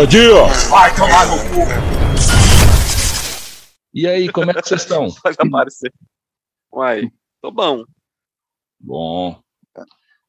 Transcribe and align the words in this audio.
Vadia! 0.00 0.44
Vai 0.68 0.94
tomar 0.94 1.26
no 1.26 1.38
cu! 1.38 1.62
E 3.94 4.06
aí, 4.06 4.28
como 4.30 4.50
é 4.50 4.54
que 4.54 4.60
vocês 4.68 4.82
estão? 4.82 5.10
Faz 5.22 5.36
aparecer. 5.38 5.90
Uai, 6.70 7.10
tô 7.40 7.50
bom. 7.50 7.82
Bom, 8.78 9.40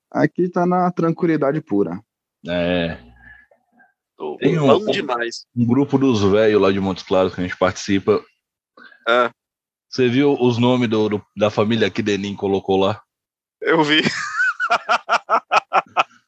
Aqui 0.09 0.47
tá 0.47 0.65
na 0.65 0.89
tranquilidade 0.91 1.59
pura. 1.59 2.00
é. 2.47 2.97
Tô 4.15 4.38
Tem 4.38 4.57
um- 4.57 4.65
bom 4.79 4.86
demais. 4.89 5.45
Um 5.54 5.65
grupo 5.65 5.97
dos 5.97 6.21
velhos 6.23 6.61
lá 6.61 6.71
de 6.71 6.79
Montes 6.79 7.04
Claros 7.04 7.36
que 7.36 7.41
a 7.41 7.43
gente 7.43 7.57
participa. 7.57 8.23
Ah, 9.05 9.29
Você 9.89 10.07
viu 10.07 10.34
os 10.39 10.57
nomes 10.57 10.89
do, 10.89 11.10
do- 11.10 11.25
da 11.36 11.49
família 11.52 11.89
que 11.91 12.02
Denim 12.02 12.36
colocou 12.36 12.77
lá? 12.77 13.02
eu 13.61 13.83
vi. 13.83 14.02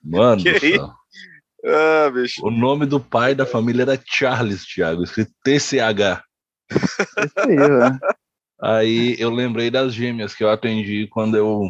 Mano, 0.03 0.43
Que 0.43 0.51
do 0.53 0.59
céu. 0.59 0.69
isso? 0.75 0.93
Ah, 1.65 2.09
bicho. 2.09 2.45
o 2.45 2.49
nome 2.49 2.85
do 2.85 2.99
pai 2.99 3.35
da 3.35 3.45
família 3.45 3.83
era 3.83 4.01
Charles, 4.05 4.65
Thiago, 4.65 5.03
escrito 5.03 5.31
TCH. 5.43 6.23
Isso 6.71 7.33
aí, 7.37 7.55
velho. 7.55 7.99
Aí 8.61 9.15
eu 9.19 9.29
lembrei 9.29 9.69
das 9.69 9.93
gêmeas 9.93 10.35
que 10.35 10.43
eu 10.43 10.49
atendi 10.49 11.07
quando 11.07 11.35
eu 11.37 11.69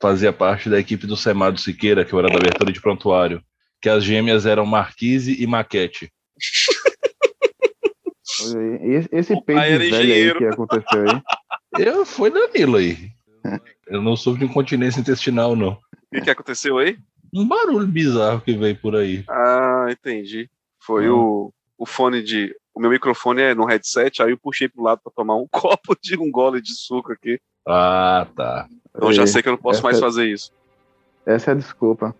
fazia 0.00 0.32
parte 0.32 0.70
da 0.70 0.78
equipe 0.78 1.06
do 1.06 1.16
Semado 1.16 1.58
Siqueira, 1.58 2.04
que 2.04 2.12
eu 2.12 2.18
era 2.18 2.28
da 2.28 2.36
abertura 2.36 2.72
de 2.72 2.80
prontuário. 2.80 3.42
Que 3.80 3.88
as 3.88 4.04
gêmeas 4.04 4.46
eram 4.46 4.66
Marquise 4.66 5.40
e 5.40 5.46
Maquete. 5.46 6.12
Esse, 8.82 9.08
esse 9.10 9.44
peito 9.44 9.60
velho 9.60 10.14
aí 10.14 10.34
que 10.34 10.44
aconteceu 10.44 11.10
aí. 11.10 11.22
Eu 11.78 12.06
foi 12.06 12.30
Danilo 12.30 12.76
aí. 12.76 13.10
Eu 13.86 14.02
não 14.02 14.16
sofro 14.16 14.40
de 14.40 14.46
incontinência 14.46 15.00
intestinal, 15.00 15.56
não. 15.56 15.72
O 15.72 15.80
que, 16.14 16.20
que 16.22 16.30
aconteceu 16.30 16.78
aí? 16.78 16.98
Um 17.34 17.46
barulho 17.46 17.86
bizarro 17.86 18.40
que 18.40 18.52
veio 18.56 18.76
por 18.76 18.96
aí. 18.96 19.24
Ah, 19.28 19.86
entendi. 19.90 20.48
Foi 20.80 21.06
Ah. 21.06 21.12
o, 21.12 21.52
o 21.76 21.84
fone 21.86 22.22
de. 22.22 22.54
O 22.74 22.80
meu 22.80 22.90
microfone 22.90 23.42
é 23.42 23.54
no 23.54 23.64
headset, 23.66 24.22
aí 24.22 24.30
eu 24.30 24.38
puxei 24.38 24.68
pro 24.68 24.82
lado 24.84 25.00
pra 25.02 25.12
tomar 25.14 25.36
um 25.36 25.46
copo 25.52 25.96
de 26.00 26.16
um 26.18 26.30
gole 26.30 26.60
de 26.62 26.72
suco 26.74 27.12
aqui. 27.12 27.40
Ah, 27.66 28.26
tá. 28.36 28.66
Então 28.96 29.12
já 29.12 29.22
Aí, 29.22 29.28
sei 29.28 29.42
que 29.42 29.48
eu 29.48 29.52
não 29.52 29.58
posso 29.58 29.78
essa- 29.80 29.86
mais 29.86 29.98
fazer 30.00 30.26
isso. 30.26 30.50
Essa 31.26 31.50
é 31.50 31.54
a 31.54 31.56
desculpa. 31.56 32.14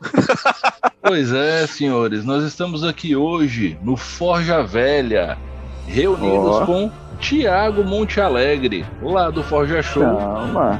Pois 1.02 1.32
é, 1.32 1.66
senhores, 1.66 2.24
nós 2.24 2.44
estamos 2.44 2.84
aqui 2.84 3.16
hoje 3.16 3.78
no 3.82 3.96
Forja 3.96 4.62
Velha, 4.62 5.38
reunidos 5.86 6.56
Ó. 6.56 6.66
com 6.66 6.92
Tiago 7.18 7.82
Monte 7.82 8.20
Alegre, 8.20 8.84
lá 9.02 9.30
do 9.30 9.42
Forja 9.42 9.82
Show. 9.82 10.02
Calma. 10.02 10.78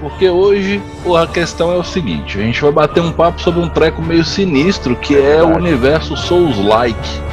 Porque 0.00 0.28
hoje 0.28 0.82
a 1.14 1.26
questão 1.26 1.72
é 1.72 1.76
o 1.76 1.84
seguinte: 1.84 2.38
a 2.38 2.42
gente 2.42 2.60
vai 2.60 2.72
bater 2.72 3.02
um 3.02 3.12
papo 3.12 3.40
sobre 3.40 3.60
um 3.60 3.68
treco 3.68 4.02
meio 4.02 4.24
sinistro 4.24 4.94
que 4.96 5.16
é 5.16 5.42
o 5.42 5.56
universo 5.56 6.16
Souls-like. 6.16 7.26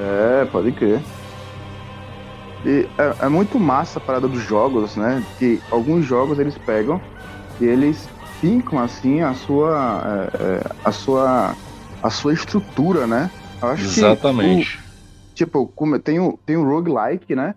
É, 0.00 0.44
pode 0.46 0.72
crer. 0.72 1.00
E 2.64 2.88
é, 2.98 3.26
é 3.26 3.28
muito 3.28 3.58
massa 3.58 3.98
a 3.98 4.02
parada 4.02 4.28
dos 4.28 4.40
jogos, 4.42 4.96
né? 4.96 5.24
Que 5.38 5.62
alguns 5.70 6.04
jogos 6.04 6.38
eles 6.38 6.58
pegam 6.58 7.00
e 7.60 7.64
eles 7.64 8.08
fincam 8.40 8.78
assim 8.78 9.20
a 9.20 9.34
sua 9.34 10.30
é, 10.32 10.44
é, 10.56 10.60
a 10.84 10.92
sua 10.92 11.56
a 12.02 12.10
sua 12.10 12.32
estrutura, 12.32 13.06
né? 13.06 13.30
Eu 13.62 13.68
acho 13.68 13.84
que 13.94 14.00
Exatamente. 14.00 14.78
o- 14.78 15.34
tipo, 15.34 15.66
como 15.68 15.98
tem 15.98 16.18
o 16.20 16.38
tem 16.46 16.56
o 16.56 16.64
roguelike, 16.64 17.34
né? 17.34 17.54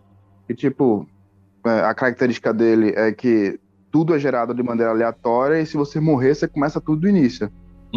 Que 0.48 0.54
tipo 0.56 1.08
é, 1.66 1.82
a 1.82 1.94
característica 1.94 2.54
dele 2.54 2.94
é 2.96 3.12
que 3.12 3.60
tudo 3.92 4.16
é 4.16 4.20
gerado 4.20 4.54
de 4.54 4.64
maneira 4.64 4.92
aleatória 4.92 5.60
e 5.60 5.66
se 5.66 5.78
você 5.78 6.00
morrer 6.00 6.36
você 6.36 6.48
começa 6.48 6.80
tudo 6.82 7.02
do 7.02 7.10
início. 7.10 7.52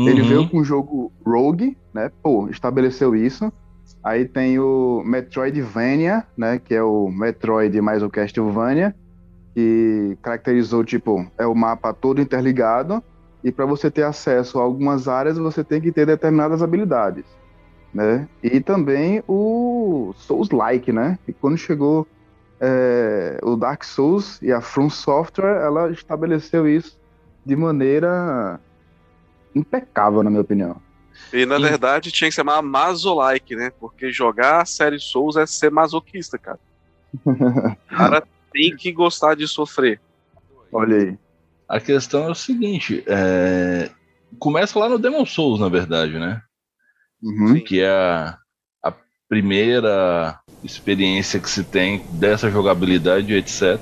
Ele 0.07 0.21
Uhum. 0.21 0.29
veio 0.29 0.51
com 0.51 0.59
o 0.59 0.65
jogo 0.65 1.13
Rogue, 1.25 1.79
né? 1.95 2.11
Pô, 2.23 2.49
estabeleceu 2.49 3.15
isso. 3.15 3.51
Aí 4.05 4.27
tem 4.27 4.59
o 4.59 5.03
Metroidvania, 5.03 6.25
né? 6.37 6.61
Que 6.63 6.75
é 6.75 6.83
o 6.83 7.09
Metroid 7.09 7.81
mais 7.81 8.03
o 8.03 8.11
Castlevania, 8.11 8.95
que 9.55 10.19
caracterizou, 10.21 10.85
tipo, 10.85 11.27
é 11.39 11.47
o 11.47 11.55
mapa 11.55 11.95
todo 11.95 12.21
interligado. 12.21 13.03
E 13.43 13.51
para 13.51 13.65
você 13.65 13.91
ter 13.91 14.03
acesso 14.03 14.59
a 14.59 14.63
algumas 14.63 15.09
áreas, 15.09 15.39
você 15.39 15.65
tem 15.65 15.81
que 15.81 15.91
ter 15.91 16.07
determinadas 16.07 16.63
habilidades, 16.63 17.25
né? 17.93 18.29
E 18.43 18.61
também 18.61 19.23
o 19.27 20.13
Souls-like, 20.17 20.93
né? 20.93 21.19
E 21.27 21.33
quando 21.33 21.57
chegou 21.57 22.07
é, 22.61 23.39
o 23.43 23.57
Dark 23.57 23.85
Souls 23.85 24.41
e 24.43 24.53
a 24.53 24.61
From 24.61 24.91
Software, 24.91 25.63
ela 25.63 25.91
estabeleceu 25.91 26.69
isso 26.69 26.99
de 27.45 27.57
maneira 27.57 28.61
impecável, 29.55 30.23
na 30.23 30.31
minha 30.31 30.43
opinião. 30.43 30.77
E 31.33 31.45
na 31.47 31.57
Sim. 31.57 31.63
verdade 31.63 32.13
tinha 32.13 32.29
que 32.29 32.35
ser 32.35 32.43
chamar 32.43 32.63
Mazolike, 32.63 33.57
né? 33.57 33.73
Porque 33.81 34.13
jogar 34.13 34.63
a 34.63 34.65
série 34.65 34.99
Souls 35.01 35.37
é 35.37 35.47
ser 35.47 35.71
masoquista, 35.71 36.39
cara. 36.39 36.59
O 37.95 37.97
cara 37.97 38.25
tem 38.53 38.75
que 38.77 38.91
gostar 38.93 39.35
de 39.37 39.47
sofrer. 39.47 40.01
Olha 40.73 40.97
aí. 40.97 41.19
A 41.69 41.81
questão 41.81 42.25
é 42.25 42.31
o 42.31 42.35
seguinte: 42.35 43.05
é, 43.07 43.89
começa 44.39 44.79
lá 44.79 44.89
no 44.89 44.99
Demon 44.99 45.25
Souls, 45.25 45.61
na 45.61 45.69
verdade, 45.69 46.19
né? 46.19 46.43
Uhum. 47.23 47.59
que 47.61 47.81
é 47.81 47.89
a, 47.89 48.37
a 48.83 48.93
primeira 49.29 50.39
experiência 50.63 51.41
que 51.41 51.49
se 51.49 51.65
tem 51.65 52.05
dessa 52.19 52.51
jogabilidade, 52.51 53.33
etc. 53.33 53.79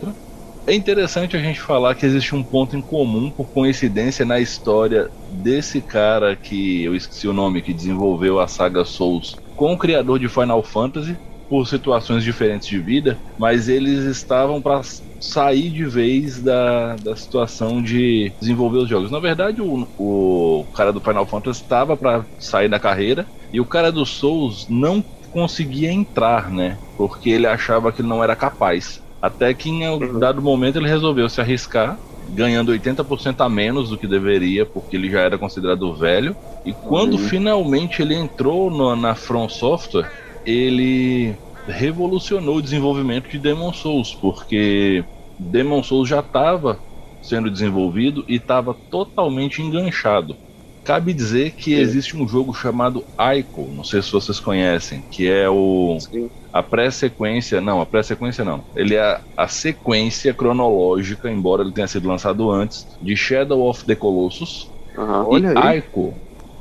É 0.67 0.75
interessante 0.75 1.37
a 1.37 1.41
gente 1.43 1.61
falar 1.61 1.95
que 1.97 2.06
existe 2.06 2.34
um 2.37 2.45
ponto 2.45 2.77
em 2.77 2.83
comum, 2.83 3.33
por 3.33 3.50
coincidência, 3.50 4.25
na 4.25 4.39
história 4.39 5.11
desse 5.28 5.83
cara 5.83 6.37
que 6.37 6.84
eu 6.84 6.95
esqueci 6.95 7.27
o 7.27 7.33
nome, 7.33 7.62
que 7.62 7.75
desenvolveu 7.75 8.39
a 8.39 8.47
saga 8.47 8.84
Souls 8.84 9.34
com 9.56 9.73
o 9.73 9.78
criador 9.78 10.21
de 10.21 10.28
Final 10.28 10.62
Fantasy, 10.62 11.19
por 11.49 11.67
situações 11.67 12.23
diferentes 12.25 12.67
de 12.69 12.78
vida, 12.81 13.21
mas 13.39 13.69
eles 13.69 14.05
estavam 14.05 14.62
para 14.62 14.81
sair 15.21 15.71
de 15.71 15.84
vez 15.84 16.41
da, 16.43 16.97
da 16.97 17.15
situação 17.17 17.83
de 17.83 18.34
desenvolver 18.41 18.79
os 18.79 18.89
jogos. 18.89 19.11
Na 19.11 19.19
verdade, 19.21 19.61
o, 19.61 19.87
o 19.99 20.67
cara 20.75 20.93
do 20.93 21.00
Final 21.00 21.27
Fantasy 21.27 21.61
estava 21.61 21.97
para 21.97 22.27
sair 22.39 22.69
da 22.71 22.81
carreira 22.81 23.27
e 23.53 23.61
o 23.61 23.67
cara 23.67 23.93
do 23.93 24.06
Souls 24.06 24.65
não 24.69 25.05
conseguia 25.29 25.93
entrar, 25.93 26.50
né? 26.50 26.79
Porque 26.97 27.29
ele 27.31 27.47
achava 27.47 27.93
que 27.93 28.00
ele 28.00 28.09
não 28.09 28.23
era 28.25 28.34
capaz. 28.37 29.00
Até 29.22 29.55
que 29.55 29.71
em 29.71 29.88
um 29.88 30.19
dado 30.19 30.43
momento 30.43 30.78
ele 30.78 30.88
resolveu 30.88 31.28
se 31.31 31.41
arriscar, 31.41 32.00
ganhando 32.21 32.71
80% 32.72 33.43
a 33.43 33.49
menos 33.49 33.91
do 33.91 33.99
que 33.99 34.09
deveria, 34.09 34.66
porque 34.66 34.97
ele 34.97 35.10
já 35.10 35.21
era 35.21 35.38
considerado 35.38 35.97
velho. 35.97 36.37
E 36.65 36.75
quando 36.75 37.16
Uhum. 37.16 37.19
finalmente 37.19 38.03
ele 38.03 38.15
entrou 38.15 38.71
no- 38.71 38.97
na 38.97 39.15
From 39.15 39.49
Software, 39.49 40.11
ele 40.44 41.38
revolucionou 41.66 42.56
o 42.56 42.62
desenvolvimento 42.62 43.28
de 43.31 43.38
Demon 43.38 43.72
Souls, 43.72 44.15
porque 44.21 45.05
Demon 45.38 45.82
Souls 45.84 46.09
já 46.09 46.21
estava 46.21 46.82
sendo 47.21 47.50
desenvolvido 47.50 48.25
e 48.28 48.37
estava 48.37 48.77
totalmente 48.91 49.62
enganchado. 49.62 50.37
Cabe 50.84 51.15
dizer 51.15 51.53
que 51.53 51.75
Sim. 51.75 51.81
existe 51.81 52.16
um 52.16 52.26
jogo 52.26 52.53
chamado 52.53 53.04
Ico, 53.37 53.72
não 53.72 53.84
sei 53.84 54.03
se 54.03 54.10
vocês 54.10 54.41
conhecem, 54.41 55.05
que 55.11 55.29
é 55.31 55.49
o 55.49 55.96
Sim. 56.00 56.29
a 56.52 56.62
pré-sequência, 56.62 57.61
não, 57.61 57.81
a 57.81 57.87
pré-sequência 57.87 58.44
não. 58.44 58.64
Ele 58.75 58.94
é 58.96 59.20
a, 59.37 59.49
sequência 59.49 60.34
cronológica, 60.34 61.31
embora 61.31 61.62
ele 61.62 61.73
tenha 61.73 61.87
sido 61.87 62.08
lançado 62.08 62.50
antes, 62.50 62.87
de 63.00 63.17
Shadow 63.17 63.62
of 63.69 63.84
the 63.87 63.94
Colossus. 63.94 64.70
Aham. 64.99 65.25
Olha 65.26 65.52
e 65.55 65.58
aí. 65.58 65.79
Ico 65.79 66.14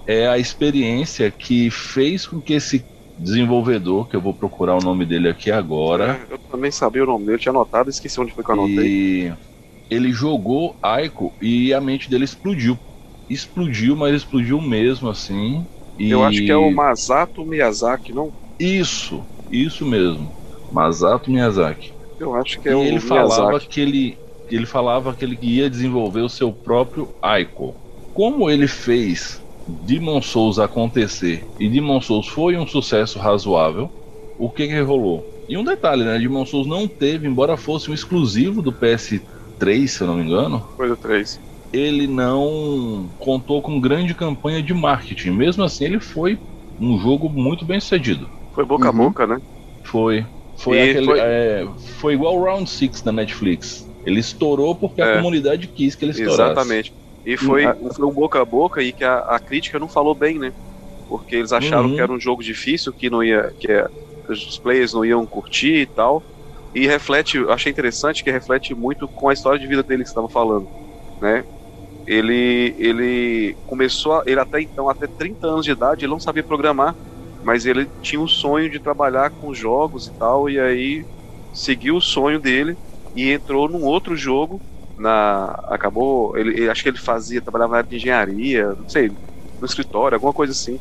é 0.07 0.27
a 0.27 0.37
experiência 0.37 1.29
que 1.31 1.69
fez 1.69 2.25
com 2.25 2.41
que 2.41 2.53
esse 2.53 2.85
desenvolvedor, 3.17 4.07
que 4.07 4.15
eu 4.15 4.21
vou 4.21 4.33
procurar 4.33 4.75
o 4.75 4.83
nome 4.83 5.05
dele 5.05 5.29
aqui 5.29 5.51
agora, 5.51 6.25
Eu 6.29 6.37
também 6.49 6.71
sabia 6.71 7.03
o 7.03 7.07
nome 7.07 7.25
dele, 7.25 7.35
eu 7.35 7.39
tinha 7.39 7.51
anotado, 7.51 7.89
esqueci 7.89 8.19
onde 8.19 8.33
foi 8.33 8.43
que 8.43 8.51
eu 8.51 8.55
anotei. 8.55 8.85
e 8.87 9.33
ele 9.89 10.11
jogou 10.11 10.75
Ico 11.03 11.33
e 11.41 11.73
a 11.73 11.81
mente 11.81 12.09
dele 12.09 12.23
explodiu. 12.23 12.77
Explodiu, 13.31 13.95
mas 13.95 14.15
explodiu 14.15 14.61
mesmo 14.61 15.09
assim. 15.09 15.65
E... 15.97 16.11
Eu 16.11 16.23
acho 16.23 16.43
que 16.43 16.51
é 16.51 16.57
o 16.57 16.69
Masato 16.71 17.45
Miyazaki, 17.45 18.13
não? 18.13 18.33
Isso, 18.59 19.25
isso 19.49 19.85
mesmo. 19.85 20.31
Masato 20.71 21.31
Miyazaki. 21.31 21.91
Eu 22.17 22.33
acho 22.35 22.57
que 22.61 22.69
é 22.69 22.71
e 22.71 22.75
o 22.75 22.83
ele 22.85 22.99
falava 22.99 23.59
Miyazaki. 23.59 23.67
que 23.69 23.79
ele, 23.81 24.17
ele 24.49 24.65
falava 24.65 25.15
que 25.15 25.25
ele 25.25 25.37
ia 25.41 25.69
desenvolver 25.69 26.21
o 26.21 26.29
seu 26.29 26.53
próprio 26.53 27.09
Ico. 27.23 27.75
Como 28.13 28.49
ele 28.49 28.67
fez 28.67 29.41
Demon 29.67 30.21
Souls 30.21 30.59
acontecer 30.59 31.47
e 31.59 31.69
Demon 31.69 32.01
Souls 32.01 32.27
foi 32.27 32.57
um 32.57 32.67
sucesso 32.67 33.19
razoável, 33.19 33.89
o 34.37 34.51
que 34.51 34.67
que 34.67 34.79
rolou? 34.81 35.25
E 35.47 35.57
um 35.57 35.63
detalhe, 35.63 36.03
né? 36.03 36.17
Demon 36.17 36.45
Souls 36.45 36.67
não 36.67 36.87
teve, 36.87 37.27
embora 37.27 37.57
fosse 37.57 37.89
um 37.89 37.93
exclusivo 37.93 38.61
do 38.61 38.71
PS3, 38.73 39.93
se 39.93 40.01
eu 40.03 40.07
não 40.07 40.15
me 40.17 40.23
engano, 40.23 40.65
Coisa 40.75 40.97
3. 40.97 41.41
Ele 41.73 42.07
não 42.07 43.09
contou 43.17 43.61
com 43.61 43.79
grande 43.79 44.13
campanha 44.15 44.61
de 44.61 44.73
marketing. 44.73 45.31
Mesmo 45.31 45.63
assim, 45.63 45.85
ele 45.85 45.99
foi 45.99 46.39
um 46.79 46.99
jogo 46.99 47.29
muito 47.29 47.65
bem 47.65 47.79
sucedido. 47.79 48.29
Foi 48.53 48.65
boca 48.65 48.89
a 48.89 48.91
Uhum. 48.91 48.93
boca, 48.93 49.27
né? 49.27 49.41
Foi. 49.85 50.25
Foi, 50.55 50.81
aquele, 50.81 51.05
foi- 51.05 51.19
é, 51.19 51.65
foi 51.99 52.13
igual 52.13 52.35
o 52.37 52.43
Round 52.43 52.69
6 52.69 53.01
da 53.01 53.11
Netflix. 53.11 53.89
Ele 54.05 54.19
estourou 54.19 54.75
porque 54.77 55.01
a 55.01 55.07
É. 55.07 55.07
comunidade 55.07 55.67
quis 55.67 55.95
que 55.95 56.05
ele 56.05 56.11
estourasse. 56.11 56.81
Exatamente. 56.81 56.93
E 57.25 57.37
foi, 57.37 57.67
Hum, 57.67 57.75
foi 57.95 58.07
um 58.07 58.13
boca 58.13 58.41
a 58.41 58.45
boca 58.45 58.81
e 58.83 58.93
que 58.93 59.03
a, 59.03 59.19
a 59.19 59.39
crítica 59.39 59.79
não 59.79 59.87
falou 59.89 60.15
bem, 60.15 60.39
né? 60.39 60.53
Porque 61.07 61.35
eles 61.35 61.51
acharam 61.53 61.89
Uhum. 61.89 61.95
que 61.95 62.01
era 62.01 62.11
um 62.13 62.19
jogo 62.19 62.43
difícil, 62.43 62.93
que 62.93 63.09
não 63.09 63.23
ia. 63.23 63.53
que 63.59 63.71
é- 63.71 63.87
os 64.29 64.59
players 64.59 64.93
não 64.93 65.05
iam 65.05 65.27
curtir 65.27 65.75
e 65.81 65.87
tal. 65.87 66.25
E 66.73 66.87
reflete, 66.87 67.39
achei 67.49 67.71
interessante 67.71 68.23
que 68.23 68.31
reflete 68.31 68.75
muito 68.75 69.09
com 69.13 69.29
a 69.29 69.33
história 69.33 69.59
de 69.59 69.67
vida 69.67 69.83
dele 69.83 70.03
que 70.03 70.09
você 70.09 70.11
estava 70.11 70.29
falando, 70.29 70.69
né? 71.21 71.45
Ele, 72.05 72.75
ele 72.77 73.57
começou, 73.65 74.13
a- 74.13 74.23
ele 74.25 74.39
até 74.39 74.61
então, 74.61 74.89
até 74.89 75.07
30 75.07 75.47
anos 75.47 75.65
de 75.65 75.71
idade, 75.71 76.05
ele 76.05 76.11
não 76.11 76.19
sabia 76.19 76.43
programar, 76.43 76.95
mas 77.41 77.65
ele 77.65 77.89
tinha 78.01 78.21
o 78.21 78.27
sonho 78.27 78.69
de 78.69 78.79
trabalhar 78.79 79.31
com 79.31 79.53
jogos 79.53 80.07
e 80.07 80.11
tal, 80.17 80.49
e 80.49 80.59
aí 80.59 81.07
seguiu 81.51 81.95
o 81.97 82.01
sonho 82.01 82.39
dele 82.39 82.77
e 83.13 83.29
entrou 83.29 83.67
num 83.69 83.83
outro 83.83 84.15
jogo 84.15 84.63
na 84.97 85.51
acabou 85.67 86.35
ele, 86.37 86.51
ele- 86.51 86.69
acho 86.69 86.83
que 86.83 86.89
ele 86.89 86.97
fazia 86.97 87.41
trabalhava 87.41 87.71
na 87.73 87.77
área 87.79 87.89
de 87.89 87.95
engenharia 87.95 88.67
não 88.75 88.87
sei 88.87 89.09
no 89.59 89.65
escritório 89.65 90.15
alguma 90.15 90.33
coisa 90.33 90.51
assim. 90.53 90.79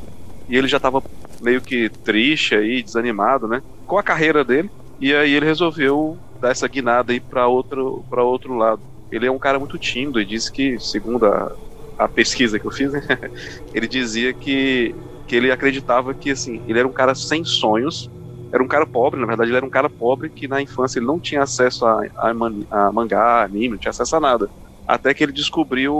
E 0.48 0.56
ele 0.56 0.68
já 0.68 0.76
estava 0.78 1.04
meio 1.38 1.62
que 1.62 1.90
triste 2.02 2.54
aí 2.54 2.82
desanimado 2.82 3.48
né 3.48 3.62
com 3.86 3.98
a 3.98 4.02
carreira 4.02 4.44
dele. 4.44 4.70
E 4.98 5.14
aí 5.14 5.32
ele 5.32 5.46
resolveu 5.46 6.20
dar 6.40 6.50
essa 6.50 6.68
guinada 6.68 7.12
aí 7.12 7.20
para 7.20 7.46
outro 7.48 8.04
outro 8.10 8.54
lado 8.54 8.82
ele 9.10 9.26
é 9.26 9.30
um 9.30 9.38
cara 9.38 9.58
muito 9.58 9.78
tímido 9.78 10.20
e 10.20 10.26
disse 10.26 10.50
que 10.52 10.78
segundo 10.78 11.26
a, 11.26 11.56
a 11.98 12.08
pesquisa 12.08 12.58
que 12.60 12.66
eu 12.66 12.70
fiz 12.70 12.92
né, 12.92 13.00
ele 13.72 13.88
dizia 13.88 14.34
que 14.34 14.96
que 15.26 15.36
ele 15.36 15.50
acreditava 15.52 16.14
que 16.14 16.30
assim 16.30 16.60
ele 16.66 16.78
era 16.80 16.88
um 16.88 16.92
cara 16.92 17.14
sem 17.14 17.44
sonhos 17.44 18.10
era 18.52 18.62
um 18.62 18.68
cara 18.68 18.84
pobre, 18.86 19.20
na 19.20 19.26
verdade 19.26 19.50
ele 19.50 19.56
era 19.58 19.66
um 19.66 19.70
cara 19.70 19.88
pobre 19.88 20.30
que 20.30 20.48
na 20.48 20.60
infância 20.60 20.98
ele 20.98 21.06
não 21.06 21.20
tinha 21.20 21.42
acesso 21.42 21.86
a, 21.86 22.00
a, 22.16 22.34
man- 22.34 22.64
a 22.68 22.92
mangá, 22.92 23.44
anime, 23.44 23.68
não 23.70 23.78
tinha 23.78 23.90
acesso 23.90 24.16
a 24.16 24.20
nada. 24.20 24.50
Até 24.86 25.14
que 25.14 25.22
ele 25.22 25.32
descobriu 25.32 25.94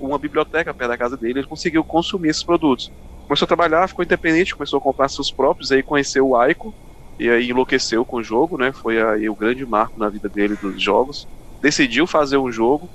uma 0.00 0.18
biblioteca 0.18 0.72
perto 0.74 0.88
da 0.90 0.98
casa 0.98 1.16
dele, 1.18 1.40
ele 1.40 1.46
conseguiu 1.46 1.84
consumir 1.84 2.30
esses 2.30 2.44
produtos. 2.44 2.92
Começou 3.28 3.44
a 3.44 3.48
trabalhar, 3.48 3.88
ficou 3.88 4.04
independente, 4.04 4.56
começou 4.56 4.78
a 4.78 4.82
comprar 4.82 5.08
seus 5.08 5.30
próprios, 5.32 5.70
aí 5.70 5.82
conheceu 5.82 6.26
o 6.28 6.36
Aiko, 6.36 6.74
e 7.18 7.28
aí 7.30 7.50
enlouqueceu 7.50 8.04
com 8.06 8.16
o 8.18 8.22
jogo, 8.22 8.56
né? 8.58 8.72
Foi 8.72 9.00
aí 9.02 9.28
o 9.28 9.36
grande 9.36 9.66
marco 9.66 9.98
na 9.98 10.08
vida 10.10 10.28
dele 10.30 10.56
dos 10.56 10.82
jogos. 10.82 11.28
Decidiu 11.66 12.06
fazer 12.06 12.38
um 12.38 12.52
jogo 12.52 12.92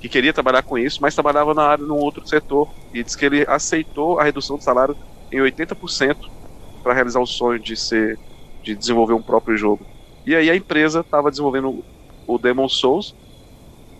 que 0.00 0.08
queria 0.08 0.32
trabalhar 0.34 0.62
com 0.62 0.78
isso, 0.78 0.98
mas 1.02 1.14
trabalhava 1.14 1.54
na 1.54 1.64
área 1.64 1.86
num 1.86 1.96
outro 1.96 2.26
setor 2.26 2.74
e 2.92 3.04
disse 3.04 3.16
que 3.18 3.26
ele 3.26 3.44
aceitou 3.48 4.20
a 4.20 4.24
redução 4.24 4.56
do 4.58 4.62
salário 4.64 4.98
em 5.32 5.40
80% 5.42 6.20
para 6.82 6.94
realizar 6.94 7.20
o 7.20 7.26
sonho 7.26 7.60
de 7.60 7.76
ser 7.76 8.20
de 8.64 8.76
desenvolver 8.76 9.14
um 9.14 9.22
próprio 9.22 9.56
jogo. 9.56 9.88
E 10.26 10.34
aí 10.36 10.50
a 10.50 10.56
empresa 10.56 11.00
estava 11.00 11.30
desenvolvendo 11.30 11.84
o 12.26 12.38
Demon 12.38 12.68
Souls, 12.68 13.14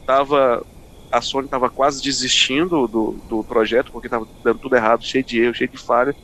tava 0.07 0.65
a 1.13 1.21
Sony 1.23 1.47
estava 1.47 1.71
quase 1.71 2.03
desistindo 2.03 2.89
do, 2.89 3.23
do 3.25 3.45
projeto 3.45 3.91
porque 3.93 4.09
estava 4.09 4.27
dando 4.45 4.59
tudo 4.61 4.77
errado, 4.77 5.03
cheio 5.05 5.25
de 5.25 5.41
erro, 5.41 5.55
cheio 5.55 5.71
de 5.71 5.79
falha. 5.79 6.17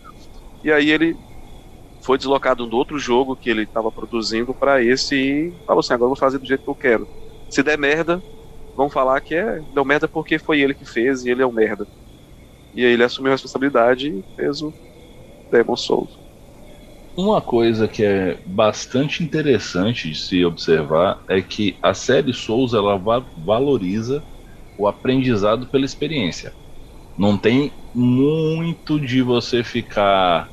E 0.63 0.73
aí 0.73 0.91
ele 0.91 1.19
foi 2.05 2.19
deslocado 2.19 2.67
do 2.67 2.77
outro 2.77 2.99
jogo 2.99 3.37
que 3.37 3.51
ele 3.51 3.63
estava 3.65 3.93
produzindo 3.93 4.55
para 4.55 4.83
esse 4.85 5.15
e 5.17 5.59
falou 5.67 5.81
assim: 5.81 5.95
agora 5.95 6.07
eu 6.07 6.11
vou 6.11 6.19
fazer 6.19 6.39
do 6.39 6.47
jeito 6.47 6.65
que 6.65 6.71
eu 6.71 6.77
quero. 6.77 7.09
Se 7.51 7.63
der 7.65 7.79
merda, 7.79 8.25
vão 8.75 8.91
falar 8.91 9.21
que 9.23 9.35
é 9.37 9.63
deu 9.71 9.85
merda 9.87 10.09
porque 10.09 10.39
foi 10.41 10.61
ele 10.63 10.75
que 10.75 10.87
fez 10.87 11.25
e 11.25 11.31
ele 11.31 11.43
é 11.43 11.47
um 11.49 11.53
merda. 11.53 11.89
E 12.75 12.85
aí 12.87 12.93
ele 12.93 13.05
assumiu 13.05 13.33
a 13.33 13.35
responsabilidade 13.37 14.09
e 14.11 14.25
fez 14.37 14.63
o 14.63 14.75
Demon 15.51 15.77
Souls. 15.77 16.13
Uma 17.17 17.43
coisa 17.43 17.87
que 17.89 18.03
é 18.05 18.41
bastante 18.47 19.23
interessante 19.23 20.09
de 20.11 20.17
se 20.19 20.45
observar 20.45 21.23
é 21.29 21.43
que 21.43 21.79
a 21.83 21.93
série 21.93 22.33
Souls 22.33 22.73
ela 22.73 22.97
va- 22.97 23.27
valoriza 23.37 24.25
o 24.77 24.87
aprendizado 24.89 25.69
pela 25.71 25.85
experiência. 25.85 26.55
Não 27.17 27.39
tem 27.39 27.73
muito 27.95 29.01
de 29.01 29.23
você 29.23 29.65
ficar 29.65 30.51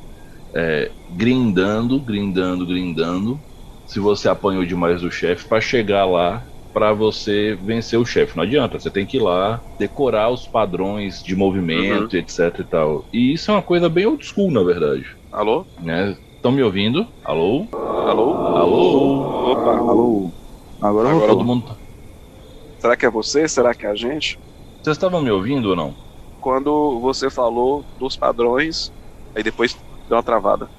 é, 0.56 0.94
grindando, 1.10 2.02
grindando, 2.04 2.66
grindando, 2.68 3.44
se 3.86 4.00
você 4.00 4.30
apanhou 4.30 4.66
demais 4.66 5.04
o 5.04 5.12
chefe 5.12 5.48
para 5.48 5.62
chegar 5.62 6.06
lá 6.06 6.48
para 6.78 6.94
você 6.94 7.56
vencer 7.56 7.98
o 7.98 8.06
chefe. 8.06 8.38
Não 8.38 8.44
adianta, 8.44 8.80
você 8.80 8.92
tem 8.92 9.04
que 9.04 9.18
ir 9.18 9.20
lá 9.20 9.64
decorar 9.80 10.30
os 10.30 10.46
padrões 10.46 11.24
de 11.24 11.36
movimento, 11.36 12.16
etc 12.16 12.60
e 12.60 12.64
tal. 12.64 13.04
E 13.12 13.34
isso 13.34 13.50
é 13.50 13.56
uma 13.56 13.64
coisa 13.64 13.90
bem 13.90 14.06
old 14.06 14.24
school, 14.24 14.52
na 14.52 14.62
verdade. 14.62 15.04
Alô? 15.32 15.66
Né? 15.82 16.16
Estão 16.36 16.52
me 16.52 16.62
ouvindo? 16.62 17.08
Alô? 17.26 17.68
Alô? 17.74 18.34
Alô? 18.36 19.52
Opa. 19.54 19.72
Alô? 19.76 20.32
Agora, 20.80 21.10
Agora. 21.10 21.28
Todo 21.30 21.44
mundo. 21.44 21.76
Será 22.78 22.96
que 22.96 23.08
é 23.08 23.10
você? 23.10 23.48
Será 23.48 23.74
que 23.74 23.88
é 23.88 23.90
a 23.90 23.96
gente? 23.96 24.38
Vocês 24.84 24.98
estavam 24.98 25.20
me 25.20 25.32
ouvindo 25.32 25.70
ou 25.70 25.76
não? 25.76 25.96
Quando 26.40 27.00
você 27.00 27.32
falou 27.32 27.84
dos 27.98 28.16
padrões, 28.16 28.94
aí 29.36 29.42
depois 29.42 29.76
deu 30.08 30.16
uma 30.16 30.22
travada. 30.22 30.70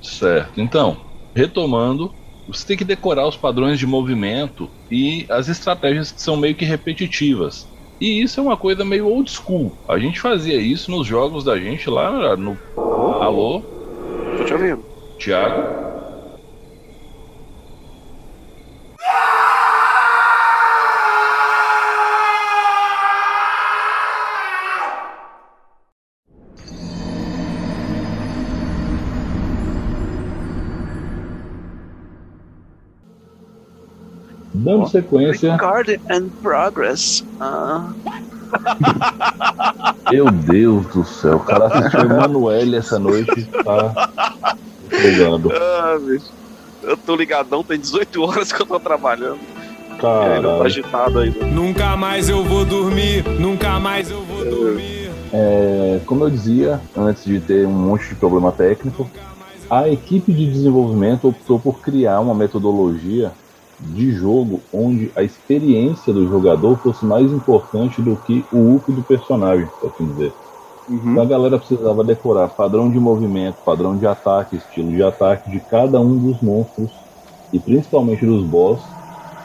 Certo. 0.00 0.60
Então, 0.60 0.96
retomando, 1.34 2.14
você 2.48 2.66
tem 2.66 2.76
que 2.76 2.84
decorar 2.84 3.28
os 3.28 3.36
padrões 3.36 3.78
de 3.78 3.86
movimento 3.86 4.70
e 4.90 5.26
as 5.30 5.48
estratégias 5.48 6.10
que 6.10 6.22
são 6.22 6.36
meio 6.36 6.54
que 6.54 6.64
repetitivas. 6.64 7.66
E 8.00 8.22
isso 8.22 8.40
é 8.40 8.42
uma 8.42 8.56
coisa 8.56 8.84
meio 8.84 9.06
old 9.06 9.30
school. 9.30 9.76
A 9.88 9.98
gente 9.98 10.20
fazia 10.20 10.56
isso 10.56 10.90
nos 10.90 11.06
jogos 11.06 11.44
da 11.44 11.58
gente 11.58 11.90
lá 11.90 12.36
no. 12.36 12.56
Alô? 12.76 13.60
Tô 14.38 14.44
te 14.44 14.52
ouvindo. 14.54 14.84
Thiago? 15.18 15.87
Dando 34.68 34.86
sequência, 34.86 35.52
Record 35.52 35.98
and 36.10 36.28
progress. 36.42 37.24
Ah, 37.40 37.90
meu 40.12 40.30
Deus 40.30 40.86
do 40.88 41.02
céu, 41.06 41.36
o 41.36 41.40
cara 41.40 41.68
assistiu 41.68 42.00
Emanuele 42.00 42.76
essa 42.76 42.98
noite, 42.98 43.46
tá 43.64 44.10
jogando. 44.90 45.50
ah, 45.54 45.98
bicho. 45.98 46.26
Eu 46.82 46.98
tô 46.98 47.16
ligadão, 47.16 47.64
tem 47.64 47.80
18 47.80 48.22
horas 48.22 48.52
que 48.52 48.60
eu 48.60 48.66
tô 48.66 48.78
trabalhando. 48.78 49.38
Caralho. 49.98 50.62
agitado 50.62 51.20
ainda. 51.20 51.46
Nunca 51.46 51.96
mais 51.96 52.28
eu 52.28 52.44
vou 52.44 52.66
dormir, 52.66 53.24
nunca 53.40 53.80
mais 53.80 54.10
eu 54.10 54.22
vou 54.22 54.44
dormir. 54.44 55.10
É, 55.32 55.98
como 56.04 56.24
eu 56.24 56.30
dizia, 56.30 56.78
antes 56.94 57.24
de 57.24 57.40
ter 57.40 57.66
um 57.66 57.72
monte 57.72 58.10
de 58.10 58.16
problema 58.16 58.52
técnico, 58.52 59.10
a 59.70 59.88
equipe 59.88 60.30
de 60.30 60.44
desenvolvimento 60.44 61.26
optou 61.26 61.58
por 61.58 61.80
criar 61.80 62.20
uma 62.20 62.34
metodologia 62.34 63.32
de 63.80 64.10
jogo 64.12 64.60
onde 64.72 65.10
a 65.14 65.22
experiência 65.22 66.12
do 66.12 66.28
jogador 66.28 66.76
fosse 66.78 67.04
mais 67.04 67.30
importante 67.30 68.02
do 68.02 68.16
que 68.16 68.44
o 68.52 68.76
up 68.76 68.90
do 68.90 69.02
personagem, 69.02 69.68
por 69.80 69.90
assim 69.90 70.06
dizer. 70.06 70.32
Uhum. 70.88 71.12
Então 71.12 71.22
a 71.22 71.26
galera 71.26 71.58
precisava 71.58 72.02
decorar 72.02 72.48
padrão 72.48 72.90
de 72.90 72.98
movimento, 72.98 73.56
padrão 73.64 73.96
de 73.96 74.06
ataque, 74.06 74.56
estilo 74.56 74.90
de 74.90 75.02
ataque 75.02 75.50
de 75.50 75.60
cada 75.60 76.00
um 76.00 76.16
dos 76.18 76.40
monstros 76.40 76.90
e 77.52 77.58
principalmente 77.58 78.24
dos 78.24 78.42
boss 78.44 78.82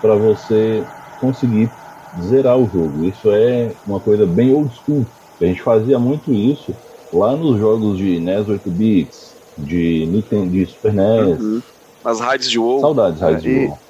para 0.02 0.16
você 0.16 0.84
conseguir 1.20 1.70
zerar 2.22 2.58
o 2.58 2.70
jogo. 2.70 3.06
Isso 3.06 3.30
é 3.32 3.72
uma 3.86 4.00
coisa 4.00 4.26
bem 4.26 4.54
old 4.54 4.74
school. 4.76 5.06
A 5.42 5.46
gente 5.46 5.62
fazia 5.62 6.00
muito 6.00 6.34
isso 6.34 6.74
lá 7.12 7.36
nos 7.36 7.60
jogos 7.60 7.98
de 7.98 8.20
NES 8.20 8.48
8 8.48 8.70
bits, 8.70 9.34
de 9.58 10.06
Nintendo, 10.08 10.52
de 10.52 10.66
Super 10.66 10.94
NES. 10.94 11.40
Uhum. 11.40 11.62
Nas 12.04 12.20
raids 12.20 12.50
de 12.50 12.60
WoW. 12.60 12.82
Saudades, 12.82 13.22
Raiz 13.22 13.38
É, 13.38 13.40
de 13.42 13.66
WoW. 13.68 13.83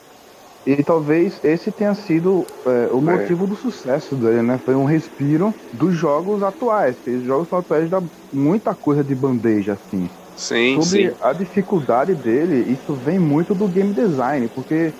E 0.65 0.83
talvez 0.83 1.39
esse 1.43 1.71
tenha 1.71 1.93
sido 1.93 2.49
é, 2.65 2.87
o 2.93 3.01
motivo 3.01 3.45
do 3.47 3.55
sucesso 3.55 4.15
dele, 4.15 4.41
né? 4.41 4.59
Foi 4.59 4.75
um 4.75 4.85
respiro 4.85 5.55
dos 5.71 5.93
jogos 5.95 6.41
atuais. 6.41 7.01
Os 7.05 7.23
jogos 7.25 7.51
atuais 7.51 7.89
dá 7.89 8.01
muita 8.31 8.75
coisa 8.75 9.03
de 9.03 9.13
bandeja, 9.15 9.73
assim. 9.73 10.09
Sim, 10.35 10.79
Sobre 10.79 11.13
sim. 11.13 11.17
a 11.21 11.33
dificuldade 11.33 12.15
dele, 12.15 12.71
isso 12.71 12.95
vem 12.95 13.19
muito 13.19 13.55
do 13.55 13.67
game 13.69 13.93
design, 13.93 14.49
porque, 14.49 14.95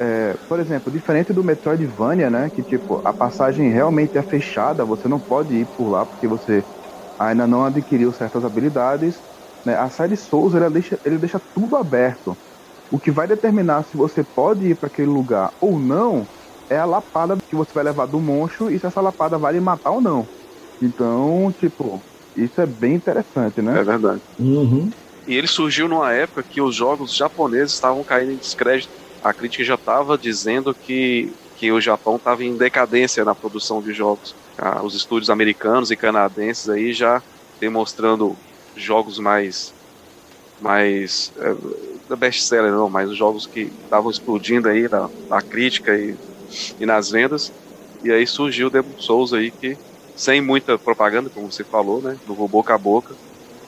é, 0.00 0.36
por 0.48 0.60
exemplo, 0.60 0.92
diferente 0.92 1.32
do 1.32 1.44
Metroidvania, 1.44 2.30
né? 2.30 2.50
Que 2.50 2.64
tipo, 2.64 3.00
a 3.04 3.12
passagem 3.14 3.70
realmente 3.72 4.18
é 4.18 4.22
fechada, 4.22 4.84
você 4.84 5.08
não 5.08 5.20
pode 5.20 5.54
ir 5.54 5.70
por 5.76 5.88
lá 5.90 6.06
porque 6.06 6.28
você 6.28 6.66
ainda 7.18 7.46
não 7.46 7.64
adquiriu 7.64 8.12
certas 8.12 8.44
habilidades. 8.44 9.22
Né? 9.64 9.74
A 9.76 9.88
série 9.90 10.16
Souls 10.16 10.54
ele 10.54 10.70
deixa, 10.70 11.00
ele 11.04 11.18
deixa 11.18 11.40
tudo 11.54 11.76
aberto. 11.76 12.38
O 12.90 12.98
que 12.98 13.10
vai 13.10 13.26
determinar 13.26 13.84
se 13.84 13.96
você 13.96 14.22
pode 14.22 14.66
ir 14.66 14.76
para 14.76 14.86
aquele 14.88 15.08
lugar 15.08 15.52
ou 15.60 15.78
não 15.78 16.26
é 16.70 16.76
a 16.76 16.84
lapada 16.84 17.36
que 17.48 17.56
você 17.56 17.72
vai 17.72 17.84
levar 17.84 18.06
do 18.06 18.20
monstro 18.20 18.70
e 18.70 18.78
se 18.78 18.86
essa 18.86 19.00
lapada 19.00 19.38
vai 19.38 19.54
lhe 19.54 19.60
matar 19.60 19.92
ou 19.92 20.00
não. 20.00 20.28
Então, 20.80 21.52
tipo, 21.58 22.02
isso 22.34 22.60
é 22.60 22.66
bem 22.66 22.94
interessante, 22.94 23.62
né? 23.62 23.80
É 23.80 23.84
verdade. 23.84 24.20
Uhum. 24.38 24.90
E 25.26 25.34
ele 25.34 25.46
surgiu 25.46 25.88
numa 25.88 26.12
época 26.12 26.44
que 26.44 26.60
os 26.60 26.74
jogos 26.74 27.14
japoneses 27.14 27.74
estavam 27.74 28.04
caindo 28.04 28.32
em 28.32 28.36
descrédito. 28.36 28.92
A 29.22 29.32
crítica 29.32 29.64
já 29.64 29.74
estava 29.74 30.16
dizendo 30.16 30.74
que, 30.74 31.32
que 31.56 31.72
o 31.72 31.80
Japão 31.80 32.16
estava 32.16 32.44
em 32.44 32.56
decadência 32.56 33.24
na 33.24 33.34
produção 33.34 33.82
de 33.82 33.92
jogos. 33.92 34.36
Ah, 34.56 34.84
os 34.84 34.94
estúdios 34.94 35.30
americanos 35.30 35.90
e 35.90 35.96
canadenses 35.96 36.68
aí 36.68 36.92
já 36.92 37.22
demonstrando 37.58 38.36
jogos 38.76 39.18
mais 39.18 39.74
mais 40.58 41.32
é, 41.36 41.54
best-seller 42.14 42.70
não, 42.70 42.88
mas 42.88 43.10
os 43.10 43.16
jogos 43.16 43.46
que 43.46 43.72
estavam 43.82 44.10
explodindo 44.10 44.68
aí 44.68 44.88
na, 44.88 45.08
na 45.28 45.42
crítica 45.42 45.96
e, 45.98 46.16
e 46.78 46.86
nas 46.86 47.10
vendas. 47.10 47.50
E 48.02 48.12
aí 48.12 48.26
surgiu 48.26 48.68
o 48.68 48.70
Demon 48.70 48.94
Souls 48.98 49.32
aí 49.32 49.50
que 49.50 49.76
sem 50.14 50.40
muita 50.40 50.78
propaganda, 50.78 51.28
como 51.30 51.50
você 51.50 51.64
falou, 51.64 52.00
né, 52.00 52.18
do 52.24 52.34
boca 52.48 52.74
a 52.74 52.78
boca 52.78 53.16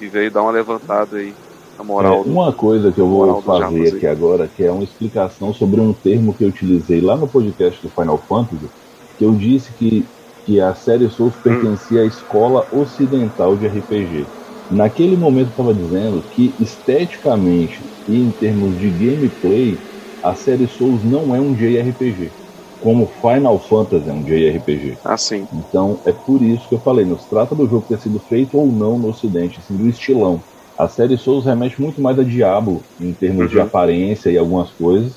e 0.00 0.07
veio 0.07 0.30
dar 0.30 0.42
uma 0.42 0.52
levantada 0.52 1.16
aí 1.16 1.35
na 1.76 1.85
moral. 1.85 2.23
É, 2.25 2.30
uma 2.30 2.52
coisa 2.52 2.92
que 2.92 3.00
eu 3.00 3.09
vou 3.09 3.42
fazer 3.42 3.97
aqui 3.97 4.07
agora, 4.07 4.47
que 4.47 4.62
é 4.62 4.71
uma 4.71 4.85
explicação 4.85 5.52
sobre 5.52 5.80
um 5.80 5.92
termo 5.92 6.35
que 6.35 6.45
eu 6.45 6.49
utilizei 6.49 7.00
lá 7.00 7.16
no 7.16 7.28
podcast 7.28 7.83
do 7.83 7.90
Final 7.90 8.18
Fantasy, 8.28 8.71
que 9.16 9.25
eu 9.25 9.35
disse 9.35 9.73
que 9.75 10.07
que 10.49 10.62
a 10.62 10.75
série 10.75 11.11
Souls 11.11 11.37
pertencia 11.37 12.00
à 12.00 12.07
escola 12.07 12.66
ocidental 12.73 13.54
de 13.59 13.66
RPG. 13.66 14.25
Naquele 14.70 15.16
momento 15.16 15.48
eu 15.48 15.50
estava 15.50 15.75
dizendo 15.75 16.22
que 16.22 16.54
esteticamente 16.58 17.90
e 18.06 18.18
em 18.18 18.30
termos 18.32 18.78
de 18.78 18.90
gameplay, 18.90 19.78
a 20.22 20.34
série 20.34 20.68
Souls 20.68 21.02
não 21.04 21.34
é 21.34 21.40
um 21.40 21.54
JRPG, 21.54 22.32
como 22.80 23.06
Final 23.20 23.58
Fantasy 23.60 24.08
é 24.08 24.12
um 24.12 24.25
JRPG. 24.25 24.98
Ah, 25.04 25.16
sim. 25.16 25.48
Então 25.52 26.00
é 26.04 26.12
por 26.12 26.42
isso 26.42 26.68
que 26.68 26.75
eu 26.75 26.80
falei, 26.80 27.06
não 27.06 27.18
se 27.18 27.28
trata 27.28 27.54
do 27.54 27.66
jogo 27.66 27.87
ter 27.88 27.98
sido 27.98 28.20
feito 28.20 28.58
ou 28.58 28.66
não 28.66 28.98
no 28.98 29.08
ocidente, 29.08 29.58
assim, 29.58 29.76
do 29.76 29.88
estilão. 29.88 30.42
A 30.76 30.87
série 30.87 31.16
Souls 31.16 31.44
remete 31.44 31.80
muito 31.80 32.00
mais 32.00 32.18
a 32.18 32.22
Diablo 32.22 32.82
em 33.00 33.12
termos 33.12 33.46
uhum. 33.46 33.48
de 33.48 33.60
aparência 33.60 34.30
e 34.30 34.38
algumas 34.38 34.70
coisas 34.72 35.16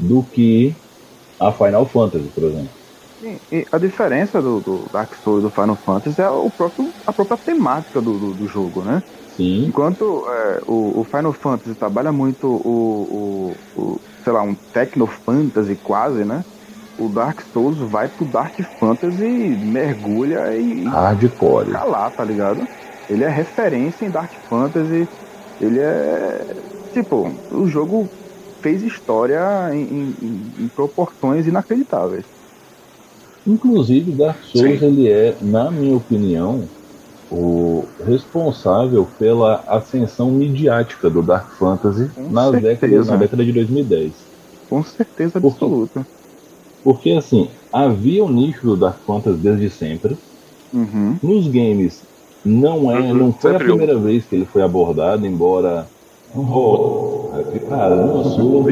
do 0.00 0.22
que 0.22 0.74
a 1.38 1.52
Final 1.52 1.86
Fantasy, 1.86 2.28
por 2.34 2.44
exemplo. 2.44 2.70
Sim, 3.18 3.40
e 3.50 3.66
a 3.72 3.78
diferença 3.78 4.42
do, 4.42 4.60
do, 4.60 4.90
Dark 4.92 5.14
Souls 5.14 5.40
e 5.40 5.42
do 5.42 5.50
Final 5.50 5.76
Fantasy 5.76 6.20
é 6.20 6.28
o 6.28 6.50
próprio, 6.50 6.92
a 7.06 7.12
própria 7.12 7.38
temática 7.38 8.00
do, 8.00 8.18
do, 8.18 8.34
do 8.34 8.46
jogo, 8.46 8.82
né? 8.82 9.02
Sim. 9.36 9.66
Enquanto 9.66 10.24
é, 10.28 10.60
o, 10.66 11.00
o, 11.00 11.04
Final 11.04 11.32
Fantasy 11.32 11.74
trabalha 11.74 12.12
muito 12.12 12.46
o, 12.46 13.56
o, 13.74 13.80
o, 13.80 14.00
sei 14.22 14.32
lá, 14.32 14.42
um 14.42 14.54
Techno 14.54 15.06
Fantasy 15.06 15.76
quase, 15.76 16.24
né? 16.24 16.44
O 16.98 17.08
Dark 17.08 17.40
Souls 17.52 17.78
vai 17.78 18.08
pro 18.08 18.24
Dark 18.26 18.58
Fantasy, 18.78 19.24
mergulha 19.24 20.54
e. 20.56 20.84
Hardcore. 20.84 21.66
Fica 21.66 21.84
lá, 21.84 22.10
tá 22.10 22.24
ligado? 22.24 22.66
Ele 23.08 23.24
é 23.24 23.28
referência 23.28 24.04
em 24.04 24.10
Dark 24.10 24.32
Fantasy. 24.48 25.08
Ele 25.60 25.80
é. 25.80 26.56
Tipo, 26.92 27.30
o 27.50 27.66
jogo 27.66 28.08
fez 28.62 28.82
história 28.82 29.40
em, 29.72 30.14
em, 30.22 30.64
em 30.64 30.68
proporções 30.68 31.46
inacreditáveis. 31.46 32.35
Inclusive, 33.46 34.12
Dark 34.12 34.42
Souls 34.42 34.80
Sim. 34.80 34.86
ele 34.86 35.08
é, 35.08 35.36
na 35.40 35.70
minha 35.70 35.96
opinião, 35.96 36.64
o 37.30 37.84
responsável 38.04 39.06
pela 39.18 39.62
ascensão 39.66 40.30
midiática 40.30 41.08
do 41.10 41.22
Dark 41.22 41.50
Fantasy 41.52 42.10
na 42.30 42.50
década, 42.50 43.04
na 43.04 43.16
década 43.16 43.44
de 43.44 43.52
2010. 43.52 44.12
Com 44.68 44.82
certeza 44.82 45.38
absoluta. 45.38 46.06
Porque, 46.82 47.10
porque 47.10 47.10
assim, 47.12 47.48
havia 47.72 48.24
o 48.24 48.26
um 48.26 48.32
nicho 48.32 48.66
do 48.66 48.76
Dark 48.76 48.98
Fantasy 49.06 49.38
desde 49.38 49.70
sempre. 49.70 50.16
Uhum. 50.72 51.16
Nos 51.22 51.46
games 51.48 52.02
não 52.44 52.90
é, 52.90 53.00
uhum. 53.00 53.14
não 53.14 53.32
foi 53.32 53.54
a 53.54 53.58
primeira 53.58 53.98
vez 53.98 54.24
que 54.24 54.36
ele 54.36 54.44
foi 54.44 54.62
abordado, 54.62 55.26
embora 55.26 55.86
oh, 56.34 57.30
cara, 57.68 57.96
não 57.96 58.24
sou 58.24 58.62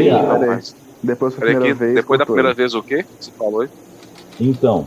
Depois, 1.03 1.35
primeira 1.35 1.75
vez, 1.75 1.95
depois 1.95 2.19
da 2.19 2.25
primeira 2.25 2.55
vez 2.55 2.75
o 2.75 2.83
quê? 2.83 3.05
Você 3.19 3.31
falou 3.33 3.63
aí? 3.63 3.69
Então, 4.41 4.85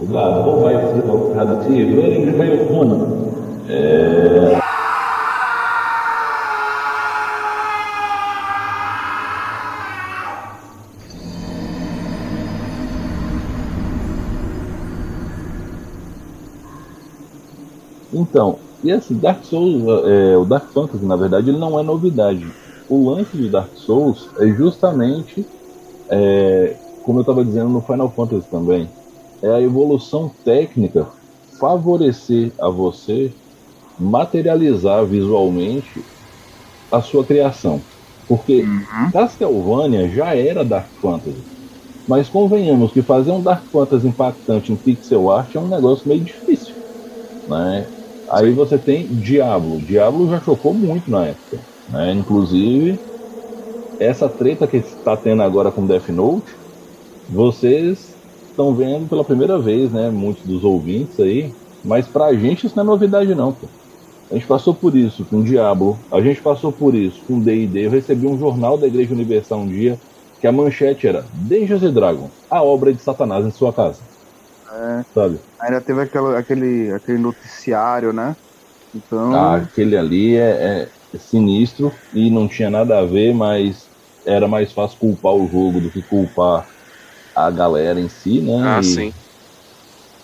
o 0.00 0.06
gado 0.06 0.60
vai 0.60 0.74
ser 0.74 1.36
radioativo, 1.36 2.00
ele 2.00 2.32
caiu 2.36 2.66
quando? 2.66 3.26
É... 3.68 4.60
Então, 18.12 18.58
e 18.84 18.90
esse 18.90 19.14
Dark 19.14 19.44
Souls, 19.44 19.82
é, 20.06 20.36
o 20.36 20.44
Dark 20.44 20.70
Fantasy, 20.72 21.04
na 21.04 21.16
verdade, 21.16 21.50
ele 21.50 21.58
não 21.58 21.78
é 21.78 21.82
novidade. 21.82 22.46
O 22.88 23.10
lance 23.10 23.36
de 23.36 23.48
Dark 23.48 23.70
Souls 23.74 24.28
é 24.38 24.46
justamente 24.46 25.44
é, 26.08 26.76
como 27.06 27.20
eu 27.20 27.22
estava 27.22 27.44
dizendo 27.44 27.68
no 27.68 27.80
Final 27.80 28.10
Fantasy 28.10 28.48
também, 28.50 28.88
é 29.40 29.48
a 29.48 29.62
evolução 29.62 30.28
técnica 30.44 31.06
favorecer 31.58 32.50
a 32.60 32.68
você 32.68 33.32
materializar 33.98 35.06
visualmente 35.06 36.04
a 36.90 37.00
sua 37.00 37.24
criação. 37.24 37.80
Porque 38.26 38.62
uhum. 38.62 39.10
Castlevania 39.12 40.08
já 40.08 40.34
era 40.34 40.64
Dark 40.64 40.88
Fantasy. 41.00 41.38
Mas 42.08 42.28
convenhamos 42.28 42.92
que 42.92 43.02
fazer 43.02 43.30
um 43.30 43.40
Dark 43.40 43.64
Fantasy 43.66 44.08
impactante 44.08 44.72
em 44.72 44.76
pixel 44.76 45.30
art 45.30 45.54
é 45.54 45.60
um 45.60 45.68
negócio 45.68 46.08
meio 46.08 46.20
difícil. 46.20 46.74
Né? 47.46 47.86
Aí 48.28 48.52
você 48.52 48.76
tem 48.78 49.06
Diablo. 49.06 49.78
Diablo 49.78 50.28
já 50.28 50.40
chocou 50.40 50.74
muito 50.74 51.08
na 51.08 51.26
época. 51.26 51.60
Né? 51.88 52.12
Inclusive, 52.14 52.98
essa 54.00 54.28
treta 54.28 54.66
que 54.66 54.78
está 54.78 55.16
tendo 55.16 55.42
agora 55.42 55.70
com 55.70 55.86
Death 55.86 56.08
Note 56.08 56.65
vocês 57.28 58.14
estão 58.50 58.74
vendo 58.74 59.08
pela 59.08 59.24
primeira 59.24 59.58
vez, 59.58 59.92
né? 59.92 60.10
Muitos 60.10 60.44
dos 60.44 60.64
ouvintes 60.64 61.20
aí. 61.20 61.52
Mas 61.84 62.06
pra 62.06 62.32
gente 62.34 62.66
isso 62.66 62.76
não 62.76 62.82
é 62.82 62.86
novidade, 62.86 63.34
não, 63.34 63.52
pô. 63.52 63.66
A 64.30 64.34
gente 64.34 64.46
passou 64.46 64.74
por 64.74 64.96
isso 64.96 65.24
com 65.24 65.36
o 65.36 65.44
Diablo, 65.44 65.96
a 66.10 66.20
gente 66.20 66.40
passou 66.40 66.72
por 66.72 66.94
isso 66.94 67.20
com 67.26 67.38
D&D. 67.38 67.86
Eu 67.86 67.90
recebi 67.90 68.26
um 68.26 68.38
jornal 68.38 68.76
da 68.76 68.86
Igreja 68.86 69.14
Universal 69.14 69.60
um 69.60 69.68
dia 69.68 69.96
que 70.40 70.46
a 70.46 70.52
manchete 70.52 71.06
era 71.06 71.24
Dungeons 71.32 71.82
and 71.82 71.92
Dragons, 71.92 72.30
a 72.50 72.62
obra 72.62 72.92
de 72.92 73.00
Satanás 73.00 73.46
em 73.46 73.52
sua 73.52 73.72
casa. 73.72 74.00
É, 74.72 75.04
sabe? 75.14 75.38
Ainda 75.60 75.80
teve 75.80 76.00
aquele, 76.02 76.36
aquele, 76.36 76.92
aquele 76.92 77.18
noticiário, 77.18 78.12
né? 78.12 78.34
Então... 78.92 79.32
Ah, 79.32 79.56
aquele 79.56 79.96
ali 79.96 80.36
é, 80.36 80.88
é 81.14 81.18
sinistro 81.18 81.92
e 82.12 82.28
não 82.28 82.48
tinha 82.48 82.68
nada 82.68 82.98
a 82.98 83.04
ver, 83.04 83.32
mas 83.32 83.86
era 84.24 84.48
mais 84.48 84.72
fácil 84.72 84.98
culpar 84.98 85.34
o 85.34 85.48
jogo 85.48 85.80
do 85.80 85.88
que 85.88 86.02
culpar 86.02 86.66
a 87.36 87.50
galera 87.50 88.00
em 88.00 88.08
si, 88.08 88.40
né? 88.40 88.62
Ah, 88.64 88.80
e... 88.80 88.84
sim. 88.84 89.12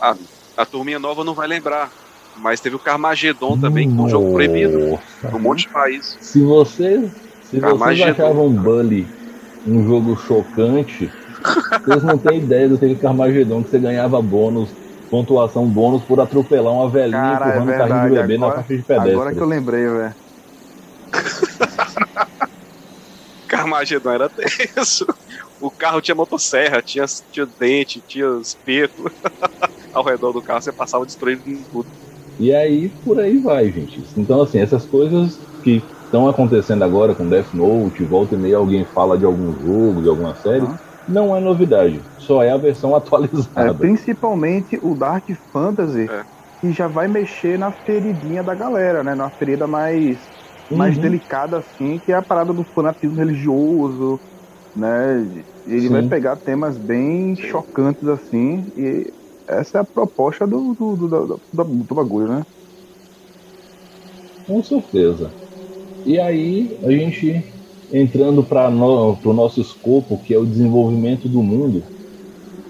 A, 0.00 0.16
a 0.56 0.64
turminha 0.64 0.98
nova 0.98 1.22
não 1.22 1.34
vai 1.34 1.46
lembrar. 1.46 1.92
Mas 2.38 2.60
teve 2.60 2.74
o 2.74 2.78
Carmageddon 2.78 3.60
também, 3.60 3.90
que 3.90 3.94
foi 3.94 4.04
um 4.06 4.08
jogo 4.08 4.32
proibido. 4.32 4.98
Num 5.30 5.38
monte 5.38 5.66
de 5.66 5.68
país. 5.68 6.16
Se 6.18 6.42
você. 6.42 7.10
Se 7.50 7.60
vocês 7.60 8.00
achavam 8.00 8.48
Bully 8.48 9.06
um 9.66 9.86
jogo 9.86 10.16
chocante, 10.16 11.12
vocês 11.84 12.02
não 12.02 12.16
têm 12.16 12.38
ideia 12.38 12.70
do 12.70 12.78
que 12.78 12.86
é 12.86 12.94
Carmageddon, 12.94 13.62
que 13.62 13.68
você 13.68 13.78
ganhava 13.78 14.22
bônus, 14.22 14.70
pontuação 15.10 15.66
bônus 15.66 16.02
por 16.02 16.18
atropelar 16.18 16.72
uma 16.72 16.88
velhinha 16.88 17.20
Cara, 17.20 17.50
empurrando 17.50 17.72
é 17.72 17.76
carrinho 17.76 18.08
de 18.08 18.14
bebê 18.22 18.34
agora, 18.36 18.48
na 18.48 18.54
faixa 18.62 18.76
de 18.76 18.82
pedestre. 18.82 19.12
Agora 19.12 19.34
que 19.34 19.40
eu 19.40 19.46
lembrei, 19.46 19.86
velho. 19.86 20.14
Carmageddon 23.46 24.10
era 24.10 24.30
tenso 24.30 25.06
o 25.62 25.70
carro 25.70 26.00
tinha 26.00 26.14
motosserra, 26.14 26.82
tinha, 26.82 27.06
tinha 27.30 27.46
dente, 27.58 28.02
tinha 28.06 28.26
espeto 28.40 29.10
ao 29.94 30.02
redor 30.02 30.32
do 30.32 30.42
carro, 30.42 30.60
você 30.60 30.72
passava 30.72 31.06
destruindo 31.06 31.42
tudo. 31.70 31.86
E 32.38 32.52
aí, 32.52 32.90
por 33.04 33.20
aí 33.20 33.38
vai, 33.38 33.70
gente. 33.70 34.02
Então, 34.16 34.42
assim, 34.42 34.58
essas 34.58 34.84
coisas 34.84 35.38
que 35.62 35.82
estão 36.04 36.28
acontecendo 36.28 36.82
agora 36.82 37.14
com 37.14 37.28
Death 37.28 37.54
Note, 37.54 38.02
volta 38.02 38.34
e 38.34 38.38
meia 38.38 38.56
alguém 38.56 38.84
fala 38.84 39.16
de 39.16 39.24
algum 39.24 39.52
jogo, 39.52 40.02
de 40.02 40.08
alguma 40.08 40.34
série, 40.34 40.64
uhum. 40.64 40.76
não 41.06 41.36
é 41.36 41.40
novidade, 41.40 42.00
só 42.18 42.42
é 42.42 42.50
a 42.50 42.56
versão 42.56 42.94
atualizada. 42.96 43.70
É, 43.70 43.72
principalmente 43.72 44.78
o 44.82 44.94
Dark 44.94 45.24
Fantasy, 45.52 46.10
é. 46.10 46.22
que 46.60 46.72
já 46.72 46.88
vai 46.88 47.06
mexer 47.06 47.56
na 47.56 47.70
feridinha 47.70 48.42
da 48.42 48.54
galera, 48.54 49.04
né? 49.04 49.14
Na 49.14 49.30
ferida 49.30 49.66
mais, 49.68 50.18
uhum. 50.68 50.76
mais 50.76 50.98
delicada, 50.98 51.58
assim, 51.58 52.00
que 52.04 52.10
é 52.10 52.16
a 52.16 52.22
parada 52.22 52.52
do 52.52 52.64
fanatismo 52.64 53.16
religioso, 53.16 54.18
né? 54.74 55.44
Ele 55.66 55.88
Sim. 55.88 55.90
vai 55.90 56.02
pegar 56.02 56.36
temas 56.38 56.78
bem 56.78 57.36
chocantes 57.36 58.06
assim, 58.08 58.70
e 58.76 59.12
essa 59.48 59.78
é 59.78 59.80
a 59.80 59.84
proposta 59.84 60.46
do, 60.46 60.74
do, 60.74 60.96
do, 60.96 61.08
do, 61.08 61.42
do, 61.52 61.64
do 61.84 61.94
bagulho, 61.94 62.28
né? 62.28 62.46
Com 64.46 64.62
certeza. 64.62 65.36
E 66.04 66.18
aí 66.20 66.78
a 66.84 66.90
gente 66.90 67.44
entrando 67.90 68.44
para 68.46 68.70
no, 68.70 69.20
o 69.24 69.32
nosso 69.32 69.60
escopo, 69.60 70.22
que 70.22 70.34
é 70.34 70.38
o 70.38 70.46
desenvolvimento 70.46 71.28
do 71.28 71.42
mundo, 71.42 71.88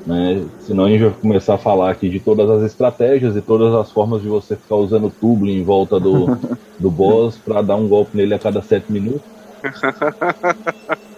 né? 0.04 0.50
Senão 0.58 0.84
a 0.86 0.90
gente 0.90 1.02
vai 1.02 1.14
começar 1.20 1.54
a 1.56 1.58
falar 1.58 1.90
aqui 1.92 2.10
de 2.10 2.20
todas 2.20 2.48
as 2.50 2.62
estratégias 2.72 3.36
e 3.36 3.42
todas 3.42 3.74
as 3.74 3.92
formas 3.92 4.22
de 4.22 4.28
você 4.28 4.56
ficar 4.56 4.76
usando 4.76 5.10
tubo 5.20 5.46
em 5.48 5.64
volta 5.64 6.00
do, 6.00 6.36
do 6.78 6.90
boss 6.90 7.38
para 7.38 7.62
dar 7.62 7.76
um 7.76 7.88
golpe 7.88 8.16
nele 8.16 8.34
a 8.34 8.40
cada 8.40 8.62
sete 8.62 8.92
minutos. 8.92 9.28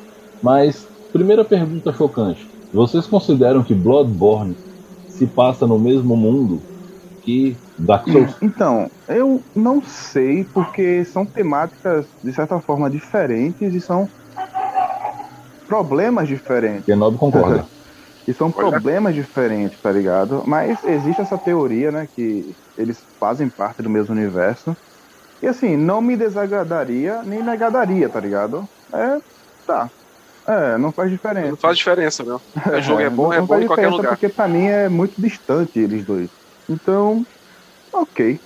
Mas, 0.45 0.87
primeira 1.11 1.43
pergunta 1.43 1.91
chocante: 1.91 2.47
vocês 2.71 3.07
consideram 3.07 3.65
que 3.65 3.75
Bloodborne 3.75 4.59
se 5.07 5.27
passa 5.27 5.67
no 5.67 5.79
mesmo 5.79 6.15
mundo 6.15 6.63
que 7.23 7.57
Dark 7.79 8.07
Souls? 8.07 8.37
Então, 8.45 8.91
eu 9.09 9.43
não 9.57 9.83
sei, 9.83 10.45
porque 10.45 11.03
são 11.07 11.25
temáticas, 11.25 12.07
de 12.23 12.31
certa 12.35 12.61
forma, 12.61 12.91
diferentes 12.91 13.73
e 13.75 13.81
são 13.81 14.07
problemas 15.67 16.29
diferentes. 16.29 16.85
Kenobi 16.85 17.17
concorda. 17.17 17.67
E 18.27 18.33
são 18.33 18.51
problemas 18.51 19.15
diferentes, 19.15 19.79
tá 19.83 19.93
ligado? 19.93 20.43
Mas 20.47 20.83
existe 20.83 21.21
essa 21.21 21.37
teoria, 21.37 21.93
né, 21.93 22.09
que 22.17 22.57
eles 22.75 23.07
fazem 23.21 23.51
parte 23.51 23.83
do 23.83 23.91
mesmo 23.91 24.15
universo. 24.15 24.75
E 25.43 25.47
assim, 25.47 25.77
não 25.77 26.01
me 26.01 26.17
desagradaria 26.17 27.23
nem 27.23 27.43
me 27.43 27.51
agradaria, 27.51 28.09
tá 28.09 28.19
ligado? 28.19 28.67
É, 28.95 29.19
tá. 29.67 29.91
É, 30.47 30.77
não 30.77 30.93
faz 30.93 31.11
diferença. 31.11 31.51
Não 31.51 31.57
faz 31.57 31.79
diferença, 31.79 32.23
não. 32.23 32.41
O 32.77 32.83
jogo 32.83 33.01
é 33.01 33.11
bom, 33.11 33.25
não, 33.25 33.33
é 33.33 33.39
não 33.39 33.47
bom 33.47 33.55
faz 33.55 33.65
em 33.65 33.67
qualquer 33.67 33.83
diferença 33.83 33.97
lugar. 33.97 34.19
Porque 34.19 34.29
pra 34.29 34.49
mim 34.49 34.67
é 34.67 34.89
muito 34.89 35.21
distante 35.21 35.79
eles 35.79 36.05
dois. 36.05 36.29
Então, 36.69 37.27
ok. 37.93 38.39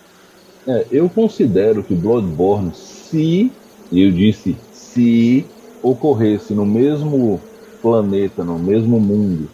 É, 0.67 0.87
eu 0.91 1.09
considero 1.09 1.83
que 1.83 1.95
Bloodborne, 1.95 2.73
se, 2.75 3.53
e 3.91 4.07
eu 4.07 4.13
disse 4.13 4.57
se, 4.71 5.51
ocorresse 5.83 6.55
no 6.55 6.67
mesmo 6.67 7.41
planeta, 7.81 8.45
no 8.45 8.59
mesmo 8.59 9.01
mundo 9.01 9.49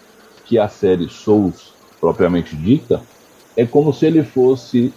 que 0.45 0.59
a 0.59 0.69
série 0.69 1.09
Souls 1.09 1.75
propriamente 2.01 2.57
dita, 2.57 3.03
é 3.57 3.65
como 3.65 3.93
se 3.93 4.07
ele 4.07 4.25
fosse 4.25 4.93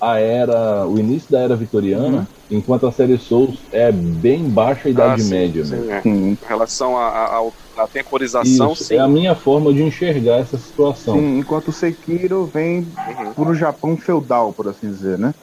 a 0.00 0.18
era, 0.18 0.86
o 0.88 0.98
início 0.98 1.30
da 1.30 1.40
era 1.40 1.56
vitoriana, 1.56 2.28
enquanto 2.50 2.86
a 2.86 2.92
série 2.92 3.18
Souls 3.18 3.68
é 3.72 3.92
bem 3.92 4.48
baixa 4.50 4.88
Idade 4.88 5.12
Ah, 5.12 5.18
sim, 5.18 5.30
Média. 5.30 5.64
né? 5.64 5.76
sim, 5.76 5.90
é. 5.90 6.02
Sim, 6.02 6.30
Em 6.32 6.38
relação 6.46 6.96
à 6.96 7.42
temporização, 7.92 8.74
Isso, 8.74 8.84
sim. 8.84 8.94
é 8.94 8.98
a 8.98 9.08
minha 9.08 9.34
forma 9.34 9.72
de 9.72 9.82
enxergar 9.82 10.38
essa 10.38 10.56
situação. 10.58 11.14
sim, 11.16 11.38
enquanto 11.38 11.68
o 11.68 11.72
Sekiro 11.72 12.46
vem 12.46 12.80
Uhum. 12.82 13.34
pro 13.34 13.54
Japão 13.54 13.96
feudal, 13.98 14.52
por 14.54 14.68
assim 14.68 14.88
dizer, 14.88 15.18
né? 15.18 15.34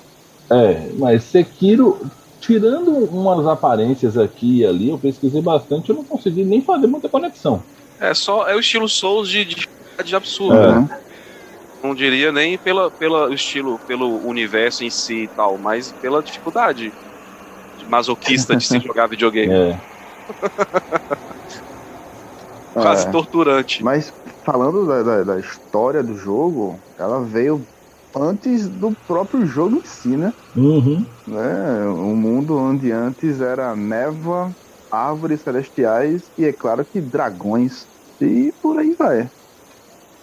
É, 0.51 0.93
mas 0.93 1.25
Sekiro, 1.25 1.99
tirando 2.39 2.91
umas 3.05 3.45
aparências 3.45 4.17
aqui 4.17 4.59
e 4.59 4.65
ali, 4.65 4.89
eu 4.89 4.99
pesquisei 4.99 5.41
bastante, 5.41 5.89
eu 5.89 5.95
não 5.95 6.05
consegui 6.05 6.45
nem 6.45 6.61
fazer 6.63 6.87
muita 6.87 7.09
conexão. 7.09 7.63
É 7.99 8.13
só 8.13 8.47
é 8.47 8.55
o 8.55 8.59
estilo 8.59 8.87
Souls 8.87 9.29
de, 9.29 9.45
de, 9.45 9.67
de 10.03 10.15
absurdo. 10.15 10.59
É. 10.63 10.71
né? 10.71 11.01
Não 11.83 11.93
diria 11.93 12.31
nem 12.31 12.57
pela, 12.57 12.91
pelo 12.91 13.33
estilo, 13.33 13.79
pelo 13.81 14.25
universo 14.27 14.83
em 14.83 14.89
si 14.89 15.23
e 15.23 15.29
tal, 15.29 15.57
mas 15.59 15.91
pela 15.93 16.23
dificuldade 16.23 16.93
masoquista 17.85 18.55
de 18.55 18.65
se 18.65 18.79
jogar 18.81 19.07
videogame. 19.07 19.53
É, 19.53 19.81
Quase 22.73 23.07
É. 23.07 23.11
torturante. 23.11 23.83
Mas 23.83 24.13
falando 24.45 24.85
da, 24.85 25.03
da, 25.03 25.23
da 25.23 25.39
história 25.39 26.03
do 26.03 26.15
jogo, 26.15 26.79
ela 26.97 27.23
veio 27.23 27.67
antes 28.15 28.69
do 28.69 28.95
próprio 29.07 29.45
jogo 29.45 29.77
em 29.77 29.83
si, 29.83 30.15
né? 30.15 30.33
uhum. 30.55 31.05
né? 31.25 31.87
Um 31.89 32.15
mundo 32.15 32.55
onde 32.57 32.91
antes 32.91 33.41
era 33.41 33.75
névoa, 33.75 34.55
árvores 34.91 35.41
celestiais 35.41 36.31
e 36.37 36.45
é 36.45 36.53
claro 36.53 36.85
que 36.85 37.01
dragões. 37.01 37.87
E 38.19 38.51
por 38.61 38.77
aí 38.79 38.95
vai. 38.95 39.29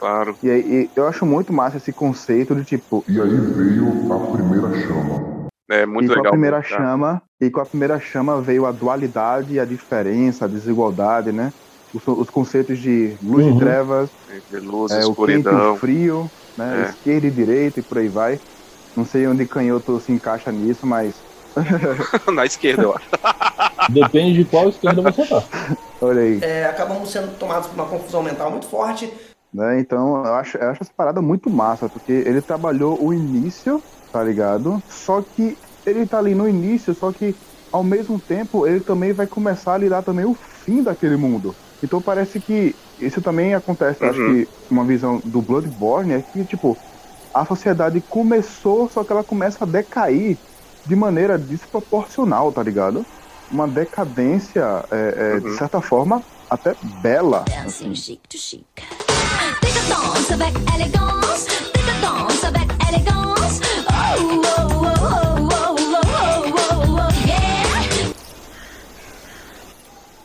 Claro. 0.05 0.37
E, 0.43 0.51
aí- 0.51 0.83
e 0.85 0.91
eu 0.95 1.07
acho 1.09 1.25
muito 1.25 1.51
massa 1.51 1.79
esse 1.79 1.91
conceito 1.91 2.55
de 2.55 2.63
tipo, 2.63 3.03
E 3.09 3.19
aí 3.19 3.27
veio 3.27 4.13
a 4.13 4.33
primeira 4.37 4.75
chama. 4.87 5.49
É 5.71 5.87
muito 5.87 6.05
e 6.05 6.09
com 6.09 6.15
legal. 6.17 6.27
a 6.27 6.31
primeira 6.33 6.63
cara. 6.63 6.83
chama, 6.85 7.23
e 7.41 7.49
com 7.51 7.61
a 7.61 7.65
primeira 7.65 7.99
chama 7.99 8.39
veio 8.43 8.67
a 8.67 8.71
dualidade, 8.73 9.59
a 9.59 9.65
diferença, 9.65 10.45
a 10.45 10.49
desigualdade, 10.49 11.33
né? 11.33 11.51
Os, 11.95 12.07
os 12.07 12.29
conceitos 12.29 12.79
de 12.79 13.17
luz 13.23 13.47
Uhum. 13.47 13.57
e 13.57 13.59
trevas, 13.59 14.11
luz, 14.53 14.93
é, 14.93 15.07
o 15.07 15.15
quente 15.15 15.31
e 15.37 15.41
escuridão. 15.41 15.73
o 15.73 15.77
frio, 15.79 16.31
né? 16.55 16.83
É. 16.83 16.91
Esquerda 16.91 17.27
e 17.27 17.31
direita 17.31 17.81
e 17.81 17.83
por 17.83 17.97
aí 17.97 18.09
vai. 18.09 18.39
Não 18.95 19.07
sei 19.07 19.27
onde 19.27 19.47
canhoto 19.47 19.99
se 20.01 20.13
encaixa 20.13 20.53
nisso, 20.53 20.87
mas 20.87 21.15
Na 22.35 22.45
esquerda, 22.45 22.83
eu 22.83 22.95
acho. 22.95 23.09
Depende 23.91 24.43
de 24.43 24.51
qual 24.51 24.69
esquerda 24.69 25.01
você 25.01 25.25
tá. 25.27 25.43
olha 26.03 26.21
aí. 26.23 26.41
É, 26.43 26.67
acabamos 26.67 27.11
sendo 27.11 27.39
tomados 27.39 27.69
por 27.69 27.75
uma 27.75 27.87
confusão 27.87 28.23
mental 28.23 28.51
muito 28.51 28.67
forte. 28.67 29.11
Né? 29.55 29.81
Então 29.81 30.25
eu 30.27 30.35
acho, 30.35 30.59
eu 30.59 30.71
acho 30.71 30.83
essa 30.85 30.95
parada 30.95 31.23
muito 31.23 31.51
massa, 31.51 31.89
porque 31.91 32.13
ele 32.13 32.43
trabalhou 32.43 33.03
o 33.05 33.15
início, 33.15 33.85
tá 34.13 34.25
ligado? 34.25 34.83
Só 34.89 35.23
que 35.23 35.61
ele 35.87 36.07
tá 36.07 36.19
ali 36.19 36.35
no 36.35 36.49
início, 36.49 36.95
só 36.95 37.13
que 37.13 37.39
ao 37.73 37.85
mesmo 37.85 38.21
tempo 38.21 38.67
ele 38.67 38.81
também 38.81 39.15
vai 39.15 39.27
começar 39.29 39.75
a 39.75 39.79
lidar 39.79 40.03
também 40.03 40.27
o 40.27 40.35
fim 40.35 40.83
daquele 40.83 41.17
mundo. 41.17 41.57
Então 41.83 42.03
parece 42.03 42.41
que 42.43 42.79
isso 42.99 43.23
também 43.23 43.55
acontece, 43.55 44.05
eu 44.05 44.11
acho 44.11 44.23
Uhum. 44.23 44.45
que 44.45 44.51
uma 44.71 44.87
visão 44.87 45.21
do 45.25 45.43
Bloodborne 45.43 46.15
é 46.15 46.23
que, 46.23 46.45
tipo, 46.47 46.81
a 47.33 47.45
sociedade 47.47 48.01
começou, 48.01 48.89
só 48.89 49.05
que 49.05 49.13
ela 49.13 49.25
começa 49.25 49.65
a 49.65 49.67
decair 49.67 50.41
de 50.85 50.97
maneira 50.97 51.39
desproporcional, 51.39 52.53
tá 52.53 52.63
ligado? 52.63 53.07
Uma 53.51 53.69
decadência, 53.69 54.87
é, 54.91 55.37
é, 55.37 55.41
de 55.41 55.51
Uhum. 55.51 55.57
certa 55.57 55.81
forma, 55.81 56.25
até 56.49 56.77
bela. 56.83 57.45
Dancing 57.45 57.95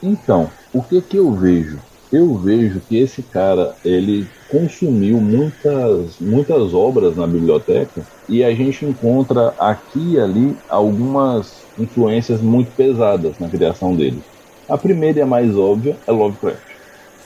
então, 0.02 0.50
o 0.74 0.82
que 0.82 1.02
que 1.02 1.18
eu 1.18 1.32
vejo? 1.32 1.80
Eu 2.12 2.36
vejo 2.38 2.80
que 2.88 2.98
esse 2.98 3.22
cara, 3.22 3.76
ele 3.84 4.28
consumiu 4.50 5.20
muitas, 5.20 6.20
muitas 6.20 6.74
obras 6.74 7.16
na 7.16 7.28
biblioteca 7.28 8.02
e 8.28 8.44
a 8.44 8.54
gente 8.54 8.86
encontra 8.86 9.54
aqui 9.60 10.14
e 10.14 10.20
ali 10.20 10.56
algumas 10.68 11.64
influências 11.78 12.42
muito 12.42 12.72
pesadas 12.76 13.38
na 13.40 13.50
criação 13.50 13.96
dele. 13.96 14.24
A 14.68 14.78
primeira 14.78 15.20
e 15.20 15.22
a 15.22 15.28
mais 15.28 15.56
óbvia 15.56 15.98
é 16.08 16.12
Lovecraft, 16.12 16.62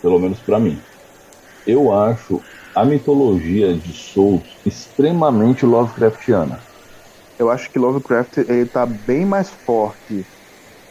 pelo 0.01 0.19
menos 0.19 0.39
para 0.39 0.59
mim. 0.59 0.77
Eu 1.65 1.91
acho 1.91 2.45
a 2.73 2.85
mitologia 2.85 3.77
de 3.77 3.93
Souls 3.93 4.61
extremamente 4.65 5.65
Lovecraftiana. 5.65 6.65
Eu 7.37 7.49
acho 7.49 7.69
que 7.71 7.79
Lovecraft 7.79 8.37
ele 8.39 8.65
tá 8.67 8.85
bem 8.85 9.25
mais 9.25 9.49
forte 9.49 10.27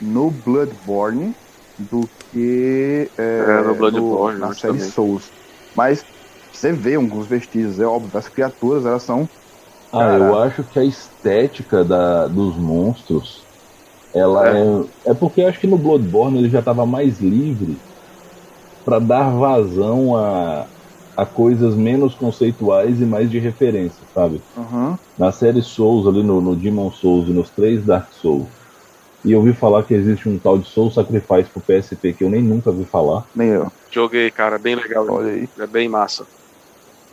no 0.00 0.30
Bloodborne 0.30 1.36
do 1.78 2.08
que 2.32 3.12
é, 3.18 3.24
É, 3.38 3.62
no 3.62 3.74
Bloodborne, 3.76 4.38
na 4.40 4.52
série 4.52 4.78
justamente. 4.78 4.80
Souls. 4.80 5.32
Mas 5.74 6.06
você 6.52 6.72
vê 6.72 6.96
alguns 6.96 7.26
vestígios, 7.28 7.80
é 7.80 7.86
óbvio. 7.86 8.18
As 8.18 8.28
criaturas 8.28 8.86
elas 8.86 9.02
são 9.04 9.30
Ah, 9.92 10.12
eu 10.12 10.34
Caraca. 10.34 10.38
acho 10.38 10.64
que 10.64 10.78
a 10.78 10.84
estética 10.84 11.84
da, 11.84 12.26
dos 12.28 12.56
monstros, 12.58 13.48
ela 14.14 14.48
é. 14.48 14.72
é. 15.06 15.14
porque 15.14 15.42
eu 15.42 15.48
acho 15.48 15.60
que 15.60 15.66
no 15.66 15.78
Bloodborne 15.78 16.38
ele 16.38 16.50
já 16.50 16.60
estava 16.60 16.86
mais 16.86 17.20
livre 17.20 17.84
para 18.84 18.98
dar 19.00 19.30
vazão 19.36 20.16
a, 20.16 20.70
a 21.16 21.26
coisas 21.26 21.76
menos 21.76 22.14
conceituais 22.14 23.00
e 23.00 23.06
mais 23.06 23.30
de 23.30 23.38
referência, 23.38 24.06
sabe? 24.12 24.44
aham, 24.54 24.98
Na 25.16 25.32
série 25.32 25.62
Souls, 25.62 26.06
ali 26.08 26.22
no, 26.24 26.40
no 26.42 26.56
Demon 26.60 26.92
Souls 26.92 27.28
e 27.30 27.34
nos 27.34 27.52
três 27.52 27.84
Dark 27.86 28.12
Souls. 28.12 28.54
E 29.24 29.32
eu 29.32 29.40
ouvi 29.40 29.54
falar 29.54 29.84
que 29.84 29.94
existe 29.94 30.28
um 30.28 30.40
tal 30.40 30.58
de 30.60 30.68
Soul 30.68 30.90
Sacrifice 30.90 31.52
pro 31.52 31.62
PSP 31.62 32.14
que 32.14 32.24
eu 32.24 32.30
nem 32.30 32.42
nunca 32.44 32.72
vi 32.72 32.86
falar. 32.86 33.26
nem 33.34 33.50
eu. 33.50 33.72
Joguei, 33.92 34.30
cara, 34.30 34.58
bem 34.58 34.74
legal. 34.74 35.06
Olha 35.10 35.32
aí. 35.32 35.48
É 35.58 35.66
bem 35.66 35.88
massa. 35.88 36.28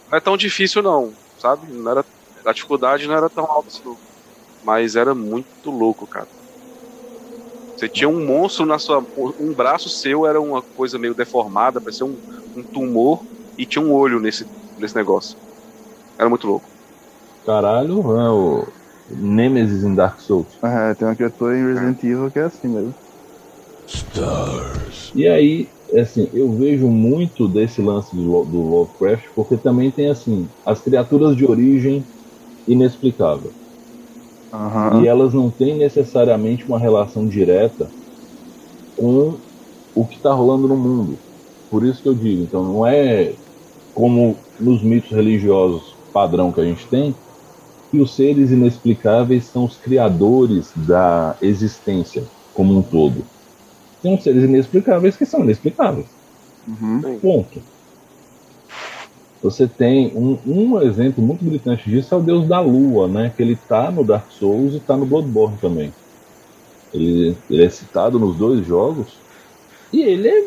Não 0.07 0.17
é 0.17 0.21
tão 0.21 0.37
difícil, 0.37 0.81
não, 0.83 1.17
sabe? 1.37 1.67
Não 1.71 1.91
era, 1.91 2.05
a 2.45 2.53
dificuldade 2.53 3.07
não 3.07 3.15
era 3.15 3.29
tão 3.29 3.45
alta 3.45 3.69
assim. 3.69 3.83
Mas 4.61 4.95
era 4.95 5.15
muito 5.15 5.71
louco, 5.71 6.07
cara. 6.07 6.29
Você 7.79 7.87
tinha 7.87 8.09
um 8.09 8.25
monstro 8.25 8.65
na 8.65 8.77
sua. 8.77 9.01
Um 9.39 9.53
braço 9.53 9.89
seu 9.89 10.25
era 10.25 10.41
uma 10.41 10.61
coisa 10.61 10.99
meio 10.99 11.15
deformada, 11.15 11.79
parecia 11.79 12.05
um, 12.05 12.17
um 12.53 12.61
tumor, 12.61 13.23
e 13.57 13.65
tinha 13.65 13.81
um 13.81 13.93
olho 13.93 14.19
nesse, 14.19 14.45
nesse 14.77 14.93
negócio. 14.97 15.37
Era 16.17 16.27
muito 16.27 16.45
louco. 16.45 16.69
Caralho, 17.45 18.01
é 18.17 18.29
o 18.29 18.67
Nemesis 19.09 19.85
em 19.85 19.95
Dark 19.95 20.19
Souls. 20.19 20.59
É, 20.61 20.93
tem 20.93 21.07
uma 21.07 21.15
criatura 21.15 21.57
em 21.57 21.67
Resident 21.67 22.03
Evil 22.03 22.29
que 22.29 22.39
é 22.39 22.43
assim 22.43 22.67
mesmo. 22.67 22.93
E 25.15 25.25
aí, 25.25 25.69
assim, 25.95 26.29
eu 26.33 26.51
vejo 26.57 26.89
muito 26.89 27.47
desse 27.47 27.81
lance 27.81 28.13
do, 28.13 28.43
do 28.43 28.57
Lovecraft, 28.61 29.23
porque 29.33 29.55
também 29.55 29.89
tem, 29.89 30.09
assim, 30.09 30.49
as 30.65 30.81
criaturas 30.81 31.33
de 31.33 31.45
origem 31.45 32.05
inexplicável. 32.67 33.53
Aham. 34.51 35.01
E 35.01 35.07
elas 35.07 35.33
não 35.33 35.49
têm 35.49 35.77
necessariamente 35.77 36.65
uma 36.67 36.79
relação 36.79 37.27
direta 37.27 37.89
com 38.97 39.35
o 39.95 40.05
que 40.05 40.15
está 40.15 40.33
rolando 40.33 40.67
no 40.67 40.75
mundo. 40.75 41.17
Por 41.69 41.85
isso 41.85 42.01
que 42.01 42.09
eu 42.09 42.15
digo, 42.15 42.43
então 42.43 42.63
não 42.63 42.85
é 42.85 43.33
como 43.93 44.35
nos 44.59 44.81
mitos 44.81 45.11
religiosos 45.11 45.95
padrão 46.13 46.51
que 46.51 46.61
a 46.61 46.63
gente 46.63 46.87
tem, 46.87 47.13
que 47.91 47.99
os 47.99 48.15
seres 48.15 48.51
inexplicáveis 48.51 49.45
são 49.45 49.65
os 49.65 49.77
criadores 49.77 50.71
da 50.75 51.35
existência 51.41 52.23
como 52.53 52.77
um 52.77 52.81
todo. 52.81 53.23
Tem 54.01 54.13
uns 54.13 54.23
seres 54.23 54.43
inexplicáveis 54.43 55.15
que 55.15 55.25
são 55.25 55.41
inexplicáveis. 55.41 56.07
Uhum. 56.67 57.19
Ponto. 57.19 57.61
Você 59.41 59.67
tem 59.67 60.15
um, 60.17 60.41
um 60.45 60.81
exemplo 60.81 61.23
muito 61.23 61.45
gritante 61.45 61.89
disso 61.89 62.13
é 62.13 62.17
o 62.17 62.23
Deus 62.23 62.47
da 62.47 62.59
Lua, 62.59 63.07
né? 63.07 63.29
Que 63.29 63.41
ele 63.41 63.55
tá 63.55 63.91
no 63.91 64.03
Dark 64.05 64.31
Souls 64.31 64.75
e 64.75 64.81
tá 64.81 64.97
no 64.97 65.05
Bloodborne 65.05 65.57
também. 65.59 65.93
Ele, 66.93 67.37
ele 67.49 67.65
é 67.65 67.69
citado 67.69 68.19
nos 68.19 68.37
dois 68.37 68.65
jogos 68.65 69.23
e 69.93 70.01
ele 70.03 70.29
é 70.29 70.43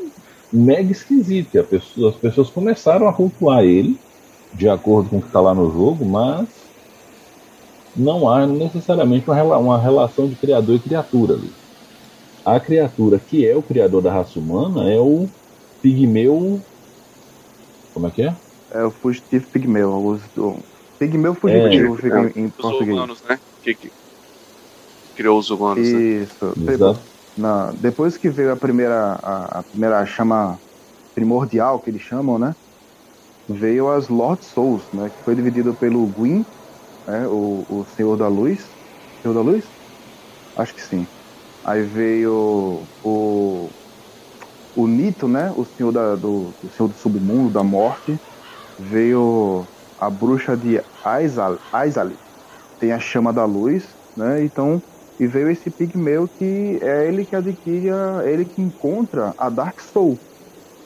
mega 0.53 0.93
esquisito. 0.93 1.53
pessoa- 1.69 2.11
as 2.11 2.17
pessoas 2.19 2.51
começaram 2.51 3.09
a 3.09 3.15
cultuar 3.15 3.65
ele 3.65 4.01
de 4.53 4.69
acordo 4.69 5.11
com 5.11 5.19
o 5.19 5.23
que 5.23 5.29
está 5.29 5.41
lá 5.41 5.55
no 5.55 5.71
jogo, 5.71 6.05
mas 6.07 6.49
não 7.95 8.29
há 8.29 8.47
necessariamente 8.47 9.29
uma, 9.29 9.59
uma 9.59 9.81
relação 9.81 10.29
de 10.29 10.37
criador 10.37 10.77
e 10.77 10.81
criatura 10.81 11.35
ali. 11.35 11.51
A 12.45 12.61
criatura 12.61 13.21
que 13.21 13.47
é 13.47 13.57
o 13.57 13.63
criador 13.63 14.03
da 14.03 14.13
raça 14.13 14.39
humana 14.39 14.91
é 14.91 14.99
o 15.01 15.29
pigmeu. 15.83 16.61
Como 17.93 18.07
é 18.09 18.11
que 18.11 18.23
é? 18.23 18.37
É 18.75 18.85
o 18.85 18.91
fugitivo 18.91 19.47
pigmeu. 19.49 19.95
Os, 20.05 20.23
o, 20.37 20.59
pigmeu 20.99 21.35
fugitivo 21.35 21.95
É, 21.95 21.99
fica 21.99 22.21
é. 22.21 22.33
em, 22.37 22.45
em 22.45 22.47
Os 22.47 22.55
português. 22.55 22.97
humanos, 22.97 23.23
né? 23.29 23.39
Que, 23.63 23.75
que 23.75 23.93
criou 25.15 25.39
os 25.39 25.51
humanos, 25.51 25.87
né? 25.93 26.01
Isso. 26.01 26.55
Exato. 26.69 27.01
Na, 27.37 27.73
depois 27.73 28.17
que 28.17 28.29
veio 28.29 28.53
a 28.53 28.57
primeira, 28.57 29.19
a, 29.23 29.59
a 29.61 29.63
primeira 29.63 30.05
chama 30.07 30.59
primordial, 31.15 31.79
que 31.79 31.91
eles 31.91 32.03
chamam, 32.03 32.39
né? 32.39 32.55
Veio 33.49 33.91
as 33.91 34.09
Lord 34.09 34.45
Souls, 34.45 34.83
né? 34.93 35.11
Que 35.11 35.25
foi 35.25 35.35
dividido 35.35 35.75
pelo 35.75 36.07
Gwyn, 36.07 36.45
né? 37.07 37.27
O, 37.27 37.67
o 37.69 37.87
Senhor 37.97 38.17
da 38.17 38.29
Luz. 38.29 38.61
Senhor 39.23 39.35
da 39.35 39.41
Luz? 39.41 39.65
Acho 40.57 40.75
que 40.75 40.83
sim. 40.83 41.07
Aí 41.65 41.83
veio 41.83 42.87
o, 43.05 43.71
o 44.75 44.87
Nito, 44.87 45.29
né? 45.29 45.53
O 45.57 45.65
Senhor, 45.65 45.93
da, 45.93 46.15
do, 46.17 46.55
o 46.63 46.71
Senhor 46.77 46.89
do 46.89 46.95
Submundo, 46.95 47.51
da 47.51 47.63
Morte. 47.63 48.19
Veio 48.79 49.69
a 49.99 50.11
bruxa 50.11 50.57
de 50.57 50.83
Aizal, 51.03 51.61
Aizali. 51.71 52.19
Tem 52.79 52.93
a 52.93 52.99
chama 53.01 53.33
da 53.33 53.45
luz, 53.47 53.99
né? 54.17 54.45
Então, 54.45 54.83
e 55.19 55.27
veio 55.27 55.51
esse 55.51 55.71
pigmeu 55.71 56.29
que 56.29 56.79
é 56.83 57.09
ele 57.09 57.27
que 57.27 57.37
adquire, 57.37 57.91
a- 57.91 58.23
é 58.25 58.33
ele 58.33 58.47
que 58.47 58.61
encontra 58.63 59.35
a 59.39 59.51
Dark 59.51 59.81
Soul. 59.81 60.23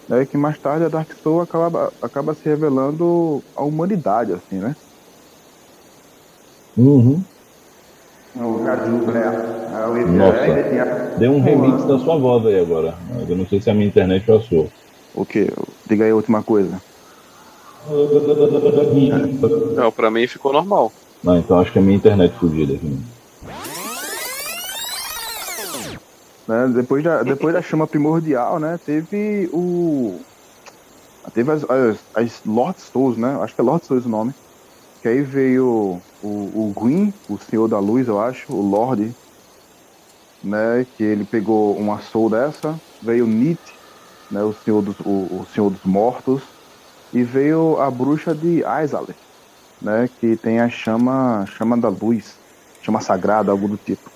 Né? 0.08 0.26
Que 0.26 0.36
mais 0.38 0.58
tarde 0.60 0.84
a 0.86 0.88
Dark 0.88 1.12
Soul 1.14 1.40
acaba, 1.40 1.92
acaba 2.02 2.34
se 2.34 2.44
revelando 2.48 3.44
a 3.56 3.64
humanidade, 3.64 4.32
assim, 4.32 4.58
né? 4.60 4.76
Uhum. 6.76 7.28
O 8.34 8.64
Caju, 8.64 9.06
né? 9.12 9.22
É 9.24 9.86
o 9.88 10.16
Nossa. 10.16 10.52
a- 10.52 11.18
Deu 11.18 11.32
um 11.32 11.42
remix 11.42 11.84
da 11.86 11.98
sua 11.98 12.18
voz 12.18 12.44
aí 12.46 12.58
agora. 12.60 12.98
Eu 13.28 13.36
não 13.36 13.46
sei 13.48 13.60
se 13.60 13.68
é 13.68 13.72
a 13.72 13.74
minha 13.74 13.88
internet 13.88 14.30
ou 14.30 14.36
a 14.36 14.40
sua. 14.40 14.70
O 15.12 15.24
quê? 15.26 15.46
Diga 15.88 16.04
aí 16.04 16.10
a 16.12 16.14
última 16.16 16.44
coisa. 16.44 16.80
Não, 19.74 19.92
pra 19.92 20.10
mim 20.10 20.26
ficou 20.26 20.52
normal. 20.52 20.92
Não, 21.22 21.38
então 21.38 21.58
acho 21.58 21.72
que 21.72 21.78
é 21.78 21.82
a 21.82 21.84
minha 21.84 21.96
internet 21.96 22.34
fugida 22.38 22.74
aqui. 22.74 22.98
né? 26.46 26.68
Depois, 26.74 27.02
da, 27.02 27.22
depois 27.22 27.54
da 27.54 27.62
chama 27.62 27.86
primordial, 27.86 28.58
né? 28.58 28.78
Teve 28.84 29.48
o. 29.52 30.20
Teve 31.34 31.50
as, 31.50 31.64
as, 31.68 31.98
as 32.14 32.40
Lord 32.46 32.80
Souls, 32.80 33.16
né? 33.16 33.36
Acho 33.42 33.54
que 33.54 33.60
é 33.60 33.64
Lord 33.64 33.84
Souls 33.84 34.06
o 34.06 34.08
nome. 34.08 34.32
Que 35.02 35.08
aí 35.08 35.22
veio 35.22 36.00
o, 36.22 36.26
o 36.26 36.72
Gwyn, 36.74 37.12
o 37.28 37.38
Senhor 37.38 37.68
da 37.68 37.78
Luz, 37.78 38.08
eu 38.08 38.20
acho, 38.20 38.52
o 38.52 38.60
Lorde, 38.60 39.12
né? 40.42 40.86
Que 40.96 41.02
ele 41.02 41.24
pegou 41.24 41.76
uma 41.76 42.00
soul 42.00 42.30
dessa. 42.30 42.78
Veio 43.02 43.24
o 43.24 43.28
Nit, 43.28 43.60
né? 44.30 44.42
O 44.42 44.54
Senhor 44.64 44.82
dos, 44.82 44.98
o, 45.00 45.10
o 45.10 45.46
Senhor 45.52 45.70
dos 45.70 45.82
Mortos. 45.84 46.42
E 47.12 47.24
veio 47.24 47.78
a 47.78 47.90
bruxa 47.90 48.34
de 48.34 48.64
Aizale, 48.64 49.16
né? 49.80 50.08
Que 50.08 50.36
tem 50.38 50.60
a 50.60 50.68
chama, 50.70 51.46
chama 51.46 51.78
da 51.80 51.88
luz, 51.90 52.40
chama 52.80 53.00
sagrada, 53.00 53.52
algo 53.52 53.68
do 53.68 53.78
tipo 53.78 54.10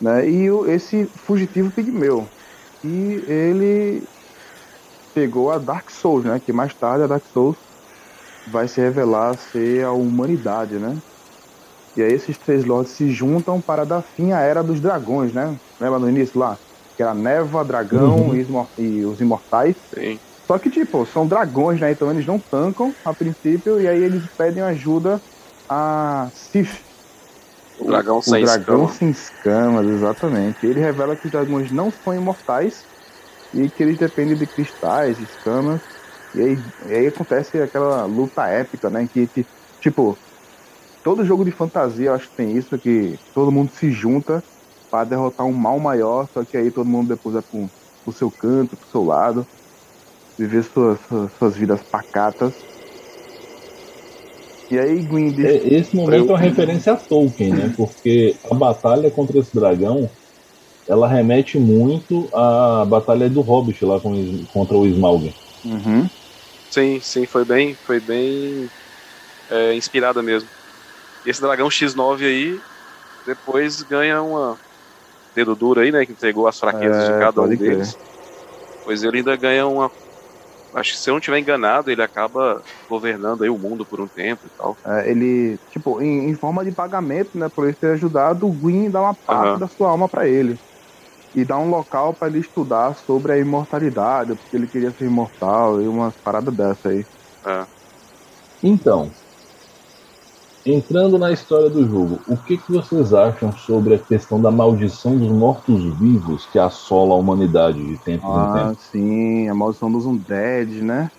né? 0.00 0.28
E 0.28 0.48
esse 0.70 1.10
fugitivo 1.16 1.70
pigmeu. 1.72 2.32
E 2.82 3.24
ele 3.26 4.08
pegou 5.14 5.50
a 5.50 5.58
Dark 5.58 5.90
Souls, 5.90 6.24
né? 6.24 6.40
Que 6.40 6.52
mais 6.52 6.74
tarde 6.74 7.04
a 7.04 7.06
Dark 7.06 7.26
Souls 7.26 7.58
vai 8.46 8.68
se 8.68 8.80
revelar 8.80 9.36
ser 9.38 9.84
a 9.86 9.92
humanidade, 9.92 10.78
né? 10.78 11.02
E 11.96 12.02
aí 12.02 12.12
esses 12.12 12.38
três 12.38 12.64
lords 12.64 12.92
se 12.92 13.10
juntam 13.10 13.60
para 13.62 13.84
dar 13.84 14.02
fim 14.02 14.32
à 14.32 14.40
Era 14.40 14.62
dos 14.62 14.80
Dragões, 14.80 15.32
né? 15.32 15.58
Lembra 15.80 15.98
no 15.98 16.08
início 16.08 16.38
lá? 16.38 16.60
Que 16.96 17.02
era 17.02 17.14
Neva, 17.14 17.64
Dragão 17.64 18.34
Uhum. 18.34 18.36
e, 18.36 18.46
e 18.78 19.06
os 19.06 19.20
Imortais. 19.20 19.76
Sim. 19.94 20.20
Só 20.50 20.58
que, 20.58 20.68
tipo, 20.68 21.06
são 21.06 21.28
dragões, 21.28 21.80
né? 21.80 21.92
Então 21.92 22.10
eles 22.10 22.26
não 22.26 22.40
tancam 22.40 22.92
a 23.04 23.14
princípio, 23.14 23.80
e 23.80 23.86
aí 23.86 24.02
eles 24.02 24.28
pedem 24.36 24.60
ajuda 24.64 25.22
a 25.68 26.28
Sif, 26.34 26.82
O 27.78 27.84
dragão 27.84 28.20
o 28.26 28.34
sem 28.34 28.40
dragão 28.40 28.84
escama. 28.84 28.88
sem 28.88 29.10
escamas, 29.10 29.86
exatamente. 29.86 30.66
Ele 30.66 30.80
revela 30.80 31.16
que 31.16 31.26
os 31.26 31.30
dragões 31.30 31.70
não 31.70 31.92
são 31.92 32.12
imortais 32.12 32.88
e 33.54 33.70
que 33.70 33.80
eles 33.80 33.96
dependem 33.96 34.36
de 34.36 34.48
cristais, 34.48 35.20
escamas. 35.20 35.88
E 36.34 36.40
aí, 36.42 36.64
e 36.86 36.94
aí 36.94 37.06
acontece 37.06 37.62
aquela 37.62 38.04
luta 38.06 38.48
épica, 38.48 38.90
né? 38.90 39.06
Que, 39.06 39.28
que, 39.28 39.46
tipo, 39.80 40.20
todo 41.04 41.24
jogo 41.24 41.44
de 41.44 41.52
fantasia 41.52 42.06
eu 42.10 42.14
acho 42.14 42.28
que 42.28 42.34
tem 42.36 42.56
isso, 42.56 42.76
que 42.76 43.20
todo 43.32 43.52
mundo 43.52 43.70
se 43.70 43.92
junta 43.92 44.44
para 44.90 45.04
derrotar 45.04 45.46
um 45.46 45.52
mal 45.52 45.78
maior, 45.78 46.28
só 46.34 46.44
que 46.44 46.56
aí 46.56 46.72
todo 46.72 46.88
mundo 46.88 47.08
depois 47.10 47.34
vai 47.34 47.42
pro, 47.42 47.70
pro 48.02 48.12
seu 48.12 48.32
canto, 48.32 48.76
pro 48.76 48.88
seu 48.88 49.04
lado, 49.04 49.46
viver 50.40 50.64
suas, 50.64 50.98
suas, 51.06 51.32
suas 51.34 51.56
vidas 51.56 51.82
pacatas. 51.82 52.54
E 54.70 54.78
aí, 54.78 55.02
Gwyn 55.02 55.32
diz 55.32 55.46
É, 55.46 55.74
Esse 55.74 55.94
momento 55.94 56.30
é 56.30 56.32
uma 56.32 56.38
referência 56.38 56.94
a 56.94 56.96
Tolkien, 56.96 57.52
né? 57.52 57.74
Porque 57.76 58.34
a 58.50 58.54
batalha 58.54 59.10
contra 59.10 59.38
esse 59.38 59.54
dragão 59.54 60.10
ela 60.88 61.06
remete 61.06 61.58
muito 61.58 62.28
à 62.34 62.84
batalha 62.84 63.28
do 63.28 63.42
Hobbit 63.42 63.84
lá 63.84 64.00
com, 64.00 64.12
contra 64.46 64.76
o 64.76 64.86
Smaug. 64.86 65.32
Uhum. 65.64 66.08
Sim, 66.70 67.00
sim, 67.00 67.26
foi 67.26 67.44
bem, 67.44 67.74
foi 67.74 68.00
bem 68.00 68.68
é, 69.50 69.74
inspirada 69.74 70.22
mesmo. 70.22 70.48
E 71.26 71.30
esse 71.30 71.40
dragão 71.40 71.68
X9 71.68 72.24
aí 72.24 72.58
depois 73.26 73.82
ganha 73.82 74.22
uma 74.22 74.56
dedo 75.34 75.54
duro 75.54 75.80
aí, 75.80 75.92
né? 75.92 76.04
Que 76.06 76.12
entregou 76.12 76.48
as 76.48 76.58
fraquezas 76.58 77.08
É, 77.08 77.12
de 77.12 77.18
cada 77.18 77.42
um 77.42 77.48
deles. 77.48 77.96
Pois 78.84 79.02
ele 79.02 79.18
ainda 79.18 79.36
ganha 79.36 79.66
uma. 79.66 79.90
Acho 80.74 80.92
que 80.92 80.98
se 80.98 81.10
eu 81.10 81.12
não 81.14 81.18
estiver 81.18 81.38
enganado, 81.38 81.90
ele 81.90 82.02
acaba 82.02 82.62
governando 82.88 83.42
aí 83.42 83.50
o 83.50 83.58
mundo 83.58 83.86
por 83.86 84.00
um 84.00 84.08
tempo 84.08 84.46
e 84.46 84.50
tal. 84.56 84.76
É, 84.84 85.10
ele, 85.10 85.58
tipo, 85.70 86.00
em, 86.02 86.28
em 86.30 86.34
forma 86.34 86.64
de 86.64 86.72
pagamento, 86.72 87.30
né, 87.38 87.48
por 87.54 87.66
ele 87.66 87.76
ter 87.76 87.92
ajudado, 87.92 88.46
o 88.48 88.52
Gwyn 88.52 88.90
dá 88.90 89.00
uma 89.00 89.14
parte 89.26 89.48
Aham. 89.48 89.58
da 89.58 89.68
sua 89.68 89.90
alma 89.90 90.08
pra 90.08 90.28
ele. 90.28 90.58
E 91.32 91.44
dá 91.44 91.56
um 91.56 91.70
local 91.70 92.14
pra 92.16 92.28
ele 92.28 92.40
estudar 92.40 92.94
sobre 92.96 93.32
a 93.32 93.38
imortalidade, 93.38 94.34
porque 94.34 94.56
ele 94.56 94.66
queria 94.66 94.92
ser 94.92 95.04
imortal 95.06 95.80
e 95.80 95.86
umas 95.86 96.16
paradas 96.18 96.54
dessa 96.54 96.88
aí. 96.88 97.06
É. 97.46 97.66
Então, 98.62 99.12
entrando 100.64 101.18
na 101.18 101.32
história 101.32 101.70
do 101.70 101.86
jogo, 101.88 102.22
o 102.26 102.36
que, 102.36 102.58
que 102.58 102.72
vocês 102.72 103.12
acham 103.14 103.50
sobre 103.56 103.94
a 103.94 103.98
questão 103.98 104.40
da 104.40 104.50
maldição 104.50 105.16
dos 105.18 105.28
mortos-vivos 105.28 106.46
que 106.46 106.58
assola 106.58 107.14
a 107.14 107.18
humanidade 107.18 107.78
de 107.78 107.98
tempo 107.98 108.24
em 108.24 108.32
Ah, 108.32 108.68
tempo? 108.68 108.80
sim, 108.80 109.48
a 109.48 109.54
maldição 109.54 109.90
dos 109.90 110.04
Undead, 110.06 110.82
né? 110.82 111.10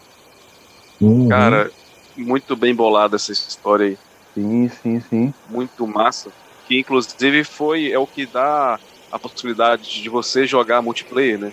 Uhum. 1.00 1.28
Cara, 1.30 1.72
muito 2.16 2.56
bem 2.56 2.76
bolada 2.76 3.16
essa 3.16 3.32
história 3.32 3.88
aí. 3.88 3.98
Sim, 4.36 4.70
sim, 4.70 5.00
sim. 5.02 5.34
Muito 5.48 5.88
massa. 5.88 6.32
Que 6.66 6.80
inclusive 6.80 7.44
foi 7.44 7.92
é 7.92 7.98
o 7.98 8.08
que 8.08 8.28
dá 8.28 8.80
a 9.12 9.20
possibilidade 9.20 9.84
de 9.84 10.10
você 10.10 10.46
jogar 10.46 10.82
multiplayer, 10.82 11.40
né? 11.40 11.52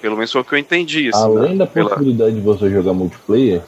Pelo 0.00 0.16
menos 0.16 0.32
foi 0.32 0.40
o 0.40 0.44
que 0.44 0.54
eu 0.54 0.58
entendi. 0.58 1.08
Assim, 1.08 1.22
Além 1.22 1.52
né? 1.52 1.64
da 1.64 1.66
Pela- 1.66 1.88
possibilidade 1.90 2.34
de 2.34 2.40
você 2.40 2.68
jogar 2.70 2.92
multiplayer, 2.92 3.64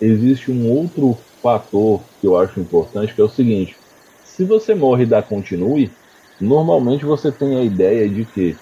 existe 0.00 0.50
um 0.50 0.68
outro 0.70 1.25
fator 1.46 2.08
que 2.20 2.26
eu 2.26 2.36
acho 2.36 2.60
importante, 2.60 3.14
que 3.14 3.20
é 3.20 3.24
o 3.24 3.28
seguinte: 3.28 3.76
se 4.22 4.44
você 4.44 4.74
morre 4.74 5.04
e 5.04 5.06
dá 5.06 5.22
continue, 5.22 5.96
normalmente 6.40 7.04
você 7.04 7.30
tem 7.32 7.56
a 7.56 7.64
ideia 7.64 8.08
de 8.10 8.26
que 8.26 8.60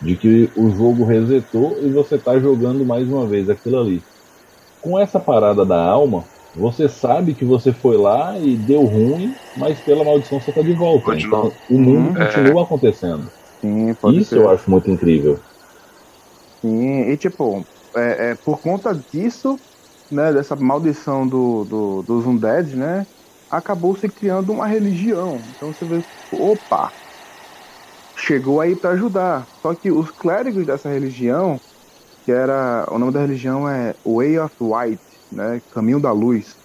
de 0.00 0.16
que 0.16 0.52
o 0.56 0.70
jogo 0.70 1.04
resetou 1.06 1.82
e 1.86 1.90
você 1.90 2.16
está 2.16 2.38
jogando 2.38 2.84
mais 2.86 3.08
uma 3.08 3.28
vez 3.28 3.48
aquilo 3.48 3.78
ali. 3.80 4.06
Com 4.80 4.98
essa 4.98 5.20
parada 5.20 5.66
da 5.66 5.82
alma, 5.82 6.28
você 6.54 6.88
sabe 6.88 7.34
que 7.34 7.44
você 7.44 7.72
foi 7.72 7.96
lá 7.98 8.38
e 8.40 8.56
deu 8.58 8.84
ruim, 8.84 9.38
mas 9.54 9.80
pela 9.80 10.04
maldição 10.04 10.40
você 10.40 10.50
está 10.50 10.62
de 10.62 10.72
volta. 10.74 11.12
Continua. 11.12 11.38
Então 11.38 11.58
o 11.68 11.78
mundo 11.80 12.12
É. 12.16 12.20
continua 12.20 12.64
acontecendo. 12.64 13.32
Sim, 13.60 13.94
pode 13.96 14.22
Isso 14.22 14.28
ser. 14.28 14.40
eu 14.40 14.50
acho 14.50 14.70
muito 14.70 14.90
incrível. 14.90 15.44
Sim, 16.64 17.10
e 17.12 17.16
tipo, 17.16 17.68
é, 17.96 18.30
é, 18.32 18.34
por 18.36 18.60
conta 18.60 18.94
disso, 19.12 19.60
né, 20.14 20.32
dessa 20.32 20.56
maldição 20.56 21.26
do, 21.26 21.64
do, 21.64 22.02
dos 22.02 22.26
undead, 22.26 22.74
né, 22.76 23.06
acabou 23.50 23.96
se 23.96 24.08
criando 24.08 24.52
uma 24.52 24.66
religião. 24.66 25.40
Então 25.56 25.72
você 25.72 25.84
vê, 25.84 26.02
opa, 26.32 26.92
chegou 28.16 28.60
aí 28.60 28.74
para 28.76 28.90
ajudar. 28.90 29.46
Só 29.60 29.74
que 29.74 29.90
os 29.90 30.10
clérigos 30.10 30.64
dessa 30.64 30.88
religião, 30.88 31.60
que 32.24 32.32
era, 32.32 32.86
o 32.90 32.98
nome 32.98 33.12
da 33.12 33.20
religião 33.20 33.68
é 33.68 33.94
Way 34.04 34.38
of 34.38 34.54
Light, 34.60 35.02
né, 35.30 35.60
Caminho 35.72 36.00
da 36.00 36.12
Luz, 36.12 36.56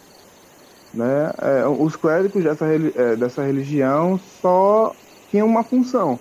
né, 0.93 1.31
é, 1.39 1.67
os 1.67 1.95
clérigos 1.95 2.43
dessa, 2.43 2.65
é, 2.65 3.15
dessa 3.15 3.43
religião 3.43 4.19
só 4.41 4.95
tinham 5.29 5.47
uma 5.47 5.63
função, 5.63 6.19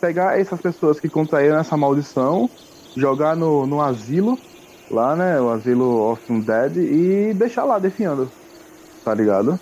pegar 0.00 0.38
essas 0.38 0.60
pessoas 0.60 0.98
que 0.98 1.08
contraíram 1.08 1.58
essa 1.58 1.76
maldição 1.76 2.50
jogar 2.96 3.36
no, 3.36 3.66
no 3.66 3.80
asilo, 3.80 4.38
lá, 4.90 5.16
né? 5.16 5.40
O 5.40 5.50
asilo 5.50 5.84
of 6.12 6.22
Undead, 6.30 6.78
e 6.80 7.34
deixar 7.34 7.64
lá 7.64 7.78
definhando, 7.78 8.34
tá 9.04 9.14
ligado? 9.14 9.60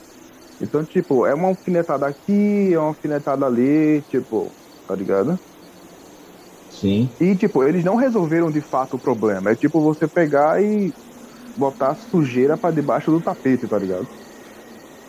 Então, 0.61 0.85
tipo, 0.87 1.27
é 1.27 1.35
uma 1.35 1.49
alfinetada 1.49 2.07
aqui, 2.09 2.73
é 2.75 2.79
uma 2.79 2.89
alfinetada 2.91 3.47
ali, 3.47 4.03
tipo, 4.05 4.57
tá 4.87 4.97
ligado? 4.97 5.41
Sim. 6.69 7.19
E, 7.21 7.37
tipo, 7.37 7.65
eles 7.65 7.85
não 7.85 7.97
resolveram 7.97 8.51
de 8.51 8.61
fato 8.63 8.95
o 8.97 9.01
problema. 9.01 9.51
É 9.51 9.57
tipo 9.57 9.83
você 9.83 10.07
pegar 10.09 10.63
e 10.63 10.95
botar 11.57 11.95
sujeira 11.97 12.59
pra 12.59 12.71
debaixo 12.73 13.11
do 13.11 13.23
tapete, 13.23 13.69
tá 13.69 13.79
ligado? 13.79 14.09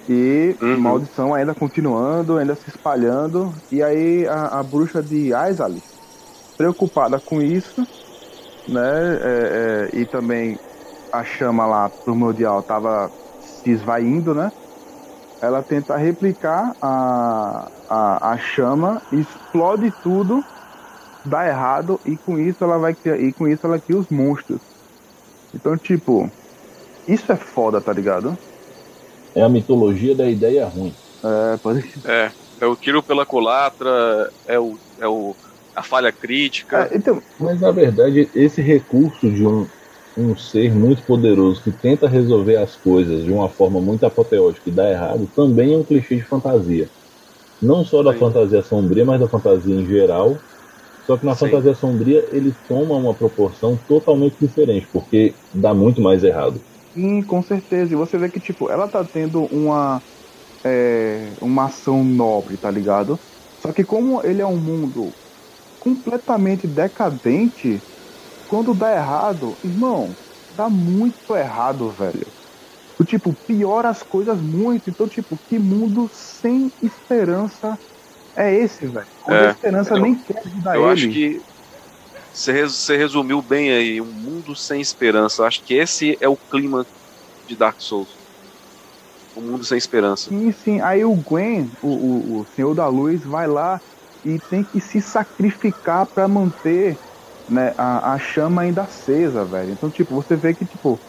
E 0.08 0.60
Uhum. 0.62 0.76
maldição 0.76 1.34
ainda 1.34 1.54
continuando, 1.54 2.38
ainda 2.38 2.56
se 2.56 2.70
espalhando. 2.70 3.62
E 3.72 3.82
aí 3.84 4.26
a, 4.28 4.60
a 4.60 4.64
bruxa 4.64 5.04
de 5.04 5.34
Aizalis, 5.34 6.00
preocupada 6.58 7.22
com 7.22 7.42
isso, 7.42 7.88
né? 8.70 8.82
é, 9.22 9.90
é, 9.96 10.00
e 10.02 10.06
também 10.08 10.60
a 11.12 11.24
chama 11.24 11.66
lá 11.66 11.92
primordial 12.06 12.64
tava 12.64 13.12
se 13.40 13.72
esvaindo, 13.72 14.34
né? 14.36 14.52
Ela 15.42 15.64
tenta 15.64 15.98
replicar 15.98 16.76
a, 16.82 17.72
a, 17.88 18.34
a 18.34 18.38
chama, 18.38 19.02
explode 19.12 19.92
tudo, 20.04 20.44
dá 21.26 21.48
errado 21.48 22.00
e 22.06 22.18
com 22.18 22.40
isso 22.40 22.64
ela 22.64 22.78
vai 22.78 22.96
criar, 22.96 23.20
e 23.20 23.34
com 23.34 23.48
isso 23.48 23.66
ela 23.66 23.80
cria 23.82 23.98
os 24.00 24.08
monstros. 24.10 24.62
Então, 25.54 25.78
tipo, 25.78 26.30
isso 27.08 27.32
é 27.32 27.38
foda, 27.38 27.82
tá 27.82 27.94
ligado? 27.94 28.38
É 29.36 29.42
a 29.42 29.50
mitologia 29.50 30.16
da 30.16 30.30
ideia 30.30 30.68
ruim. 30.68 30.96
É, 31.24 31.58
pode 31.58 31.82
É, 32.06 32.34
é 32.62 32.66
o 32.66 32.76
tiro 32.76 33.04
pela 33.04 33.26
culatra, 33.26 34.32
é 34.46 34.60
o, 34.60 34.80
é 35.00 35.08
o 35.08 35.36
a 35.80 35.84
falha 35.84 36.12
crítica. 36.14 36.90
É, 36.90 36.96
então, 36.96 37.24
Mas 37.38 37.60
na 37.62 37.72
verdade, 37.72 38.32
esse 38.34 38.62
recurso 38.62 39.32
de 39.32 39.46
um, 39.46 39.70
um 40.16 40.36
ser 40.36 40.74
muito 40.76 41.06
poderoso 41.06 41.64
que 41.64 41.72
tenta 41.72 42.08
resolver 42.08 42.58
as 42.58 42.76
coisas 42.78 43.24
de 43.24 43.32
uma 43.32 43.50
forma 43.50 43.82
muito 43.82 44.06
apoteótica 44.06 44.70
e 44.70 44.74
dá 44.74 44.90
errado, 44.92 45.32
também 45.36 45.74
é 45.74 45.78
um 45.78 45.86
clichê 45.86 46.18
de 46.18 46.26
fantasia. 46.28 46.92
Não 47.62 47.84
só 47.86 48.04
da 48.04 48.14
Sim. 48.14 48.16
fantasia 48.16 48.64
sombria, 48.64 49.06
mas 49.06 49.20
da 49.22 49.30
fantasia 49.30 49.76
em 49.76 49.88
geral. 49.88 50.46
Só 51.02 51.18
que 51.18 51.26
na 51.26 51.36
Sim. 51.36 51.38
fantasia 51.38 51.76
sombria 51.76 52.28
ele 52.36 52.54
toma 52.68 52.98
uma 52.98 53.18
proporção 53.18 53.78
totalmente 53.88 54.40
diferente, 54.40 54.90
porque 54.92 55.40
dá 55.54 55.74
muito 55.74 56.02
mais 56.02 56.24
errado. 56.24 56.64
Sim, 56.96 57.24
com 57.24 57.42
certeza. 57.42 57.94
E 57.94 57.98
você 57.98 58.18
vê 58.18 58.30
que, 58.30 58.40
tipo, 58.40 58.70
ela 58.70 58.88
tá 58.88 59.06
tendo 59.06 59.46
uma, 59.46 60.04
é, 60.66 61.36
uma 61.42 61.66
ação 61.68 62.04
nobre, 62.04 62.58
tá 62.58 62.72
ligado? 62.72 63.22
Só 63.60 63.74
que 63.74 63.86
como 63.86 64.24
ele 64.26 64.42
é 64.42 64.48
um 64.48 64.60
mundo 64.62 65.18
completamente 65.80 66.68
decadente, 66.68 67.84
quando 68.48 68.74
dá 68.76 68.92
errado, 68.94 69.60
irmão, 69.64 70.18
dá 70.50 70.70
muito 70.70 71.36
errado, 71.36 71.92
velho. 71.92 72.34
O 73.00 73.06
tipo, 73.06 73.36
piora 73.48 73.90
as 73.90 74.04
coisas 74.04 74.42
muito. 74.42 74.90
Então, 74.90 75.08
tipo, 75.08 75.40
que 75.48 75.60
mundo 75.60 76.10
sem 76.12 76.74
esperança 76.82 77.80
é 78.38 78.56
esse, 78.56 78.88
velho? 78.88 79.08
Onde 79.26 79.44
É, 79.44 79.46
a 79.46 79.50
esperança 79.50 79.98
eu- 79.98 80.04
nem 80.04 80.22
quer 80.24 80.40
ajudar 80.46 80.78
Eu 80.78 80.82
ele. 80.82 80.92
acho 80.92 81.10
que 81.10 81.46
você, 82.32 82.52
res- 82.54 82.74
você 82.78 82.98
resumiu 82.98 83.42
bem 83.42 83.72
aí, 83.72 84.02
um 84.02 84.14
mundo 84.14 84.56
sem 84.56 84.82
esperança. 84.82 85.42
Eu 85.44 85.48
acho 85.48 85.64
que 85.64 85.74
esse 85.76 86.18
é 86.22 86.28
o 86.30 86.38
clima 86.38 86.88
de 87.48 87.56
Dark 87.58 87.80
Souls. 87.82 88.20
Um 89.36 89.42
mundo 89.42 89.64
sem 89.64 89.78
esperança. 89.78 90.30
Sim, 90.30 90.52
sim. 90.52 90.82
Aí 90.82 91.04
o 91.04 91.16
Gwen, 91.16 91.72
o, 91.82 92.38
o, 92.40 92.42
o 92.42 92.46
Senhor 92.46 92.76
da 92.76 92.88
Luz, 92.88 93.24
vai 93.24 93.48
lá 93.48 93.82
e 94.24 94.40
tem 94.40 94.64
que 94.66 94.80
se 94.82 95.02
sacrificar 95.02 96.08
pra 96.14 96.28
manter 96.28 97.02
né, 97.48 97.74
a, 97.78 98.14
a 98.14 98.20
chama 98.20 98.64
ainda 98.64 98.84
acesa, 98.84 99.46
velho. 99.46 99.72
Então, 99.74 99.92
tipo, 99.92 100.16
você 100.16 100.36
vê 100.38 100.54
que, 100.56 100.66
tipo, 100.68 101.04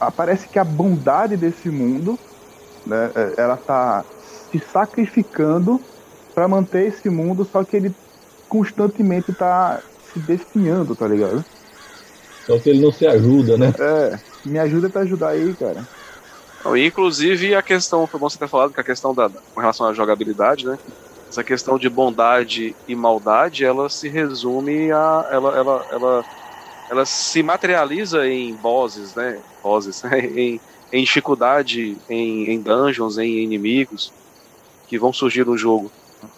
a- 0.00 0.12
parece 0.12 0.48
que 0.48 0.58
a 0.58 0.64
bondade 0.64 1.36
desse 1.36 1.70
mundo, 1.70 2.20
né, 2.86 3.06
é, 3.16 3.42
ela 3.42 3.56
tá 3.58 4.06
se 4.18 4.60
sacrificando 4.60 5.86
pra 6.34 6.48
manter 6.48 6.88
esse 6.88 7.10
mundo, 7.10 7.44
só 7.44 7.64
que 7.64 7.76
ele 7.76 7.96
constantemente 8.48 9.32
tá 9.34 9.84
se 10.00 10.20
desfinhando, 10.20 10.96
tá 10.96 11.08
ligado? 11.08 11.46
Só 12.46 12.58
que 12.62 12.70
ele 12.70 12.80
não 12.80 12.90
se 12.92 13.06
ajuda, 13.06 13.58
né? 13.58 13.72
É, 13.78 14.20
me 14.44 14.58
ajuda 14.58 14.90
pra 14.90 15.02
ajudar 15.02 15.30
aí, 15.30 15.56
cara. 15.56 15.88
Não, 16.64 16.76
e, 16.76 16.86
inclusive 16.86 17.54
a 17.54 17.62
questão, 17.62 18.08
foi 18.08 18.18
bom 18.20 18.28
você 18.28 18.38
ter 18.38 18.48
falado 18.48 18.72
que 18.72 18.80
a 18.80 18.84
questão 18.84 19.14
da, 19.14 19.30
com 19.54 19.60
relação 19.60 19.86
à 19.88 19.92
jogabilidade, 19.92 20.66
né? 20.66 20.76
Essa 21.28 21.44
questão 21.44 21.78
de 21.78 21.88
bondade 21.88 22.76
e 22.86 22.94
maldade, 22.94 23.64
ela 23.64 23.88
se 23.88 24.08
resume 24.08 24.90
a. 24.92 25.28
Ela, 25.30 25.58
ela, 25.58 25.86
ela, 25.90 26.26
ela 26.88 27.06
se 27.06 27.42
materializa 27.42 28.26
em 28.28 28.56
bosses, 28.56 29.14
né? 29.14 29.42
Bosses, 29.62 30.02
em, 30.14 30.62
em 30.92 31.04
dificuldade, 31.04 32.02
em, 32.08 32.50
em 32.50 32.62
dungeons, 32.62 33.18
em 33.18 33.42
inimigos 33.44 34.12
que 34.86 34.98
vão 34.98 35.12
surgir 35.12 35.44
no 35.46 35.56
jogo. 35.56 35.92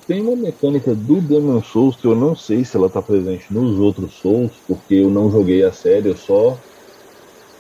Tem 0.07 0.23
uma 0.23 0.35
mecânica 0.37 0.95
do 0.95 1.21
Demon 1.21 1.63
Souls 1.63 1.97
que 1.97 2.07
eu 2.07 2.17
não 2.17 2.35
sei 2.35 2.65
se 2.65 2.77
ela 2.77 2.91
tá 2.91 3.03
presente 3.03 3.53
nos 3.53 3.79
outros 3.79 4.19
Souls, 4.19 4.63
porque 4.67 4.95
eu 4.95 5.11
não 5.11 5.31
joguei 5.31 5.63
a 5.63 5.71
série, 5.71 6.09
eu 6.09 6.17
só 6.17 6.59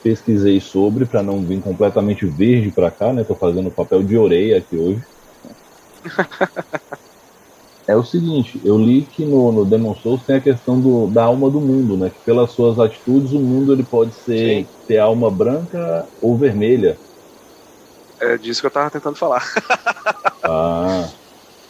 pesquisei 0.03 0.61
sobre 0.61 1.07
pra 1.07 1.23
não 1.23 1.47
vir 1.47 1.61
completamente 1.61 2.27
verde 2.27 2.71
pra 2.73 2.91
cá, 2.91 3.13
né? 3.13 3.25
Tô 3.25 3.37
fazendo 3.37 3.71
papel 3.71 4.03
de 4.03 4.17
orelha 4.17 4.59
aqui 4.59 4.77
hoje. 4.79 5.03
É 7.89 7.97
o 7.97 8.05
seguinte, 8.05 8.61
eu 8.67 8.77
li 8.77 9.07
que 9.07 9.25
no, 9.25 9.51
no 9.51 9.65
Demon 9.65 9.95
Souls 9.97 10.23
tem 10.27 10.37
a 10.37 10.43
questão 10.43 10.79
do, 10.79 11.07
da 11.07 11.25
alma 11.25 11.51
do 11.51 11.59
mundo, 11.59 11.97
né? 11.97 12.11
Que 12.11 12.23
pelas 12.23 12.51
suas 12.53 12.79
atitudes 12.79 13.33
o 13.33 13.41
mundo 13.41 13.73
ele 13.73 13.83
pode 13.83 14.15
ser 14.15 14.65
Sim. 14.65 14.69
ter 14.87 14.99
alma 14.99 15.31
branca 15.31 16.07
ou 16.21 16.37
vermelha. 16.37 16.99
É 18.21 18.37
disso 18.37 18.61
que 18.61 18.67
eu 18.67 18.71
tava 18.71 18.91
tentando 18.91 19.17
falar. 19.17 19.43
Ah, 20.45 21.09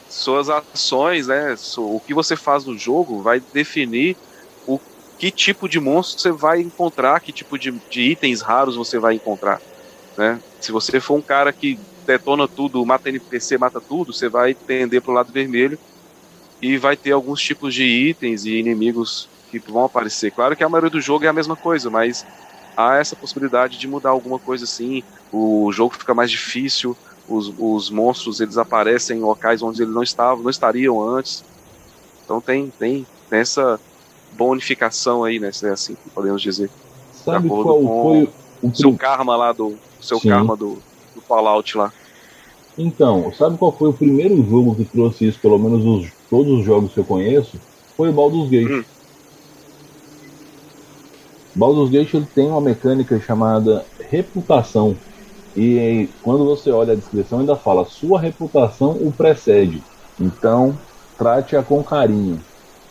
suas 0.08 0.48
ações, 0.48 1.28
né? 1.28 1.54
O 1.78 2.00
que 2.00 2.14
você 2.14 2.34
faz 2.36 2.64
no 2.64 2.76
jogo 2.76 3.22
vai 3.22 3.40
definir 3.52 4.16
o 4.66 4.80
que 5.16 5.30
tipo 5.30 5.68
de 5.68 5.78
monstro 5.78 6.20
você 6.20 6.32
vai 6.32 6.60
encontrar, 6.60 7.20
que 7.20 7.32
tipo 7.32 7.58
de, 7.58 7.72
de 7.88 8.12
itens 8.12 8.40
raros 8.40 8.76
você 8.76 8.98
vai 8.98 9.14
encontrar, 9.14 9.60
né? 10.16 10.40
Se 10.60 10.72
você 10.72 11.00
for 11.00 11.16
um 11.16 11.22
cara 11.22 11.52
que 11.52 11.80
detona 12.06 12.48
tudo, 12.48 12.84
mata 12.84 13.08
NPC, 13.08 13.58
mata 13.58 13.80
tudo, 13.86 14.12
você 14.12 14.28
vai 14.28 14.54
tender 14.66 15.02
pro 15.02 15.12
lado 15.12 15.32
vermelho 15.32 15.78
e 16.60 16.76
vai 16.76 16.96
ter 16.96 17.12
alguns 17.12 17.40
tipos 17.40 17.74
de 17.74 17.84
itens 17.84 18.44
e 18.44 18.58
inimigos 18.58 19.28
que 19.50 19.58
vão 19.58 19.84
aparecer. 19.84 20.30
Claro 20.30 20.56
que 20.56 20.64
a 20.64 20.68
maioria 20.68 20.90
do 20.90 21.00
jogo 21.00 21.24
é 21.24 21.28
a 21.28 21.32
mesma 21.32 21.56
coisa, 21.56 21.88
mas 21.88 22.26
há 22.76 22.96
essa 22.96 23.16
possibilidade 23.16 23.78
de 23.78 23.88
mudar 23.88 24.10
alguma 24.10 24.38
coisa 24.38 24.64
assim. 24.64 25.02
O 25.32 25.70
jogo 25.72 25.94
fica 25.94 26.14
mais 26.14 26.30
difícil, 26.30 26.96
os, 27.28 27.52
os 27.58 27.90
monstros 27.90 28.40
eles 28.40 28.58
aparecem 28.58 29.18
em 29.18 29.20
locais 29.20 29.62
onde 29.62 29.82
eles 29.82 29.94
não 29.94 30.02
estavam, 30.02 30.42
não 30.42 30.50
estariam 30.50 31.00
antes. 31.00 31.44
Então 32.24 32.40
tem 32.40 32.72
tem, 32.78 33.06
tem 33.28 33.38
essa 33.38 33.80
bonificação 34.32 35.24
aí, 35.24 35.38
né? 35.38 35.52
Se 35.52 35.66
é 35.66 35.70
assim 35.70 35.94
que 35.94 36.10
podemos 36.10 36.42
dizer. 36.42 36.70
sabe 37.12 37.46
acordo 37.46 37.64
qual 37.64 37.80
com 37.80 38.02
foi 38.02 38.68
o 38.70 38.74
Seu 38.74 38.94
karma 38.96 39.36
lá 39.36 39.52
do. 39.52 39.76
Seu 40.00 40.20
Sim. 40.20 40.28
karma 40.28 40.56
do, 40.56 40.78
do 41.14 41.20
Fallout 41.20 41.76
lá. 41.76 41.92
Então, 42.76 43.32
sabe 43.36 43.58
qual 43.58 43.72
foi 43.72 43.88
o 43.88 43.92
primeiro 43.92 44.36
jogo 44.48 44.76
que 44.76 44.84
trouxe 44.84 45.26
isso, 45.26 45.40
pelo 45.40 45.58
menos 45.58 45.84
os, 45.84 46.12
todos 46.30 46.60
os 46.60 46.64
jogos 46.64 46.92
que 46.92 47.00
eu 47.00 47.04
conheço? 47.04 47.58
Foi 47.96 48.10
o 48.10 48.12
Baldur's 48.12 48.50
Gate. 48.50 48.70
Hum. 48.70 48.84
Baldur's 51.54 51.90
Gate 51.90 52.14
ele 52.14 52.26
tem 52.34 52.48
uma 52.48 52.60
mecânica 52.60 53.18
chamada 53.20 53.84
reputação. 54.08 54.96
E 55.56 56.08
quando 56.22 56.44
você 56.44 56.70
olha 56.70 56.92
a 56.92 56.96
descrição, 56.96 57.40
ainda 57.40 57.56
fala: 57.56 57.84
sua 57.84 58.20
reputação 58.20 58.92
o 58.92 59.12
precede. 59.12 59.82
Então, 60.20 60.78
trate-a 61.16 61.62
com 61.62 61.82
carinho. 61.82 62.40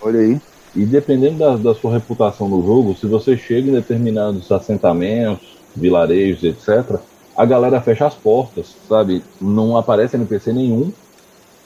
Olha 0.02 0.20
aí. 0.20 0.42
E 0.76 0.86
dependendo 0.86 1.40
da, 1.40 1.56
da 1.56 1.74
sua 1.74 1.94
reputação 1.94 2.48
no 2.48 2.62
jogo, 2.66 2.96
se 2.96 3.08
você 3.08 3.38
chega 3.38 3.70
em 3.70 3.74
determinados 3.74 4.52
assentamentos, 4.52 5.58
vilarejos, 5.76 6.44
etc., 6.44 7.00
a 7.36 7.46
galera 7.46 7.80
fecha 7.80 8.06
as 8.06 8.16
portas, 8.16 8.76
sabe? 8.88 9.24
Não 9.40 9.78
aparece 9.78 10.18
NPC 10.18 10.52
nenhum. 10.52 10.92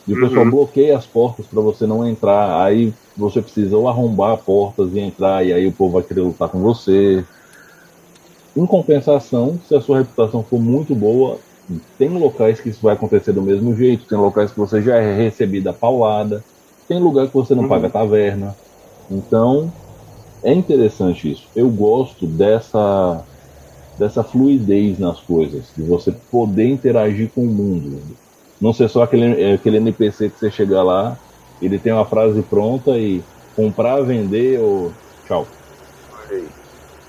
E 0.08 0.14
o 0.14 0.20
pessoal 0.20 0.46
Uhum. 0.46 0.52
bloqueia 0.52 0.98
as 0.98 1.08
portas 1.08 1.48
para 1.48 1.62
você 1.62 1.88
não 1.88 2.08
entrar. 2.08 2.64
Aí 2.66 2.96
você 3.16 3.42
precisa 3.42 3.78
ou 3.78 3.88
arrombar 3.88 4.44
portas 4.44 4.94
e 4.94 5.00
entrar, 5.00 5.46
e 5.46 5.54
aí 5.54 5.68
o 5.68 5.76
povo 5.76 5.94
vai 5.96 6.04
querer 6.04 6.22
lutar 6.22 6.50
com 6.50 6.62
você. 6.62 7.26
Em 8.56 8.66
compensação, 8.68 9.62
se 9.62 9.74
a 9.76 9.82
sua 9.82 10.00
reputação 10.00 10.44
for 10.44 10.60
muito 10.60 10.94
boa, 10.96 11.44
tem 11.98 12.10
locais 12.10 12.60
que 12.60 12.70
isso 12.70 12.82
vai 12.82 12.96
acontecer 12.96 13.32
do 13.34 13.42
mesmo 13.42 13.76
jeito, 13.76 14.06
tem 14.08 14.18
locais 14.18 14.52
que 14.52 14.58
você 14.60 14.82
já 14.82 14.98
é 14.98 15.16
recebida 15.16 15.74
paulada, 15.74 16.46
tem 16.88 17.00
lugar 17.02 17.28
que 17.30 17.34
você 17.34 17.56
não 17.56 17.64
Uhum. 17.64 17.68
paga 17.68 17.90
taverna. 17.90 18.58
Então, 19.10 19.74
é 20.44 20.54
interessante 20.54 21.32
isso. 21.32 21.50
Eu 21.56 21.72
gosto 21.72 22.28
dessa 22.28 23.28
dessa 23.98 24.24
fluidez 24.24 25.00
nas 25.00 25.22
coisas, 25.22 25.74
de 25.76 25.84
você 25.84 26.12
poder 26.32 26.68
interagir 26.68 27.32
com 27.34 27.44
o 27.46 27.54
mundo. 27.54 28.18
Não 28.62 28.72
ser 28.72 28.88
só 28.90 29.02
aquele, 29.02 29.54
aquele 29.54 29.78
NPC 29.78 30.30
que 30.30 30.38
você 30.38 30.52
chega 30.52 30.84
lá, 30.84 31.18
ele 31.60 31.80
tem 31.80 31.92
uma 31.92 32.06
frase 32.06 32.44
pronta 32.44 32.92
e 32.92 33.24
comprar, 33.56 34.02
vender 34.04 34.60
ou 34.60 34.94
tchau. 35.26 35.48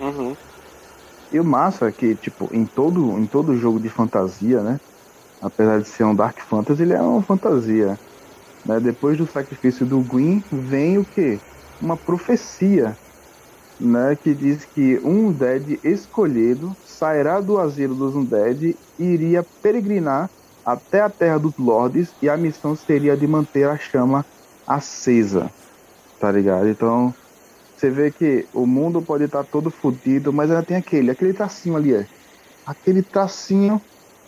Uhum. 0.00 0.34
E 1.30 1.38
o 1.38 1.44
massa 1.44 1.88
é 1.88 1.92
que, 1.92 2.14
tipo, 2.14 2.48
em 2.52 2.64
todo, 2.64 3.18
em 3.18 3.26
todo 3.26 3.56
jogo 3.56 3.78
de 3.78 3.88
fantasia, 3.88 4.60
né? 4.60 4.80
Apesar 5.40 5.80
de 5.80 5.88
ser 5.88 6.04
um 6.04 6.14
Dark 6.14 6.38
Fantasy, 6.40 6.82
ele 6.82 6.94
é 6.94 7.00
uma 7.00 7.22
fantasia. 7.22 7.98
Né? 8.64 8.80
Depois 8.80 9.18
do 9.18 9.26
sacrifício 9.26 9.84
do 9.84 10.00
Gwyn, 10.00 10.42
vem 10.50 10.98
o 10.98 11.04
quê? 11.04 11.38
Uma 11.80 11.96
profecia, 11.96 12.96
né? 13.78 14.16
Que 14.22 14.34
diz 14.34 14.64
que 14.64 15.00
um 15.04 15.28
Undead 15.28 15.80
escolhido 15.84 16.74
sairá 16.86 17.40
do 17.40 17.58
asilo 17.58 17.94
dos 17.94 18.14
Undead 18.14 18.76
e 18.98 19.04
iria 19.04 19.44
peregrinar 19.62 20.30
até 20.64 21.00
a 21.00 21.10
Terra 21.10 21.38
dos 21.38 21.56
Lordes 21.58 22.10
e 22.20 22.28
a 22.28 22.36
missão 22.36 22.76
seria 22.76 23.16
de 23.16 23.26
manter 23.26 23.68
a 23.68 23.76
chama 23.76 24.24
acesa, 24.66 25.50
tá 26.20 26.30
ligado? 26.30 26.68
Então, 26.68 27.12
você 27.76 27.90
vê 27.90 28.10
que 28.10 28.46
o 28.54 28.66
mundo 28.66 29.02
pode 29.02 29.24
estar 29.24 29.44
todo 29.44 29.70
fodido, 29.70 30.32
mas 30.32 30.50
ainda 30.50 30.62
tem 30.62 30.76
aquele, 30.76 31.10
aquele 31.10 31.32
tracinho 31.32 31.76
ali, 31.76 31.94
é. 31.94 32.06
Aquele 32.64 33.02
tracinho 33.02 33.80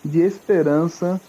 de 0.05 0.21
esperança 0.21 1.21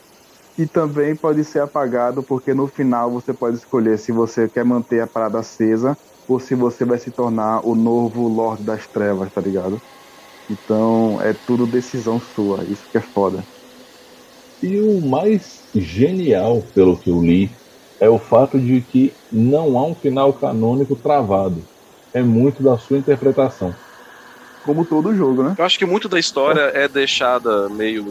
que 0.55 0.65
também 0.65 1.15
pode 1.15 1.43
ser 1.43 1.59
apagado, 1.59 2.23
porque 2.23 2.53
no 2.53 2.67
final 2.67 3.11
você 3.11 3.33
pode 3.33 3.57
escolher 3.57 3.99
se 3.99 4.11
você 4.11 4.47
quer 4.47 4.65
manter 4.65 5.01
a 5.01 5.07
parada 5.07 5.39
acesa 5.39 5.97
ou 6.27 6.39
se 6.39 6.55
você 6.55 6.83
vai 6.83 6.97
se 6.97 7.11
tornar 7.11 7.65
o 7.65 7.75
novo 7.75 8.27
Lorde 8.27 8.63
das 8.63 8.87
Trevas, 8.87 9.31
tá 9.31 9.41
ligado? 9.41 9.79
Então 10.49 11.19
é 11.21 11.33
tudo 11.33 11.67
decisão 11.67 12.19
sua, 12.19 12.63
isso 12.63 12.83
que 12.89 12.97
é 12.97 13.01
foda. 13.01 13.43
E 14.61 14.79
o 14.79 14.99
mais 15.01 15.69
genial, 15.75 16.71
pelo 16.73 16.99
que 16.99 17.09
eu 17.09 17.21
li, 17.21 17.51
é 17.99 18.09
o 18.09 18.19
fato 18.19 18.59
de 18.59 18.81
que 18.81 19.17
não 19.31 19.77
há 19.77 19.87
um 19.87 19.95
final 19.95 20.37
canônico 20.39 20.95
travado. 21.01 21.67
É 22.13 22.23
muito 22.23 22.63
da 22.63 22.77
sua 22.77 22.97
interpretação. 22.97 23.79
Como 24.61 24.85
todo 24.85 25.13
jogo, 25.13 25.43
né? 25.43 25.55
Eu 25.57 25.63
acho 25.65 25.77
que 25.77 25.85
muito 25.85 26.09
da 26.09 26.19
história 26.19 26.71
é 26.73 26.87
deixada 26.87 27.69
meio, 27.69 28.03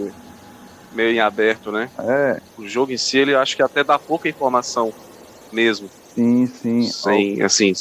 meio 0.90 1.10
em 1.12 1.20
aberto, 1.20 1.72
né? 1.72 1.90
É, 1.98 2.38
O 2.56 2.66
jogo 2.66 2.92
em 2.92 2.98
si, 2.98 3.18
ele 3.18 3.34
acho 3.34 3.56
que 3.56 3.62
até 3.62 3.84
dá 3.84 3.98
pouca 3.98 4.28
informação 4.28 4.94
mesmo. 5.50 5.90
sim, 6.14 6.46
sim. 6.46 6.92
Sem, 7.02 7.42
assim, 7.42 7.72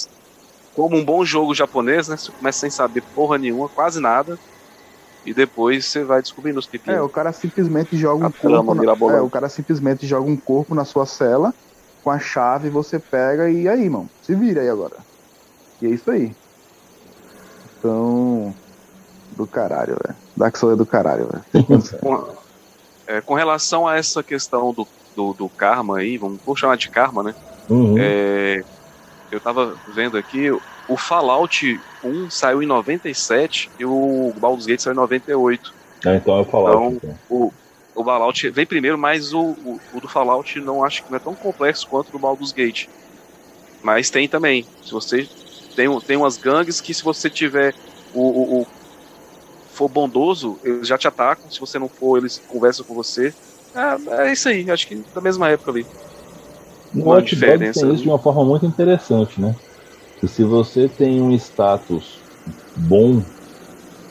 como 0.73 0.97
um 0.97 1.05
bom 1.05 1.25
jogo 1.25 1.53
japonês, 1.55 2.07
né? 2.07 2.17
Você 2.17 2.31
começa 2.33 2.59
sem 2.59 2.71
saber 2.71 3.05
porra 3.13 3.37
nenhuma, 3.37 3.69
quase 3.69 4.01
nada. 4.01 4.39
E 5.25 5.33
depois 5.33 5.85
você 5.85 6.03
vai 6.03 6.21
descobrindo 6.21 6.59
os 6.59 6.67
É, 6.67 6.69
pepinos. 6.71 7.01
o 7.01 7.09
cara 7.09 7.31
simplesmente 7.31 7.97
joga 7.97 8.25
A 8.25 8.27
um 8.27 8.31
trama 8.31 8.75
corpo. 8.75 9.07
Na, 9.11 9.17
é, 9.17 9.21
o 9.21 9.29
cara 9.29 9.47
simplesmente 9.49 10.05
joga 10.05 10.29
um 10.29 10.35
corpo 10.35 10.75
na 10.75 10.83
sua 10.85 11.05
cela 11.05 11.53
com 12.03 12.11
a 12.11 12.19
chave, 12.19 12.69
você 12.69 12.99
pega 12.99 13.49
e 13.49 13.67
aí, 13.67 13.89
mano, 13.89 14.09
se 14.21 14.35
vira 14.35 14.61
aí 14.61 14.69
agora. 14.69 14.97
E 15.81 15.85
é 15.87 15.89
isso 15.89 16.11
aí. 16.11 16.35
Então. 17.79 18.53
Do 19.31 19.47
caralho, 19.47 19.97
velho. 20.03 20.15
Dark 20.35 20.55
Souls 20.57 20.75
é 20.75 20.77
do 20.77 20.85
caralho, 20.85 21.27
velho. 21.27 21.65
Com, 22.01 22.27
é, 23.07 23.19
com 23.21 23.33
relação 23.33 23.87
a 23.87 23.97
essa 23.97 24.21
questão 24.23 24.73
do, 24.73 24.87
do, 25.15 25.33
do 25.33 25.49
karma 25.49 25.97
aí, 25.97 26.17
vamos 26.17 26.39
chamar 26.57 26.77
de 26.77 26.89
karma, 26.89 27.23
né? 27.23 27.35
Uhum. 27.69 27.95
É, 27.97 28.63
eu 29.31 29.39
tava 29.41 29.75
vendo 29.93 30.17
aqui, 30.17 30.49
o 30.87 30.97
Fallout 30.97 31.83
1 32.03 32.29
saiu 32.29 32.61
em 32.61 32.65
97 32.65 33.71
e 33.77 33.85
o 33.85 34.33
Baldur's 34.37 34.65
Gate 34.65 34.81
saiu 34.81 34.93
em 34.93 34.97
98. 34.97 35.61
Ah, 36.05 36.15
então 36.15 36.37
eu 36.37 36.45
falar. 36.45 36.71
Então, 36.71 36.91
então. 36.93 37.19
O, 37.29 37.51
o 37.95 38.03
Fallout 38.03 38.49
vem 38.49 38.65
primeiro, 38.65 38.97
mas 38.97 39.33
o, 39.33 39.41
o, 39.41 39.79
o 39.91 40.01
do 40.01 40.07
Fallout 40.07 40.59
não 40.59 40.83
acho 40.83 41.03
que 41.03 41.09
não 41.11 41.17
é 41.17 41.21
tão 41.21 41.35
complexo 41.35 41.87
quanto 41.89 42.09
o 42.09 42.11
do 42.13 42.19
Baldur's 42.19 42.51
Gate. 42.51 42.87
Mas 43.81 44.09
tem 44.09 44.27
também. 44.27 44.67
Se 44.81 44.91
você 44.91 45.27
tem, 45.75 45.87
tem 46.01 46.17
umas 46.17 46.37
gangues 46.37 46.79
que 46.81 46.93
se 46.93 47.03
você 47.03 47.29
tiver 47.29 47.75
o, 48.11 48.21
o- 48.21 48.61
o- 48.61 48.67
for 49.75 49.89
bondoso, 49.89 50.59
eles 50.63 50.87
já 50.87 50.97
te 50.97 51.07
atacam. 51.07 51.49
Se 51.49 51.59
você 51.59 51.79
não 51.79 51.89
for, 51.89 52.17
eles 52.17 52.39
conversam 52.47 52.85
com 52.85 52.93
você. 52.93 53.33
É, 53.75 54.25
é 54.27 54.31
isso 54.31 54.47
aí, 54.49 54.69
acho 54.69 54.87
que 54.87 55.03
da 55.13 55.21
mesma 55.21 55.49
época 55.49 55.71
ali. 55.71 55.87
No 56.93 57.19
diferença 57.21 57.81
tem 57.81 57.93
isso 57.93 58.03
de 58.03 58.09
uma 58.09 58.19
forma 58.19 58.45
muito 58.45 58.65
interessante, 58.65 59.41
né? 59.41 59.55
Se 60.27 60.43
você 60.43 60.87
tem 60.89 61.21
um 61.21 61.31
status 61.33 62.25
bom 62.75 63.29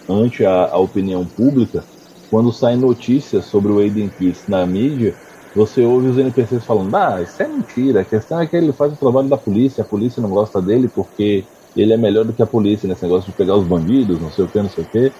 ante 0.09 0.45
a, 0.45 0.67
a 0.73 0.79
opinião 0.79 1.29
pública, 1.29 1.89
quando 2.31 2.53
saem 2.53 2.79
notícias 2.79 3.47
sobre 3.47 3.73
o 3.73 3.79
Aiden 3.79 4.11
Pierce 4.11 4.51
na 4.51 4.67
mídia, 4.67 5.19
você 5.55 5.85
ouve 5.85 6.09
os 6.09 6.19
NPCs 6.19 6.65
falando, 6.67 6.95
ah, 6.97 7.23
isso 7.23 7.43
é 7.43 7.49
mentira, 7.49 8.03
a 8.03 8.05
questão 8.05 8.41
é 8.41 8.47
que 8.49 8.57
ele 8.57 8.73
faz 8.73 8.93
o 8.95 8.99
trabalho 8.99 9.29
da 9.29 9.39
polícia, 9.39 9.85
a 9.85 9.89
polícia 9.89 10.23
não 10.23 10.31
gosta 10.31 10.63
dele 10.63 10.89
porque 10.89 11.51
ele 11.77 11.93
é 11.93 11.97
melhor 11.99 12.25
do 12.27 12.35
que 12.35 12.43
a 12.43 12.47
polícia 12.47 12.89
nesse 12.89 13.03
negócio 13.05 13.31
de 13.31 13.37
pegar 13.37 13.57
os 13.57 13.69
bandidos, 13.69 14.21
não 14.21 14.31
sei 14.31 14.45
o 14.45 14.51
que, 14.51 14.63
não 14.63 14.71
sei 14.71 14.85
o 14.85 14.89
que. 14.89 15.17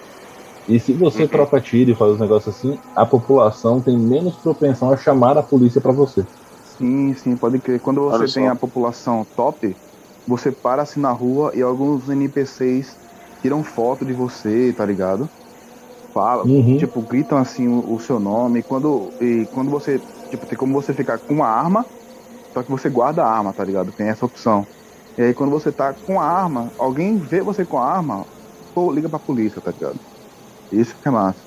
E 0.67 0.79
se 0.79 0.93
você 0.95 1.27
Uhum. 1.27 1.27
troca 1.27 1.61
tiro 1.61 1.91
e 1.91 1.95
faz 1.95 2.13
os 2.13 2.19
negócios 2.19 2.55
assim, 2.55 2.81
a 2.95 3.05
população 3.05 3.83
tem 3.83 3.99
menos 3.99 4.37
propensão 4.37 4.91
a 4.91 4.97
chamar 4.97 5.37
a 5.37 5.43
polícia 5.43 5.81
pra 5.81 5.93
você. 5.93 6.27
Sim, 6.61 7.13
sim, 7.15 7.37
pode 7.37 7.59
crer. 7.61 7.81
Quando 7.81 8.01
você 8.01 8.27
tem 8.27 8.47
a 8.47 8.55
população 8.55 9.25
top, 9.35 9.77
você 10.25 10.51
para 10.51 10.81
assim 10.83 10.99
na 10.99 11.11
rua 11.11 11.51
e 11.55 11.61
alguns 11.61 12.09
NPCs 12.09 12.99
tiram 13.41 13.63
foto 13.63 14.05
de 14.05 14.13
você, 14.13 14.73
tá 14.73 14.85
ligado? 14.85 15.31
Fala, 16.13 16.51
Uhum. 16.51 16.77
tipo, 16.77 17.01
gritam 17.03 17.37
assim 17.37 17.67
o, 17.67 17.93
o 17.93 17.99
seu 17.99 18.19
nome. 18.19 18.63
Quando, 18.63 19.15
e 19.19 19.47
quando 19.51 19.71
você, 19.71 20.03
tipo, 20.29 20.45
tem 20.47 20.57
como 20.57 20.73
você 20.73 20.93
ficar 20.93 21.19
com 21.19 21.35
uma 21.35 21.47
arma, 21.47 21.89
só 22.55 22.63
que 22.63 22.71
você 22.71 22.89
guarda 22.89 23.23
a 23.23 23.29
arma, 23.31 23.53
tá 23.53 23.65
ligado? 23.65 23.93
Tem 23.93 24.09
essa 24.09 24.25
opção. 24.25 24.69
E 25.17 25.23
aí 25.23 25.33
quando 25.35 25.51
você 25.51 25.71
tá 25.73 25.93
com 25.93 26.19
a 26.21 26.25
arma, 26.25 26.73
alguém 26.77 27.19
vê 27.19 27.41
você 27.43 27.65
com 27.65 27.77
a 27.79 27.85
arma, 27.85 28.27
pô, 28.73 28.91
liga 28.93 29.09
pra 29.09 29.19
polícia, 29.19 29.61
tá 29.61 29.71
ligado? 29.71 30.01
Isso 30.71 30.99
que 30.99 31.07
é 31.07 31.11
massa. 31.11 31.45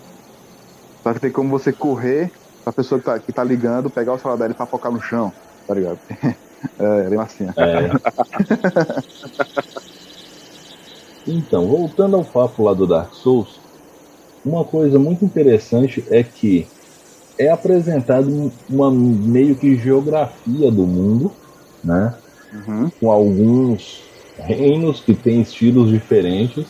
Só 1.06 1.14
que 1.14 1.20
tem 1.20 1.32
como 1.32 1.50
você 1.50 1.72
correr 1.72 2.32
pra 2.64 2.72
pessoa 2.72 2.98
que 3.00 3.04
tá, 3.06 3.20
que 3.20 3.32
tá 3.32 3.44
ligando, 3.44 3.90
pegar 3.90 4.14
o 4.14 4.18
celular 4.18 4.36
dela 4.38 4.54
pra 4.54 4.66
focar 4.66 4.92
no 4.92 5.00
chão, 5.00 5.34
tá 5.66 5.74
ligado? 5.74 6.00
é, 6.78 7.08
bem 7.08 7.18
massinha. 7.18 7.54
É. 7.56 7.90
então, 11.26 11.66
voltando 11.66 12.16
ao 12.16 12.24
papo 12.24 12.64
lá 12.64 12.74
do 12.74 12.86
Dark 12.86 13.12
Souls, 13.14 13.60
uma 14.44 14.64
coisa 14.64 14.98
muito 14.98 15.24
interessante 15.24 16.04
é 16.10 16.22
que 16.22 16.66
é 17.38 17.50
apresentado 17.50 18.52
uma 18.68 18.90
meio 18.90 19.56
que 19.56 19.76
geografia 19.76 20.70
do 20.70 20.86
mundo, 20.86 21.32
né? 21.82 22.14
Uhum. 22.52 22.90
Com 23.00 23.10
alguns 23.10 24.02
reinos 24.38 25.00
que 25.00 25.14
têm 25.14 25.40
estilos 25.40 25.90
diferentes. 25.90 26.66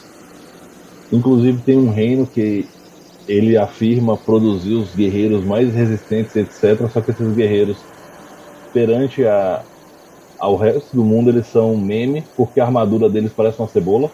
Inclusive 1.13 1.61
tem 1.63 1.77
um 1.77 1.91
reino 1.91 2.27
que 2.27 2.67
ele 3.29 3.57
afirma 3.57 4.17
produzir 4.17 4.75
os 4.75 4.95
guerreiros 4.95 5.45
mais 5.45 5.73
resistentes, 5.75 6.35
etc. 6.37 6.89
Só 6.91 7.01
que 7.01 7.11
esses 7.11 7.35
guerreiros, 7.35 7.77
perante 8.73 9.25
a, 9.25 9.63
ao 10.39 10.57
resto 10.57 10.97
do 10.97 11.05
mundo, 11.05 11.31
eles 11.31 11.47
são 11.47 11.77
meme, 11.77 12.29
porque 12.37 12.61
a 12.61 12.65
armadura 12.65 13.09
deles 13.09 13.33
parece 13.33 13.59
uma 13.59 13.69
cebola. 13.69 14.11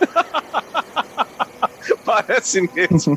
Parece 2.04 2.60
mesmo. 2.74 3.16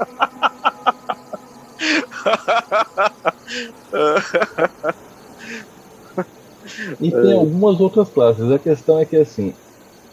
E 7.00 7.12
tem 7.12 7.34
algumas 7.34 7.80
outras 7.80 8.10
classes. 8.10 8.50
A 8.52 8.60
questão 8.60 9.00
é 9.00 9.06
que, 9.06 9.16
assim, 9.16 9.54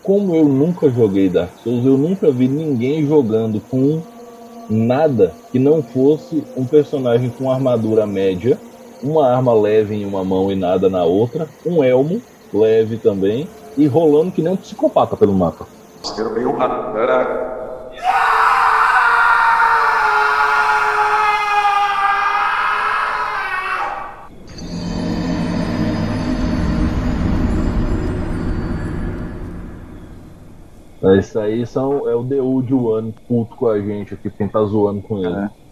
como 0.02 0.34
eu 0.34 0.48
nunca 0.48 0.90
joguei 0.90 1.28
Dark 1.28 1.58
Souls, 1.58 1.84
eu 1.84 1.98
nunca 1.98 2.32
vi 2.32 2.48
ninguém 2.48 3.06
jogando 3.06 3.60
com 3.60 4.02
nada 4.68 5.38
que 5.50 5.58
não 5.58 5.82
fosse 5.82 6.46
um 6.56 6.66
personagem 6.66 7.30
com 7.30 7.50
armadura 7.50 8.06
média, 8.06 8.62
uma 9.02 9.28
arma 9.28 9.52
leve 9.52 9.94
em 9.94 10.04
uma 10.04 10.24
mão 10.24 10.50
e 10.50 10.56
nada 10.56 10.88
na 10.88 11.04
outra, 11.04 11.48
um 11.64 11.82
elmo 11.82 12.20
leve 12.52 12.96
também, 12.96 13.48
e 13.76 13.86
rolando 13.86 14.32
que 14.32 14.42
nem 14.42 14.52
um 14.52 14.56
psicopata 14.56 15.16
pelo 15.16 15.32
mapa. 15.32 15.66
É, 31.00 31.18
isso 31.18 31.38
aí 31.38 31.64
são, 31.64 32.08
é 32.08 32.14
o 32.14 32.24
The 32.24 32.40
Old 32.40 32.74
One 32.74 33.14
puto 33.26 33.54
com 33.56 33.68
a 33.68 33.80
gente 33.80 34.14
aqui, 34.14 34.30
quem 34.30 34.48
tá 34.48 34.62
zoando 34.64 35.00
com 35.02 35.18
ele. 35.18 35.34
É 35.34 35.67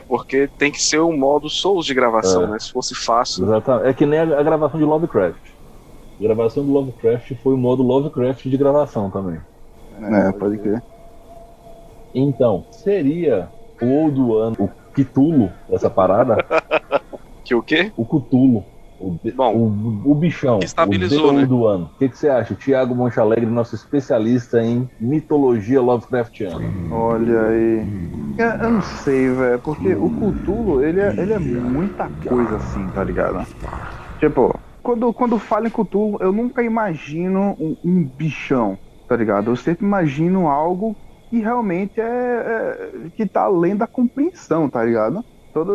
porque 0.00 0.48
tem 0.58 0.70
que 0.72 0.80
ser 0.82 1.00
um 1.00 1.16
modo 1.16 1.48
Souls 1.48 1.86
de 1.86 1.94
gravação, 1.94 2.44
É. 2.44 2.46
né? 2.48 2.58
Se 2.58 2.70
fosse 2.70 2.94
fácil. 2.94 3.44
Exatamente. 3.44 3.88
É 3.88 3.92
que 3.94 4.04
nem 4.06 4.18
a, 4.18 4.38
a 4.38 4.42
gravação 4.42 4.78
de 4.78 4.84
Lovecraft. 4.86 5.40
A 6.18 6.22
gravação 6.22 6.64
do 6.64 6.72
Lovecraft 6.72 7.32
foi 7.42 7.54
o 7.54 7.58
modo 7.58 7.82
Lovecraft 7.82 8.44
de 8.48 8.56
gravação 8.56 9.10
também. 9.10 9.38
É, 10.00 10.32
pode 10.32 10.58
crer. 10.58 10.82
Então, 12.14 12.64
seria 12.70 13.48
o 13.80 13.86
Old 13.86 14.20
One, 14.20 14.56
o 14.58 14.68
Cthulhu 14.94 15.50
dessa 15.68 15.90
parada, 15.90 16.36
Que 17.44 17.54
o 17.54 17.62
quê? 17.62 17.92
o 17.96 18.04
Cthulhu. 18.04 18.64
O, 18.98 19.14
de- 19.22 19.30
Bom, 19.32 19.54
o, 19.54 20.10
o 20.10 20.14
bichão. 20.14 20.58
que 20.58 20.64
estabilizou, 20.64 21.28
o 21.28 21.32
né? 21.32 21.40
Old 21.42 21.52
One. 21.52 21.84
O 21.84 21.98
que, 21.98 22.08
que 22.08 22.16
você 22.18 22.28
acha? 22.30 22.54
O 22.54 22.56
Thiago 22.56 22.94
Monchalegre, 22.94 23.44
nosso 23.46 23.74
especialista 23.74 24.62
em 24.62 24.88
mitologia 24.98 25.80
Lovecraftiana. 25.82 26.64
Olha 26.90 27.42
aí. 27.42 28.05
Eu, 28.36 28.46
eu 28.62 28.70
não 28.70 28.82
sei, 28.82 29.30
velho, 29.30 29.60
porque 29.62 29.94
o 29.96 30.10
Cthulhu, 30.10 30.82
ele 30.84 31.00
é, 31.00 31.14
ele 31.18 31.32
é 31.32 31.38
muita 31.38 32.10
coisa 32.24 32.56
assim, 32.56 32.90
tá 32.90 33.02
ligado? 33.02 33.46
Tipo, 34.18 34.52
quando, 34.82 35.14
quando 35.14 35.38
falo 35.38 35.68
em 35.68 35.70
Cthulhu, 35.70 36.18
eu 36.22 36.32
nunca 36.32 36.62
imagino 36.62 37.56
um, 37.60 37.76
um 37.84 38.04
bichão, 38.08 38.78
tá 39.08 39.16
ligado? 39.16 39.50
Eu 39.52 39.56
sempre 39.56 39.86
imagino 39.86 40.48
algo 40.48 40.98
que 41.30 41.38
realmente 41.40 42.00
é, 42.00 42.04
é- 43.06 43.10
que 43.14 43.28
tá 43.28 43.42
além 43.44 43.76
da 43.76 43.86
compreensão, 43.86 44.70
tá 44.70 44.84
ligado? 44.84 45.24
Todos 45.52 45.74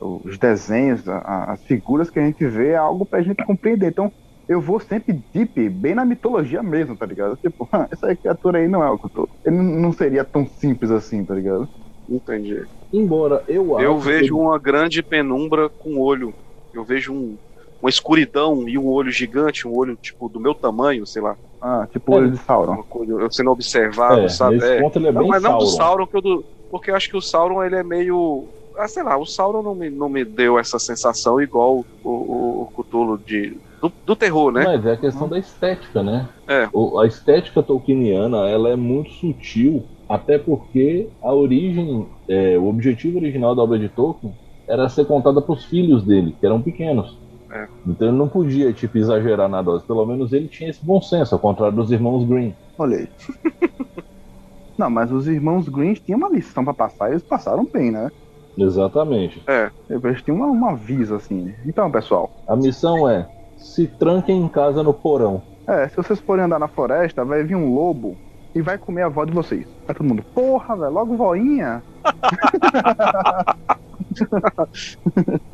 os 0.00 0.38
desenhos, 0.38 1.06
as 1.08 1.62
figuras 1.64 2.10
que 2.10 2.18
a 2.18 2.26
gente 2.26 2.46
vê 2.46 2.70
é 2.70 2.76
algo 2.76 3.06
pra 3.06 3.22
gente 3.22 3.44
compreender. 3.44 3.88
Então, 3.90 4.12
eu 4.48 4.60
vou 4.60 4.80
sempre 4.80 5.22
deep, 5.32 5.68
bem 5.70 5.94
na 5.94 6.04
mitologia 6.04 6.62
mesmo, 6.62 6.96
tá 6.96 7.06
ligado? 7.06 7.36
Tipo, 7.36 7.68
essa 7.92 8.16
criatura 8.16 8.58
aí 8.58 8.68
não 8.68 8.82
é 8.82 8.90
o 8.90 8.98
Cthulhu. 8.98 9.28
Ele 9.44 9.56
não 9.56 9.92
seria 9.92 10.24
tão 10.24 10.46
simples 10.46 10.90
assim, 10.90 11.24
tá 11.24 11.34
ligado? 11.34 11.68
Entendi. 12.08 12.66
Embora 12.92 13.44
eu 13.46 13.76
acho. 13.76 13.84
Eu 13.84 13.98
vejo 13.98 14.34
que- 14.34 14.40
uma 14.40 14.58
grande 14.58 15.02
penumbra 15.02 15.70
com 15.78 15.98
olho. 15.98 16.34
Eu 16.72 16.84
vejo 16.84 17.12
um, 17.12 17.38
uma 17.80 17.90
escuridão 17.90 18.68
e 18.68 18.78
um 18.78 18.86
olho 18.86 19.10
gigante, 19.10 19.66
um 19.68 19.76
olho 19.76 19.96
tipo 19.96 20.28
do 20.28 20.40
meu 20.40 20.54
tamanho, 20.54 21.06
sei 21.06 21.20
lá. 21.22 21.36
Ah, 21.60 21.86
tipo 21.90 22.12
o 22.12 22.14
olho 22.14 22.30
de 22.30 22.38
Sauron. 22.38 22.82
Eu 23.20 23.30
sendo 23.30 23.50
observado, 23.50 24.22
É, 24.22 24.28
sabe? 24.28 24.56
nesse 24.56 24.72
É. 24.74 24.80
ponto 24.80 24.98
ele 24.98 25.08
é 25.08 25.12
Não, 25.12 25.20
bem 25.22 25.30
mas 25.30 25.42
não 25.42 25.58
do 25.58 25.66
Sauron. 25.66 25.76
Sauron, 25.76 26.06
que 26.06 26.16
eu 26.16 26.22
do- 26.22 26.46
porque 26.70 26.90
eu 26.90 26.96
acho 26.96 27.08
que 27.08 27.16
o 27.16 27.20
Sauron 27.22 27.62
ele 27.64 27.76
é 27.76 27.82
meio. 27.82 28.52
Ah, 28.76 28.86
sei 28.88 29.02
lá, 29.02 29.16
o 29.18 29.26
Sauron 29.26 29.62
não 29.62 29.74
me, 29.74 29.90
não 29.90 30.08
me 30.08 30.24
deu 30.24 30.58
essa 30.58 30.78
sensação 30.78 31.40
igual 31.40 31.80
o, 32.02 32.10
o, 32.10 32.62
o 32.62 32.70
Cthulhu 32.70 33.18
de, 33.18 33.60
do, 33.80 33.92
do 34.04 34.16
terror, 34.16 34.52
né? 34.52 34.64
Mas 34.64 34.84
é 34.86 34.92
a 34.92 34.96
questão 34.96 35.28
da 35.28 35.38
estética, 35.38 36.02
né? 36.02 36.28
É. 36.48 36.68
O- 36.72 36.98
a 36.98 37.06
estética 37.06 37.62
tolkieniana 37.62 38.48
ela 38.48 38.70
é 38.70 38.76
muito 38.76 39.10
sutil, 39.12 39.88
até 40.08 40.38
porque 40.38 41.12
a 41.22 41.32
origem, 41.34 42.06
é, 42.28 42.58
o 42.58 42.66
objetivo 42.66 43.18
original 43.18 43.54
da 43.54 43.62
obra 43.62 43.78
de 43.78 43.88
Tolkien 43.88 44.32
era 44.68 44.88
ser 44.88 45.06
contada 45.06 45.40
para 45.40 45.52
os 45.54 45.64
filhos 45.64 46.04
dele, 46.04 46.36
que 46.38 46.44
eram 46.46 46.62
pequenos. 46.62 47.08
É. 47.50 47.68
Então 47.86 48.08
ele 48.08 48.16
não 48.16 48.28
podia 48.28 48.72
tipo, 48.72 48.98
exagerar 48.98 49.48
na 49.48 49.62
dose. 49.62 49.86
Pelo 49.86 50.04
menos 50.06 50.32
ele 50.32 50.48
tinha 50.48 50.70
esse 50.70 50.84
bom 50.84 51.00
senso, 51.00 51.34
ao 51.34 51.40
contrário 51.40 51.76
dos 51.76 51.90
irmãos 51.90 52.26
Green. 52.28 52.54
Olha 52.78 52.98
aí. 52.98 53.08
não, 54.78 54.90
mas 54.90 55.10
os 55.10 55.26
irmãos 55.26 55.68
Greens 55.68 56.00
tinham 56.00 56.18
uma 56.18 56.28
lição 56.30 56.64
pra 56.64 56.74
passar 56.74 57.08
e 57.08 57.12
eles 57.12 57.22
passaram 57.22 57.66
bem, 57.72 57.90
né? 57.90 58.08
Exatamente. 58.56 59.42
É. 59.48 59.70
Eles 59.88 60.22
tinham 60.22 60.36
uma, 60.38 60.46
uma 60.46 60.76
visa, 60.76 61.16
assim. 61.16 61.54
Então, 61.66 61.90
pessoal, 61.90 62.30
A 62.46 62.56
missão 62.56 63.08
é 63.08 63.26
se 63.58 63.86
tranquem 63.86 64.40
em 64.40 64.48
casa 64.48 64.82
no 64.82 64.94
porão. 64.94 65.42
é, 65.68 65.88
se 65.88 65.96
vocês 65.96 66.20
forem 66.20 66.44
andar 66.44 66.58
na 66.58 66.68
floresta, 66.68 67.24
vai 67.24 67.42
vir 67.44 67.56
um 67.56 67.74
lobo 67.74 68.16
e 68.54 68.62
vai 68.62 68.78
comer 68.78 69.02
a 69.02 69.06
avó 69.06 69.24
de 69.24 69.32
vocês. 69.32 69.66
Aí 69.86 69.94
todo 69.94 70.06
mundo, 70.06 70.24
porra, 70.34 70.76
velho, 70.76 70.92
logo 70.92 71.16
voinha. 71.16 71.82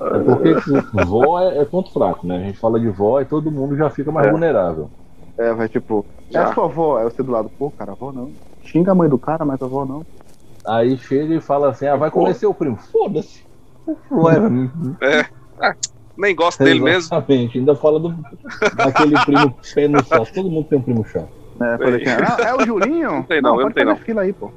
É 0.00 0.18
porque 0.24 1.04
vó 1.06 1.40
é, 1.40 1.58
é 1.58 1.64
ponto 1.64 1.92
fraco, 1.92 2.26
né? 2.26 2.36
A 2.36 2.40
gente 2.40 2.58
fala 2.58 2.78
de 2.78 2.88
vó 2.88 3.20
e 3.20 3.24
todo 3.24 3.50
mundo 3.50 3.76
já 3.76 3.90
fica 3.90 4.12
mais 4.12 4.26
É. 4.26 4.30
vulnerável. 4.30 4.90
É, 5.38 5.52
vai 5.52 5.68
tipo, 5.68 6.06
é 6.30 6.34
Já. 6.34 6.44
a 6.50 6.54
sua 6.54 6.64
avó, 6.66 7.00
é 7.00 7.04
você 7.04 7.22
do 7.22 7.32
lado, 7.32 7.50
pô, 7.58 7.70
cara, 7.70 7.92
avó 7.92 8.12
não. 8.12 8.32
Xinga 8.62 8.92
a 8.92 8.94
mãe 8.94 9.08
do 9.08 9.18
cara, 9.18 9.44
mas 9.44 9.60
a 9.60 9.64
avó 9.64 9.84
não. 9.84 10.02
Aí 10.66 10.96
chega 10.96 11.34
e 11.34 11.40
fala 11.40 11.70
assim: 11.70 11.86
ah, 11.86 11.96
vai 11.96 12.10
comer 12.10 12.34
seu 12.34 12.54
primo. 12.54 12.76
Foda-se. 12.76 13.42
Não 14.10 14.30
é, 14.30 14.38
Nem 16.16 16.34
gosto 16.34 16.62
dele 16.62 16.80
mesmo. 16.80 16.98
Exatamente. 16.98 17.58
Ainda 17.58 17.74
fala 17.74 17.98
do, 17.98 18.14
daquele 18.76 19.18
primo 19.24 19.56
pé 19.74 19.88
no 19.88 20.04
sol. 20.04 20.26
Todo 20.26 20.50
mundo 20.50 20.68
tem 20.68 20.78
um 20.78 20.82
primo 20.82 21.04
chato. 21.04 21.28
É, 21.60 21.78
falei 21.78 22.00
que, 22.00 22.08
ah, 22.08 22.36
é 22.48 22.54
o 22.54 22.64
Julinho? 22.64 23.10
Não 23.10 23.22
tem 23.22 23.40
não, 23.40 23.60
eu 23.60 23.66
não 23.66 23.72
tenho 23.72 23.88
não. 23.88 23.96
fila 23.96 24.22
aí, 24.22 24.32
pô. 24.32 24.50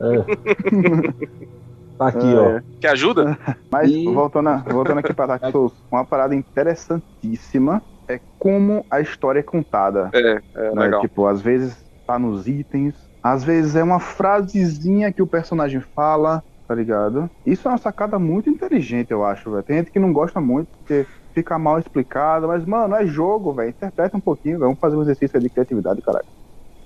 É. 0.00 1.34
Tá 1.96 2.08
aqui, 2.08 2.26
É, 2.26 2.36
ó. 2.36 2.60
Que 2.80 2.86
ajuda? 2.88 3.38
Mas 3.70 3.88
E- 3.90 4.04
voltando, 4.04 4.50
voltando 4.64 4.98
aqui 4.98 5.14
para 5.14 5.38
Dark 5.38 5.52
Souls, 5.52 5.72
uma 5.90 6.04
parada 6.04 6.34
interessantíssima 6.34 7.80
é 8.08 8.20
como 8.38 8.84
a 8.90 9.00
história 9.00 9.40
é 9.40 9.42
contada. 9.42 10.10
É, 10.12 10.40
é 10.56 10.74
né? 10.74 10.82
legal. 10.82 11.00
Tipo, 11.00 11.26
às 11.26 11.40
vezes 11.40 11.76
tá 12.06 12.18
nos 12.18 12.46
itens, 12.46 12.94
às 13.22 13.44
vezes 13.44 13.76
é 13.76 13.82
uma 13.82 14.00
frasezinha 14.00 15.12
que 15.12 15.22
o 15.22 15.26
personagem 15.26 15.80
fala, 15.80 16.42
tá 16.66 16.74
ligado? 16.74 17.28
Isso 17.44 17.66
é 17.68 17.70
uma 17.70 17.78
sacada 17.78 18.18
muito 18.18 18.48
inteligente, 18.50 19.10
eu 19.10 19.24
acho, 19.24 19.50
velho. 19.50 19.62
Tem 19.62 19.76
gente 19.78 19.90
que 19.90 19.98
não 19.98 20.12
gosta 20.12 20.40
muito 20.40 20.68
porque 20.78 21.06
fica 21.34 21.58
mal 21.58 21.78
explicado, 21.78 22.48
mas, 22.48 22.64
mano, 22.64 22.94
é 22.94 23.06
jogo, 23.06 23.52
velho. 23.52 23.70
Interpreta 23.70 24.16
um 24.16 24.20
pouquinho, 24.20 24.54
velho. 24.58 24.66
Vamos 24.68 24.80
fazer 24.80 24.96
um 24.96 25.02
exercício 25.02 25.40
de 25.40 25.48
criatividade, 25.50 26.00
caralho. 26.00 26.26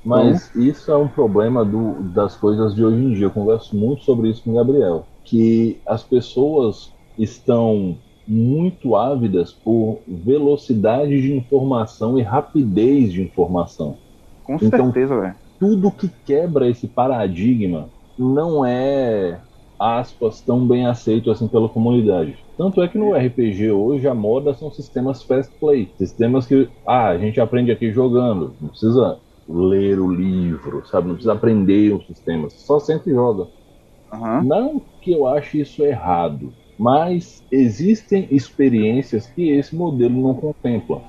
Mas 0.05 0.55
isso 0.55 0.91
é 0.91 0.97
um 0.97 1.09
problema 1.09 1.64
do- 1.64 1.95
das 2.14 2.35
coisas 2.37 2.74
de 2.74 2.85
hoje 2.85 2.97
em 2.97 3.12
dia. 3.12 3.26
Eu 3.26 3.31
converso 3.31 3.76
muito 3.76 4.05
sobre 4.05 4.31
isso 4.31 4.43
com 4.45 4.53
o 4.53 4.55
Gabriel. 4.55 5.05
Que 5.24 5.81
as 5.87 6.03
pessoas 6.03 6.93
estão 7.18 7.99
muito 8.26 8.95
ávidas 8.95 9.53
por 9.53 9.99
velocidade 10.07 11.20
de 11.20 11.35
informação 11.35 12.18
e 12.18 12.22
rapidez 12.22 13.12
de 13.12 13.22
informação. 13.22 13.97
Com 14.45 14.55
Então- 14.57 14.85
certeza, 14.87 15.18
velho. 15.20 15.35
tudo 15.59 15.91
que 15.91 16.09
quebra 16.24 16.68
esse 16.68 16.87
paradigma 16.87 17.89
não 18.18 18.64
é, 18.64 19.39
aspas, 19.79 20.43
tão 20.43 20.66
bem 20.66 20.87
aceito 20.87 21.31
assim 21.31 21.49
pela 21.49 21.68
comunidade. 21.68 22.37
Tanto 22.57 22.83
é 22.83 22.89
que 22.89 22.99
no 22.99 23.14
RPG 23.14 23.70
hoje 23.70 24.09
a 24.09 24.14
moda 24.14 24.55
são 24.55 24.70
sistemas 24.72 25.22
fast 25.24 25.55
play, 25.61 25.93
sistemas 25.97 26.47
que 26.47 26.70
ah, 26.87 27.09
a 27.09 27.18
gente 27.18 27.41
aprende 27.41 27.70
aqui 27.72 27.93
jogando, 27.93 28.57
não 28.61 28.68
precisa 28.70 29.20
ler 29.49 29.99
o 30.01 30.11
livro, 30.12 30.85
sabe? 30.87 31.09
Não 31.09 31.14
precisa 31.14 31.33
aprender 31.35 31.95
os 31.95 32.07
sistemas, 32.07 32.55
só 32.64 32.79
senta 32.81 33.09
e 33.11 33.14
joga. 33.14 33.49
Aham. 34.12 34.49
Não 34.49 34.89
que 35.01 35.12
eu 35.12 35.26
ache 35.26 35.61
isso 35.61 35.85
errado, 35.85 36.57
mas 36.79 37.45
existem 37.51 38.29
experiências 38.31 39.26
que 39.26 39.51
esse 39.51 39.74
modelo 39.76 40.20
não 40.22 40.35
contempla. 40.35 41.05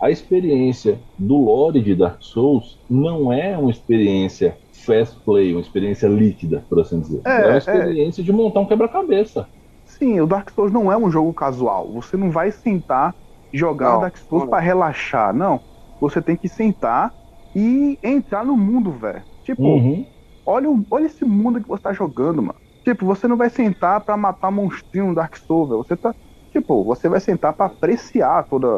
A 0.00 0.10
experiência 0.10 1.04
do 1.18 1.36
lore 1.38 1.82
de 1.82 1.94
Dark 1.94 2.22
Souls 2.22 2.80
não 2.88 3.32
é 3.32 3.58
uma 3.58 3.70
experiência 3.70 4.60
fast 4.84 5.22
play, 5.24 5.52
uma 5.52 5.60
experiência 5.60 6.08
líquida, 6.08 6.66
por 6.68 6.80
assim 6.80 7.00
dizer. 7.00 7.26
É, 7.26 7.30
É, 7.36 7.48
uma 7.48 7.58
é. 7.66 7.98
experiência 7.98 8.22
de 8.24 8.32
montar 8.32 8.60
um 8.60 8.66
quebra-cabeça. 8.68 9.48
Sim, 9.84 10.20
o 10.20 10.26
Dark 10.26 10.50
Souls 10.50 10.72
não 10.72 10.92
é 10.92 10.96
um 10.96 11.10
jogo 11.10 11.32
casual. 11.34 11.92
Você 11.94 12.16
não 12.16 12.30
vai 12.30 12.52
sentar 12.52 13.16
e 13.52 13.58
jogar 13.58 13.96
Não, 13.96 13.98
Dark 13.98 14.16
Souls 14.18 14.44
pra 14.44 14.60
relaxar, 14.60 15.34
não. 15.34 15.64
Você 15.98 16.20
tem 16.22 16.36
que 16.36 16.48
sentar 16.48 17.14
e 17.54 17.98
entrar 18.02 18.44
no 18.44 18.56
mundo, 18.56 18.92
velho. 18.92 19.24
Tipo, 19.42 19.86
Uhum. 19.86 20.12
olha, 20.46 20.70
o- 20.70 20.86
olha 20.90 21.06
esse 21.06 21.24
mundo 21.24 21.62
que 21.62 21.68
você 21.68 21.82
tá 21.82 21.92
jogando, 21.92 22.42
mano. 22.42 22.60
Tipo, 22.84 23.06
você 23.06 23.28
não 23.28 23.36
vai 23.36 23.50
sentar 23.50 24.02
pra 24.04 24.16
matar 24.16 24.50
monstrinho 24.50 25.08
no 25.08 25.14
Dark 25.14 25.36
Souls, 25.36 25.68
velho. 25.70 25.84
Você 25.84 25.96
tá. 25.96 26.14
Tipo, 26.52 26.84
você 26.84 27.08
vai 27.08 27.20
sentar 27.20 27.54
pra 27.54 27.66
apreciar 27.66 28.44
toda 28.48 28.68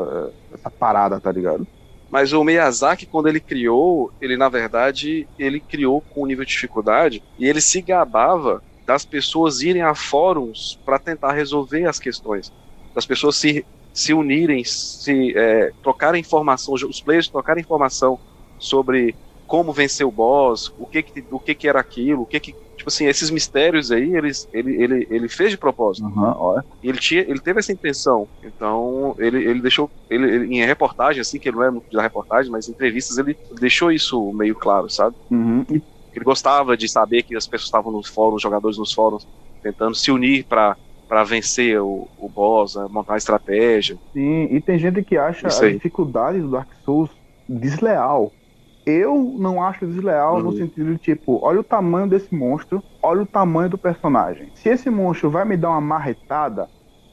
eh, 0.51 0.55
essa 0.55 0.71
parada, 0.71 1.21
tá 1.21 1.33
ligado? 1.33 1.69
Mas 2.11 2.33
o 2.33 2.43
Miyazaki, 2.43 3.07
quando 3.07 3.29
ele 3.29 3.41
criou, 3.41 4.13
ele 4.21 4.37
na 4.37 4.49
verdade, 4.49 5.29
ele 5.39 5.61
criou 5.61 6.01
com 6.01 6.25
um 6.25 6.27
nível 6.27 6.45
de 6.45 6.51
dificuldade 6.51 7.23
e 7.39 7.47
ele 7.47 7.61
se 7.61 7.81
gabava 7.81 8.63
das 8.85 9.05
pessoas 9.05 9.61
irem 9.61 9.83
a 9.83 9.95
fóruns 9.95 10.81
para 10.85 10.99
tentar 10.99 11.33
resolver 11.33 11.87
as 11.87 12.01
questões, 12.01 12.53
das 12.93 13.07
pessoas 13.07 13.37
se, 13.37 13.65
se 13.93 14.13
unirem, 14.13 14.65
se 14.65 15.33
é, 15.37 15.73
trocarem 15.81 16.21
informação, 16.21 16.75
os 16.75 17.01
players 17.01 17.29
trocarem 17.29 17.63
informação 17.63 18.19
sobre 18.59 19.15
como 19.47 19.73
vencer 19.73 20.05
o 20.05 20.11
boss, 20.11 20.73
o 20.77 20.87
que 20.87 21.03
que, 21.03 21.25
o 21.31 21.39
que, 21.39 21.55
que 21.55 21.69
era 21.69 21.79
aquilo, 21.79 22.23
o 22.23 22.27
que 22.27 22.41
que 22.41 22.55
tipo 22.81 22.89
assim 22.89 23.07
esses 23.07 23.31
mistérios 23.31 23.91
aí 23.91 24.15
eles, 24.17 24.49
ele, 24.53 24.83
ele, 24.83 25.07
ele 25.11 25.29
fez 25.29 25.51
de 25.51 25.59
propósito. 25.59 26.07
Olha. 26.17 26.65
E 26.83 26.89
ele 26.89 26.99
tinha, 26.99 27.21
ele 27.23 27.41
teve 27.41 27.59
essa 27.61 27.73
intenção. 27.73 28.29
Então, 28.43 29.15
ele, 29.19 29.45
ele 29.45 29.61
deixou, 29.61 29.93
ele, 30.09 30.35
ele- 30.35 30.55
em 30.55 30.65
reportagem, 30.65 31.21
assim, 31.21 31.39
que 31.39 31.49
ele 31.49 31.57
não 31.59 31.65
é 31.65 31.71
muito 31.71 31.87
da 31.93 32.03
reportagem, 32.03 32.51
mas 32.51 32.69
em 32.69 32.73
entrevistas 32.73 33.19
ele 33.19 33.39
deixou 33.61 33.93
isso 33.93 34.33
meio 34.33 34.55
claro, 34.55 34.89
sabe? 34.89 35.15
Uhum. 35.31 35.65
Ele 36.13 36.25
gostava 36.25 36.77
de 36.77 36.89
saber 36.89 37.23
que 37.23 37.37
as 37.37 37.47
pessoas 37.47 37.67
estavam 37.67 37.93
nos 37.93 38.09
fóruns, 38.09 38.37
os 38.37 38.43
jogadores 38.43 38.79
nos 38.79 38.93
fóruns, 38.93 39.27
tentando 39.63 39.95
se 39.95 40.11
unir 40.11 40.47
para 40.47 40.77
para 41.07 41.25
vencer 41.25 41.81
o, 41.83 42.09
o 42.17 42.29
boss, 42.29 42.77
né, 42.77 42.87
montar 42.89 43.15
uma 43.15 43.19
estratégia. 43.19 43.99
Sim, 44.13 44.45
e 44.45 44.63
tem 44.63 44.79
gente 44.79 45.03
que 45.03 45.17
acha 45.17 45.49
a 45.49 45.69
dificuldade 45.69 46.41
do 46.41 46.49
Dark 46.51 46.73
Souls 46.85 47.11
desleal. 47.49 48.33
Eu 48.91 49.37
não 49.39 49.63
acho 49.63 49.87
desleal 49.87 50.43
no 50.43 50.53
Uhum. 50.53 50.53
sentido 50.53 50.93
de 50.95 50.99
tipo, 50.99 51.41
olha 51.45 51.61
o 51.61 51.65
tamanho 51.65 52.09
desse 52.09 52.35
monstro, 52.35 52.85
olha 53.03 53.23
o 53.23 53.27
tamanho 53.27 53.71
do 53.71 53.79
personagem. 53.79 54.51
Se 54.55 54.69
esse 54.71 54.91
monstro 54.91 55.31
vai 55.31 55.45
me 55.45 55.57
dar 55.57 55.71
uma 55.71 55.81
marretada, 55.81 56.69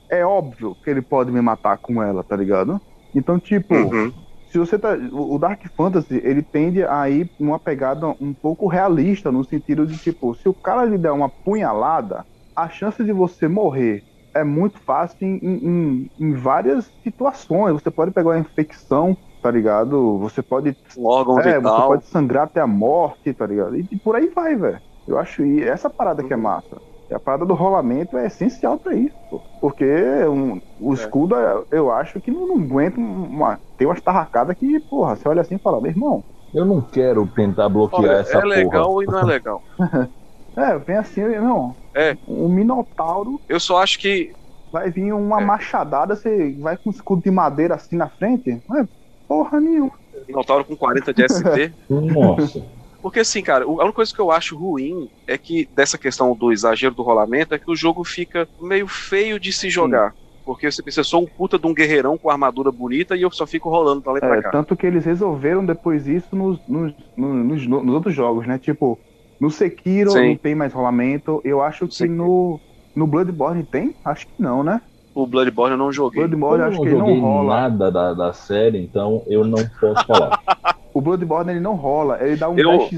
é 0.10 0.26
óbvio 0.26 0.76
que 0.84 0.90
ele 0.90 1.02
pode 1.02 1.32
me 1.32 1.42
matar 1.42 1.78
com 1.80 2.02
ela, 2.04 2.24
tá 2.24 2.36
ligado? 2.36 2.82
Então, 3.14 3.40
tipo, 3.40 3.96
Uhum. 3.96 4.26
se 4.48 4.58
você 4.58 4.78
tá. 4.80 4.96
O 5.12 5.36
o 5.36 5.40
Dark 5.40 5.62
Fantasy, 5.76 6.16
ele 6.24 6.44
tende 6.44 6.84
a 6.86 7.10
ir 7.10 7.32
numa 7.40 7.60
pegada 7.60 8.08
um 8.20 8.34
pouco 8.34 8.68
realista, 8.68 9.32
no 9.32 9.44
sentido 9.44 9.86
de, 9.88 9.98
tipo, 10.00 10.34
se 10.36 10.48
o 10.50 10.54
cara 10.54 10.86
lhe 10.86 10.98
der 10.98 11.12
uma 11.12 11.30
punhalada, 11.44 12.26
a 12.56 12.70
chance 12.70 13.04
de 13.04 13.12
você 13.14 13.48
morrer 13.48 14.04
é 14.36 14.44
muito 14.44 14.80
fácil 14.80 15.18
em, 15.22 15.40
em- 15.44 16.12
em 16.20 16.34
várias 16.34 16.92
situações. 17.04 17.74
Você 17.74 17.92
pode 17.92 18.12
pegar 18.12 18.30
uma 18.30 18.40
infecção, 18.40 19.18
tá 19.42 19.52
ligado? 19.52 20.18
Você 20.20 20.42
pode. 20.44 20.76
Um 20.98 21.06
órgão 21.06 21.40
É, 21.40 21.56
você 21.60 21.60
vital. 21.60 21.88
pode 21.88 22.06
sangrar 22.08 22.44
até 22.46 22.62
a 22.62 22.68
morte, 22.68 23.34
tá 23.34 23.46
ligado? 23.46 23.76
E, 23.78 23.88
por 24.04 24.16
aí 24.16 24.30
vai, 24.30 24.56
velho. 24.56 24.82
Eu 25.06 25.18
acho 25.18 25.46
e 25.46 25.64
essa 25.64 25.90
parada 25.90 26.24
que 26.24 26.34
é 26.34 26.36
massa. 26.38 26.82
E 27.10 27.14
a 27.14 27.20
parada 27.20 27.46
do 27.46 27.54
rolamento 27.54 28.18
é 28.18 28.26
essencial 28.28 28.78
pra 28.80 28.94
isso, 28.94 29.16
pô. 29.30 29.42
Porque 29.60 29.86
um- 30.28 30.60
o 30.78 30.94
escudo, 30.94 31.36
é- 31.36 31.64
eu 31.72 31.90
acho 31.92 32.20
que 32.22 32.32
não, 32.32 32.48
não 32.48 32.58
aguenta 32.64 33.00
uma. 33.00 33.60
Tem 33.78 33.88
umas 33.88 34.02
tarracadas 34.02 34.56
que, 34.58 34.80
porra, 34.90 35.16
você 35.16 35.28
olha 35.30 35.42
assim 35.42 35.56
e 35.56 35.60
fala, 35.60 35.80
meu 35.82 35.92
irmão, 35.92 36.26
Eu 36.54 36.66
não 36.66 36.82
quero 36.82 37.28
tentar 37.34 37.70
bloquear 37.70 38.04
Olha, 38.04 38.22
essa 38.22 38.40
é 38.40 38.46
legal 38.46 38.92
porra. 38.92 39.04
e 39.04 39.08
não 39.08 39.20
é 39.20 39.24
legal. 39.24 39.64
é, 40.58 40.78
vem 40.80 40.98
assim, 40.98 41.22
não. 41.40 41.78
É. 41.96 42.18
Um 42.28 42.50
minotauro 42.50 43.42
Eu 43.48 43.60
só 43.60 43.82
acho 43.82 44.00
que 44.00 44.34
vai 44.72 44.92
vir 44.92 45.14
uma 45.14 45.42
É. 45.42 45.46
machadada, 45.46 46.16
você 46.16 46.54
vai 46.60 46.78
com 46.78 46.90
um 46.90 46.92
escudo 46.92 47.22
de 47.22 47.32
madeira 47.32 47.76
assim 47.76 47.96
na 47.96 48.10
frente? 48.10 48.62
Não 48.68 48.80
é 48.80 48.88
porra 49.28 49.60
nenhuma. 49.60 49.92
Minotauro 50.28 50.66
com 50.66 50.76
40 50.76 51.14
de 51.14 51.24
SP. 51.24 51.72
Nossa. 51.90 52.64
Porque 53.02 53.20
assim, 53.20 53.42
cara, 53.42 53.64
a 53.66 53.68
única 53.68 53.94
coisa 53.94 54.14
que 54.14 54.20
eu 54.20 54.32
acho 54.32 54.58
ruim 54.58 55.08
é 55.28 55.38
que 55.38 55.68
dessa 55.74 55.98
questão 55.98 56.36
do 56.36 56.52
exagero 56.52 56.96
do 56.96 57.04
rolamento 57.04 57.54
é 57.54 57.60
que 57.60 57.70
o 57.72 57.76
jogo 57.76 58.04
fica 58.04 58.48
meio 58.60 58.88
feio 58.88 59.40
de 59.40 59.54
se 59.54 59.70
jogar. 59.70 60.14
Porque 60.44 60.70
você 60.72 60.82
pensa, 60.82 61.02
eu 61.02 61.04
sou 61.04 61.22
um 61.24 61.28
puta 61.28 61.60
de 61.60 61.68
um 61.68 61.74
guerreirão 61.74 62.18
com 62.18 62.30
armadura 62.30 62.72
bonita 62.72 63.16
e 63.16 63.22
eu 63.22 63.32
só 63.32 63.46
fico 63.46 63.70
rolando 63.70 64.02
pra 64.02 64.14
lá 64.14 64.18
e 64.18 64.22
pra 64.22 64.38
É, 64.38 64.42
cá. 64.42 64.50
tanto 64.52 64.76
que 64.76 64.88
eles 64.88 65.06
resolveram 65.06 65.66
depois 65.66 66.08
isso 66.08 66.36
nos, 66.36 66.60
nos, 66.68 66.94
nos, 67.16 67.68
nos- 67.68 67.84
nos 67.84 67.94
outros 67.94 68.16
jogos, 68.16 68.48
né? 68.48 68.58
Tipo, 68.58 68.98
no 69.40 69.52
Sekiro 69.52 70.12
Sim. 70.12 70.30
não 70.30 70.38
tem 70.38 70.56
mais 70.56 70.74
rolamento. 70.74 71.42
Eu 71.44 71.62
acho 71.62 71.88
que 71.88 71.96
Sekiro. 71.96 72.16
no, 72.16 72.60
no 72.96 73.06
Bloodborne 73.06 73.64
tem? 73.64 73.94
Acho 74.04 74.26
que 74.26 74.34
não, 74.42 74.64
né? 74.64 74.82
O 75.18 75.26
Bloodborne 75.26 75.72
eu 75.72 75.78
não 75.80 75.92
joguei. 75.92 76.22
Bloodborne 76.28 76.62
eu 76.62 76.68
acho 76.68 76.78
não 76.78 76.84
que 76.84 76.90
ele 76.90 76.98
não 77.00 77.08
joguei 77.08 77.22
rola. 77.22 77.56
nada 77.62 77.92
da, 77.92 78.14
da 78.14 78.34
série, 78.34 78.78
então 78.78 79.24
eu 79.28 79.44
não 79.44 79.58
posso 79.80 80.06
falar. 80.06 80.40
O 80.94 81.02
Bloodborne 81.02 81.52
ele 81.52 81.60
não 81.60 81.76
rola, 81.76 82.18
ele 82.24 82.36
dá 82.36 82.50
um 82.50 82.58
Eu-. 82.58 82.90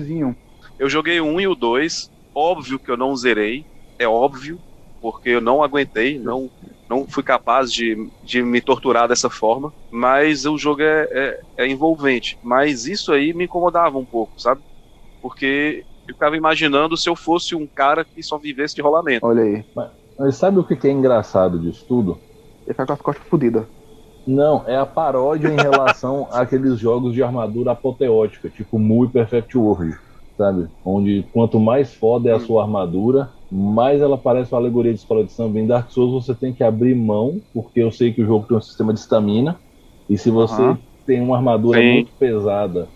Eu 0.77 0.87
joguei 0.89 1.19
o 1.19 1.25
1 1.25 1.41
e 1.41 1.47
o 1.47 1.55
2. 1.55 2.09
Óbvio 2.33 2.79
que 2.79 2.89
eu 2.89 2.95
não 2.95 3.13
zerei. 3.13 3.65
É 3.99 4.07
óbvio. 4.07 4.57
Porque 5.01 5.29
eu 5.29 5.41
não 5.41 5.61
aguentei. 5.61 6.17
Não, 6.17 6.49
não 6.89 7.05
fui 7.05 7.23
capaz 7.23 7.73
de, 7.73 7.97
de 8.23 8.41
me 8.41 8.61
torturar 8.61 9.09
dessa 9.09 9.29
forma. 9.29 9.73
Mas 9.91 10.45
o 10.45 10.57
jogo 10.57 10.81
é, 10.81 11.07
é, 11.11 11.39
é 11.57 11.67
envolvente. 11.67 12.37
Mas 12.41 12.85
isso 12.85 13.11
aí 13.11 13.33
me 13.33 13.45
incomodava 13.45 13.97
um 13.97 14.05
pouco, 14.05 14.31
sabe? 14.37 14.61
Porque 15.21 15.83
eu 16.07 16.13
ficava 16.13 16.37
imaginando 16.37 16.95
se 16.95 17.09
eu 17.09 17.17
fosse 17.17 17.53
um 17.53 17.67
cara 17.67 18.05
que 18.05 18.23
só 18.23 18.37
vivesse 18.37 18.75
de 18.75 18.81
rolamento. 18.81 19.25
Olha 19.25 19.43
aí. 19.43 19.65
Mas 20.19 20.35
sabe 20.35 20.59
o 20.59 20.63
que 20.67 20.87
é 20.87 20.91
engraçado 20.91 21.59
disso 21.59 21.83
tudo? 21.87 22.21
Ele 22.65 22.73
fica 22.73 22.85
com 22.87 22.93
as 22.93 23.01
costas 23.01 23.27
fodidas. 23.27 23.67
Não, 24.25 24.67
é 24.67 24.77
a 24.77 24.85
paródia 24.85 25.49
em 25.51 25.59
relação 25.59 26.27
àqueles 26.31 26.77
jogos 26.79 27.13
de 27.13 27.23
armadura 27.23 27.71
apoteótica, 27.71 28.49
tipo 28.49 28.77
Mu 28.77 29.05
e 29.05 29.09
Perfect 29.11 29.57
World, 29.57 29.95
sabe? 30.37 30.69
Onde 30.85 31.23
quanto 31.33 31.59
mais 31.59 31.93
foda 31.95 32.29
é 32.29 32.33
a 32.33 32.39
sua 32.39 32.61
armadura, 32.63 33.33
mais 33.49 34.01
ela 34.01 34.17
parece 34.17 34.53
uma 34.53 34.59
alegoria 34.59 34.93
de 34.93 34.99
escola 34.99 35.23
de 35.25 35.33
samba. 35.33 35.59
Em 35.59 35.65
Dark 35.65 35.89
Souls 35.89 36.13
você 36.25 36.35
tem 36.35 36.53
que 36.53 36.63
abrir 36.63 36.93
mão, 36.95 37.41
porque 37.53 37.79
eu 37.81 37.91
sei 37.91 38.13
que 38.13 38.21
o 38.21 38.25
jogo 38.25 38.45
tem 38.47 38.57
um 38.57 38.61
sistema 38.61 38.93
de 38.93 38.99
estamina, 38.99 39.59
e 40.07 40.17
se 40.17 40.29
você 40.29 40.75
Aham. 40.75 40.81
tem 41.05 41.21
uma 41.21 41.37
armadura 41.37 41.81
Sim. 41.81 41.81
muito 41.81 42.13
pesada, 42.19 42.91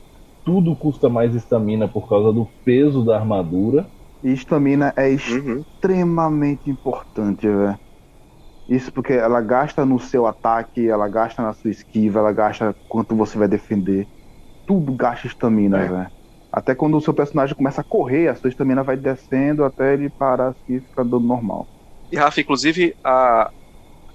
tudo 0.46 0.76
custa 0.76 1.10
mais 1.10 1.34
estamina 1.34 1.88
por 1.88 2.08
causa 2.08 2.32
do 2.32 2.48
peso 2.64 3.04
da 3.04 3.18
armadura. 3.18 3.90
E 4.24 4.32
estamina 4.34 4.94
é 4.98 5.10
Uhum. 5.26 5.66
extremamente 5.82 6.70
importante, 6.70 7.48
velho. 7.48 7.80
Isso 8.68 8.92
porque 8.94 9.14
ela 9.14 9.42
gasta 9.42 9.86
no 9.86 10.00
seu 10.00 10.26
ataque, 10.28 10.88
ela 10.90 11.08
gasta 11.10 11.42
na 11.44 11.54
sua 11.54 11.72
esquiva, 11.72 12.20
ela 12.20 12.32
gasta 12.34 12.76
quanto 12.88 13.16
você 13.16 13.38
vai 13.38 13.48
defender. 13.48 14.10
Tudo 14.66 14.94
gasta 14.96 15.28
estamina, 15.28 15.86
É. 15.86 15.88
velho. 15.88 16.12
Até 16.52 16.76
quando 16.76 16.98
o 16.98 17.02
seu 17.02 17.14
personagem 17.14 17.56
começa 17.56 17.82
a 17.82 17.86
correr, 17.86 18.30
a 18.30 18.36
sua 18.36 18.50
estamina 18.50 18.84
vai 18.84 18.98
descendo 18.98 19.64
até 19.66 19.94
ele 19.96 20.10
parar 20.12 20.50
assim 20.52 20.76
e 20.78 20.82
ficar 20.82 21.04
dando 21.04 21.22
normal. 21.22 21.70
E 22.12 22.16
Rafa, 22.18 22.42
inclusive, 22.42 22.96
a, 23.04 23.52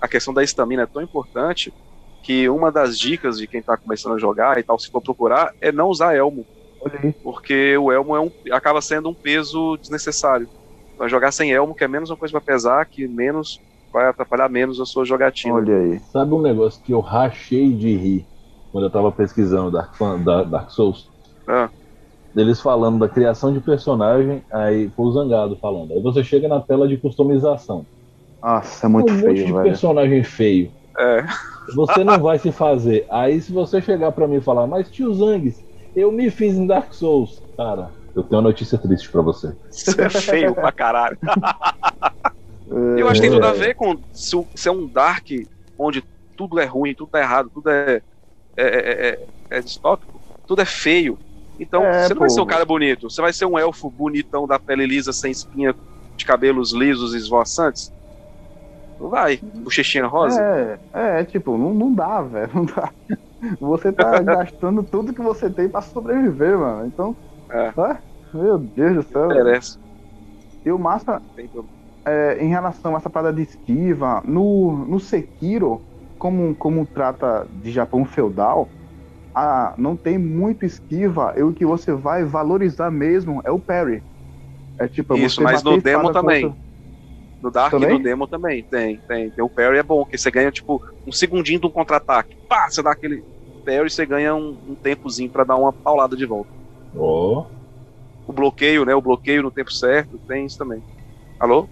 a 0.00 0.08
questão 0.08 0.34
da 0.34 0.44
estamina 0.44 0.84
é 0.84 0.86
tão 0.86 1.02
importante 1.02 1.74
que 2.22 2.48
uma 2.50 2.72
das 2.72 2.98
dicas 2.98 3.38
de 3.38 3.48
quem 3.48 3.62
tá 3.62 3.78
começando 3.78 4.14
a 4.14 4.18
jogar 4.18 4.58
e 4.58 4.64
tal, 4.64 4.78
se 4.78 4.90
for 4.90 5.02
procurar, 5.02 5.52
é 5.60 5.72
não 5.72 5.88
usar 5.88 6.14
elmo. 6.16 6.48
Porque 7.22 7.76
o 7.76 7.90
elmo 7.92 8.14
é 8.16 8.20
um, 8.20 8.30
acaba 8.52 8.80
sendo 8.80 9.08
um 9.10 9.14
peso 9.14 9.76
desnecessário. 9.80 10.48
Vai 10.96 11.08
jogar 11.08 11.32
sem 11.32 11.52
elmo, 11.52 11.74
que 11.74 11.84
é 11.84 11.88
menos 11.88 12.10
uma 12.10 12.16
coisa 12.16 12.32
para 12.32 12.40
pesar, 12.40 12.86
que 12.90 13.06
menos 13.06 13.60
vai 13.92 14.06
atrapalhar 14.08 14.48
menos 14.48 14.80
a 14.80 14.84
sua 14.84 15.04
jogatina. 15.04 15.54
Olha 15.54 15.76
aí. 15.76 16.00
Sabe 16.00 16.34
um 16.34 16.42
negócio 16.42 16.82
que 16.82 16.92
eu 16.92 17.00
rachei 17.00 17.72
de 17.72 17.96
rir 17.96 18.26
quando 18.72 18.84
eu 18.84 18.90
tava 18.90 19.10
pesquisando 19.12 19.70
Dark, 19.70 19.94
Fan- 19.94 20.22
Dark 20.22 20.70
Souls? 20.70 21.06
Ah. 21.48 21.70
Eles 22.36 22.60
falando 22.60 22.98
da 22.98 23.08
criação 23.08 23.52
de 23.52 23.60
personagem, 23.60 24.42
aí 24.52 24.90
foi 24.90 25.06
o 25.06 25.12
Zangado 25.12 25.56
falando. 25.60 25.92
Aí 25.92 26.02
você 26.02 26.22
chega 26.22 26.46
na 26.46 26.60
tela 26.60 26.86
de 26.86 26.96
customização. 26.98 27.86
Nossa, 28.42 28.86
é 28.86 28.88
muito 28.88 29.10
um 29.10 29.16
monte 29.16 29.22
feio, 29.22 29.46
de 29.46 29.52
velho. 29.52 29.64
personagem 29.64 30.22
feio. 30.22 30.72
É, 30.98 31.24
Você 31.74 32.04
não 32.04 32.20
vai 32.20 32.38
se 32.38 32.52
fazer. 32.52 33.06
Aí 33.10 33.40
se 33.40 33.52
você 33.52 33.80
chegar 33.80 34.12
pra 34.12 34.28
mim 34.28 34.36
e 34.36 34.40
falar, 34.42 34.66
mas 34.66 34.90
tio 34.90 35.12
Zangues, 35.14 35.56
eu 36.00 36.12
me 36.12 36.30
fiz 36.30 36.56
em 36.56 36.66
Dark 36.66 36.92
Souls. 36.92 37.42
Cara, 37.56 37.94
eu 38.14 38.22
tenho 38.22 38.40
uma 38.40 38.48
notícia 38.48 38.78
triste 38.78 39.10
pra 39.10 39.22
você. 39.22 39.54
isso 39.70 40.00
é 40.00 40.10
feio 40.10 40.54
pra 40.54 40.72
caralho. 40.72 41.18
Eu 42.96 43.08
acho 43.08 43.20
que 43.20 43.28
tem 43.28 43.34
tudo 43.36 43.46
a 43.46 43.52
ver 43.52 43.74
com 43.74 44.02
se, 44.12 44.36
é 44.66 44.70
um 44.70 44.88
Dark 44.88 45.26
onde 45.76 46.02
tudo 46.36 46.58
é 46.58 46.64
ruim, 46.64 46.94
tudo 46.94 47.10
é 47.16 47.20
errado, 47.22 47.50
tudo 47.52 47.70
é, 47.70 48.02
é, 48.56 48.64
é, 48.64 49.08
é- 49.10 49.28
é 49.50 49.60
distópico, 49.62 50.22
tudo 50.46 50.62
é 50.62 50.66
feio. 50.66 51.18
Então, 51.58 51.82
É, 51.82 52.08
você 52.08 52.14
não 52.14 52.20
vai 52.20 52.28
pô. 52.28 52.34
ser 52.34 52.40
um 52.40 52.46
cara 52.46 52.64
bonito, 52.64 53.10
você 53.10 53.20
vai 53.20 53.32
ser 53.32 53.46
um 53.46 53.58
elfo 53.58 53.90
bonitão 53.90 54.46
da 54.46 54.58
pele 54.58 54.86
lisa, 54.86 55.12
sem 55.12 55.30
espinha, 55.32 55.74
de 56.16 56.24
cabelos 56.24 56.72
lisos 56.72 57.14
e 57.14 57.16
esvoaçantes. 57.18 57.92
Não 58.98 59.08
vai. 59.10 59.38
Bochechinha 59.42 60.06
rosa. 60.06 60.40
É, 60.94 61.20
é, 61.20 61.24
tipo, 61.24 61.56
não, 61.56 61.72
não 61.74 61.94
dá, 61.94 62.22
velho. 62.22 62.52
Não 62.54 62.64
dá. 62.64 62.92
Você 63.60 63.92
tá 63.92 64.20
gastando 64.22 64.82
tudo 64.82 65.14
que 65.14 65.22
você 65.22 65.50
tem 65.50 65.68
pra 65.68 65.80
sobreviver, 65.80 66.58
mano. 66.58 66.86
Então. 66.86 67.16
É. 67.50 67.72
ah, 67.76 68.02
meu 68.34 68.58
Deus 68.58 68.96
do 68.96 69.02
céu. 69.02 69.28
Merece. 69.28 69.78
E 70.64 70.70
o 70.70 70.78
massa, 70.78 71.22
é, 72.06 72.38
em 72.44 72.48
relação 72.48 72.94
a 72.94 72.98
essa 72.98 73.08
parada 73.08 73.36
de 73.36 73.42
esquiva, 73.42 74.22
no, 74.24 74.84
no 74.86 75.00
Sekiro, 75.00 75.82
como, 76.18 76.54
como 76.56 76.86
trata 76.86 77.48
de 77.50 77.70
Japão 77.70 78.04
feudal, 78.04 78.70
a, 79.34 79.74
não 79.78 79.96
tem 79.96 80.18
muito 80.18 80.66
esquiva, 80.66 81.32
e 81.36 81.42
o 81.42 81.54
que 81.54 81.64
você 81.64 81.92
vai 81.92 82.24
valorizar 82.24 82.90
mesmo 82.90 83.40
é 83.44 83.50
o 83.50 83.60
parry. 83.60 84.02
É 84.78 84.88
tipo, 84.88 85.16
Isso, 85.16 85.42
mas 85.42 85.62
no 85.62 85.80
demo 85.80 86.12
também. 86.12 86.42
contra- 86.42 86.67
No 87.40 87.50
Dark 87.50 87.70
Também? 87.72 87.90
e 87.90 87.92
no 87.92 88.02
demo 88.02 88.26
também. 88.26 88.64
Tem, 88.70 89.02
tem. 89.06 89.30
Tem 89.30 89.44
o 89.44 89.50
parry 89.50 89.78
é 89.78 89.82
bom, 89.82 90.04
que 90.04 90.18
você 90.18 90.30
ganha, 90.30 90.50
tipo, 90.50 90.82
um 91.06 91.12
segundinho 91.12 91.60
de 91.60 91.66
um 91.66 91.70
contra-ataque. 91.70 92.36
Pá, 92.48 92.68
você 92.68 92.82
dá 92.82 92.92
aquele 92.92 93.24
parry 93.64 93.86
e 93.86 93.90
você 93.90 94.04
ganha 94.04 94.34
um, 94.34 94.58
um 94.66 94.76
tempozinho 94.76 95.30
pra 95.30 95.44
dar 95.44 95.56
uma 95.56 95.72
paulada 95.72 96.16
de 96.16 96.26
volta. 96.26 96.50
Ó. 96.96 97.46
O 98.26 98.32
bloqueio, 98.32 98.84
né? 98.84 98.94
O 98.94 99.02
bloqueio 99.02 99.42
no 99.42 99.50
tempo 99.50 99.72
certo, 99.72 100.20
tem 100.26 100.46
isso 100.46 100.56
também. 100.58 100.82
Alô? 101.38 101.68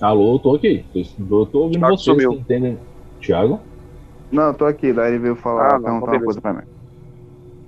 Alô, 0.00 0.34
eu 0.34 0.38
tô 0.38 0.54
aqui. 0.54 0.84
Eu 0.94 1.46
tô 1.46 1.60
ouvindo 1.60 1.80
Thiago 1.80 1.96
vocês 1.96 2.04
sumiu. 2.04 2.32
entendem. 2.32 2.78
Thiago? 3.20 3.60
Não, 4.30 4.48
eu 4.48 4.54
tô 4.54 4.64
aqui, 4.64 4.92
daí 4.92 5.12
ele 5.12 5.18
veio 5.18 5.36
falar, 5.36 5.74
Ah, 5.74 5.78
não, 5.78 6.00
perguntar 6.00 6.12
uma 6.12 6.24
coisa 6.24 6.40
pra 6.40 6.52
mim. 6.54 6.62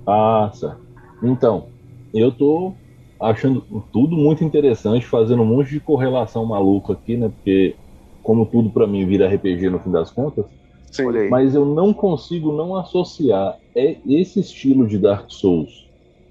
Ah, 0.07 0.51
certo. 0.53 0.81
Então, 1.23 1.69
eu 2.13 2.31
tô 2.31 2.75
achando 3.19 3.65
tudo 3.91 4.15
muito 4.15 4.43
interessante, 4.43 5.05
fazendo 5.05 5.41
um 5.41 5.45
monte 5.45 5.69
de 5.69 5.79
correlação 5.79 6.45
maluca 6.45 6.93
aqui, 6.93 7.17
né? 7.17 7.29
Porque, 7.29 7.77
como 8.21 8.45
tudo 8.45 8.71
pra 8.71 8.87
mim 8.87 9.05
vira 9.05 9.27
RPG 9.27 9.69
no 9.69 9.79
fim 9.79 9.91
das 9.91 10.11
contas, 10.11 10.45
Sim. 10.91 11.05
Olha 11.05 11.21
aí. 11.21 11.29
mas 11.29 11.55
eu 11.55 11.65
não 11.65 11.93
consigo 11.93 12.51
não 12.53 12.75
associar 12.75 13.55
é- 13.75 13.99
esse 14.05 14.39
estilo 14.39 14.87
de 14.87 14.97
Dark 14.97 15.27
Souls, 15.29 15.71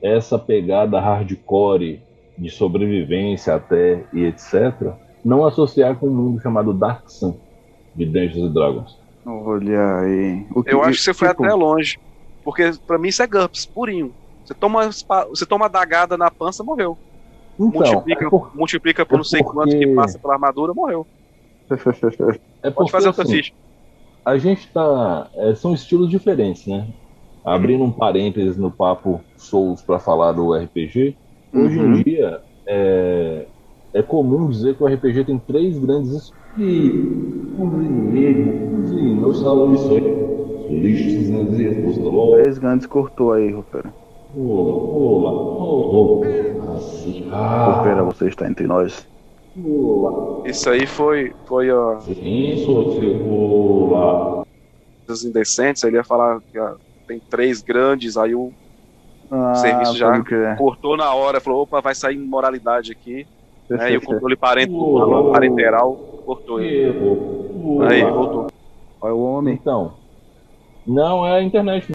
essa 0.03 0.39
pegada 0.39 1.01
hardcore 1.01 2.03
de 2.37 2.51
sobrevivência 2.51 3.55
até 3.55 4.07
e 4.13 4.25
etc., 4.25 4.97
não 5.25 5.47
associar 5.47 5.99
com 5.99 6.09
um 6.09 6.15
mundo 6.15 6.41
chamado 6.41 6.73
Dark 6.73 7.09
Sun 7.09 7.39
de 7.95 8.05
Dungeons 8.07 8.49
and 8.51 8.53
Dragons. 8.53 8.93
Olha 9.27 9.99
aí. 10.01 10.47
O 10.55 10.63
Eu 10.67 10.83
acho 10.83 10.99
que 10.99 11.05
você 11.05 11.15
foi 11.15 11.29
tipo, 11.29 11.45
até 11.45 11.55
longe. 11.55 11.99
Porque 12.43 12.71
pra 12.87 12.99
mim 12.99 13.09
isso 13.09 13.23
é 13.23 13.27
GURPS, 13.27 13.67
purinho. 13.73 14.15
Você 14.45 14.55
toma, 14.55 14.91
você 15.31 15.47
toma 15.47 15.69
dagada 15.69 16.17
na 16.19 16.31
pança, 16.31 16.63
morreu. 16.63 16.99
Então, 17.59 17.71
multiplica, 17.81 18.27
é, 18.27 18.31
por- 18.31 18.57
multiplica 18.57 19.07
por 19.07 19.15
é 19.15 19.17
não 19.19 19.25
sei 19.25 19.43
porque- 19.43 19.57
quanto 19.57 19.79
que 19.79 19.87
passa 19.95 20.19
pela 20.19 20.35
armadura, 20.35 20.75
morreu. 20.75 21.07
é 22.63 22.71
Pode 22.71 22.91
fazer 22.91 23.07
outra 23.09 23.23
assim, 23.23 23.37
ficha. 23.37 23.53
a 24.25 24.37
gente 24.37 24.71
tá. 24.73 25.31
é, 25.37 25.55
são 25.55 25.73
estilos 25.73 26.11
diferentes, 26.11 26.67
né? 26.67 26.87
Abrindo 27.45 27.85
um 27.85 27.93
parênteses 27.93 28.57
no 28.57 28.71
papo 28.71 29.21
Souls 29.37 29.83
para 29.83 29.99
falar 29.99 30.33
do 30.33 30.53
RPG, 30.55 31.17
hoje 31.55 31.79
Uhum. 31.79 31.95
em 31.95 32.03
dia 32.03 32.41
é, 32.67 33.47
é 33.95 34.03
comum 34.03 34.49
dizer 34.51 34.77
que 34.77 34.83
o 34.83 34.87
RPG 34.87 35.25
tem 35.25 35.39
três 35.39 35.79
grandes 35.79 36.11
estilos. 36.13 36.35
Né? 41.41 42.43
Três 42.43 42.59
grandes 42.59 42.87
cortou 42.87 43.33
aí, 43.33 43.51
Rufeira. 43.53 43.93
Assim, 46.75 47.29
ah, 47.31 47.77
Rufeira, 47.77 48.03
você 48.03 48.29
está 48.29 48.49
entre 48.49 48.67
nós. 48.67 49.07
Isso 50.45 50.69
aí 50.69 50.87
foi, 50.87 51.33
foi 51.47 51.71
ó, 51.71 52.01
dos 55.07 55.25
indecentes, 55.25 55.85
ele 55.85 55.97
ia 55.97 56.05
falar 56.05 56.41
que 56.51 56.59
ó, 56.59 56.75
tem 57.07 57.23
três 57.31 57.63
grandes, 57.63 58.17
aí 58.17 58.35
o 58.35 58.53
Ah, 59.31 59.55
serviço 59.55 59.97
já 59.97 60.11
cortou 60.57 60.97
na 60.97 61.15
hora, 61.15 61.41
falou, 61.41 61.63
opa, 61.63 61.81
vai 61.81 61.95
sair 61.95 62.17
imoralidade 62.17 62.91
aqui. 62.91 63.27
Né, 63.71 63.93
e 63.93 63.97
o 63.97 64.03
controle 64.03 64.37
parental, 64.37 65.31
parenteral 65.33 65.97
cortou 66.27 66.61
ele. 66.61 66.93
Aí, 67.83 68.03
voltou. 68.03 68.47
Olha 69.01 69.15
o 69.15 69.23
homem. 69.23 69.55
Então, 69.55 69.95
não 70.87 71.25
é 71.25 71.39
a 71.39 71.43
internet. 71.43 71.93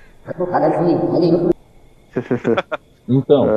Então, 3.11 3.47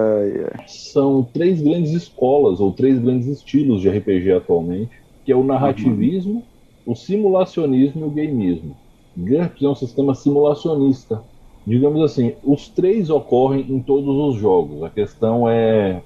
são 0.66 1.22
três 1.22 1.60
grandes 1.60 1.92
escolas 1.92 2.58
ou 2.58 2.72
três 2.72 2.98
grandes 2.98 3.26
estilos 3.28 3.82
de 3.82 3.90
RPG 3.90 4.32
atualmente, 4.32 4.90
que 5.26 5.30
é 5.30 5.36
o 5.36 5.44
narrativismo, 5.44 6.42
o 6.86 6.94
simulacionismo 6.94 8.00
e 8.00 8.04
o 8.04 8.10
gameismo. 8.10 8.74
GURPS 9.14 9.62
é 9.62 9.68
um 9.68 9.74
sistema 9.74 10.14
simulacionista. 10.14 11.22
Digamos 11.66 12.02
assim, 12.02 12.34
os 12.42 12.68
três 12.70 13.10
ocorrem 13.10 13.66
em 13.68 13.82
todos 13.82 14.16
os 14.16 14.40
jogos. 14.40 14.82
A 14.82 14.88
questão 14.88 15.46
é 15.48 16.02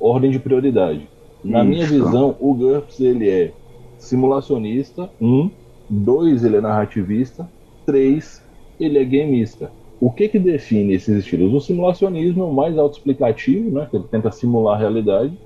ordem 0.00 0.32
de 0.32 0.40
prioridade. 0.40 1.08
Na 1.42 1.62
minha 1.62 1.84
Isso. 1.84 1.94
visão, 1.94 2.36
o 2.40 2.52
GURPS 2.52 2.98
ele 3.00 3.30
é 3.30 3.54
simulacionista, 3.96 5.08
um, 5.20 5.50
dois 5.88 6.44
ele 6.44 6.56
é 6.56 6.60
narrativista, 6.60 7.48
três 7.86 8.44
ele 8.78 8.98
é 8.98 9.04
gameista. 9.04 9.72
O 10.00 10.12
que 10.12 10.28
que 10.28 10.38
define 10.38 10.94
esses 10.94 11.16
estilos? 11.24 11.52
O 11.52 11.60
simulacionismo 11.60 12.42
é 12.44 12.46
o 12.46 12.52
mais 12.54 12.78
autoexplicativo, 12.78 13.70
né? 13.72 13.86
Que 13.90 13.96
ele 13.96 14.08
tenta 14.08 14.30
simular 14.30 14.76
a 14.76 14.78
realidade. 14.80 15.38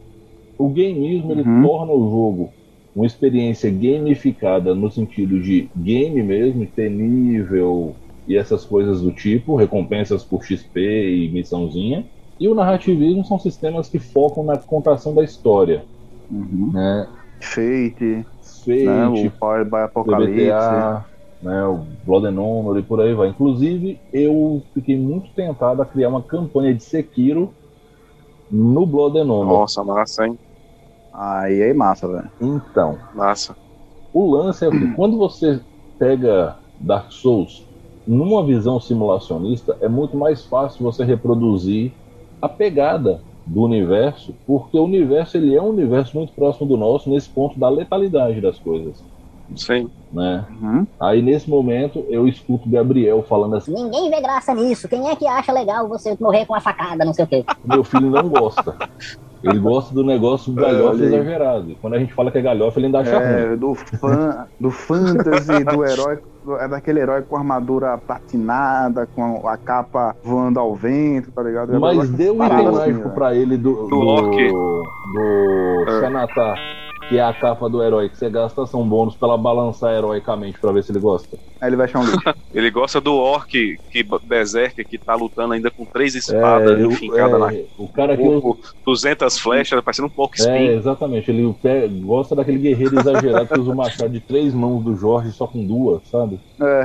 O 0.58 0.68
gameismo 0.70 1.32
ele 1.32 1.44
Uhum. 1.44 1.60
torna 1.60 1.92
o 1.92 2.10
jogo 2.10 2.56
uma 2.94 3.06
experiência 3.06 3.70
gamificada 3.70 4.74
no 4.74 4.90
sentido 4.90 5.40
de 5.42 5.70
game 5.76 6.22
mesmo, 6.22 6.66
ter 6.66 6.90
nível 6.90 7.98
e 8.26 8.36
essas 8.36 8.64
coisas 8.64 9.00
do 9.02 9.12
tipo, 9.14 9.56
recompensas 9.56 10.24
por 10.24 10.44
XP 10.44 10.80
e 10.80 11.32
missãozinha. 11.32 12.10
E 12.38 12.48
o 12.48 12.54
narrativismo 12.54 13.24
são 13.24 13.38
sistemas 13.38 13.88
que 13.88 13.98
focam 13.98 14.44
na 14.44 14.58
contação 14.58 15.14
da 15.14 15.24
história, 15.24 15.86
Uhum. 16.30 16.72
né? 16.72 17.06
Fate, 17.42 18.24
Fate, 18.40 18.80
né? 18.80 19.06
O 19.06 19.30
Power 19.30 19.64
by 19.68 19.82
Apocalipse. 19.84 20.88
Né, 21.42 21.64
o 21.64 21.84
Blood 22.04 22.26
and 22.26 22.40
Honor 22.40 22.78
e 22.78 22.82
por 22.82 23.00
aí 23.00 23.12
vai. 23.14 23.28
Inclusive, 23.28 23.98
eu 24.12 24.62
fiquei 24.72 24.96
muito 24.96 25.30
tentado 25.30 25.82
a 25.82 25.86
criar 25.86 26.08
uma 26.08 26.22
campanha 26.22 26.74
de 26.74 26.82
Sekiro 26.82 27.52
no 28.50 28.86
Blood 28.86 29.18
and 29.18 29.32
Honor. 29.32 29.46
Nossa, 29.46 29.82
massa, 29.82 30.26
hein? 30.26 30.38
Aí 31.12 31.60
é 31.60 31.74
massa, 31.74 32.08
velho. 32.08 32.30
Então, 32.40 32.98
Massa. 33.14 33.54
o 34.14 34.30
lance 34.30 34.64
é 34.64 34.70
que 34.70 34.86
quando 34.94 35.18
você 35.18 35.60
pega 35.98 36.56
Dark 36.80 37.12
Souls 37.12 37.66
numa 38.06 38.44
visão 38.44 38.80
simulacionista, 38.80 39.76
é 39.80 39.88
muito 39.88 40.16
mais 40.16 40.44
fácil 40.44 40.82
você 40.82 41.04
reproduzir 41.04 41.92
a 42.40 42.48
pegada 42.48 43.20
do 43.46 43.62
universo, 43.62 44.34
porque 44.46 44.78
o 44.78 44.84
universo 44.84 45.36
ele 45.36 45.54
é 45.54 45.62
um 45.62 45.68
universo 45.68 46.16
muito 46.16 46.32
próximo 46.32 46.66
do 46.66 46.76
nosso 46.76 47.10
nesse 47.10 47.28
ponto 47.28 47.58
da 47.58 47.68
letalidade 47.68 48.40
das 48.40 48.58
coisas, 48.58 49.02
Sim. 49.56 49.90
né? 50.12 50.44
Uhum. 50.60 50.86
Aí 51.00 51.20
nesse 51.22 51.48
momento 51.50 52.04
eu 52.08 52.26
escuto 52.26 52.68
Gabriel 52.68 53.22
falando 53.28 53.56
assim: 53.56 53.72
Ninguém 53.74 54.10
vê 54.10 54.20
graça 54.20 54.54
nisso. 54.54 54.88
Quem 54.88 55.08
é 55.08 55.16
que 55.16 55.26
acha 55.26 55.52
legal 55.52 55.88
você 55.88 56.16
morrer 56.20 56.46
com 56.46 56.54
uma 56.54 56.60
facada, 56.60 57.04
não 57.04 57.12
sei 57.14 57.24
o 57.24 57.28
quê? 57.28 57.44
meu 57.64 57.84
filho 57.84 58.10
não 58.10 58.28
gosta. 58.28 58.74
Ele 59.42 59.58
gosta 59.58 59.92
do 59.92 60.04
negócio 60.04 60.52
galhofa 60.54 60.90
olha 60.90 61.04
aí. 61.04 61.14
exagerado. 61.14 61.76
Quando 61.80 61.94
a 61.94 61.98
gente 61.98 62.14
fala 62.14 62.30
que 62.30 62.38
é 62.38 62.42
galhofa, 62.42 62.78
ele 62.78 62.86
ainda 62.86 63.00
acha 63.00 63.18
ruim. 63.18 63.52
É, 63.52 63.56
do, 63.56 63.74
fan, 63.74 64.46
do 64.60 64.70
fantasy, 64.70 65.64
do 65.64 65.84
herói, 65.84 66.18
do- 66.44 66.56
é 66.58 66.68
daquele 66.68 67.00
herói 67.00 67.22
com 67.22 67.36
armadura 67.36 67.98
platinada, 67.98 69.04
com 69.16 69.48
a 69.48 69.56
capa 69.56 70.14
voando 70.22 70.60
ao 70.60 70.72
vento, 70.76 71.32
tá 71.32 71.42
ligado? 71.42 71.72
Eu 71.74 71.80
Mas 71.80 72.08
dê 72.10 72.30
um 72.30 72.34
item 72.44 72.56
assim, 72.68 72.76
mágico 72.76 72.98
velho. 73.00 73.10
pra 73.14 73.34
ele 73.34 73.56
do, 73.56 73.88
do, 73.88 73.98
orc. 73.98 74.30
do 74.30 74.82
É. 75.88 76.00
Xanatar, 76.00 76.54
que 77.08 77.18
é 77.18 77.22
a 77.22 77.32
capa 77.32 77.68
do 77.68 77.82
herói, 77.82 78.08
que 78.08 78.16
você 78.16 78.30
gasta 78.30 78.62
ação 78.62 78.88
bônus 78.88 79.16
pra 79.16 79.28
ela 79.28 79.38
balançar 79.38 79.92
heroicamente 79.92 80.58
pra 80.60 80.72
ver 80.72 80.82
se 80.82 80.92
ele 80.92 81.00
gosta. 81.00 81.38
Aí 81.60 81.68
ele 81.68 81.76
vai 81.76 81.84
achar 81.86 82.00
um 82.00 82.04
lixo. 82.04 82.18
Ele 82.52 82.70
gosta 82.70 83.00
do 83.00 83.14
orc 83.14 83.48
que 83.88 84.04
Berserker 84.24 84.86
que 84.86 84.98
tá 84.98 85.14
lutando 85.14 85.54
ainda 85.54 85.70
com 85.70 85.86
três 85.86 86.14
espadas 86.14 86.78
eu- 86.78 86.90
enfincadas 86.90 87.40
na 87.40 87.50
é, 87.52 87.66
o 87.78 87.88
cara 87.88 88.14
que 88.14 88.22
usa, 88.22 88.40
corpo, 88.42 88.60
200 88.84 89.38
flechas, 89.38 89.80
parecendo 89.82 90.08
um 90.08 90.10
porco 90.10 90.34
É, 90.38 90.40
espinho. 90.42 90.72
exatamente. 90.72 91.30
Ele 91.30 91.50
pe- 91.54 91.88
gosta 91.88 92.34
daquele 92.36 92.58
guerreiro 92.58 92.98
exagerado 92.98 93.48
que 93.48 93.58
usa 93.58 93.70
o 93.72 93.76
machado 93.76 94.12
de 94.12 94.20
três 94.20 94.52
mãos 94.52 94.84
do 94.84 94.94
Jorge 94.94 95.32
só 95.32 95.46
com 95.46 95.66
duas, 95.66 96.06
sabe? 96.08 96.40
É. 96.60 96.84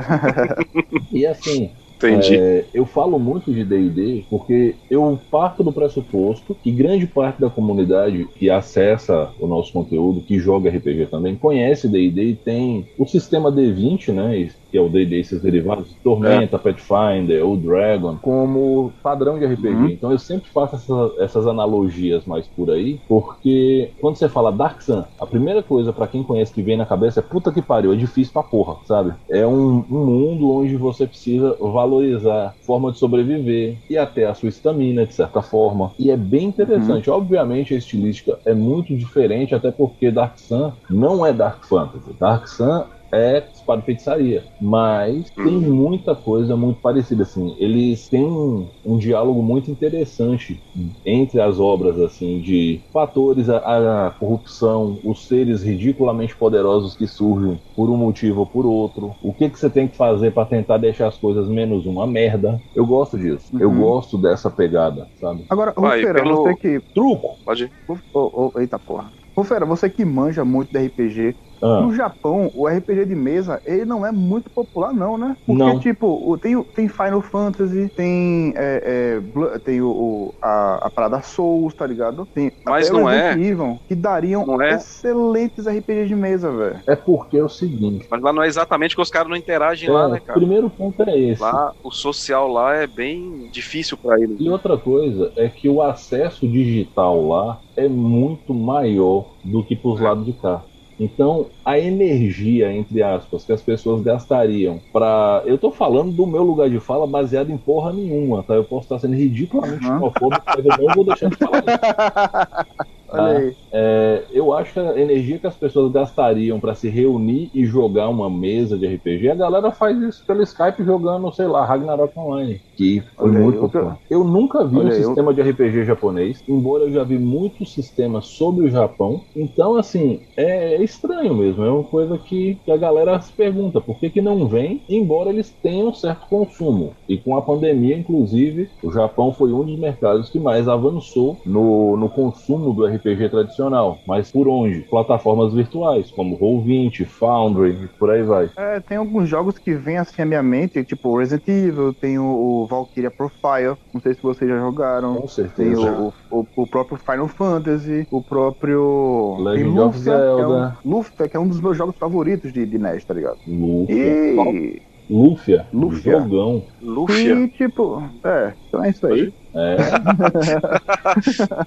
E 1.12 1.26
assim, 1.26 1.70
Entendi. 1.98 2.36
É, 2.36 2.64
eu 2.72 2.86
falo 2.86 3.18
muito 3.18 3.52
de 3.52 3.64
D&D 3.64 4.24
porque 4.30 4.76
eu 4.88 5.18
parto 5.30 5.64
do 5.64 5.72
pressuposto 5.72 6.54
que 6.54 6.70
grande 6.70 7.06
parte 7.06 7.40
da 7.40 7.50
comunidade 7.50 8.28
que 8.36 8.48
acessa 8.48 9.32
o 9.40 9.46
nosso 9.48 9.72
conteúdo, 9.72 10.22
que 10.22 10.38
joga 10.38 10.70
RPG 10.70 11.06
também, 11.06 11.34
conhece 11.34 11.88
D&D 11.88 12.22
e 12.22 12.36
tem 12.36 12.86
o 12.96 13.04
sistema 13.04 13.50
D20, 13.50 14.12
né, 14.12 14.48
que 14.70 14.76
é 14.76 14.80
o 14.80 14.88
D&D 14.88 15.20
e 15.20 15.24
seus 15.24 15.42
derivados, 15.42 15.96
Tormenta, 16.02 16.58
Pathfinder, 16.58 17.44
ou 17.44 17.56
Dragon, 17.56 18.16
como 18.18 18.92
padrão 19.02 19.38
de 19.38 19.46
RPG. 19.46 19.68
Uhum. 19.74 19.88
Então 19.88 20.12
eu 20.12 20.18
sempre 20.18 20.50
faço 20.50 20.76
essa- 20.76 21.14
essas 21.20 21.46
analogias 21.46 22.24
mais 22.26 22.46
por 22.48 22.70
aí, 22.70 23.00
porque 23.08 23.92
quando 24.00 24.16
você 24.16 24.28
fala 24.28 24.52
Dark 24.52 24.80
Sun, 24.82 25.04
a 25.18 25.26
primeira 25.26 25.62
coisa 25.62 25.92
pra 25.92 26.06
quem 26.06 26.22
conhece 26.22 26.52
que 26.52 26.62
vem 26.62 26.76
na 26.76 26.86
cabeça 26.86 27.20
é 27.20 27.22
puta 27.22 27.52
que 27.52 27.62
pariu, 27.62 27.92
é 27.92 27.96
difícil 27.96 28.32
pra 28.32 28.42
porra, 28.42 28.76
sabe? 28.86 29.14
É 29.30 29.46
um, 29.46 29.84
um 29.90 30.06
mundo 30.06 30.50
onde 30.50 30.76
você 30.76 31.06
precisa 31.06 31.56
valorizar 31.60 32.48
a 32.48 32.54
forma 32.64 32.92
de 32.92 32.98
sobreviver 32.98 33.78
e 33.88 33.96
até 33.96 34.26
a 34.26 34.34
sua 34.34 34.48
estamina, 34.48 35.06
de 35.06 35.14
certa 35.14 35.42
forma. 35.42 35.92
E 35.98 36.10
é 36.10 36.16
bem 36.16 36.46
interessante. 36.46 37.10
Obviamente 37.10 37.74
a 37.74 37.78
estilística 37.78 38.38
é 38.44 38.54
muito 38.54 38.96
diferente, 38.96 39.54
até 39.54 39.70
porque 39.70 40.10
Dark 40.10 40.38
Sun 40.38 40.72
não 40.90 41.24
é 41.24 41.32
Dark 41.32 41.64
Fantasy. 41.64 42.12
Dark 42.18 42.46
Sun 42.48 42.84
é 43.12 43.48
espada 43.52 43.82
e 43.82 43.84
feitiçaria, 43.86 44.48
mas 44.60 45.30
tem 45.42 45.60
muita 45.60 46.14
coisa 46.14 46.56
muito 46.56 46.80
parecida 46.80 47.22
assim. 47.22 47.54
Eles 47.58 48.08
têm 48.08 48.24
um, 48.24 48.70
um 48.84 48.98
diálogo 48.98 49.42
muito 49.42 49.70
interessante 49.70 50.62
entre 51.04 51.40
as 51.40 51.58
obras 51.58 51.98
assim 52.00 52.40
de 52.40 52.84
fatores 52.92 53.48
a, 53.48 54.06
a 54.08 54.10
corrupção, 54.10 55.00
os 55.02 55.26
seres 55.26 55.62
ridiculamente 55.62 56.36
poderosos 56.36 56.96
que 56.96 57.06
surgem 57.06 57.60
por 57.74 57.90
um 57.90 57.96
motivo 57.96 58.40
ou 58.40 58.46
por 58.46 58.66
outro. 58.66 59.16
O 59.22 59.32
que 59.34 59.48
que 59.50 59.58
você 59.58 59.70
tem 59.70 59.88
que 59.88 59.96
fazer 59.96 60.32
para 60.32 60.48
tentar 60.48 60.78
deixar 60.78 61.08
as 61.08 61.18
coisas 61.18 61.48
menos 61.48 61.86
uma 61.86 62.06
merda? 62.06 62.62
Eu 62.74 62.86
gosto 62.86 63.18
disso. 63.18 63.52
Eu 63.58 63.70
Uhum. 63.70 63.74
gosto 63.74 64.18
dessa 64.18 64.50
pegada, 64.50 65.10
sabe? 65.14 65.44
Agora, 65.48 65.72
Vai, 65.76 66.06
Rufeira, 66.06 66.22
pelo- 66.22 66.34
você 66.36 66.54
que. 66.54 66.82
Truco. 66.94 67.38
Pode 67.44 67.64
ir. 67.64 67.74
Ô, 68.12 68.52
ô, 68.56 68.60
eita 68.60 68.78
porra. 68.78 69.14
Rufeira, 69.36 69.64
você 69.66 69.88
que 69.90 70.04
manja 70.04 70.44
muito 70.44 70.70
de 70.72 70.78
RPG, 70.80 71.38
Ah, 71.62 71.80
no 71.82 71.92
Japão, 71.94 72.50
o 72.54 72.68
RPG 72.68 73.04
de 73.06 73.14
mesa, 73.14 73.60
ele 73.64 73.84
não 73.84 74.04
é 74.06 74.12
muito 74.12 74.50
popular, 74.50 74.92
não, 74.92 75.16
né? 75.18 75.36
Porque, 75.46 75.62
Não. 75.64 75.78
tipo, 75.80 76.06
o- 76.06 76.38
tem, 76.38 76.56
o- 76.56 76.64
tem 76.64 76.88
Final 76.88 77.20
Fantasy, 77.22 77.88
tem, 77.94 78.52
é, 78.56 79.18
é, 79.54 79.58
tem 79.60 79.80
o, 79.80 79.88
o- 79.90 80.34
a, 80.42 80.86
a 80.86 80.90
Parada 80.90 81.20
Souls, 81.22 81.74
tá 81.74 81.86
ligado? 81.86 82.26
Tem 82.34 82.52
Mas 82.64 82.90
o 82.90 82.94
não 82.94 83.10
é. 83.10 83.32
Evil, 83.32 83.78
que 83.88 83.94
dariam 83.94 84.44
Não 84.46 84.60
é. 84.62 84.74
excelentes 84.74 85.66
RPGs 85.66 86.08
de 86.08 86.14
mesa, 86.14 86.50
velho. 86.52 86.80
é 86.86 86.96
porque 86.96 87.36
é 87.38 87.44
o 87.44 87.48
seguinte. 87.48 88.06
Mas 88.10 88.22
lá 88.22 88.32
não 88.32 88.42
é 88.42 88.46
exatamente 88.46 88.94
que 88.94 89.02
os 89.02 89.10
caras 89.10 89.28
não 89.28 89.36
interagem 89.36 89.90
lá, 89.90 90.04
É, 90.06 90.12
né, 90.12 90.18
o 90.18 90.22
cara? 90.22 90.38
primeiro 90.38 90.70
ponto 90.70 91.02
é 91.02 91.18
esse. 91.18 91.42
Lá, 91.42 91.72
o 91.82 91.90
social 91.90 92.48
lá 92.48 92.74
é 92.74 92.86
bem 92.86 93.48
difícil 93.50 93.96
pra 93.98 94.18
eles. 94.20 94.40
E 94.40 94.48
outra 94.48 94.78
coisa 94.78 95.32
é 95.36 95.48
que 95.48 95.68
o 95.68 95.82
acesso 95.82 96.48
digital 96.50 97.26
lá 97.26 97.60
é 97.76 97.88
muito 97.88 98.54
maior 98.54 99.36
do 99.44 99.64
que 99.64 99.76
pros 99.76 100.00
lados 100.00 100.24
de 100.26 100.32
cá. 100.34 100.67
Então, 100.98 101.50
a 101.64 101.78
energia, 101.78 102.72
entre 102.72 103.02
aspas, 103.02 103.44
que 103.44 103.52
as 103.52 103.62
pessoas 103.62 104.02
gastariam 104.02 104.80
pra. 104.92 105.42
Eu 105.46 105.56
tô 105.56 105.70
falando 105.70 106.12
do 106.12 106.26
meu 106.26 106.42
lugar 106.42 106.68
de 106.68 106.80
fala 106.80 107.06
baseado 107.06 107.50
em 107.50 107.58
porra 107.58 107.92
nenhuma, 107.92 108.42
tá? 108.42 108.54
Eu 108.54 108.64
posso 108.64 108.86
estar 108.86 108.98
sendo 108.98 109.14
ridiculamente 109.14 109.84
xenofóbico, 109.84 110.42
mas 110.46 110.64
eu 110.64 110.86
não 110.86 110.94
vou 110.94 111.04
deixar 111.04 111.30
de 111.30 111.36
falar 111.36 111.58
isso. 111.58 111.78
Olha 113.10 113.38
aí. 113.38 113.56
É, 113.72 114.26
eu 114.30 114.52
acho 114.52 114.72
que 114.72 114.80
a 114.80 114.98
energia 114.98 115.38
que 115.38 115.46
as 115.46 115.56
pessoas 115.56 115.92
gastariam 115.92 116.58
pra 116.60 116.74
se 116.74 116.88
reunir 116.88 117.50
e 117.54 117.64
jogar 117.64 118.08
uma 118.08 118.28
mesa 118.28 118.78
de 118.78 118.86
RPG, 118.86 119.30
a 119.30 119.34
galera 119.34 119.70
faz 119.72 119.96
isso 120.02 120.24
pelo 120.26 120.42
Skype 120.42 120.84
jogando, 120.84 121.32
sei 121.32 121.46
lá, 121.46 121.64
Ragnarok 121.64 122.12
Online, 122.18 122.60
que 122.78 123.02
foi 123.18 123.30
Olha 123.30 123.40
muito 123.40 123.56
eu- 123.56 123.62
popular. 123.62 123.98
Eu 124.08 124.22
nunca 124.24 124.64
vi 124.64 124.76
um 124.76 124.78
Olha 124.78 124.90
eu- 124.90 125.04
sistema 125.08 125.34
de 125.34 125.40
RPG 125.42 125.84
japonês, 125.84 126.38
embora 126.48 126.84
eu 126.84 126.92
já 126.92 127.02
vi 127.02 127.18
muitos 127.18 127.74
sistemas 127.74 128.26
sobre 128.36 128.66
o 128.66 128.70
Japão. 128.70 129.24
Então, 129.34 129.76
assim, 129.76 130.20
é, 130.36 130.74
é 130.76 130.82
estranho 130.84 131.34
mesmo. 131.34 131.64
É 131.64 131.70
uma 131.72 131.82
coisa 131.82 132.16
que, 132.18 132.54
que 132.64 132.70
a 132.70 132.76
galera 132.76 133.20
se 133.20 133.34
pergunta 133.34 133.80
por 133.80 133.98
que, 133.98 134.10
que 134.10 134.22
não 134.22 134.46
vem, 134.48 134.84
embora 134.88 135.30
eles 135.30 135.52
tenham 135.60 135.92
certo 135.92 136.28
consumo. 136.28 136.94
E 137.08 137.18
com 137.18 137.36
a 137.36 137.42
pandemia, 137.42 137.98
inclusive, 137.98 138.68
o 138.80 138.92
Japão 138.92 139.32
foi 139.32 139.52
um 139.52 139.64
dos 139.64 139.78
mercados 139.80 140.30
que 140.30 140.38
mais 140.38 140.68
avançou 140.68 141.40
no, 141.44 141.96
no 141.96 142.08
consumo 142.08 142.72
do 142.72 142.86
RPG 142.86 143.28
tradicional. 143.28 144.02
Mas 144.06 144.30
por 144.30 144.46
onde? 144.46 144.82
Plataformas 144.88 145.52
virtuais, 145.52 146.12
como 146.12 146.38
Roll20, 146.38 147.04
Foundry 147.06 147.88
por 147.98 148.10
aí 148.10 148.22
vai. 148.22 148.48
É, 148.56 148.80
tem 148.80 148.96
alguns 148.98 149.28
jogos 149.28 149.58
que 149.58 149.74
vêm 149.74 149.98
assim 149.98 150.22
à 150.22 150.26
minha 150.26 150.42
mente, 150.42 150.84
tipo 150.84 151.16
Resident 151.18 151.48
Evil, 151.48 151.92
tem 151.94 152.18
o, 152.18 152.24
o 152.64 152.67
Valkyria 152.68 153.10
Profile, 153.10 153.76
não 153.92 154.00
sei 154.00 154.14
se 154.14 154.22
vocês 154.22 154.48
já 154.48 154.58
jogaram. 154.58 155.14
Com 155.14 155.20
Tem 155.20 155.28
certeza. 155.28 155.80
o, 155.80 156.12
o, 156.30 156.46
o 156.56 156.66
próprio 156.66 156.98
Final 156.98 157.28
Fantasy, 157.28 158.06
o 158.10 158.22
próprio. 158.22 159.36
Legend 159.40 159.70
tem 159.70 159.78
of 159.80 159.98
Lufia, 159.98 160.02
que 160.02 160.10
é 160.10 160.36
Zelda. 160.36 160.78
um, 160.84 160.90
Lufia, 160.90 161.28
que 161.28 161.36
é 161.36 161.40
um 161.40 161.48
dos 161.48 161.60
meus 161.60 161.76
jogos 161.76 161.96
favoritos 161.96 162.52
de, 162.52 162.64
de 162.66 162.78
NES, 162.78 163.04
tá 163.04 163.14
ligado? 163.14 163.38
Lúfia. 163.46 163.94
E, 163.94 164.82
Lúfia. 165.08 165.66
Lúfia. 165.72 166.12
Jogão. 166.12 166.62
Lúfia. 166.82 167.34
e 167.34 167.48
tipo, 167.48 168.02
é, 168.24 168.52
então 168.68 168.84
é 168.84 168.90
isso 168.90 169.06
aí. 169.06 169.32
É. 169.54 169.76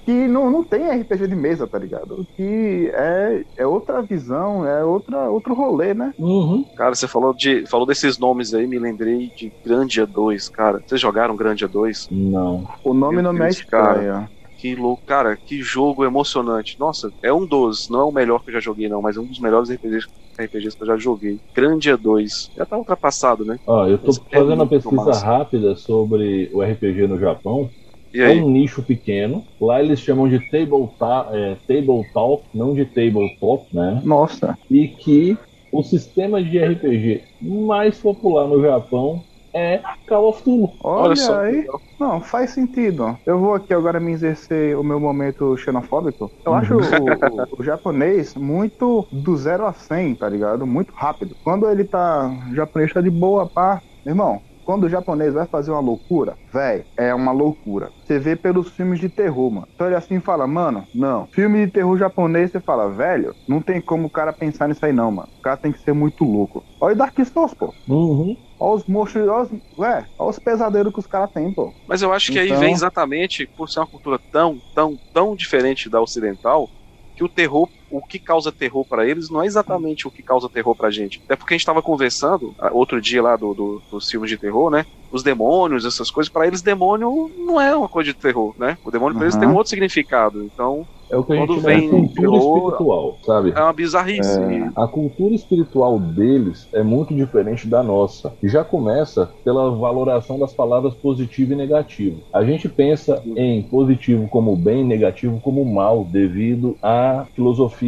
que 0.04 0.28
não, 0.28 0.50
não 0.50 0.64
tem 0.64 0.88
RPG 0.88 1.26
de 1.26 1.34
mesa, 1.34 1.66
tá 1.66 1.78
ligado? 1.78 2.26
Que 2.36 2.90
é, 2.94 3.44
é 3.56 3.66
outra 3.66 4.00
visão, 4.00 4.66
é 4.66 4.84
outra, 4.84 5.28
outro 5.28 5.54
rolê, 5.54 5.92
né? 5.92 6.14
Uhum. 6.18 6.64
Cara, 6.76 6.94
você 6.94 7.08
falou, 7.08 7.34
de, 7.34 7.66
falou 7.66 7.86
desses 7.86 8.18
nomes 8.18 8.54
aí, 8.54 8.66
me 8.66 8.78
lembrei 8.78 9.30
de 9.36 9.52
Grandia 9.64 10.06
2, 10.06 10.48
cara. 10.48 10.80
Vocês 10.86 11.00
jogaram 11.00 11.36
Grandia 11.36 11.68
2? 11.68 12.08
Não. 12.10 12.66
O 12.84 12.94
nome 12.94 13.16
Meu 13.16 13.24
não 13.24 13.32
me 13.32 13.40
é 13.40 13.44
Deus, 13.44 13.62
cara. 13.62 14.28
Que 14.62 14.76
louco, 14.76 15.02
cara, 15.04 15.36
que 15.36 15.60
jogo 15.60 16.04
emocionante. 16.04 16.76
Nossa, 16.78 17.12
é 17.20 17.32
um 17.32 17.44
dos, 17.44 17.88
não 17.90 18.00
é 18.00 18.04
o 18.04 18.12
melhor 18.12 18.44
que 18.44 18.50
eu 18.50 18.54
já 18.54 18.60
joguei, 18.60 18.88
não, 18.88 19.02
mas 19.02 19.16
é 19.16 19.20
um 19.20 19.26
dos 19.26 19.40
melhores 19.40 19.68
RPGs, 19.70 20.06
RPGs 20.38 20.76
que 20.76 20.82
eu 20.84 20.86
já 20.86 20.96
joguei. 20.96 21.40
Grandia 21.52 21.96
2. 21.96 22.50
Já 22.56 22.64
tá 22.64 22.78
ultrapassado, 22.78 23.44
né? 23.44 23.58
Ó, 23.66 23.86
eu 23.86 23.98
tô 23.98 24.10
Esse 24.10 24.20
é 24.30 24.40
fazendo 24.40 24.54
uma 24.60 24.68
muito 24.68 24.68
pesquisa 24.68 24.94
massa. 24.94 25.24
rápida 25.24 25.76
sobre 25.76 26.50
o 26.52 26.62
RPG 26.62 27.06
no 27.06 27.18
Japão. 27.18 27.70
E 28.12 28.20
É 28.20 28.30
um 28.30 28.48
nicho 28.48 28.82
pequeno. 28.84 29.48
Lá 29.60 29.82
eles 29.82 30.00
chamam 30.00 30.28
de 30.28 30.40
table, 30.50 30.88
ta 30.98 31.28
é, 31.32 31.56
table 31.66 32.04
talk, 32.12 32.46
não 32.54 32.74
de 32.74 32.84
tabletop, 32.86 33.66
né? 33.74 34.04
Nossa. 34.04 34.56
E 34.70 34.88
que 34.88 35.38
o 35.72 35.82
sistema 35.82 36.42
de 36.42 36.58
RPG 36.58 37.24
mais 37.40 38.00
popular 38.00 38.48
no 38.48 38.62
Japão 38.62 39.24
é 39.54 39.82
Call 40.06 40.28
of 40.28 40.42
Duty. 40.44 40.76
Olha, 40.84 41.12
Olha 41.12 41.16
só. 41.16 41.40
aí. 41.40 41.66
Não, 41.98 42.20
faz 42.20 42.50
sentido. 42.50 43.16
Eu 43.24 43.38
vou 43.38 43.54
aqui 43.54 43.72
agora 43.72 44.00
me 44.00 44.12
exercer 44.12 44.76
o 44.76 44.82
meu 44.82 44.98
momento 44.98 45.56
xenofóbico. 45.56 46.32
Eu 46.44 46.54
acho 46.54 46.74
o, 46.74 46.78
o- 47.44 47.48
o 47.58 47.62
japonês 47.62 48.34
muito 48.34 49.06
do 49.12 49.36
0 49.36 49.66
a 49.66 49.72
100, 49.72 50.14
tá 50.16 50.28
ligado? 50.28 50.66
Muito 50.66 50.92
rápido. 50.96 51.36
Quando 51.42 51.68
ele 51.68 51.84
tá. 51.84 52.28
O 52.50 52.54
japonês 52.54 52.92
tá 52.92 53.00
de 53.00 53.10
boa, 53.10 53.46
pá. 53.48 53.80
Meu 54.04 54.12
irmão, 54.14 54.42
quando 54.64 54.84
o 54.84 54.88
japonês 54.88 55.32
vai 55.34 55.46
fazer 55.46 55.70
uma 55.70 55.80
loucura, 55.80 56.36
véi, 56.52 56.84
é 56.98 57.14
uma 57.14 57.30
loucura. 57.30 57.92
Você 58.04 58.18
vê 58.18 58.34
pelos 58.34 58.70
filmes 58.74 58.98
de 58.98 59.08
terror, 59.08 59.48
mano. 59.52 59.68
Então 59.74 59.86
ele 59.86 59.94
assim 59.96 60.18
fala, 60.20 60.44
mano, 60.46 60.88
não. 60.92 61.28
Filme 61.32 61.66
de 61.66 61.72
terror 61.72 61.96
japonês, 61.96 62.50
você 62.50 62.60
fala, 62.60 62.88
velho, 62.92 63.36
não 63.46 63.62
tem 63.62 63.80
como 63.80 64.08
o 64.08 64.10
cara 64.10 64.32
pensar 64.32 64.68
nisso 64.68 64.84
aí, 64.84 64.92
não, 64.92 65.10
mano. 65.12 65.28
O 65.38 65.42
cara 65.42 65.56
tem 65.56 65.70
que 65.72 65.78
ser 65.78 65.92
muito 65.92 66.24
louco. 66.24 66.64
Olha 66.80 66.94
o 66.94 66.96
Dark 66.98 67.16
Souls, 67.24 67.54
pô. 67.54 67.74
Uhum. 67.86 68.36
Olha 68.64 68.76
os 68.76 68.84
monstros, 68.86 69.26
olha 69.28 69.42
os, 69.42 69.50
ué, 69.76 70.06
olha 70.16 70.30
os 70.30 70.38
pesadelos 70.38 70.92
que 70.92 71.00
os 71.00 71.06
caras 71.08 71.30
têm, 71.32 71.52
pô. 71.52 71.74
Mas 71.84 72.00
eu 72.00 72.12
acho 72.12 72.30
que 72.30 72.38
aí 72.38 72.46
Então- 72.46 72.60
vem 72.60 72.72
exatamente 72.72 73.50
por 73.56 73.68
ser 73.68 73.80
uma 73.80 73.88
cultura 73.88 74.20
tão, 74.30 74.60
tão, 74.72 74.96
tão 75.12 75.34
diferente 75.34 75.90
da 75.90 76.00
ocidental, 76.00 76.70
que 77.16 77.24
o 77.24 77.28
terror, 77.28 77.68
o 77.92 78.00
que 78.06 78.18
causa 78.18 78.50
terror 78.50 78.84
pra 78.88 79.06
eles 79.06 79.28
não 79.30 79.42
é 79.42 79.46
exatamente 79.46 80.08
o 80.08 80.10
que 80.10 80.22
causa 80.22 80.48
terror 80.48 80.74
pra 80.74 80.90
gente. 80.90 81.20
Até 81.26 81.36
porque 81.36 81.54
a 81.54 81.56
gente 81.56 81.66
tava 81.66 81.82
conversando 81.82 82.54
ah, 82.58 82.70
outro 82.72 83.00
dia 83.00 83.22
lá 83.22 83.36
do, 83.36 83.52
do, 83.54 83.82
dos 83.90 84.08
filmes 84.08 84.30
de 84.30 84.38
terror, 84.38 84.70
né? 84.70 84.84
Os 85.10 85.22
demônios, 85.22 85.84
essas 85.84 86.10
coisas, 86.10 86.32
pra 86.32 86.46
eles 86.46 86.62
demônio 86.62 87.30
não 87.46 87.60
é 87.60 87.76
uma 87.76 87.88
coisa 87.88 88.10
de 88.10 88.18
terror, 88.18 88.54
né? 88.58 88.78
O 88.82 88.90
demônio 88.90 89.14
pra 89.14 89.24
eles 89.24 89.34
Uhum. 89.34 89.40
tem 89.40 89.48
um 89.48 89.54
outro 89.54 89.68
significado. 89.70 90.42
Então 90.44 90.86
É 91.10 91.16
o 91.18 91.24
que 91.24 91.34
a 91.34 91.36
gente 91.36 91.48
Quando 91.48 91.60
chama 91.60 91.74
de 91.74 91.80
vem 91.80 91.90
cultura 91.90 92.30
terror- 92.38 92.56
espiritual, 92.56 93.18
sabe? 93.26 93.50
é 93.54 93.60
uma 93.60 93.72
bizarrice. 93.74 94.40
A 94.74 94.88
cultura 94.88 95.34
espiritual 95.34 95.98
deles 96.00 96.66
é 96.72 96.82
muito 96.82 97.14
diferente 97.14 97.68
da 97.68 97.82
nossa. 97.82 98.34
E 98.42 98.48
Já 98.48 98.64
começa 98.64 99.30
pela 99.44 99.70
valoração 99.76 100.38
das 100.38 100.54
palavras 100.54 100.94
positivo 100.94 101.52
e 101.52 101.56
negativo. 101.56 102.22
A 102.32 102.42
gente 102.44 102.66
pensa 102.68 103.22
em 103.36 103.62
positivo 103.68 104.26
como 104.28 104.56
bem, 104.56 104.84
negativo 104.84 105.38
como 105.40 105.62
mal, 105.66 106.04
devido 106.04 106.78
à 106.82 107.26
filosofia 107.34 107.81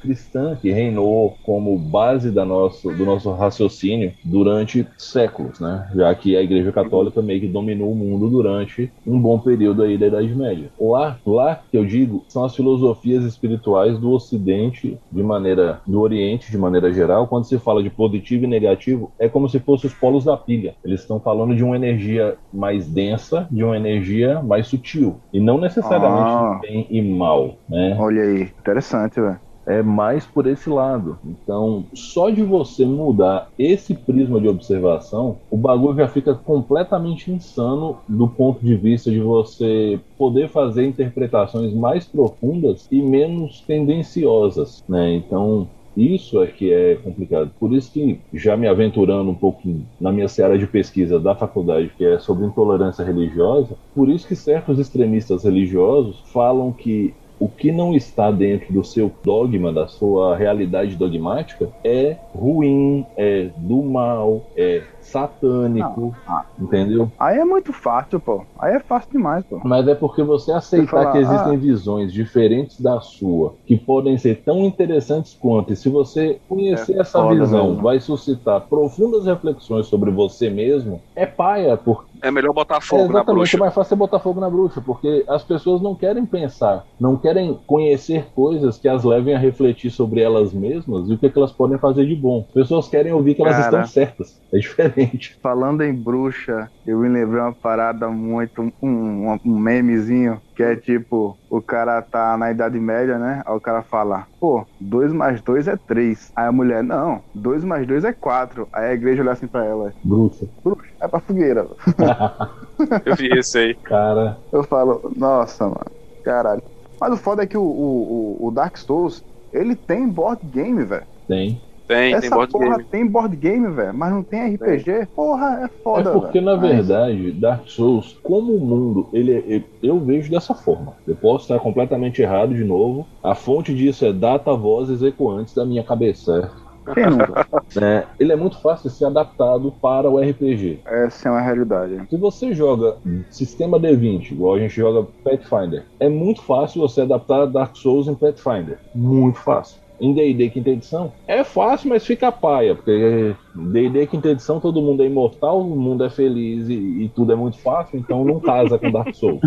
cristã 0.00 0.56
que 0.60 0.70
reinou 0.70 1.36
como 1.42 1.76
base 1.78 2.30
da 2.30 2.44
nosso, 2.44 2.90
do 2.90 3.04
nosso 3.04 3.30
raciocínio 3.32 4.12
durante 4.24 4.86
séculos, 4.96 5.60
né? 5.60 5.88
Já 5.94 6.14
que 6.14 6.36
a 6.36 6.42
Igreja 6.42 6.72
Católica 6.72 7.20
meio 7.22 7.40
que 7.40 7.48
dominou 7.48 7.92
o 7.92 7.94
mundo 7.94 8.28
durante 8.28 8.92
um 9.06 9.20
bom 9.20 9.38
período 9.38 9.82
aí 9.82 9.96
da 9.98 10.06
Idade 10.06 10.34
Média. 10.34 10.70
Lá, 10.80 11.18
lá 11.26 11.60
que 11.70 11.76
eu 11.76 11.84
digo, 11.84 12.24
são 12.28 12.44
as 12.44 12.54
filosofias 12.54 13.24
espirituais 13.24 13.98
do 13.98 14.10
Ocidente, 14.10 14.98
de 15.10 15.22
maneira 15.22 15.80
do 15.86 16.00
Oriente, 16.00 16.50
de 16.50 16.58
maneira 16.58 16.92
geral. 16.92 17.26
Quando 17.26 17.44
se 17.44 17.58
fala 17.58 17.82
de 17.82 17.90
positivo 17.90 18.44
e 18.44 18.48
negativo, 18.48 19.12
é 19.18 19.28
como 19.28 19.48
se 19.48 19.58
fossem 19.58 19.88
os 19.88 19.94
polos 19.94 20.24
da 20.24 20.36
pilha. 20.36 20.74
Eles 20.84 21.00
estão 21.00 21.20
falando 21.20 21.54
de 21.54 21.62
uma 21.62 21.76
energia 21.76 22.36
mais 22.52 22.88
densa, 22.88 23.46
de 23.50 23.62
uma 23.62 23.76
energia 23.76 24.42
mais 24.42 24.66
sutil, 24.66 25.16
e 25.32 25.40
não 25.40 25.58
necessariamente 25.58 26.30
Ah. 26.30 26.58
bem 26.62 26.86
e 26.90 27.00
mal, 27.02 27.56
né? 27.68 27.96
Olha 27.98 28.22
aí, 28.22 28.42
interessante, 28.42 29.19
velho. 29.20 29.40
é 29.66 29.82
mais 29.82 30.26
por 30.26 30.46
esse 30.46 30.68
lado. 30.68 31.18
Então, 31.24 31.84
só 31.94 32.30
de 32.30 32.42
você 32.42 32.84
mudar 32.84 33.50
esse 33.58 33.94
prisma 33.94 34.40
de 34.40 34.48
observação, 34.48 35.36
o 35.50 35.56
bagulho 35.56 35.96
já 35.96 36.08
fica 36.08 36.34
completamente 36.34 37.30
insano 37.30 37.98
do 38.08 38.26
ponto 38.26 38.64
de 38.64 38.74
vista 38.74 39.10
de 39.10 39.20
você 39.20 40.00
poder 40.18 40.48
fazer 40.48 40.86
interpretações 40.86 41.72
mais 41.72 42.06
profundas 42.06 42.88
e 42.90 43.00
menos 43.00 43.60
tendenciosas, 43.60 44.82
né? 44.88 45.14
Então, 45.14 45.68
isso 45.96 46.42
é 46.42 46.46
que 46.46 46.72
é 46.72 46.94
complicado. 46.96 47.50
Por 47.58 47.72
isso 47.72 47.92
que, 47.92 48.20
já 48.32 48.56
me 48.56 48.66
aventurando 48.66 49.30
um 49.30 49.34
pouco 49.34 49.60
na 50.00 50.12
minha 50.12 50.28
seara 50.28 50.58
de 50.58 50.66
pesquisa 50.66 51.18
da 51.18 51.34
faculdade, 51.34 51.92
que 51.96 52.04
é 52.04 52.18
sobre 52.18 52.46
intolerância 52.46 53.04
religiosa, 53.04 53.76
por 53.94 54.08
isso 54.08 54.26
que 54.26 54.36
certos 54.36 54.78
extremistas 54.78 55.44
religiosos 55.44 56.22
falam 56.32 56.72
que 56.72 57.12
o 57.40 57.48
que 57.48 57.72
não 57.72 57.94
está 57.94 58.30
dentro 58.30 58.70
do 58.72 58.84
seu 58.84 59.10
dogma, 59.24 59.72
da 59.72 59.88
sua 59.88 60.36
realidade 60.36 60.94
dogmática, 60.94 61.70
é 61.82 62.16
ruim, 62.34 63.04
é 63.16 63.48
do 63.56 63.82
mal, 63.82 64.42
é 64.54 64.82
satânico, 65.00 66.14
Ah. 66.26 66.44
entendeu? 66.58 67.10
Aí 67.18 67.38
é 67.38 67.44
muito 67.44 67.72
fácil, 67.72 68.20
pô. 68.20 68.42
Aí 68.58 68.74
é 68.74 68.80
fácil 68.80 69.10
demais, 69.12 69.44
pô. 69.46 69.58
Mas 69.64 69.88
é 69.88 69.94
porque 69.94 70.22
você 70.22 70.52
aceitar 70.52 70.84
Você 70.86 70.90
fala, 70.90 71.12
que 71.12 71.18
existem 71.18 71.54
ah. 71.54 71.58
visões 71.58 72.12
diferentes 72.12 72.80
da 72.80 73.00
sua, 73.00 73.54
que 73.66 73.76
podem 73.76 74.18
ser 74.18 74.42
tão 74.44 74.60
interessantes 74.64 75.34
quanto, 75.40 75.72
e 75.72 75.76
se 75.76 75.88
você 75.88 76.38
conhecer 76.48 76.98
essa 77.00 77.22
foda 77.22 77.40
visão, 77.40 77.68
mesmo. 77.68 77.82
vai 77.82 78.00
suscitar 78.00 78.60
profundas 78.68 79.24
reflexões 79.24 79.86
sobre 79.86 80.10
você 80.10 80.50
mesmo, 80.50 81.00
é 81.16 81.24
paia, 81.26 81.76
porque 81.76 82.09
É 82.22 82.30
melhor 82.30 82.52
botar 82.52 82.76
é 82.76 82.80
fogo 82.80 83.04
na 83.04 83.20
exatamente 83.20 83.36
bruxa. 83.36 83.58
mais 83.58 83.74
fácil 83.74 83.88
você 83.90 83.96
botar 83.96 84.18
fogo 84.18 84.40
na 84.40 84.50
bruxa, 84.50 84.80
porque 84.80 85.24
as 85.28 85.42
pessoas 85.42 85.80
não 85.80 85.94
querem 85.94 86.24
pensar, 86.26 86.84
não 86.98 87.16
querem 87.16 87.58
conhecer 87.66 88.26
coisas 88.34 88.78
que 88.78 88.88
as 88.88 89.04
levem 89.04 89.34
a 89.34 89.38
refletir 89.38 89.90
sobre 89.90 90.20
elas 90.20 90.52
mesmas 90.52 91.08
e 91.08 91.14
o 91.14 91.18
que, 91.18 91.30
que 91.30 91.38
elas 91.38 91.52
podem 91.52 91.78
fazer 91.78 92.06
de 92.06 92.14
bom. 92.14 92.44
As 92.48 92.54
pessoas 92.54 92.88
querem 92.88 93.12
ouvir 93.12 93.34
que 93.34 93.42
elas 93.42 93.56
Cara. 93.56 93.66
estão 93.66 93.86
certas. 93.86 94.40
É 94.52 94.58
diferente. 94.58 95.38
Falando 95.42 95.82
em 95.82 95.94
bruxa, 95.94 96.70
eu 96.86 96.98
me 96.98 97.08
lembrei 97.08 97.40
uma 97.40 97.52
parada 97.52 98.08
muito, 98.08 98.72
um, 98.82 99.38
um 99.44 99.58
memezinho, 99.58 100.40
que 100.54 100.62
é 100.62 100.76
tipo, 100.76 101.36
o 101.50 101.62
cara 101.62 102.02
tá 102.02 102.38
na 102.38 102.50
Idade 102.52 102.80
Média, 102.80 103.18
né? 103.18 103.42
Aí 103.46 103.54
o 103.56 103.60
cara 103.60 103.82
fala, 103.84 104.28
pô, 104.40 104.66
2 104.80 105.12
mais 105.12 105.42
2 105.42 105.68
é 105.68 105.76
3. 105.86 106.30
Aí 106.36 106.46
a 106.46 106.52
mulher, 106.52 106.84
não, 106.84 107.24
2 107.34 107.64
mais 107.64 107.86
2 107.86 108.04
é 108.04 108.12
4. 108.14 108.68
Aí 108.74 108.86
a 108.90 108.94
igreja 108.94 109.22
olha 109.22 109.32
assim 109.32 109.48
pra 109.48 109.64
ela, 109.66 109.94
Bruxa. 110.02 110.46
bruxa, 110.64 110.90
é 111.02 111.08
pra 111.08 111.20
fogueira. 111.20 111.68
Eu 113.04 113.14
vi 113.14 113.28
esse 113.38 113.58
aí. 113.58 113.74
Cara, 113.82 114.42
Eu 114.52 114.64
falo, 114.64 115.12
nossa, 115.16 115.64
mano, 115.64 115.84
caralho. 116.22 116.62
Mas 117.00 117.12
o 117.14 117.16
foda 117.16 117.42
é 117.42 117.46
que 117.46 117.56
o, 117.56 117.62
o, 117.62 118.44
o- 118.44 118.48
o 118.48 118.50
Dark 118.50 118.76
Souls, 118.76 119.24
ele 119.52 119.74
tem 119.76 120.08
board 120.08 120.40
game, 120.46 120.84
velho. 120.84 121.06
Tem. 121.26 121.69
Tem, 121.90 122.12
Essa 122.14 122.20
tem 122.20 122.30
board 122.30 122.52
porra 122.52 122.68
game. 122.76 122.84
tem 122.84 123.06
board 123.06 123.36
game, 123.36 123.68
velho, 123.68 123.92
mas 123.94 124.12
não 124.12 124.22
tem 124.22 124.54
RPG. 124.54 125.08
Porra, 125.16 125.58
é 125.62 125.64
É 125.64 125.68
foda, 125.82 126.12
porque, 126.12 126.38
velho. 126.40 126.44
na 126.46 126.56
Mas- 126.56 126.70
verdade, 126.86 127.32
Dark 127.32 127.66
Souls, 127.66 128.16
como 128.22 128.54
o 128.54 128.60
mundo, 128.60 129.08
ele, 129.12 129.32
é- 129.32 129.44
eu, 129.56 129.62
eu 129.82 129.98
vejo 129.98 130.30
dessa 130.30 130.54
forma. 130.54 130.92
Eu 131.04 131.16
posso 131.16 131.44
estar 131.46 131.58
completamente 131.58 132.22
errado 132.22 132.54
de 132.54 132.62
novo. 132.62 133.08
A 133.20 133.34
fonte 133.34 133.74
disso 133.74 134.04
é 134.04 134.12
data, 134.12 134.54
vozes 134.54 135.02
ecoantes 135.02 135.52
da 135.52 135.64
minha 135.66 135.82
cabeça. 135.82 136.52
Nunca? 136.86 137.46
É, 137.80 138.04
ele 138.18 138.32
é 138.32 138.36
muito 138.36 138.60
fácil 138.60 138.90
de 138.90 138.96
ser 138.96 139.04
adaptado 139.04 139.72
para 139.80 140.10
o 140.10 140.18
RPG. 140.18 140.80
Essa 140.84 141.28
é 141.28 141.30
uma 141.32 141.40
realidade. 141.40 142.00
Se 142.10 142.16
você 142.16 142.52
joga 142.52 142.96
sistema 143.30 143.78
D20, 143.78 144.32
igual 144.32 144.54
a 144.54 144.58
gente 144.58 144.74
joga 144.74 145.06
Pathfinder, 145.22 145.84
é 146.00 146.08
muito 146.08 146.42
fácil 146.42 146.80
você 146.80 147.02
adaptar 147.02 147.46
Dark 147.46 147.76
Souls 147.76 148.08
em 148.08 148.14
Pathfinder. 148.16 148.78
Muito 148.92 149.38
fácil. 149.38 149.80
Em 150.00 150.14
D&D 150.14 150.48
quinta 150.50 150.70
edição, 150.70 151.12
é 151.28 151.44
fácil, 151.44 151.90
mas 151.90 152.06
fica 152.06 152.32
paia, 152.32 152.74
porque 152.74 153.34
D&D 153.54 154.06
quinta 154.06 154.28
edição 154.30 154.58
todo 154.58 154.80
mundo 154.80 155.02
é 155.02 155.06
imortal, 155.06 155.60
o 155.60 155.76
mundo 155.78 156.02
é 156.04 156.10
feliz 156.10 156.68
e, 156.68 157.04
e 157.04 157.08
tudo 157.14 157.32
é 157.32 157.36
muito 157.36 157.58
fácil, 157.60 157.98
então 157.98 158.24
não 158.24 158.40
casa 158.40 158.78
com 158.78 158.90
Dark 158.90 159.14
Souls. 159.14 159.40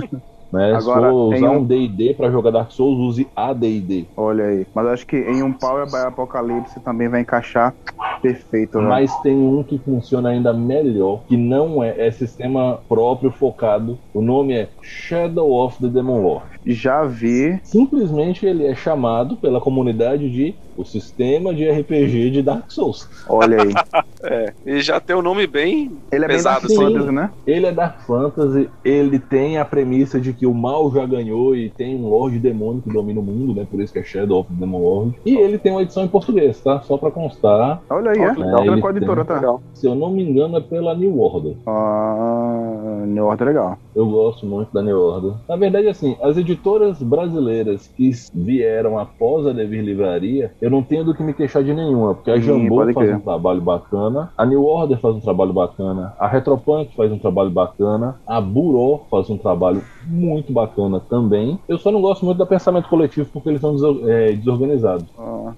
Né? 0.52 0.80
Se 0.80 0.88
Agora, 0.90 1.10
for 1.10 1.30
tem 1.34 1.40
usar 1.40 1.50
um- 1.52 1.58
um 1.62 1.64
D&D 1.66 2.14
pra 2.14 2.30
jogar 2.30 2.52
Dark 2.52 2.72
Souls, 2.72 3.00
use 3.00 3.28
AD&D. 3.36 4.06
Olha 4.16 4.46
aí. 4.46 4.68
Mas 4.76 4.86
acho 4.88 5.08
que 5.08 5.18
em 5.18 5.42
um 5.42 5.52
Power 5.52 5.88
by 5.88 5.98
Apocalipse 6.08 6.80
também 6.82 7.10
vai 7.10 7.22
encaixar 7.22 7.74
perfeito, 8.22 8.80
né? 8.80 8.88
Mas 8.88 9.16
tem 9.22 9.36
um 9.36 9.64
que 9.64 9.78
funciona 9.80 10.30
ainda 10.30 10.54
melhor, 10.54 11.24
que 11.28 11.36
não 11.36 11.84
é, 11.84 12.08
é 12.08 12.12
sistema 12.12 12.80
próprio 12.88 13.32
focado. 13.32 13.98
O 14.14 14.22
nome 14.22 14.54
é 14.54 14.70
Shadow 14.82 15.52
of 15.52 15.80
the 15.82 15.88
Demon 15.88 16.22
Lord. 16.22 16.46
Já 16.66 17.04
vi. 17.04 17.60
Simplesmente 17.64 18.46
ele 18.46 18.66
é 18.66 18.76
chamado 18.76 19.36
pela 19.38 19.60
comunidade 19.60 20.30
de 20.30 20.56
o 20.76 20.84
sistema 20.84 21.54
de 21.54 21.70
RPG 21.70 22.32
de 22.32 22.42
Dark 22.42 22.72
Souls. 22.72 23.08
Olha 23.28 23.62
aí. 23.62 23.74
É. 24.26 24.54
E 24.66 24.80
já 24.80 25.02
tem 25.02 25.14
o 25.14 25.22
nome 25.22 25.46
bem 25.46 25.92
Ele 26.10 26.24
é 26.24 26.28
bem 26.30 26.38
pesado, 26.38 26.62
Dark 26.62 26.72
assim. 26.72 26.78
Fantasy, 26.78 27.12
né? 27.12 27.30
Ele 27.46 27.66
é 27.66 27.74
Dark 27.74 28.00
Fantasy, 28.04 28.70
ele 28.86 29.20
tem 29.20 29.58
a 29.58 29.66
premissa 29.66 30.18
de 30.18 30.32
que 30.32 30.46
o 30.46 30.54
mal 30.54 30.90
já 30.94 31.06
ganhou 31.06 31.54
e 31.54 31.70
tem 31.70 31.94
um 31.94 32.08
Lorde 32.08 32.40
Demônio 32.40 32.82
que 32.82 32.90
domina 32.90 33.20
o 33.20 33.24
mundo, 33.24 33.54
né? 33.54 33.68
Por 33.70 33.82
isso 33.82 33.92
que 33.92 34.00
é 34.00 34.04
Shadow 34.04 34.40
of 34.40 34.50
the 34.50 34.56
Demon 34.58 34.82
Lord. 34.82 35.20
E 35.26 35.36
ele 35.36 35.58
tem 35.58 35.74
uma 35.74 35.82
edição 35.82 36.06
em 36.06 36.08
português, 36.08 36.62
tá? 36.62 36.80
Só 36.84 36.98
pra 36.98 37.12
constar. 37.12 37.82
Olha 37.90 38.12
aí, 38.12 38.20
é. 38.22 38.34
que 38.34 38.40
legal. 38.40 38.64
Pela 38.64 38.80
qual 38.80 38.96
editora 38.96 39.26
tá? 39.26 39.36
Legal. 39.36 39.62
Se 39.74 39.88
eu 39.88 39.94
não 39.94 40.10
me 40.10 40.24
engano, 40.24 40.56
é 40.56 40.62
pela 40.62 40.96
New 40.96 41.20
Order. 41.20 41.58
Ah, 41.68 43.04
New 43.06 43.26
Order 43.26 43.48
é 43.48 43.52
legal. 43.52 43.78
Eu 43.94 44.08
gosto 44.08 44.46
muito 44.46 44.74
da 44.74 44.82
New 44.82 44.98
Order. 44.98 45.34
Na 45.50 45.58
verdade, 45.58 45.90
assim, 45.90 46.16
as 46.22 46.38
editoras 46.38 46.53
brasileiras 47.02 47.88
que 47.88 48.12
vieram 48.34 48.98
após 49.00 49.46
a 49.48 49.54
Devir 49.54 49.84
Livraria, 49.84 50.52
eu 50.62 50.70
não 50.70 50.84
tenho 50.84 51.04
do 51.04 51.14
que 51.14 51.24
me 51.24 51.34
queixar 51.34 51.64
de 51.64 51.74
nenhuma, 51.74 52.16
porque 52.16 52.32
a 52.32 52.40
Jambô 52.40 52.84
faz 52.84 52.96
crer. 52.96 53.16
um 53.16 53.20
trabalho 53.20 53.62
bacana, 53.62 54.32
a 54.38 54.46
New 54.46 54.64
Order 54.66 55.00
faz 55.00 55.16
um 55.16 55.20
trabalho 55.20 55.54
bacana, 55.54 56.14
a 56.20 56.28
Retropunk 56.28 56.96
faz 56.96 57.12
um 57.12 57.20
trabalho 57.20 57.50
bacana, 57.50 58.20
a 58.28 58.42
Buró 58.42 59.06
faz 59.10 59.30
um 59.30 59.38
trabalho 59.38 59.84
muito 60.06 60.52
bacana 60.52 61.00
também. 61.00 61.60
Eu 61.68 61.78
só 61.78 61.92
não 61.92 62.02
gosto 62.02 62.26
muito 62.26 62.38
da 62.38 62.46
pensamento 62.46 62.90
coletivo 62.90 63.30
porque 63.32 63.50
eles 63.50 63.62
são 63.62 63.76
é, 64.08 64.34
desorganizados. 64.34 65.06
Ah, 65.18 65.54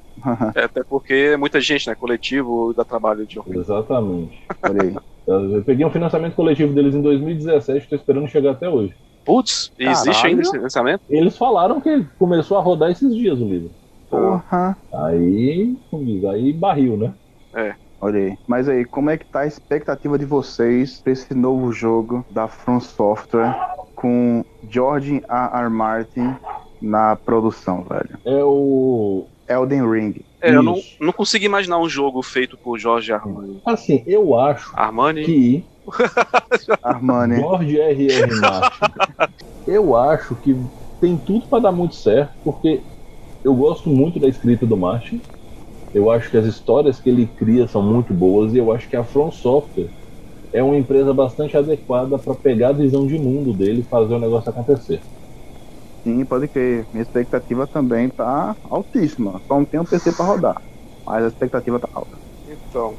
É, 0.55 0.63
até 0.63 0.83
porque 0.83 1.13
é 1.13 1.37
muita 1.37 1.59
gente, 1.59 1.87
né? 1.87 1.95
Coletivo 1.95 2.73
dá 2.73 2.83
trabalho 2.83 3.25
de 3.25 3.39
Exatamente. 3.47 4.43
olha 4.63 4.81
aí. 4.81 4.95
Eu 5.27 5.63
peguei 5.63 5.85
um 5.85 5.89
financiamento 5.89 6.35
coletivo 6.35 6.73
deles 6.73 6.93
em 6.93 7.01
2017, 7.01 7.83
estou 7.83 7.97
esperando 7.97 8.27
chegar 8.27 8.51
até 8.51 8.69
hoje. 8.69 8.93
Putz, 9.25 9.71
existe 9.77 10.27
ainda 10.27 10.43
esse 10.43 10.57
lançamento? 10.57 11.01
Eles 11.09 11.35
falaram 11.37 11.81
que 11.81 12.05
começou 12.19 12.57
a 12.57 12.61
rodar 12.61 12.91
esses 12.91 13.13
dias 13.15 13.39
o 13.39 13.45
livro. 13.45 13.71
Porra. 14.09 14.77
Aí, 14.93 15.75
diz, 15.91 16.23
aí 16.25 16.53
barril, 16.53 16.95
né? 16.95 17.13
Olha 17.99 18.19
aí. 18.19 18.37
Mas 18.45 18.69
aí, 18.69 18.85
como 18.85 19.09
é 19.09 19.17
que 19.17 19.25
tá 19.25 19.41
a 19.41 19.47
expectativa 19.47 20.17
de 20.17 20.25
vocês 20.25 20.99
pra 20.99 21.11
esse 21.11 21.33
novo 21.33 21.71
jogo 21.71 22.23
da 22.29 22.47
From 22.47 22.79
Software 22.79 23.55
com 23.95 24.45
George 24.69 25.23
A. 25.27 25.59
R. 25.61 25.69
Martin 25.69 26.35
na 26.81 27.15
produção, 27.15 27.83
velho? 27.83 28.19
É 28.23 28.43
o. 28.43 29.25
Elden 29.47 29.89
Ring. 29.89 30.25
É, 30.41 30.55
eu 30.55 30.63
não, 30.63 30.79
não 30.99 31.13
consigo 31.13 31.45
imaginar 31.45 31.77
um 31.79 31.87
jogo 31.87 32.21
feito 32.21 32.57
por 32.57 32.77
Jorge 32.79 33.11
Armani. 33.11 33.61
Assim, 33.65 34.03
eu 34.05 34.37
acho 34.37 34.71
Armani? 34.75 35.23
que 35.23 35.65
Armani. 36.83 37.37
George 37.37 37.79
R.R. 37.79 38.35
Martin, 38.35 38.85
eu 39.67 39.95
acho 39.95 40.35
que 40.37 40.55
tem 40.99 41.17
tudo 41.17 41.47
pra 41.47 41.59
dar 41.59 41.71
muito 41.71 41.95
certo, 41.95 42.33
porque 42.43 42.81
eu 43.43 43.53
gosto 43.53 43.89
muito 43.89 44.19
da 44.19 44.27
escrita 44.27 44.65
do 44.65 44.77
Martin. 44.77 45.21
Eu 45.93 46.11
acho 46.11 46.29
que 46.29 46.37
as 46.37 46.45
histórias 46.45 46.99
que 46.99 47.09
ele 47.09 47.27
cria 47.27 47.67
são 47.67 47.81
muito 47.81 48.13
boas 48.13 48.53
e 48.53 48.57
eu 48.57 48.71
acho 48.71 48.89
que 48.89 48.95
a 48.95 49.03
From 49.03 49.31
Software 49.31 49.89
é 50.51 50.63
uma 50.63 50.75
empresa 50.75 51.13
bastante 51.13 51.55
adequada 51.55 52.17
pra 52.17 52.33
pegar 52.33 52.69
a 52.69 52.73
visão 52.73 53.05
de 53.05 53.17
mundo 53.17 53.53
dele 53.53 53.81
e 53.81 53.83
fazer 53.83 54.13
o 54.13 54.19
negócio 54.19 54.49
acontecer. 54.49 55.01
Sim, 56.03 56.23
pode 56.25 56.47
crer. 56.47 56.85
Minha 56.91 57.01
expectativa 57.01 57.65
também 57.65 58.09
tá 58.09 58.55
altíssima. 58.63 59.41
Só 59.47 59.55
não 59.55 59.65
tem 59.65 59.79
um 59.79 59.85
PC 59.85 60.11
pra 60.11 60.25
rodar. 60.25 60.61
Mas 61.05 61.23
a 61.23 61.27
expectativa 61.27 61.79
tá 61.79 61.89
alta. 61.93 62.17
Então, 62.47 62.95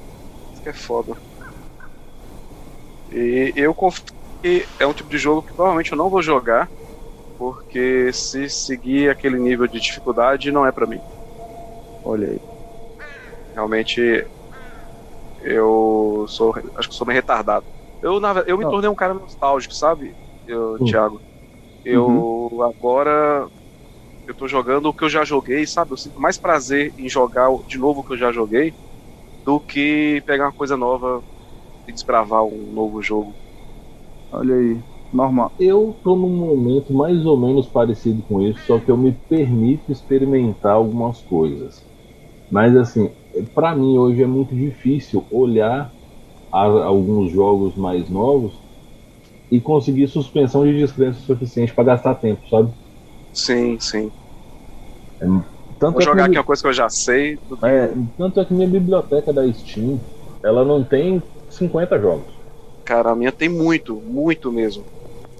isso 0.52 0.62
que 0.62 0.68
é 0.68 0.72
foda. 0.72 1.16
E 3.08 3.52
eu 3.56 3.74
confio 3.74 4.04
que 4.42 4.68
é 4.78 4.86
um 4.86 4.94
tipo 4.94 5.08
de 5.08 5.18
jogo 5.18 5.42
que 5.42 5.54
provavelmente 5.54 5.92
eu 5.92 5.98
não 5.98 6.10
vou 6.10 6.22
jogar, 6.22 6.72
porque 7.38 8.12
se 8.12 8.48
seguir 8.50 9.10
aquele 9.10 9.38
nível 9.38 9.68
de 9.68 9.80
dificuldade 9.80 10.52
não 10.52 10.66
é 10.66 10.72
pra 10.72 10.86
mim. 10.86 11.02
Olha 12.02 12.28
aí. 12.30 12.38
Realmente 13.54 14.00
eu 15.38 16.24
sou 16.28 16.52
acho 16.76 16.88
que 16.88 16.94
sou 16.94 17.06
meio 17.06 17.16
retardado. 17.16 17.66
Eu, 18.00 18.20
na, 18.20 18.32
eu 18.46 18.58
me 18.58 18.64
Não. 18.64 18.70
tornei 18.70 18.90
um 18.90 18.94
cara 18.94 19.14
nostálgico, 19.14 19.74
sabe, 19.74 20.16
eu, 20.46 20.78
Hum. 20.80 20.84
Thiago? 20.84 21.22
Eu 21.84 22.60
agora 22.62 23.50
eu 24.26 24.34
tô 24.34 24.48
jogando 24.48 24.86
o 24.88 24.94
que 24.94 25.04
eu 25.04 25.08
já 25.08 25.24
joguei, 25.24 25.66
sabe? 25.66 25.92
Eu 25.92 25.96
sinto 25.96 26.20
mais 26.20 26.38
prazer 26.38 26.94
em 26.98 27.08
jogar 27.08 27.48
de 27.66 27.78
novo 27.78 28.00
o 28.00 28.04
que 28.04 28.14
eu 28.14 28.18
já 28.18 28.32
joguei 28.32 28.76
do 29.44 29.60
que 29.60 30.22
pegar 30.26 30.46
uma 30.46 30.52
coisa 30.52 30.76
nova 30.76 31.24
desbravar 31.92 32.44
um 32.44 32.72
novo 32.72 33.02
jogo. 33.02 33.34
Olha 34.30 34.54
aí. 34.54 34.82
Normal. 35.12 35.52
Eu 35.58 35.98
tô 36.02 36.16
num 36.16 36.34
momento 36.36 36.92
mais 36.94 37.24
ou 37.26 37.38
menos 37.38 37.68
parecido 37.68 38.22
com 38.22 38.40
isso, 38.42 38.60
só 38.66 38.78
que 38.78 38.90
eu 38.90 38.96
me 38.96 39.12
permito 39.28 39.90
experimentar 39.92 40.72
algumas 40.72 41.22
coisas. 41.22 41.74
Mas 42.50 42.76
assim, 42.76 43.14
pra 43.54 43.74
mim 43.76 43.98
hoje 43.98 44.22
é 44.22 44.26
muito 44.26 44.54
difícil 44.54 45.26
olhar 45.30 45.94
a- 46.52 46.84
alguns 46.84 47.32
jogos 47.32 47.76
mais 47.76 48.10
novos 48.10 48.60
e 49.50 49.60
conseguir 49.60 50.08
suspensão 50.08 50.64
de 50.64 50.78
descrença 50.78 51.20
suficiente 51.20 51.74
pra 51.74 51.84
gastar 51.84 52.16
tempo, 52.16 52.46
sabe? 52.48 52.72
Sim, 53.32 53.78
sim. 53.80 54.12
Tanto 55.78 55.94
Vou 55.94 56.00
é, 56.02 56.06
que 56.06 56.10
jogar 56.10 56.24
aqui 56.26 56.38
minha, 56.38 56.38
uma 56.38 56.44
coisa 56.44 56.62
que 56.62 56.68
eu 56.68 56.72
já 56.72 56.88
sei. 56.88 57.38
é, 57.64 57.88
tanto 58.16 58.40
é 58.40 58.44
que 58.44 58.54
minha 58.54 58.68
biblioteca 58.68 59.32
da 59.32 59.50
Steam, 59.52 60.00
ela 60.44 60.64
não 60.64 60.84
tem 60.84 61.22
50 61.56 61.98
jogos. 62.00 62.32
Cara, 62.84 63.10
a 63.12 63.16
minha 63.16 63.32
tem 63.32 63.48
muito, 63.48 64.00
muito 64.00 64.50
mesmo. 64.52 64.86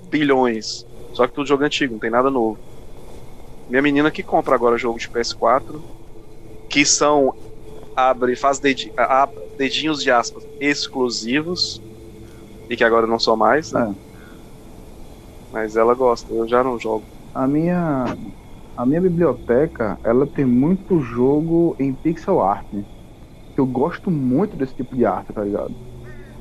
Bilhões. 0.01 0.87
Só 1.13 1.27
que 1.27 1.35
tudo 1.35 1.47
jogo 1.49 1.65
antigo, 1.65 1.95
não 1.95 2.01
tem 2.01 2.11
nada 2.11 2.31
novo. 2.31 2.61
Minha 3.69 3.83
menina 3.83 4.11
que 4.13 4.23
compra 4.23 4.55
agora 4.55 4.79
jogo 4.79 4.99
de 4.99 5.09
PS4, 5.11 5.85
que 6.69 6.85
são 6.87 7.35
abre, 7.97 8.37
faz 8.37 8.61
dedi, 8.61 8.93
a- 8.99 9.33
dedinhos 9.57 10.03
de 10.03 10.11
aspas 10.11 10.47
exclusivos 10.61 11.83
e 12.69 12.77
que 12.77 12.85
agora 12.85 13.07
não 13.07 13.19
são 13.19 13.37
mais, 13.37 13.73
né? 13.73 13.89
Mas 15.51 15.77
ela 15.77 15.95
gosta, 15.95 16.33
eu 16.33 16.47
já 16.49 16.63
não 16.63 16.79
jogo. 16.79 17.09
A 17.33 17.47
minha, 17.47 18.05
a 18.77 18.87
minha 18.87 19.01
biblioteca, 19.01 20.01
ela 20.05 20.27
tem 20.27 20.45
muito 20.45 21.01
jogo 21.01 21.77
em 21.79 21.95
pixel 21.95 22.41
art. 22.41 22.67
Eu 23.57 23.67
gosto 23.67 24.11
muito 24.11 24.57
desse 24.57 24.75
tipo 24.75 24.97
de 24.97 25.05
arte, 25.07 25.33
tá 25.33 25.45
ligado? 25.45 25.77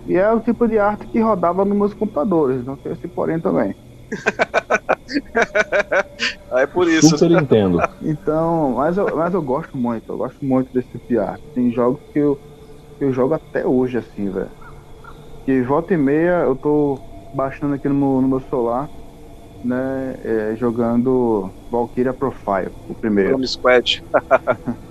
E 0.05 0.15
é 0.15 0.31
o 0.31 0.39
tipo 0.39 0.67
de 0.67 0.77
arte 0.77 1.07
que 1.07 1.19
rodava 1.19 1.65
nos 1.65 1.77
meus 1.77 1.93
computadores, 1.93 2.63
não 2.63 2.77
tem 2.77 2.91
esse 2.91 3.07
porém 3.07 3.39
também. 3.39 3.75
Ah, 6.51 6.61
é 6.61 6.67
por 6.67 6.87
isso. 6.87 7.17
Super 7.17 7.31
entendo. 7.31 7.79
Então, 8.01 8.73
mas 8.73 8.97
eu, 8.97 9.07
mas 9.15 9.33
eu 9.33 9.41
gosto 9.41 9.75
muito, 9.75 10.11
eu 10.11 10.17
gosto 10.17 10.43
muito 10.45 10.71
desse 10.71 10.89
tipo 10.89 11.05
de 11.09 11.17
arte. 11.17 11.43
Tem 11.53 11.71
jogos 11.71 12.01
que 12.13 12.19
eu, 12.19 12.39
que 12.97 13.05
eu 13.05 13.11
jogo 13.11 13.33
até 13.33 13.65
hoje, 13.65 13.97
assim, 13.97 14.29
velho. 14.29 14.51
Que 15.43 15.61
volta 15.63 15.93
e 15.93 15.97
meia 15.97 16.43
eu 16.43 16.55
tô 16.55 16.99
baixando 17.33 17.75
aqui 17.75 17.87
no 17.87 17.95
meu, 17.95 18.21
no 18.21 18.27
meu 18.27 18.39
celular, 18.41 18.89
né, 19.63 20.15
é, 20.23 20.55
jogando 20.55 21.51
Valkyria 21.69 22.13
Profile, 22.13 22.71
o 22.87 22.95
primeiro. 22.95 23.35
Home 23.35 23.47
Squad. 23.47 24.03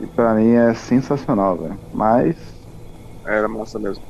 E 0.00 0.06
pra 0.08 0.34
mim 0.34 0.50
é 0.50 0.74
sensacional, 0.74 1.56
velho. 1.56 1.80
Mas, 1.92 2.36
Era 3.26 3.48
massa 3.48 3.78
mesmo. 3.78 4.04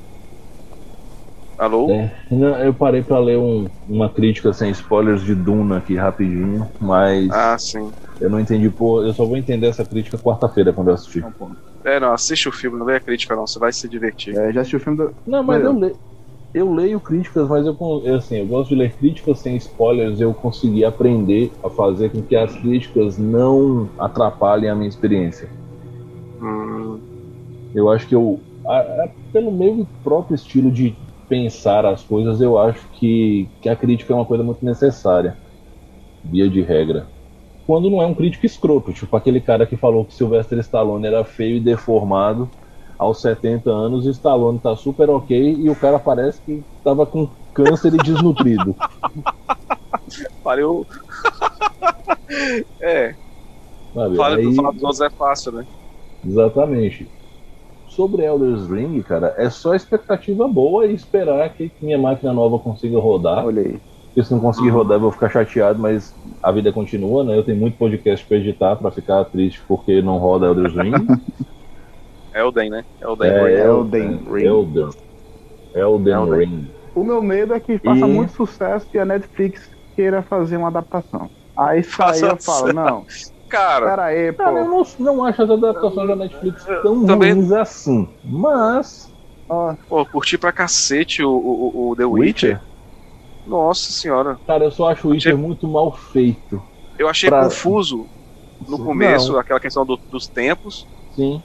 Alô? 1.56 1.84
É, 1.88 2.10
não, 2.30 2.58
eu 2.64 2.72
parei 2.74 3.02
pra 3.02 3.18
ler 3.18 3.36
um- 3.38 3.70
uma 3.86 4.08
crítica 4.12 4.52
sem 4.54 4.70
spoilers 4.70 5.22
de 5.22 5.34
Duna 5.34 5.78
aqui 5.78 5.96
rapidinho, 5.96 6.66
mas 6.80 7.28
Ah, 7.28 7.56
sim. 7.58 7.94
eu 8.20 8.30
não 8.30 8.40
entendi, 8.40 8.70
pô, 8.70 9.02
eu 9.04 9.12
só 9.12 9.26
vou 9.26 9.36
entender 9.36 9.66
essa 9.68 9.84
crítica 9.84 10.18
quarta-feira 10.18 10.72
quando 10.72 10.88
eu 10.88 10.94
assistir. 10.94 11.24
É, 11.84 12.00
não, 12.00 12.12
assiste 12.14 12.48
o 12.48 12.52
filme, 12.52 12.78
não 12.78 12.86
lê 12.86 12.96
a 12.96 13.00
crítica 13.00 13.36
não, 13.36 13.46
você 13.46 13.58
vai 13.58 13.72
se 13.72 13.88
divertir. 13.88 14.34
É, 14.36 14.52
já 14.52 14.60
assistiu 14.60 14.78
o 14.78 14.82
filme 14.82 14.98
do. 14.98 15.16
Não, 15.26 15.42
mas 15.42 15.58
Valeu. 15.58 15.72
eu, 15.74 15.78
le- 15.78 15.96
eu 16.54 16.72
leio 16.74 17.00
críticas, 17.00 17.48
mas 17.48 17.66
eu, 17.66 17.76
eu, 18.04 18.16
assim, 18.16 18.36
eu 18.38 18.46
gosto 18.48 18.70
de 18.70 18.76
ler 18.76 18.96
críticas 18.96 19.40
sem 19.40 19.56
spoilers, 19.56 20.20
eu 20.20 20.34
consegui 20.34 20.84
aprender 20.84 21.52
a 21.64 21.70
fazer 21.70 22.10
com 22.10 22.22
que 22.22 22.36
as 22.36 22.54
críticas 22.56 23.18
não 23.18 23.92
atrapalhem 23.98 24.70
a 24.70 24.74
minha 24.76 24.88
experiência. 24.88 25.50
Hum, 26.38 27.02
Eu 27.74 27.90
acho 27.90 28.08
que 28.08 28.14
eu, 28.14 28.42
a- 28.66 28.78
a- 29.04 29.12
pelo 29.32 29.52
meu 29.52 29.88
próprio 30.02 30.34
estilo 30.34 30.70
de 30.72 30.96
pensar 31.28 31.84
as 31.86 32.04
coisas, 32.04 32.40
eu 32.40 32.58
acho 32.58 32.88
que, 32.92 33.50
que 33.60 33.68
a 33.68 33.76
crítica 33.76 34.12
é 34.12 34.16
uma 34.16 34.26
coisa 34.26 34.44
muito 34.44 34.64
necessária, 34.64 35.38
via 36.24 36.48
de 36.48 36.62
regra. 36.62 37.10
Quando 37.66 37.90
não 37.90 38.02
é 38.02 38.06
um 38.06 38.14
crítico 38.14 38.46
escroto, 38.46 38.92
tipo 38.92 39.16
aquele 39.16 39.40
cara 39.40 39.66
que 39.66 39.76
falou 39.76 40.06
que 40.06 40.14
Sylvester 40.14 40.58
Stallone 40.60 41.06
era 41.06 41.24
feio 41.24 41.56
e 41.58 41.64
deformado 41.64 42.50
aos 42.98 43.20
70 43.20 43.70
anos, 43.70 44.06
e 44.06 44.10
Stallone 44.10 44.60
tá 44.60 44.76
super 44.76 45.10
ok 45.10 45.54
e 45.54 45.70
o 45.70 45.76
cara 45.76 45.98
parece 45.98 46.44
que 46.44 46.64
tava 46.84 47.06
com 47.06 47.30
câncer 47.54 47.94
e 47.94 47.98
desnutrido. 47.98 48.76
Pariu. 50.42 50.86
é, 52.82 53.16
Aí- 53.96 54.54
falar 54.56 54.72
dos 54.72 54.82
outros 54.82 55.00
é 55.00 55.10
fácil, 55.10 55.52
né? 55.52 55.66
Exatamente. 56.24 57.10
Sobre 57.94 58.24
Elder's 58.24 58.68
Ring, 58.68 59.00
cara, 59.02 59.34
é 59.38 59.48
só 59.48 59.74
expectativa 59.74 60.48
boa 60.48 60.86
e 60.86 60.94
esperar 60.94 61.48
que 61.54 61.72
minha 61.80 61.98
máquina 61.98 62.32
nova 62.32 62.58
consiga 62.58 62.98
rodar. 62.98 63.46
Olha 63.46 63.62
aí. 63.62 63.80
Porque 64.14 64.26
se 64.26 64.32
não 64.32 64.40
conseguir 64.40 64.70
rodar, 64.70 64.96
eu 64.96 65.00
vou 65.02 65.12
ficar 65.12 65.28
chateado, 65.28 65.80
mas 65.80 66.12
a 66.42 66.52
vida 66.52 66.72
continua, 66.72 67.24
né? 67.24 67.36
Eu 67.36 67.44
tenho 67.44 67.58
muito 67.58 67.76
podcast 67.76 68.26
pra 68.26 68.36
editar 68.36 68.76
pra 68.76 68.90
ficar 68.90 69.24
triste 69.26 69.60
porque 69.66 70.00
não 70.02 70.18
roda 70.18 70.46
Elder's 70.46 70.74
Ring. 70.74 70.92
Elden, 72.34 72.70
né? 72.70 72.84
Elden 73.00 73.30
é, 73.30 73.44
Ring. 73.44 73.54
Elden 73.60 74.24
Ring. 74.32 74.44
Elden. 74.44 74.88
Elden 75.74 76.14
Elden. 76.14 76.38
Ring. 76.38 76.68
O 76.94 77.04
meu 77.04 77.22
medo 77.22 77.54
é 77.54 77.60
que 77.60 77.78
faça 77.78 78.06
E- 78.06 78.12
muito 78.12 78.32
sucesso 78.32 78.86
e 78.92 78.98
a 78.98 79.04
Netflix 79.04 79.68
queira 79.94 80.22
fazer 80.22 80.56
uma 80.56 80.68
adaptação. 80.68 81.30
Aí 81.56 81.82
sai 81.84 82.22
eu 82.22 82.36
falo, 82.36 82.72
não, 82.72 83.04
Cara, 83.48 83.86
pera 83.86 84.04
aí, 84.06 84.32
pô. 84.32 84.38
Cara, 84.44 84.58
eu 84.60 84.68
não, 84.68 84.82
não 84.98 85.24
acho 85.24 85.42
as 85.42 85.50
adaptações 85.50 86.08
da 86.08 86.16
Netflix 86.16 86.64
tão 86.82 87.04
Também- 87.06 87.32
ruins 87.34 87.52
assim. 87.52 88.08
Mas. 88.24 89.12
Ó, 89.48 89.74
pô, 89.88 90.04
curti 90.06 90.38
pra 90.38 90.52
cacete 90.52 91.22
o, 91.22 91.30
o, 91.30 91.36
o- 91.88 91.90
o 91.90 91.96
The 91.96 92.04
Witcher. 92.06 92.62
Nossa 93.44 93.92
senhora. 93.92 94.38
Cara, 94.46 94.64
eu 94.64 94.70
só 94.70 94.90
acho 94.90 95.06
o 95.06 95.10
Witcher 95.10 95.36
muito 95.36 95.68
mal 95.68 95.92
feito. 95.92 96.62
Eu 96.98 97.08
achei 97.08 97.28
Pra- 97.28 97.44
confuso 97.44 98.08
no 98.66 98.78
começo, 98.82 99.36
aquela 99.36 99.60
questão 99.60 99.84
do- 99.84 100.00
dos 100.08 100.26
tempos. 100.28 100.88
Sim. 101.10 101.42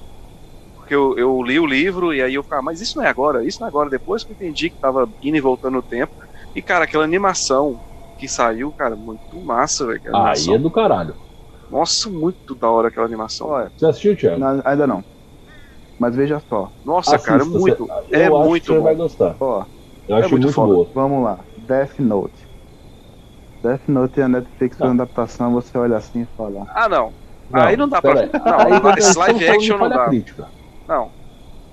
Porque 0.75 0.95
eu, 0.95 1.17
eu 1.17 1.41
li 1.43 1.59
o 1.59 1.65
livro 1.65 2.13
e 2.13 2.21
aí 2.21 2.33
eu 2.33 2.41
ficava, 2.43 2.61
mas 2.61 2.79
isso 2.79 2.97
não 2.97 3.05
é 3.05 3.09
agora, 3.09 3.45
isso 3.45 3.57
não 3.59 3.67
é 3.67 3.69
agora. 3.69 3.89
Depois 3.89 4.23
que 4.23 4.31
eu 4.31 4.33
entendi 4.33 4.69
que 4.69 4.79
tava 4.79 5.07
indo 5.21 5.35
e 5.37 5.41
voltando 5.41 5.73
no 5.73 5.83
tempo. 5.83 6.13
E, 6.55 6.61
cara, 6.61 6.85
aquela 6.85 7.03
animação 7.03 7.79
que 8.17 8.27
saiu, 8.27 8.73
cara, 8.73 8.95
muito 8.95 9.39
massa, 9.41 9.85
velho. 9.85 9.99
Aí 10.05 10.11
animação. 10.13 10.55
é 10.55 10.57
do 10.57 10.71
caralho. 10.71 11.15
Nossa, 11.69 12.09
muito 12.09 12.55
da 12.55 12.69
hora 12.69 12.87
aquela 12.87 13.05
animação. 13.05 13.47
olha, 13.47 13.71
Você 13.75 13.85
assistiu, 13.85 14.17
Thiago? 14.17 14.39
não, 14.39 14.61
ainda 14.65 14.87
não. 14.87 15.03
Mas 15.99 16.15
veja 16.15 16.39
só, 16.39 16.71
Nossa, 16.83 17.19
cara, 17.19 17.39
é 17.39 17.41
Assista, 17.41 17.59
muito. 17.59 17.85
você- 17.85 18.15
é 18.15 18.29
muito 18.29 18.61
que 18.61 18.67
você 18.67 18.77
bom. 18.77 18.83
vai 18.83 18.95
gostar. 18.95 19.37
ó, 19.39 19.65
Eu 20.07 20.15
acho 20.15 20.29
muito 20.29 20.43
muito, 20.43 20.55
foda. 20.55 20.73
boa. 20.73 20.91
vamos 20.93 21.23
lá. 21.23 21.45
Death 21.57 21.99
Note. 21.99 22.47
Death 23.61 23.87
Note 23.87 24.19
e 24.19 24.23
a 24.23 24.27
Netflix 24.29 24.77
fazendo 24.77 25.01
adaptação, 25.01 25.51
você 25.53 25.77
olha 25.77 25.97
assim 25.97 26.21
e 26.21 26.25
fala. 26.37 26.65
Ah, 26.73 26.87
não. 26.87 27.13
Aí 27.51 27.75
não 27.75 27.89
dá 27.89 28.01
pra- 28.01 28.21
aí. 28.21 28.29
não, 28.33 28.91
estamos 28.95 29.17
live 29.17 29.47
action 29.49 29.77
não 29.77 29.79
falha 29.89 29.97
dá. 29.97 30.05
crítica. 30.07 30.51
Não. 30.87 31.11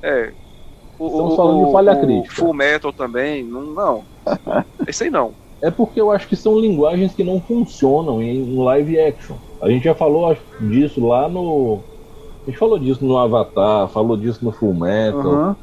É. 0.03 0.35
O, 0.99 1.07
Estamos 1.07 1.33
o, 1.35 1.37
falando 1.37 1.59
de 1.65 1.71
o- 1.71 1.73
falha 1.73 1.93
o 1.93 2.01
crítica. 2.01 2.35
Full 2.35 2.55
Metal 2.55 2.93
também, 2.93 3.47
não. 3.47 3.75
não. 3.75 4.07
Esse 4.89 5.05
aí 5.05 5.11
não. 5.11 5.37
É 5.63 5.71
porque 5.71 6.01
eu 6.01 6.11
acho 6.11 6.29
que 6.29 6.37
são 6.37 6.59
linguagens 6.59 7.15
que 7.15 7.25
não 7.25 7.41
funcionam 7.41 8.23
em 8.23 8.57
live 8.63 8.99
action. 9.01 9.39
A 9.63 9.71
gente 9.71 9.85
já 9.85 9.95
falou 9.95 10.31
acho, 10.31 10.43
disso 10.69 11.07
lá 11.07 11.29
no. 11.29 11.83
A 12.47 12.51
gente 12.51 12.59
falou 12.59 12.79
disso 12.79 13.05
no 13.05 13.17
Avatar, 13.19 13.89
falou 13.89 14.17
disso 14.17 14.45
no 14.45 14.53
Full 14.53 14.75
Metal. 14.75 15.21
Aham. 15.21 15.57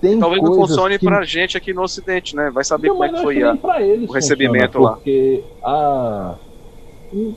Tem 0.00 0.18
Talvez 0.18 0.40
não 0.42 0.50
coisas 0.52 0.70
funcione 0.70 0.98
que... 0.98 1.04
pra 1.04 1.24
gente 1.24 1.56
aqui 1.56 1.74
no 1.74 1.82
Ocidente, 1.82 2.36
né? 2.36 2.50
Vai 2.52 2.64
saber 2.64 2.88
Não, 2.88 2.94
como 2.96 3.04
é 3.04 3.12
que 3.12 3.22
foi 3.22 3.42
a. 3.42 3.52
nem 3.52 3.60
pra 3.60 3.82
eles 3.82 4.08
o 4.08 4.12
recebimento 4.12 4.78
lá. 4.78 4.92
Porque 4.92 5.44
a. 5.64 6.38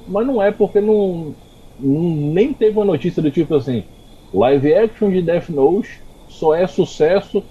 Mas 0.08 0.28
não 0.28 0.42
é 0.42 0.52
porque 0.52 0.80
não, 0.80 1.36
não- 1.80 2.34
Nem 2.34 2.54
teve 2.54 2.78
uma 2.78 2.86
notícia 2.86 3.22
do 3.22 3.32
tipo 3.32 3.56
assim: 3.56 3.84
live 4.34 4.74
action 4.76 5.10
de 5.10 5.22
Death 5.22 5.50
Note 5.50 5.90
só 6.28 6.54
é 6.54 6.68
sucesso 6.68 7.44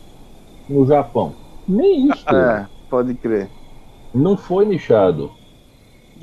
no 0.69 0.87
Japão. 0.87 1.35
Nem 1.67 2.09
isso. 2.09 2.29
É, 2.29 2.69
pode 2.89 3.15
crer. 3.15 3.51
não 4.15 4.37
foi 4.37 4.65
nichado, 4.65 5.33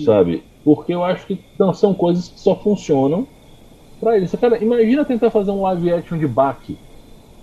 sabe? 0.04 0.44
Porque 0.68 0.94
eu 0.94 1.02
acho 1.04 1.26
que 1.26 1.46
não, 1.58 1.74
são 1.74 1.94
coisas 1.96 2.28
que 2.28 2.40
só 2.42 2.62
funcionam 2.62 3.30
pra 4.00 4.18
eles. 4.18 4.32
Cara, 4.34 4.64
imagina 4.64 5.06
tentar 5.06 5.32
fazer 5.32 5.52
um 5.52 5.62
live 5.62 5.94
action 5.94 6.18
de 6.20 6.28
Baki. 6.28 6.80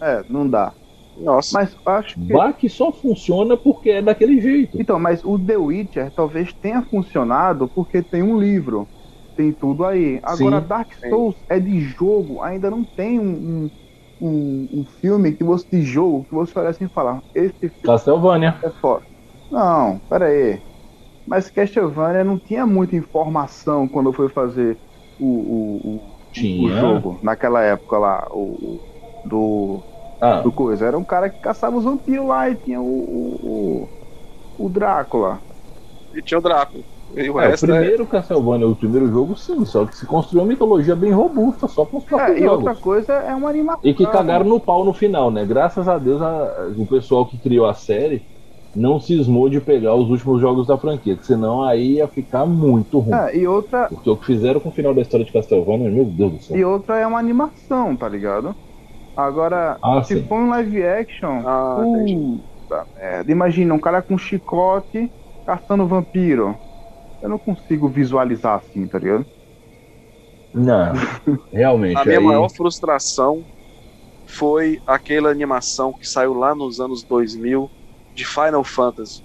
É, 0.02 0.24
não 0.28 0.48
dá. 0.48 0.74
Nossa. 1.16 1.54
Mas 1.54 1.76
acho 1.86 2.16
que. 2.16 2.32
Baki 2.34 2.68
só 2.68 2.92
funciona 2.92 3.56
porque 3.56 3.90
é 3.90 4.02
daquele 4.02 4.40
jeito. 4.40 4.78
Então, 4.78 4.98
mas 4.98 5.24
o 5.24 5.38
The 5.38 5.56
Witcher 5.56 6.12
talvez 6.12 6.52
tenha 6.60 6.82
funcionado 6.82 7.68
porque 7.68 8.02
tem 8.02 8.22
um 8.22 8.38
livro. 8.38 8.88
Tem 9.36 9.52
tudo 9.52 9.84
aí. 9.84 10.20
Agora, 10.22 10.60
Sim. 10.60 10.66
Dark 10.66 10.92
Souls 11.08 11.36
é 11.48 11.58
de 11.58 11.80
jogo, 11.80 12.42
ainda 12.42 12.70
não 12.70 12.84
tem 12.84 13.18
um, 13.18 13.64
um, 13.66 13.70
um- 14.20 14.68
um 14.80 14.84
filme 14.84 15.36
que 15.36 15.42
você 15.44 15.66
de 15.70 15.82
jogo 15.82 16.24
que 16.24 16.34
você 16.34 16.56
olha 16.58 16.68
assim 16.70 16.84
e 16.84 16.88
fala, 16.88 17.22
esse 17.34 17.68
filme 17.80 17.80
Castlevania. 17.86 18.60
é 18.64 18.70
foda. 18.80 19.06
Não, 19.50 20.00
pera 20.08 20.26
aí. 20.28 20.62
Mas 21.26 21.50
Castlevania 21.50 22.24
não 22.24 22.38
tinha 22.38 22.66
muita 22.66 22.96
informação 22.96 23.88
quando 23.88 24.12
foi 24.12 24.28
fazer 24.28 24.80
o, 25.18 25.26
o, 25.96 26.14
o, 26.56 26.64
o 26.66 26.70
Tinha. 26.70 26.70
jogo 26.70 27.18
naquela 27.22 27.62
época 27.62 27.98
lá, 27.98 28.26
o, 28.30 28.76
o- 28.76 28.82
do, 29.24 29.86
Ah, 30.20 30.42
do 30.42 30.52
coisa. 30.52 30.86
Era 30.86 30.98
um 30.98 31.04
cara 31.04 31.30
que 31.30 31.38
caçava 31.40 31.76
os 31.76 31.84
vampiros 31.84 32.26
lá 32.26 32.50
e 32.50 32.56
tinha 32.56 32.80
o, 32.82 32.86
o, 32.86 33.84
o, 34.58 34.66
o 34.66 34.70
Drácula. 34.70 35.42
E 36.12 36.22
tinha 36.22 36.38
o 36.38 36.42
Drácula. 36.42 36.84
E 37.16 37.30
o 37.30 37.40
é, 37.40 37.48
o 37.48 37.54
é. 37.54 37.56
primeiro 37.58 38.06
Castlevania, 38.08 38.66
o 38.68 38.76
primeiro 38.76 39.08
jogo, 39.08 39.36
sim, 39.36 39.64
só 39.66 39.86
que 39.86 39.96
se 39.96 40.06
construiu 40.06 40.42
uma 40.42 40.48
mitologia 40.48 40.96
bem 40.96 41.12
robusta, 41.12 41.68
só 41.68 41.84
com 41.86 41.98
os 41.98 42.04
próprios 42.04 42.36
É, 42.36 42.40
e 42.40 42.48
outra 42.48 42.74
coisa 42.76 43.12
é 43.14 43.34
uma 43.34 43.48
animação. 43.50 43.82
E 43.82 43.92
que 43.94 44.06
cagaram 44.06 44.46
no 44.46 44.60
pau 44.60 44.84
no 44.84 44.94
final, 44.94 45.30
né? 45.30 45.44
Graças 45.44 45.86
a 45.88 45.98
Deus, 45.98 46.20
a- 46.22 46.72
o 46.76 46.86
pessoal 46.86 47.28
que 47.28 47.38
criou 47.40 47.66
a 47.66 47.74
série 47.74 48.26
não 48.74 49.00
cismou 49.00 49.48
de 49.48 49.60
pegar 49.60 49.94
os 49.96 50.08
últimos 50.10 50.40
jogos 50.40 50.66
da 50.66 50.78
franquia, 50.78 51.16
que 51.16 51.24
senão 51.26 51.62
aí 51.62 51.94
ia 51.96 52.08
ficar 52.08 52.46
muito 52.46 52.98
ruim. 53.00 53.26
É, 53.26 53.36
e 53.38 53.46
outra, 53.46 53.90
Porque 53.90 54.10
o 54.10 54.18
que 54.18 54.26
fizeram 54.26 54.60
com 54.60 54.70
o 54.70 54.72
final 54.72 54.94
da 54.94 55.02
história 55.02 55.26
de 55.26 55.32
Castlevania, 55.32 55.90
meu 55.90 56.06
Deus 56.06 56.32
do 56.32 56.40
céu. 56.40 56.58
e 56.58 56.64
outra 56.64 56.98
é 56.98 57.06
uma 57.06 57.18
animação, 57.18 57.96
tá 57.96 58.08
ligado? 58.08 58.56
Agora, 59.16 59.80
Ah, 59.82 60.02
se 60.02 60.16
sim. 60.18 60.28
for 60.28 60.36
um 60.40 60.50
live 60.50 60.84
action, 60.84 61.44
Ah, 61.44 61.86
puta 61.90 62.86
merda. 62.96 63.32
Imagina 63.32 63.74
um 63.74 63.80
cara 63.80 64.02
com 64.02 64.18
chicote 64.18 65.12
caçando 65.46 65.88
vampiro. 65.88 66.58
Eu 67.22 67.30
não 67.30 67.38
consigo 67.38 67.88
visualizar 67.90 68.58
assim, 68.58 68.88
tá 68.88 68.98
ligado? 68.98 69.26
Não, 70.52 70.94
realmente. 71.52 71.94
A 71.94 72.04
minha 72.04 72.20
aí, 72.20 72.20
maior 72.20 72.48
frustração 72.50 73.46
foi 74.26 74.80
aquela 74.86 75.30
animação 75.30 75.94
que 75.94 76.06
saiu 76.08 76.34
lá 76.34 76.54
nos 76.54 76.80
anos 76.80 77.04
2000 77.06 77.72
de 78.14 78.24
Final 78.24 78.64
Fantasy. 78.64 79.22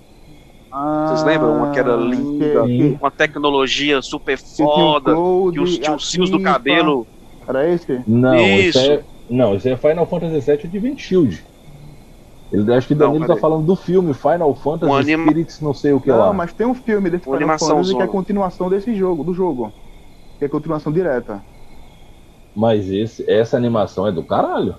Vocês 1.08 1.24
lembram? 1.24 1.56
Uma 1.58 1.72
que 1.72 1.80
era 1.80 1.96
linda, 1.96 2.62
Ah, 2.64 2.66
que- 2.66 2.98
uma 3.02 3.12
tecnologia 3.12 4.02
super 4.02 4.38
foda, 4.38 5.14
que 5.52 5.60
os, 5.60 5.78
tinha 5.78 5.96
os 5.96 6.10
fios 6.12 6.30
do 6.30 6.42
cabelo. 6.42 7.08
Era 7.48 7.68
esse? 7.68 8.04
Não, 8.08 8.36
isso. 8.36 8.78
Isso. 8.80 8.92
é, 8.92 9.04
não, 9.30 9.56
isso 9.56 9.68
é 9.68 9.76
Final 9.76 10.06
Fantasy 10.06 10.40
VII 10.52 10.62
Advent 10.66 11.00
Shield. 11.00 11.44
Ele 12.52 12.74
acho 12.74 12.88
que 12.88 12.94
o 12.94 12.98
Não, 12.98 13.08
Danilo 13.08 13.28
tá 13.28 13.36
falando 13.38 13.66
do 13.66 13.76
filme 13.76 14.14
Final 14.14 14.54
Fantasy 14.56 14.92
Um 14.92 14.96
anima- 14.96 15.24
Spirits, 15.24 15.62
não 15.62 15.74
sei 15.74 15.94
o 15.94 16.02
que 16.02 16.10
Não, 16.10 16.18
lá. 16.18 16.34
mas 16.34 16.52
tem 16.54 16.66
um 16.68 16.74
filme 16.76 17.10
desse 17.10 17.28
Uma 17.28 17.38
Final 17.38 17.60
Fantasy 17.60 17.90
que 17.90 18.00
é 18.00 18.04
a 18.04 18.06
zona. 18.06 18.08
continuação 18.08 18.70
desse 18.70 18.96
jogo, 18.96 19.24
do 19.24 19.34
jogo. 19.34 19.72
Que 20.38 20.46
é 20.46 20.48
a 20.48 20.52
continuação 20.52 20.92
direta. 20.92 21.44
Mas 22.56 22.90
esse, 22.90 23.30
essa 23.30 23.56
animação 23.58 24.08
é 24.08 24.12
do 24.12 24.24
caralho. 24.24 24.76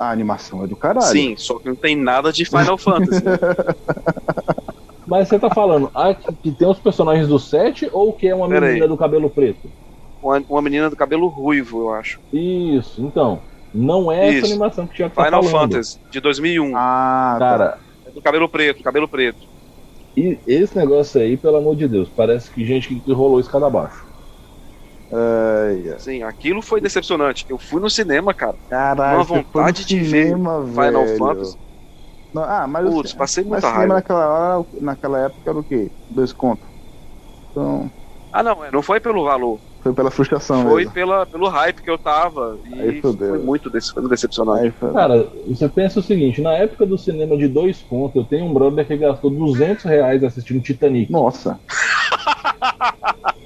A 0.00 0.10
animação 0.10 0.64
é 0.64 0.66
do 0.66 0.74
caralho. 0.74 1.06
Sim, 1.06 1.34
só 1.36 1.58
que 1.58 1.68
não 1.68 1.76
tem 1.76 1.94
nada 1.94 2.32
de 2.32 2.46
Final 2.46 2.78
Fantasy. 2.78 3.22
né? 3.22 3.32
Mas 5.06 5.28
você 5.28 5.38
tá 5.38 5.50
falando 5.50 5.90
ah, 5.94 6.14
que, 6.14 6.50
tem 6.52 6.66
os 6.66 6.78
personagens 6.78 7.28
do 7.28 7.38
7 7.38 7.90
ou 7.92 8.12
que 8.12 8.28
é 8.28 8.34
uma 8.34 8.48
Pera 8.48 8.66
menina 8.66 8.86
aí. 8.86 8.88
do 8.88 8.96
cabelo 8.96 9.28
preto? 9.28 9.70
Uma, 10.22 10.42
uma 10.48 10.62
menina 10.62 10.88
do 10.88 10.96
cabelo 10.96 11.28
ruivo, 11.28 11.80
eu 11.80 11.92
acho. 11.92 12.18
Isso, 12.32 13.02
então. 13.02 13.42
Não 13.74 14.10
é 14.10 14.28
essa 14.28 14.38
Isso. 14.38 14.46
animação 14.46 14.86
que 14.86 14.94
tinha 14.94 15.10
que 15.10 15.16
tá 15.16 15.24
Final 15.24 15.42
falando. 15.42 15.72
Fantasy, 15.72 15.98
de 16.10 16.20
2001. 16.20 16.72
Ah, 16.74 17.36
tá. 17.38 17.48
Cara, 17.50 17.78
É 18.06 18.10
do 18.10 18.22
cabelo 18.22 18.48
preto, 18.48 18.82
cabelo 18.82 19.06
preto. 19.06 19.38
E 20.16 20.38
esse 20.46 20.76
negócio 20.76 21.20
aí, 21.20 21.36
pelo 21.36 21.56
amor 21.56 21.76
de 21.76 21.86
Deus, 21.86 22.08
parece 22.08 22.50
que 22.50 22.64
gente 22.64 22.94
que 22.94 23.12
rolou 23.12 23.38
escada 23.38 23.66
abaixo. 23.66 24.09
Ai, 25.12 25.88
ai. 25.90 25.98
Sim, 25.98 26.22
aquilo 26.22 26.62
foi 26.62 26.80
decepcionante. 26.80 27.44
Eu 27.48 27.58
fui 27.58 27.80
no 27.80 27.90
cinema, 27.90 28.32
cara. 28.34 28.56
Caralho, 28.68 29.18
Uma 29.18 29.24
vontade 29.24 29.84
de 29.84 29.98
ver 29.98 30.34
cinema, 30.34 30.64
Final 30.64 31.06
velho. 31.06 31.18
Fantasy. 31.18 31.58
Não, 32.32 32.42
ah, 32.44 32.66
mas 32.66 32.86
o 32.86 32.92
Putz, 32.92 33.10
ci- 33.10 33.16
passei 33.18 33.44
mas 33.44 33.62
muita 33.62 33.68
cinema 33.68 33.94
raiva. 33.94 33.94
naquela 33.94 34.28
hora, 34.28 34.68
naquela 34.80 35.18
época 35.26 35.50
era 35.50 35.58
o 35.58 35.64
quê? 35.64 35.92
Dois 36.08 36.32
contos. 36.32 36.68
Então, 37.50 37.90
Ah, 38.32 38.42
não, 38.42 38.64
é, 38.64 38.70
não 38.70 38.82
foi 38.82 39.00
pelo 39.00 39.24
valor. 39.24 39.60
foi 39.82 39.92
pela 39.94 40.10
frustração 40.10 40.62
Foi 40.62 40.82
mesmo. 40.82 40.92
pela, 40.92 41.26
pelo 41.26 41.48
hype 41.48 41.82
que 41.82 41.90
eu 41.90 41.98
tava. 41.98 42.58
Aí 42.80 42.98
E 42.98 43.02
fudeu. 43.02 43.28
foi 43.28 43.38
foi 43.38 43.46
muito 43.46 43.70
decepcionante. 43.70 44.64
Aí 44.66 44.70
foi- 44.70 44.92
Cara, 44.92 45.32
você 45.48 45.68
pensa 45.68 46.00
o 46.00 46.02
seguinte, 46.02 46.40
na 46.40 46.52
época 46.52 46.86
do 46.86 46.96
cinema 46.98 47.36
de 47.36 47.48
dois 47.48 47.82
contos, 47.82 48.16
eu 48.16 48.28
tenho 48.28 48.46
um 48.46 48.54
brother 48.54 48.86
que 48.86 48.96
gastou 48.96 49.30
200 49.30 49.84
reais 49.84 50.22
assistindo 50.22 50.62
Titanic. 50.62 51.10
Nossa, 51.10 51.60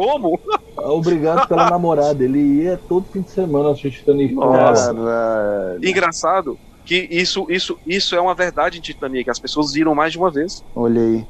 Como? 0.00 0.40
Obrigado 0.76 1.46
pela 1.46 1.66
namorada, 1.66 2.24
ele 2.24 2.38
ia 2.62 2.78
todo 2.88 3.08
fim 3.10 3.22
de 3.22 3.30
semana 3.30 3.70
assistir 3.70 3.90
Titanic 3.98 4.34
ela. 4.40 4.94
caralho. 5.02 5.82
Engraçado 5.82 6.60
que 6.84 7.08
isso, 7.10 7.46
isso, 7.50 7.80
isso 7.86 8.14
é 8.16 8.20
uma 8.20 8.34
verdade 8.34 8.78
em 8.78 8.80
Titanic. 8.80 9.30
As 9.30 9.40
pessoas 9.40 9.72
viram 9.72 9.94
mais 9.94 10.12
de 10.12 10.18
uma 10.18 10.32
vez. 10.32 10.64
Olha 10.74 11.00
aí. 11.00 11.28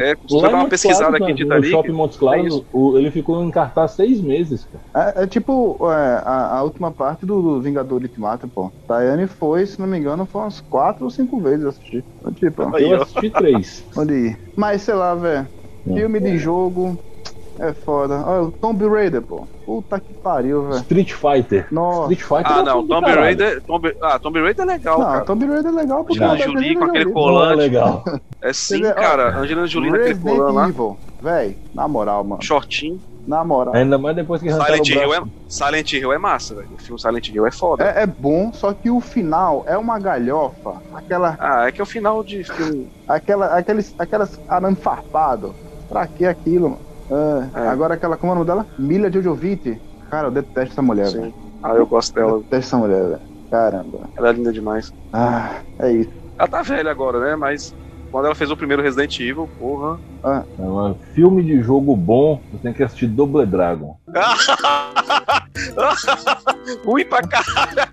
É, 0.00 0.10
se 0.14 0.16
você 0.28 0.46
em 0.46 0.54
uma 0.54 0.68
pesquisada 0.68 1.16
Claros, 1.16 1.18
aqui 1.18 1.30
em 1.30 1.34
né, 1.34 1.56
no 1.56 1.62
Titanic. 1.62 1.70
Shopping 1.70 1.92
Montes 1.92 2.16
é 2.16 2.18
Claros, 2.18 2.66
o- 2.72 2.98
ele 2.98 3.10
ficou 3.10 3.42
em 3.42 3.50
cartaz 3.50 3.92
seis 3.92 4.20
meses, 4.22 4.64
cara. 4.66 4.84
É, 4.94 5.22
é 5.24 5.26
tipo 5.26 5.78
é, 5.90 6.16
a, 6.18 6.58
a 6.58 6.62
última 6.62 6.92
parte 6.92 7.24
do, 7.24 7.40
do 7.40 7.62
Vingador 7.62 8.02
Ultimato, 8.02 8.48
pô. 8.48 8.70
Tayane 8.86 9.26
foi, 9.26 9.66
se 9.66 9.78
não 9.80 9.86
me 9.86 9.96
engano, 9.98 10.26
foi 10.26 10.42
umas 10.42 10.60
quatro 10.60 11.04
ou 11.04 11.10
cinco 11.10 11.40
vezes 11.40 11.64
assistir. 11.64 12.06
Então, 12.20 12.34
Tipo, 12.34 12.76
Aí, 12.76 12.90
eu 12.90 13.02
assisti 13.02 13.30
três. 13.30 13.82
onde 13.96 14.14
ir. 14.14 14.40
Mas 14.56 14.82
sei 14.82 14.94
lá, 14.94 15.14
velho. 15.14 15.50
É. 15.86 15.92
Filme 15.94 16.20
de 16.20 16.38
jogo 16.38 16.98
é 17.68 17.72
foda. 17.72 18.22
Olha, 18.26 18.42
o 18.42 18.52
Tomb 18.52 18.86
Raider, 18.88 19.22
pô. 19.22 19.46
Puta 19.64 20.00
que 20.00 20.12
pariu, 20.14 20.62
velho. 20.68 20.76
Street 20.80 21.12
Fighter. 21.12 21.66
Nossa. 21.70 22.12
Street 22.12 22.22
Fighter 22.22 22.56
Ah, 22.56 22.60
é 22.60 22.62
não, 22.64 22.86
Tomb. 22.86 23.06
Raider, 23.10 23.62
Tomb, 23.62 23.94
ah, 24.02 24.18
Tomb 24.18 24.40
Raider 24.40 24.64
é 24.64 24.68
legal, 24.72 24.98
Não, 24.98 25.06
cara. 25.06 25.24
Tomb 25.24 25.46
Raider 25.46 25.72
é 25.72 25.74
legal 25.74 26.04
porque 26.04 26.22
Angelina 26.24 26.52
Jolie 26.60 26.76
com 26.76 26.84
aquele 26.84 27.04
Não 27.04 27.10
é 27.10 27.14
colante. 27.14 27.56
legal. 27.56 28.04
É 28.42 28.52
sim, 28.52 28.82
cara. 28.82 29.38
Angelina 29.38 29.66
Jolie 29.66 29.90
naquele 29.90 30.08
Resident 30.08 30.36
colã 30.36 30.52
lá. 30.52 30.68
Evil. 30.68 30.96
Véi, 31.22 31.56
na 31.74 31.86
moral, 31.88 32.24
mano. 32.24 32.42
Shortinho. 32.42 33.00
Na 33.24 33.44
moral. 33.44 33.72
Ainda 33.76 33.96
mais 33.98 34.16
depois 34.16 34.42
que 34.42 34.50
Silent 34.50 34.88
o 34.88 34.92
Hill, 34.92 35.14
é, 35.14 35.22
Silent 35.46 35.92
Hill 35.92 36.12
é 36.12 36.18
massa, 36.18 36.56
velho. 36.56 36.70
O 36.74 36.82
filme 36.82 37.00
Silent 37.00 37.28
Hill 37.28 37.46
é 37.46 37.52
foda. 37.52 37.84
É, 37.84 38.02
é 38.02 38.06
bom, 38.06 38.52
só 38.52 38.72
que 38.72 38.90
o 38.90 39.00
final 39.00 39.62
é 39.68 39.78
uma 39.78 39.96
galhofa. 40.00 40.82
Aquela, 40.92 41.36
Ah, 41.38 41.68
é 41.68 41.70
que 41.70 41.80
é 41.80 41.84
o 41.84 41.86
final 41.86 42.24
de 42.24 42.42
filme. 42.42 42.88
aquela, 43.06 43.46
aqueles, 43.56 43.94
aquelas 43.96 44.40
arame 44.48 44.74
farpado. 44.74 45.54
Pra 45.88 46.04
que 46.08 46.24
aquilo, 46.26 46.70
mano? 46.70 46.91
Ah, 47.12 47.48
É. 47.54 47.68
Agora 47.68 47.94
aquela, 47.94 48.16
como 48.16 48.32
é 48.32 48.34
o 48.34 48.38
nome 48.38 48.46
dela? 48.46 48.66
Mila 48.78 49.10
Jojovic. 49.12 49.80
Cara, 50.10 50.28
eu 50.28 50.32
detesto 50.32 50.72
essa 50.72 50.82
mulher, 50.82 51.10
velho. 51.10 51.26
Sim. 51.26 51.34
Ah, 51.62 51.74
eu 51.74 51.86
gosto 51.86 52.16
Eu 52.18 52.26
dela. 52.26 52.38
detesto 52.38 52.56
essa 52.66 52.76
mulher, 52.78 53.02
velho. 53.04 53.20
Caramba. 53.50 53.98
Ela 54.16 54.28
é 54.28 54.32
linda 54.32 54.52
demais. 54.52 54.92
Ah, 55.12 55.56
é 55.78 55.92
isso. 55.92 56.10
Ela 56.38 56.48
tá 56.48 56.62
velha 56.62 56.90
agora, 56.90 57.20
né? 57.20 57.36
Mas 57.36 57.74
quando 58.10 58.24
ela 58.26 58.34
fez 58.34 58.50
o 58.50 58.56
primeiro 58.56 58.82
Resident 58.82 59.18
Evil, 59.20 59.48
porra. 59.58 59.98
É 60.24 60.62
um 60.62 60.94
filme 61.14 61.42
de 61.42 61.60
jogo 61.62 61.96
bom, 61.96 62.40
você 62.52 62.58
tem 62.62 62.72
que 62.72 62.82
assistir 62.82 63.06
Double 63.08 63.44
Dragon. 63.46 63.96
ruim 66.84 67.04
pra 67.04 67.22
caralho. 67.22 67.92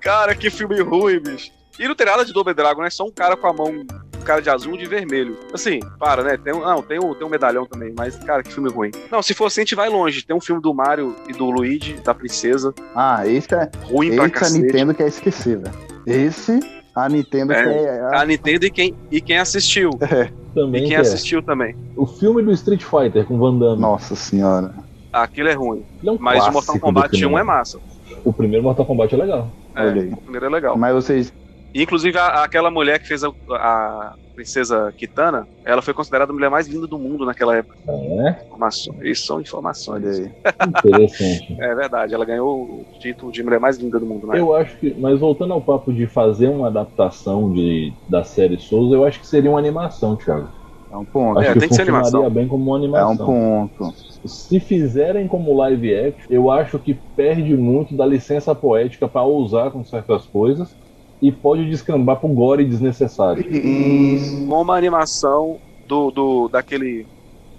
Cara, 0.00 0.34
que 0.34 0.50
filme 0.50 0.80
ruim, 0.80 1.20
bicho. 1.20 1.50
E 1.78 1.88
não 1.88 1.94
tem 1.94 2.06
nada 2.06 2.24
de 2.24 2.32
Double 2.32 2.54
Dragon, 2.54 2.82
né? 2.82 2.90
Só 2.90 3.04
um 3.04 3.10
cara 3.10 3.36
com 3.36 3.46
a 3.46 3.52
mão, 3.52 3.84
cara 4.22 4.40
de 4.40 4.48
azul 4.50 4.74
e 4.74 4.78
de 4.78 4.86
vermelho. 4.86 5.36
Assim, 5.52 5.80
para, 5.98 6.22
né? 6.22 6.36
Tem 6.36 6.52
um, 6.54 6.60
não, 6.60 6.82
tem 6.82 6.98
um, 6.98 7.14
tem 7.14 7.26
um 7.26 7.30
medalhão 7.30 7.66
também, 7.66 7.92
mas, 7.96 8.16
cara, 8.16 8.42
que 8.42 8.52
filme 8.52 8.70
ruim. 8.70 8.90
Não, 9.10 9.22
se 9.22 9.34
fosse, 9.34 9.60
a 9.60 9.62
gente 9.62 9.74
vai 9.74 9.88
longe. 9.88 10.24
Tem 10.24 10.34
um 10.34 10.40
filme 10.40 10.60
do 10.62 10.72
Mario 10.74 11.14
e 11.28 11.32
do 11.32 11.50
Luigi, 11.50 11.94
da 12.04 12.14
princesa. 12.14 12.74
Ah, 12.94 13.26
esse 13.26 13.54
é, 13.54 13.70
Ruim 13.84 14.14
pra 14.14 14.24
esse 14.26 14.34
a 14.36 14.38
cacete. 14.38 14.62
Nintendo 14.62 14.94
quer 14.94 15.08
esquecer, 15.08 15.58
velho. 15.58 15.74
Esse, 16.06 16.60
a 16.94 17.08
Nintendo 17.08 17.52
É, 17.52 17.62
quer. 17.64 18.14
A 18.14 18.24
Nintendo 18.24 18.66
e 18.66 18.70
quem, 18.70 18.94
e 19.10 19.20
quem 19.20 19.38
assistiu. 19.38 19.90
Também 20.54 20.80
E 20.82 20.84
quem 20.84 20.88
que 20.90 20.94
é. 20.96 21.00
assistiu 21.00 21.42
também. 21.42 21.74
O 21.96 22.04
filme 22.04 22.42
do 22.42 22.52
Street 22.52 22.82
Fighter 22.82 23.24
com 23.24 23.38
Van 23.38 23.56
Damme. 23.56 23.80
Nossa 23.80 24.14
senhora. 24.14 24.74
Aquilo 25.10 25.48
é 25.48 25.54
ruim. 25.54 25.82
Ele 26.00 26.10
é 26.10 26.12
um 26.12 26.18
Mas 26.20 26.46
o 26.46 26.52
Mortal 26.52 26.78
Kombat 26.78 27.14
1 27.14 27.18
cinema. 27.18 27.40
é 27.40 27.42
massa. 27.42 27.78
O 28.22 28.32
primeiro 28.34 28.62
Mortal 28.62 28.84
Kombat 28.84 29.14
é 29.14 29.18
legal. 29.18 29.50
É, 29.74 29.86
o 29.88 30.16
primeiro 30.18 30.44
é 30.44 30.48
legal. 30.50 30.76
Mas 30.76 30.92
vocês. 30.94 31.32
Inclusive, 31.74 32.18
a- 32.18 32.44
aquela 32.44 32.70
mulher 32.70 33.00
que 33.00 33.06
fez 33.06 33.22
a, 33.24 33.28
a 33.50 34.14
princesa 34.34 34.92
Kitana, 34.96 35.48
ela 35.64 35.82
foi 35.82 35.94
considerada 35.94 36.32
a 36.32 36.34
mulher 36.34 36.50
mais 36.50 36.66
linda 36.66 36.86
do 36.86 36.98
mundo 36.98 37.24
naquela 37.26 37.56
época. 37.56 37.76
É, 37.88 38.42
Informações. 38.46 38.98
Isso 39.04 39.24
são 39.26 39.40
informações. 39.40 40.04
Olha 40.04 40.10
aí. 40.12 40.32
interessante. 40.66 41.56
É 41.60 41.74
verdade, 41.74 42.14
ela 42.14 42.24
ganhou 42.24 42.82
o 42.82 42.86
título 43.00 43.32
de 43.32 43.42
mulher 43.42 43.60
mais 43.60 43.78
linda 43.78 43.98
do 44.00 44.06
mundo, 44.06 44.26
né? 44.26 44.38
Eu 44.38 44.54
acho 44.54 44.78
que, 44.78 44.94
mas 44.98 45.20
voltando 45.20 45.52
ao 45.52 45.62
papo 45.62 45.92
de 45.92 46.06
fazer 46.06 46.48
uma 46.48 46.68
adaptação 46.68 47.52
de, 47.52 47.92
da 48.08 48.24
série 48.24 48.58
Souls, 48.58 48.92
eu 48.92 49.04
acho 49.04 49.20
que 49.20 49.26
seria 49.26 49.50
uma 49.50 49.58
animação, 49.58 50.16
Thiago. 50.16 50.48
É 50.90 50.96
um 50.96 51.04
ponto. 51.06 51.38
Acho 51.38 51.50
É, 51.50 51.52
que 51.54 51.60
tem 51.60 51.68
que 51.68 51.74
ser 51.74 51.82
animação. 51.82 52.30
bem 52.30 52.48
como 52.48 52.64
uma 52.64 52.76
É 52.76 52.78
animação. 52.78 53.26
um 53.26 53.68
ponto. 53.68 53.90
Se 54.26 54.60
fizerem 54.60 55.26
como 55.28 55.54
live 55.56 55.94
action, 55.94 56.26
eu 56.30 56.50
acho 56.50 56.78
que 56.78 56.94
perde 57.16 57.56
muito 57.56 57.96
da 57.96 58.06
licença 58.06 58.54
poética 58.54 59.08
pra 59.08 59.22
ousar 59.22 59.70
com 59.72 59.84
certas 59.84 60.26
coisas 60.26 60.76
e 61.22 61.30
pode 61.30 61.70
descambar 61.70 62.18
pro 62.18 62.28
gore 62.28 62.64
desnecessário. 62.64 63.46
Isso. 63.48 64.44
Como 64.48 64.72
a 64.72 64.76
animação 64.76 65.60
do, 65.86 66.10
do 66.10 66.48
daquele. 66.48 67.06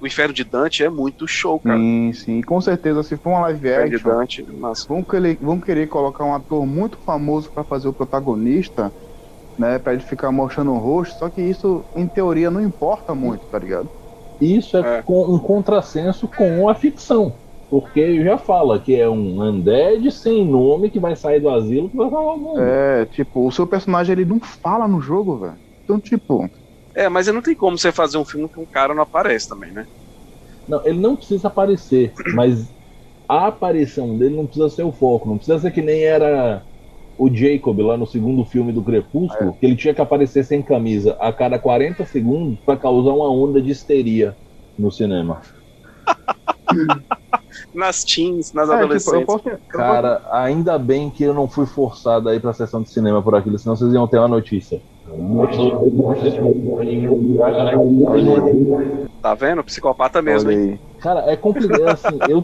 O 0.01 0.05
Inferno 0.05 0.34
de 0.34 0.43
Dante 0.43 0.84
é 0.84 0.89
muito 0.89 1.26
show, 1.26 1.57
cara. 1.61 1.78
Sim, 1.80 2.11
sim. 2.14 2.41
Com 2.41 2.59
certeza, 2.59 3.01
se 3.03 3.16
for 3.16 3.30
uma 3.30 3.39
live 3.43 3.59
Inferno 3.59 3.89
de 3.89 3.95
action, 3.95 4.11
Dante, 4.11 4.43
massa. 4.51 4.86
vão 4.89 5.01
querer, 5.01 5.38
vão 5.39 5.61
querer 5.61 5.88
colocar 5.88 6.26
um 6.26 6.34
ator 6.34 6.66
muito 6.66 6.97
famoso 7.05 7.49
pra 7.53 7.64
fazer 7.64 7.88
o 7.88 7.93
protagonista, 7.93 8.91
né? 9.57 9.80
Pra 9.80 9.93
ele 9.93 10.01
ficar 10.01 10.30
mostrando 10.30 10.72
o 10.74 10.78
rosto. 10.78 11.18
Só 11.20 11.30
que 11.30 11.41
isso, 11.41 11.86
em 11.95 12.05
teoria, 12.05 12.51
não 12.51 12.59
importa 12.61 13.16
muito, 13.16 13.47
tá 13.49 13.57
ligado? 13.57 13.89
Isso 14.41 14.76
é, 14.76 14.97
É. 14.99 15.03
um 15.07 15.39
contrassenso 15.39 16.28
com 16.28 16.68
a 16.68 16.76
ficção. 16.76 17.34
Porque 17.74 18.24
já 18.24 18.38
fala 18.38 18.80
que 18.80 18.95
é 18.95 19.09
um 19.09 19.41
undead 19.41 20.11
sem 20.11 20.45
nome 20.45 20.91
que 20.91 20.99
vai 20.99 21.15
sair 21.15 21.39
do 21.39 21.49
asilo 21.49 21.89
que 21.89 21.97
vai 21.97 22.07
salvar 22.07 22.36
o 22.36 22.38
mundo. 22.38 22.59
É, 22.61 23.05
tipo, 23.07 23.47
o 23.47 23.51
seu 23.51 23.65
personagem 23.65 24.13
ele 24.13 24.26
não 24.26 24.39
fala 24.39 24.88
no 24.88 25.01
jogo, 25.01 25.39
velho. 25.39 25.57
Então, 25.84 25.99
tipo, 25.99 26.47
É, 26.95 27.09
mas 27.09 27.26
não 27.26 27.41
tem 27.41 27.55
como 27.55 27.76
você 27.76 27.91
fazer 27.91 28.19
um 28.19 28.26
filme 28.26 28.47
que 28.47 28.59
um 28.59 28.66
cara 28.67 28.93
não 28.93 29.01
aparece 29.01 29.47
também, 29.47 29.71
né? 29.71 29.87
Não, 30.67 30.86
ele 30.86 31.00
não 31.00 31.16
precisa 31.16 31.47
aparecer, 31.47 32.13
mas 32.36 32.71
a 33.28 33.47
aparição 33.47 34.20
dele 34.20 34.36
não 34.36 34.45
precisa 34.45 34.70
ser 34.70 34.83
o 34.83 34.91
foco. 34.91 35.28
Não 35.28 35.37
precisa 35.37 35.58
ser 35.58 35.71
que 35.71 35.82
nem 35.82 36.04
era 36.04 36.63
o 37.17 37.28
Jacob 37.33 37.79
lá 37.79 37.97
no 37.97 38.05
segundo 38.05 38.45
filme 38.45 38.71
do 38.71 38.83
Crepúsculo, 38.83 39.58
que 39.58 39.66
ele 39.66 39.75
tinha 39.75 39.95
que 39.95 40.01
aparecer 40.01 40.43
sem 40.43 40.62
camisa 40.62 41.17
a 41.20 41.33
cada 41.33 41.58
40 41.58 42.05
segundos 42.05 42.59
pra 42.63 42.78
causar 42.78 43.13
uma 43.13 43.32
onda 43.32 43.59
de 43.59 43.71
histeria 43.71 44.37
no 44.78 44.91
cinema. 44.91 45.41
Nas 47.74 48.04
teens, 48.04 48.52
nas 48.54 48.70
é, 48.70 48.72
tipo, 48.72 48.80
eu 48.82 48.86
adolescentes. 48.86 49.26
posso. 49.26 49.50
eu 49.50 49.60
Cara, 49.70 50.22
ainda 50.32 50.78
bem 50.80 51.10
que 51.10 51.24
eu 51.24 51.34
não 51.34 51.48
fui 51.48 51.66
forçado 51.66 52.28
a 52.30 52.36
ir 52.36 52.40
pra 52.40 52.52
sessão 52.54 52.82
de 52.82 52.90
cinema 52.90 53.22
por 53.22 53.36
aquilo, 53.36 53.58
senão 53.60 53.76
vocês 53.76 53.94
iam 53.94 54.08
ter 54.08 54.18
uma 54.18 54.28
notícia. 54.28 54.82
Tá 59.22 59.34
vendo? 59.36 59.64
Psicopata 59.64 60.22
posso- 60.22 60.26
mesmo, 60.26 60.52
hein? 60.52 60.72
aí. 60.72 60.80
Cara, 61.00 61.32
é 61.32 61.36
complicado 61.36 61.88
assim, 61.90 62.18
eu 62.30 62.44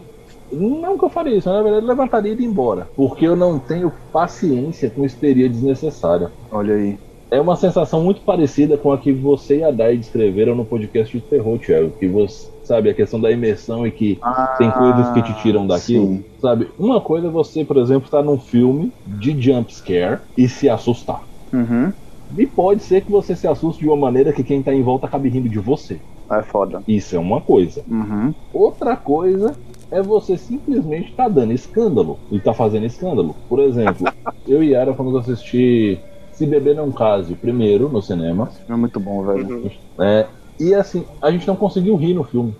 não 0.52 0.98
que 0.98 1.04
eu 1.04 1.08
faria 1.08 1.36
isso, 1.36 1.48
na 1.48 1.62
verdade 1.62 1.84
eu 1.84 1.88
levantaria 1.88 2.30
e 2.32 2.34
iria 2.34 2.46
embora, 2.46 2.88
porque 2.96 3.26
eu 3.26 3.36
não 3.36 3.58
tenho 3.58 3.92
paciência 4.12 4.90
com 4.90 5.04
histeria 5.04 5.48
desnecessária. 5.48 6.30
Olha 6.50 6.74
aí. 6.74 6.98
É 7.30 7.40
uma 7.40 7.54
sensação 7.54 8.02
muito 8.02 8.22
parecida 8.22 8.76
com 8.76 8.92
a 8.92 8.98
que 8.98 9.12
você 9.12 9.58
e 9.58 9.64
a 9.64 9.70
Dai 9.70 9.96
descreveram 9.96 10.54
no 10.56 10.64
podcast 10.64 11.16
de 11.16 11.22
terror, 11.24 11.58
Thiago, 11.60 11.92
que 11.92 12.08
você 12.08 12.48
sabe 12.70 12.88
a 12.88 12.94
questão 12.94 13.20
da 13.20 13.32
imersão 13.32 13.84
e 13.84 13.90
que 13.90 14.20
tem 14.56 14.70
coisas 14.70 15.10
que 15.10 15.22
te 15.22 15.42
tiram 15.42 15.66
daquilo, 15.66 16.06
sim. 16.06 16.24
sabe? 16.40 16.68
Uma 16.78 17.00
coisa 17.00 17.26
é 17.26 17.30
você, 17.30 17.64
por 17.64 17.76
exemplo, 17.78 18.04
estar 18.04 18.22
num 18.22 18.38
filme 18.38 18.92
de 19.04 19.42
jump 19.42 19.74
scare 19.74 20.20
e 20.38 20.48
se 20.48 20.68
assustar. 20.68 21.20
Uhum. 21.52 21.92
E 22.38 22.46
pode 22.46 22.84
ser 22.84 23.00
que 23.00 23.10
você 23.10 23.34
se 23.34 23.48
assuste 23.48 23.82
de 23.82 23.88
uma 23.88 23.96
maneira 23.96 24.32
que 24.32 24.44
quem 24.44 24.62
tá 24.62 24.72
em 24.72 24.84
volta 24.84 25.06
acabe 25.06 25.28
rindo 25.28 25.48
de 25.48 25.58
você. 25.58 25.98
É 26.30 26.42
foda. 26.42 26.80
Isso 26.86 27.16
é 27.16 27.18
uma 27.18 27.40
coisa. 27.40 27.82
Uhum. 27.90 28.32
Outra 28.54 28.94
coisa 28.94 29.56
é 29.90 30.00
você 30.00 30.38
simplesmente 30.38 31.12
tá 31.14 31.28
dando 31.28 31.52
escândalo 31.52 32.20
e 32.30 32.38
tá 32.38 32.54
fazendo 32.54 32.86
escândalo. 32.86 33.34
Por 33.48 33.58
exemplo, 33.58 34.06
eu 34.46 34.62
e 34.62 34.68
Yara 34.74 34.94
fomos 34.94 35.16
assistir 35.16 35.98
Se 36.30 36.46
Beber 36.46 36.76
Não 36.76 36.92
Case, 36.92 37.34
primeiro 37.34 37.88
no 37.88 38.00
cinema. 38.00 38.48
É 38.68 38.76
muito 38.76 39.00
bom, 39.00 39.24
velho. 39.24 39.64
Uhum. 39.64 39.70
É, 39.98 40.26
e 40.60 40.74
assim, 40.74 41.06
a 41.22 41.30
gente 41.32 41.46
não 41.48 41.56
conseguiu 41.56 41.96
rir 41.96 42.14
no 42.14 42.24
filme. 42.24 42.56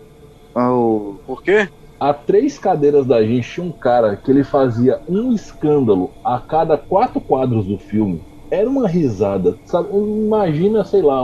Oh, 0.55 1.21
Por 1.25 1.43
quê? 1.43 1.69
A 2.01 2.15
três 2.15 2.59
cadeiras 2.59 3.07
da 3.07 3.25
gente 3.25 3.49
tinha 3.51 3.67
um 3.67 3.73
cara 3.73 4.17
que 4.17 4.31
ele 4.31 4.45
fazia 4.45 5.03
um 5.09 5.33
escândalo 5.33 6.17
a 6.25 6.41
cada 6.41 6.79
quatro 6.79 7.21
quadros 7.21 7.67
do 7.67 7.79
filme. 7.79 8.27
era 8.51 8.69
uma 8.69 8.89
risada. 8.89 9.61
Sabe? 9.65 9.89
Imagina, 9.93 10.85
sei 10.85 11.03
lá, 11.03 11.21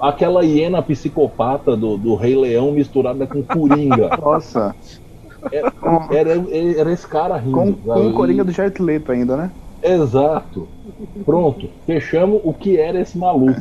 aquela 0.00 0.44
hiena 0.44 0.82
psicopata 0.82 1.76
do, 1.76 1.98
do 1.98 2.14
Rei 2.14 2.36
Leão 2.36 2.72
misturada 2.72 3.26
com 3.26 3.44
Coringa. 3.44 4.08
Nossa. 4.22 4.74
Era, 5.52 5.70
Com, 5.72 6.12
era, 6.14 6.30
era 6.78 6.92
esse 6.92 7.06
cara 7.08 7.36
rindo. 7.36 7.56
com, 7.56 7.82
com 7.82 8.08
o 8.08 8.12
Coringa 8.14 8.44
do 8.44 8.52
Jared 8.52 8.80
Leto 8.82 9.12
ainda, 9.12 9.36
né? 9.36 9.52
Exato. 9.82 10.68
Pronto, 11.24 11.68
fechamos 11.86 12.40
o 12.44 12.54
que 12.54 12.78
era 12.78 13.00
esse 13.00 13.18
maluco. 13.18 13.60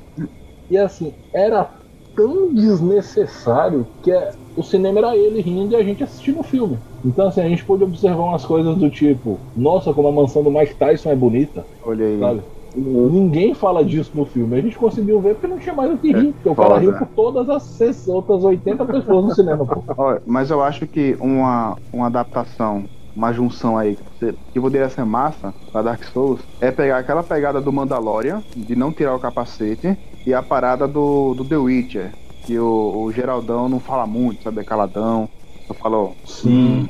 E 0.69 0.77
assim, 0.77 1.15
era 1.33 1.78
tão 2.19 2.53
desnecessário 2.53 3.87
que 4.01 4.11
é- 4.11 4.29
o 4.55 4.63
cinema 4.63 4.99
era 4.99 5.15
ele 5.17 5.41
rindo 5.41 5.73
e 5.73 5.75
a 5.77 5.83
gente 5.83 6.03
assistindo 6.03 6.39
o 6.39 6.43
filme. 6.43 6.81
Então 7.03 7.27
assim, 7.27 7.41
a 7.41 7.47
gente 7.49 7.65
pôde 7.65 7.83
observar 7.83 8.23
umas 8.23 8.45
coisas 8.45 8.77
do 8.77 8.89
tipo, 8.91 9.45
nossa, 9.55 9.93
como 9.93 10.09
a 10.09 10.11
mansão 10.11 10.43
do 10.43 10.51
Mike 10.51 10.75
Tyson 10.77 11.11
é 11.11 11.15
bonita, 11.15 11.65
Olha 11.81 12.05
aí. 12.05 12.19
sabe? 12.19 12.43
Ninguém 12.75 13.53
fala 13.53 13.83
disso 13.83 14.15
no 14.15 14.25
filme. 14.25 14.57
A 14.57 14.61
gente 14.61 14.77
conseguiu 14.77 15.21
ver 15.21 15.35
porque 15.35 15.47
não 15.47 15.59
tinha 15.59 15.73
mais 15.73 15.91
o 15.91 15.97
que 15.97 16.11
rir. 16.11 16.33
Porque 16.33 16.49
o 16.49 16.55
cara 16.55 16.77
riu 16.77 16.93
por 16.93 17.07
todas 17.15 17.49
as 17.49 18.07
outras 18.07 18.43
80 18.43 18.85
pessoas 18.85 19.23
no 19.25 19.31
cinema, 19.31 19.65
pô. 19.65 19.83
Mas 20.25 20.51
eu 20.51 20.61
acho 20.61 20.87
que 20.87 21.15
uma, 21.19 21.79
uma 21.91 22.07
adaptação, 22.07 22.89
uma 23.19 23.33
junção 23.33 23.77
aí 23.77 23.97
que 24.53 24.61
poderia 24.61 24.87
ser 24.89 25.03
massa 25.03 25.53
pra 25.73 25.81
Dark 25.81 26.01
Souls 26.05 26.41
é 26.61 26.71
pegar 26.71 26.99
aquela 26.99 27.21
pegada 27.21 27.61
do 27.61 27.71
Mandalorian, 27.71 28.41
de 28.55 28.77
não 28.77 28.93
tirar 28.93 29.13
o 29.13 29.19
capacete, 29.19 29.97
e 30.25 30.33
a 30.33 30.41
parada 30.41 30.87
do, 30.87 31.33
do 31.33 31.43
The 31.43 31.57
Witcher, 31.57 32.13
que 32.45 32.57
o, 32.57 33.03
o 33.03 33.11
Geraldão 33.11 33.67
não 33.67 33.79
fala 33.79 34.07
muito, 34.07 34.43
sabe? 34.43 34.61
É 34.61 34.63
caladão. 34.63 35.29
Só 35.67 35.73
falou, 35.73 36.15
Sim. 36.23 36.87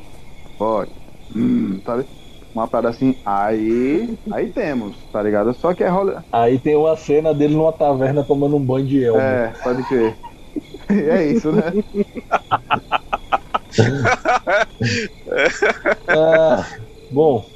pode, 0.56 0.92
hum, 1.34 1.80
sabe? 1.84 2.06
Uma 2.54 2.68
parada 2.68 2.90
assim, 2.90 3.20
aí. 3.24 4.16
Aí 4.32 4.52
temos, 4.52 4.96
tá 5.10 5.20
ligado? 5.22 5.52
Só 5.54 5.74
que 5.74 5.82
é 5.82 5.88
rola. 5.88 6.24
Aí 6.32 6.60
tem 6.60 6.76
uma 6.76 6.96
cena 6.96 7.34
dele 7.34 7.54
numa 7.54 7.72
taverna 7.72 8.24
tomando 8.24 8.56
um 8.56 8.64
banho 8.64 8.86
de 8.86 9.02
elmo. 9.04 9.20
É, 9.20 9.48
pode 9.64 9.82
crer. 9.88 10.16
É 10.88 11.24
isso, 11.24 11.52
né? 11.52 11.62
Ah, 16.08 16.70
bom, 17.08 17.50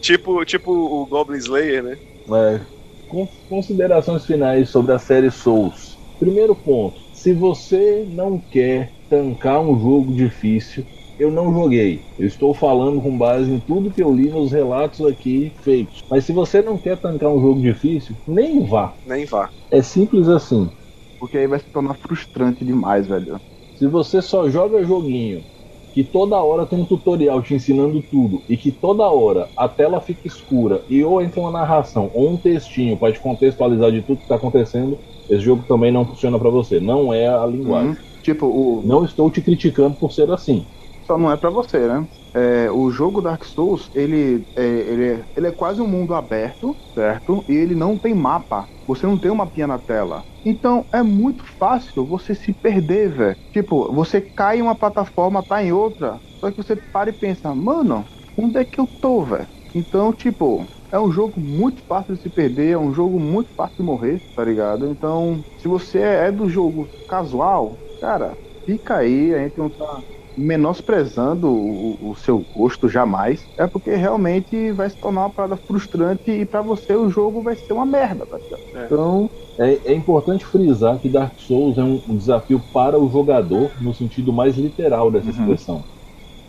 Tipo, 0.00 0.44
tipo 0.44 0.70
o 0.70 1.06
Goblin 1.06 1.38
Slayer, 1.38 1.82
né? 1.82 1.98
É, 2.28 2.64
con- 3.06 3.28
considerações 3.48 4.24
finais 4.26 4.70
sobre 4.70 4.92
a 4.92 4.98
série 4.98 5.30
Souls. 5.30 5.98
Primeiro 6.18 6.54
ponto: 6.54 7.00
se 7.12 7.32
você 7.34 8.04
não 8.06 8.40
quer 8.40 8.94
tancar 9.08 9.60
um 9.60 9.78
jogo 9.78 10.14
difícil, 10.14 10.86
eu 11.18 11.30
não 11.30 11.52
joguei. 11.52 12.06
Eu 12.18 12.26
estou 12.26 12.54
falando 12.54 13.00
com 13.02 13.16
base 13.18 13.50
em 13.50 13.60
tudo 13.60 13.90
que 13.92 14.02
eu 14.02 14.12
li 14.14 14.30
nos 14.30 14.52
relatos 14.52 15.04
aqui 15.06 15.52
feitos. 15.62 15.98
Mas 16.08 16.24
se 16.24 16.32
você 16.32 16.62
não 16.62 16.78
quer 16.78 17.00
tancar 17.00 17.30
um 17.30 17.40
jogo 17.40 17.60
difícil, 17.60 18.16
nem 18.26 18.64
vá. 18.66 18.96
Nem 19.04 19.24
vá. 19.26 19.52
É 19.70 19.82
simples 19.82 20.28
assim. 20.28 20.70
Porque 21.18 21.38
aí 21.38 21.46
vai 21.46 21.58
se 21.58 21.70
tornar 21.70 21.94
frustrante 21.94 22.64
demais, 22.64 23.06
velho. 23.06 23.40
Se 23.82 23.88
você 23.88 24.22
só 24.22 24.48
joga 24.48 24.84
joguinho 24.84 25.44
que 25.92 26.04
toda 26.04 26.40
hora 26.40 26.64
tem 26.64 26.78
um 26.78 26.86
tutorial 26.86 27.42
te 27.42 27.52
ensinando 27.52 28.00
tudo 28.00 28.44
e 28.48 28.56
que 28.56 28.70
toda 28.70 29.10
hora 29.10 29.50
a 29.56 29.68
tela 29.68 30.00
fica 30.00 30.24
escura 30.24 30.84
e 30.88 31.02
ou 31.02 31.20
entra 31.20 31.40
uma 31.40 31.50
narração 31.50 32.08
ou 32.14 32.30
um 32.30 32.36
textinho 32.36 32.96
para 32.96 33.12
te 33.12 33.18
contextualizar 33.18 33.90
de 33.90 34.02
tudo 34.02 34.18
que 34.18 34.22
está 34.22 34.36
acontecendo, 34.36 35.00
esse 35.28 35.42
jogo 35.42 35.64
também 35.66 35.90
não 35.90 36.06
funciona 36.06 36.38
para 36.38 36.48
você. 36.48 36.78
Não 36.78 37.12
é 37.12 37.26
a 37.26 37.44
linguagem. 37.44 37.90
Uhum. 37.90 37.96
Tipo, 38.22 38.46
o, 38.46 38.84
Não 38.86 39.04
estou 39.04 39.28
te 39.32 39.42
criticando 39.42 39.96
por 39.96 40.12
ser 40.12 40.30
assim. 40.30 40.68
Só 41.12 41.18
não 41.18 41.30
é 41.30 41.36
pra 41.36 41.50
você, 41.50 41.86
né? 41.86 42.06
É, 42.34 42.70
o 42.70 42.90
jogo 42.90 43.20
Dark 43.20 43.44
Souls, 43.44 43.90
ele 43.94 44.46
é, 44.56 44.62
ele, 44.64 45.04
é, 45.20 45.24
ele 45.36 45.46
é 45.48 45.52
quase 45.52 45.80
um 45.82 45.86
mundo 45.86 46.14
aberto, 46.14 46.78
certo? 46.94 47.44
E 47.48 47.52
ele 47.54 47.74
não 47.74 47.98
tem 47.98 48.14
mapa. 48.14 48.68
Você 48.86 49.06
não 49.06 49.18
tem 49.18 49.30
uma 49.30 49.44
mapinha 49.44 49.66
na 49.66 49.78
tela. 49.78 50.24
Então 50.44 50.86
é 50.92 51.02
muito 51.02 51.44
fácil 51.58 52.06
você 52.06 52.34
se 52.34 52.54
perder, 52.54 53.10
velho. 53.10 53.36
Tipo, 53.52 53.92
você 53.92 54.20
cai 54.34 54.58
em 54.58 54.62
uma 54.62 54.74
plataforma, 54.74 55.42
tá 55.42 55.62
em 55.62 55.72
outra. 55.72 56.20
Só 56.42 56.50
que 56.50 56.56
você 56.56 56.76
para 56.92 57.10
e 57.10 57.12
pensa, 57.12 57.54
mano, 57.54 58.06
onde 58.36 58.58
é 58.58 58.64
que 58.64 58.80
eu 58.80 58.88
tô, 59.00 59.22
velho? 59.22 59.48
Então, 59.74 60.12
tipo, 60.12 60.66
é 60.90 60.98
um 60.98 61.10
jogo 61.10 61.40
muito 61.40 61.82
fácil 61.86 62.14
de 62.14 62.20
se 62.20 62.30
perder, 62.30 62.72
é 62.72 62.78
um 62.78 62.92
jogo 62.92 63.18
muito 63.20 63.50
fácil 63.56 63.76
de 63.78 63.84
morrer, 63.84 64.22
tá 64.34 64.44
ligado? 64.44 64.86
Então, 64.90 65.42
se 65.56 65.68
você 65.68 65.98
é 66.00 66.32
do 66.32 66.48
jogo 66.48 66.90
casual, 67.06 67.78
cara, 68.00 68.36
fica 68.66 68.98
aí, 68.98 69.34
a 69.34 69.38
gente 69.38 69.56
não 69.56 69.70
tá 69.70 70.02
menosprezando 70.36 71.48
o, 71.52 72.10
o 72.10 72.14
seu 72.14 72.46
gosto 72.54 72.88
jamais. 72.88 73.48
É 73.58 73.66
porque 73.68 73.94
realmente 73.94 74.72
vai 74.72 74.90
se 74.90 74.96
tornar 74.98 75.22
uma 75.22 75.32
parada 75.32 75.56
frustrante 75.66 76.30
e 76.30 76.46
pra 76.46 76.62
você 76.62 76.94
o 76.96 77.08
jogo 77.08 77.42
vai 77.42 77.56
ser 77.56 77.72
uma 77.74 77.86
merda, 77.86 78.26
tá? 78.28 78.40
É. 78.74 78.92
Então, 78.92 79.30
É, 79.60 79.92
é 79.92 79.94
importante 79.94 80.44
frisar 80.46 81.00
que 81.00 81.10
Dark 81.10 81.38
Souls 81.38 81.78
é 81.78 81.84
um, 81.84 82.02
um 82.06 82.16
desafio 82.16 82.66
para 82.72 82.98
o 83.00 83.10
jogador 83.10 83.74
no 83.80 83.94
sentido 83.94 84.32
mais 84.32 84.56
literal 84.56 85.10
dessa 85.12 85.30
Uhum. 85.30 85.30
expressão. 85.30 85.86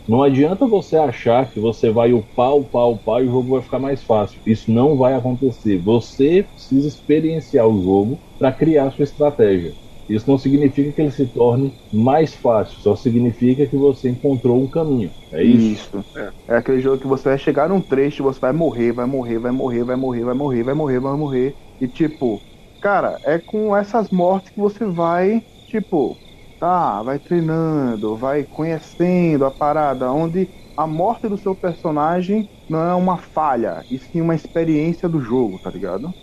Não 0.08 0.24
adianta 0.24 0.68
você 0.68 0.98
achar 0.98 1.52
que 1.52 1.60
você 1.60 1.92
vai 1.92 2.14
upar, 2.14 2.56
upar, 2.56 2.90
upar 2.90 3.24
e 3.24 3.28
o 3.28 3.32
jogo 3.32 3.52
vai 3.54 3.62
ficar 3.64 3.80
mais 3.80 4.04
fácil. 4.04 4.42
Isso 4.46 4.72
não 4.72 4.98
vai 4.98 5.16
acontecer. 5.16 5.82
Você 5.84 6.44
precisa 6.44 6.88
experienciar 6.90 7.68
o 7.68 7.82
jogo 7.84 8.24
para 8.40 8.54
criar 8.54 8.92
sua 8.92 9.04
estratégia. 9.06 9.78
Isso 10.10 10.30
não 10.30 10.38
significa 10.38 10.92
que 10.94 11.02
ele 11.02 11.12
se 11.12 11.28
torne 11.28 11.78
mais 11.92 12.36
fácil, 12.36 12.80
só 12.80 12.96
significa 12.96 13.68
que 13.68 13.78
você 13.78 14.10
encontrou 14.10 14.62
um 14.64 14.70
caminho. 14.70 15.14
É 15.32 15.44
isso. 15.44 15.82
Isso. 15.82 16.06
É. 16.48 16.56
aquele 16.56 16.80
jogo 16.80 17.00
que 17.02 17.08
você 17.08 17.30
vai 17.30 17.38
chegar 17.38 17.70
num 17.70 17.82
trecho, 17.82 18.24
você 18.24 18.40
vai 18.40 18.54
morrer, 18.54 18.92
vai 18.94 19.06
morrer, 19.06 19.40
vai 19.40 19.52
morrer, 19.52 19.84
vai 19.84 19.96
morrer, 19.96 20.24
vai 20.24 20.34
morrer, 20.36 20.64
vai 20.64 20.74
morrer, 20.76 21.00
vai 21.00 21.18
morrer. 21.18 21.58
E 21.80 21.88
tipo, 21.88 22.46
cara, 22.80 23.20
é 23.24 23.40
com 23.40 23.76
essas 23.76 24.10
mortes 24.10 24.52
que 24.52 24.60
você 24.60 24.86
vai, 24.86 25.44
tipo, 25.68 26.22
tá, 26.60 27.02
vai 27.04 27.20
treinando, 27.20 28.16
vai 28.16 28.46
conhecendo 28.46 29.46
a 29.46 29.52
parada, 29.52 30.12
onde 30.12 30.54
a 30.78 30.88
morte 30.88 31.28
do 31.28 31.38
seu 31.38 31.56
personagem 31.56 32.50
não 32.70 32.80
é 32.84 32.96
uma 32.96 33.18
falha, 33.18 33.86
e 33.90 34.00
sim 34.00 34.22
uma 34.22 34.36
experiência 34.36 35.10
do 35.10 35.20
jogo, 35.20 35.60
tá 35.60 35.70
ligado? 35.70 36.14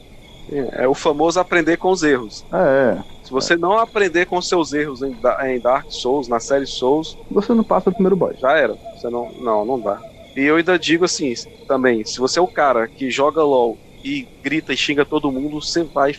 É 0.72 0.88
o 0.88 0.94
famoso 0.94 1.38
aprender 1.38 1.76
com 1.76 1.90
os 1.90 2.02
erros. 2.02 2.44
É, 2.52 3.04
Se 3.22 3.30
você 3.32 3.56
não 3.56 3.78
aprender 3.78 4.26
com 4.26 4.38
os 4.38 4.48
seus 4.48 4.72
erros 4.72 5.02
em, 5.02 5.16
em 5.46 5.60
Dark 5.60 5.86
Souls, 5.88 6.28
na 6.28 6.40
série 6.40 6.66
Souls, 6.66 7.18
você 7.30 7.54
não 7.54 7.64
passa 7.64 7.90
o 7.90 7.94
primeiro 7.94 8.16
boss. 8.16 8.38
já 8.38 8.52
era. 8.58 8.76
Você 8.94 9.10
não, 9.10 9.32
não, 9.34 9.64
não 9.66 9.80
dá. 9.82 10.02
E 10.36 10.42
eu 10.44 10.56
ainda 10.56 10.78
digo 10.78 11.04
assim, 11.04 11.32
também, 11.66 12.04
se 12.04 12.20
você 12.20 12.38
é 12.38 12.42
o 12.42 12.48
cara 12.48 12.88
que 12.88 13.10
joga 13.10 13.42
LOL 13.42 13.80
e 14.04 14.28
grita 14.42 14.72
e 14.72 14.76
xinga 14.76 15.06
todo 15.06 15.32
mundo, 15.32 15.60
você 15.62 15.84
vai 15.84 16.14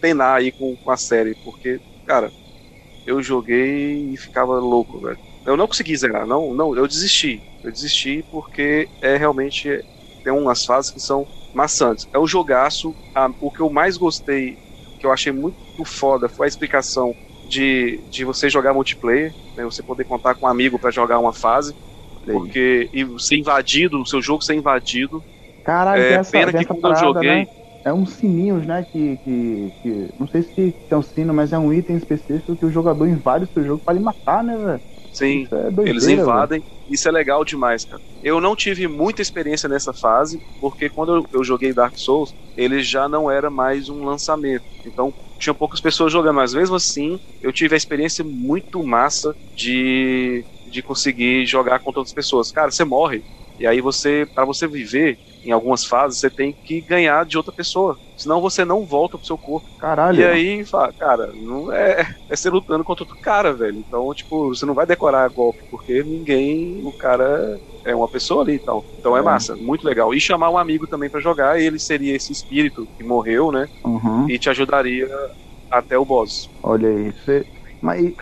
penar 0.00 0.38
aí 0.38 0.52
com, 0.52 0.76
com 0.78 0.90
a 0.90 0.96
série, 0.96 1.36
porque, 1.42 1.80
cara, 2.04 2.34
eu 3.04 3.22
joguei 3.22 4.12
e 4.12 4.16
ficava 4.18 4.58
louco, 4.58 5.00
velho. 5.00 5.18
Eu 5.44 5.56
não 5.56 5.66
consegui 5.66 5.96
zerar, 5.96 6.26
não, 6.26 6.54
não, 6.54 6.76
eu 6.76 6.86
desisti. 6.86 7.44
Eu 7.62 7.72
desisti 7.72 8.22
porque 8.30 8.90
é 9.00 9.16
realmente 9.16 9.84
tem 10.22 10.32
umas 10.32 10.64
fases 10.64 10.90
que 10.92 11.00
são 11.00 11.28
maçantes. 11.52 12.08
É 12.12 12.18
o 12.18 12.26
jogaço, 12.26 12.96
a- 13.14 13.30
o 13.40 13.50
que 13.50 13.62
eu 13.62 13.70
mais 13.70 13.96
gostei, 13.96 14.58
que 14.98 15.06
eu 15.06 15.12
achei 15.12 15.32
muito 15.32 15.58
foda, 15.86 16.28
foi 16.28 16.46
a 16.46 16.48
explicação 16.48 17.16
de, 17.44 18.04
de 18.06 18.24
você 18.24 18.48
jogar 18.50 18.74
multiplayer, 18.74 19.34
né, 19.56 19.64
você 19.64 19.82
poder 19.82 20.04
contar 20.04 20.34
com 20.34 20.46
um 20.46 20.48
amigo 20.48 20.78
pra 20.78 20.90
jogar 20.90 21.18
uma 21.18 21.32
fase, 21.32 21.76
porque 22.30 22.90
e 22.92 23.06
ser 23.20 23.38
invadido, 23.38 24.00
o 24.00 24.06
seu 24.06 24.20
jogo 24.22 24.42
ser 24.42 24.54
invadido. 24.54 25.24
Caralho, 25.64 26.02
É, 26.02 26.14
essa, 26.14 26.30
pena 26.30 26.52
que 26.52 26.64
quando 26.66 26.86
eu 26.86 26.90
parada, 26.92 27.04
joguei- 27.14 27.44
né? 27.44 27.46
É 27.84 27.92
uns 27.94 28.14
sininhos, 28.14 28.66
né? 28.66 28.84
Que, 28.84 29.18
que, 29.18 29.72
que- 29.82 30.08
Não 30.18 30.26
sei 30.26 30.42
se 30.42 30.76
é 30.90 30.96
um 30.96 31.02
sino, 31.02 31.32
mas 31.32 31.52
é 31.52 31.58
um 31.58 31.72
item 31.72 31.96
específico 31.96 32.56
que 32.56 32.66
o 32.66 32.70
jogador 32.70 33.06
invade 33.06 33.44
o 33.46 33.48
seu 33.48 33.64
jogo 33.64 33.82
pra 33.84 33.94
lhe 33.94 34.00
matar, 34.00 34.44
né, 34.44 34.56
velho? 34.56 34.82
Sim, 35.10 35.48
é 35.52 35.70
doideira, 35.70 35.90
eles 35.90 36.06
invadem. 36.06 36.64
Isso 36.88 37.08
é 37.08 37.12
legal 37.12 37.44
demais, 37.44 37.84
cara. 37.84 38.02
Eu 38.22 38.40
não 38.40 38.56
tive 38.56 38.86
muita 38.88 39.22
experiência 39.22 39.68
nessa 39.68 39.92
fase, 39.94 40.42
porque 40.60 40.90
quando 40.90 41.16
eu, 41.16 41.22
eu 41.32 41.44
joguei 41.44 41.72
Dark 41.72 41.94
Souls, 41.96 42.34
ele 42.56 42.82
já 42.82 43.08
não 43.08 43.30
era 43.30 43.50
mais 43.50 43.88
um 43.88 44.04
lançamento. 44.04 44.64
Então, 44.84 45.14
tinha 45.38 45.54
poucas 45.54 45.80
pessoas 45.80 46.12
jogando, 46.12 46.36
mas 46.36 46.52
mesmo 46.54 46.76
assim, 46.76 47.18
eu 47.40 47.52
tive 47.52 47.74
a 47.74 47.78
experiência 47.78 48.24
muito 48.24 48.84
massa 48.84 49.36
de, 49.52 50.46
de 50.64 50.82
conseguir 50.82 51.46
jogar 51.46 51.80
contra 51.80 52.00
outras 52.00 52.12
pessoas. 52.12 52.50
Cara, 52.50 52.70
você 52.70 52.84
morre. 52.84 53.24
E 53.58 53.66
aí 53.66 53.80
você, 53.80 54.26
para 54.34 54.44
você 54.44 54.66
viver 54.66 55.18
em 55.42 55.52
algumas 55.52 55.84
fases, 55.84 56.18
você 56.20 56.30
tem 56.30 56.56
que 56.62 56.82
ganhar 56.82 57.24
de 57.26 57.36
outra 57.36 57.52
pessoa. 57.52 57.98
Senão 58.16 58.40
você 58.40 58.64
não 58.64 58.84
volta 58.84 59.16
pro 59.18 59.26
seu 59.26 59.38
corpo. 59.38 59.68
Caralho. 59.78 60.20
E 60.20 60.24
aí, 60.24 60.66
fala, 60.66 60.92
cara, 60.92 61.32
não 61.34 61.72
é, 61.72 62.04
é 62.28 62.36
ser 62.36 62.50
lutando 62.50 62.84
contra 62.84 63.02
outro 63.04 63.16
cara, 63.20 63.54
velho. 63.56 63.78
Então, 63.78 64.12
tipo, 64.14 64.48
você 64.48 64.66
não 64.66 64.74
vai 64.74 64.86
decorar 64.86 65.28
golpe, 65.30 65.62
porque 65.70 66.02
ninguém, 66.04 66.84
o 66.84 66.92
cara 66.92 67.58
é 67.84 67.94
uma 67.94 68.08
pessoa 68.08 68.42
ali 68.42 68.54
e 68.54 68.60
tal. 68.60 68.86
Então 68.98 69.16
é, 69.16 69.20
É. 69.20 69.22
massa, 69.22 69.56
muito 69.56 69.84
legal. 69.86 70.12
E 70.14 70.20
chamar 70.20 70.50
um 70.50 70.58
amigo 70.58 70.86
também 70.86 71.08
pra 71.10 71.20
jogar, 71.20 71.58
ele 71.60 71.78
seria 71.78 72.14
esse 72.14 72.32
espírito 72.32 72.88
que 72.98 73.04
morreu, 73.04 73.50
né? 73.50 73.68
Uhum. 73.84 74.26
E 74.28 74.38
te 74.38 74.50
ajudaria 74.50 75.08
até 75.70 75.96
o 75.98 76.04
boss. 76.04 76.50
Olha 76.62 76.88
aí. 76.88 77.12
Você... 77.12 77.46
Mas 77.80 78.02
e- 78.04 78.14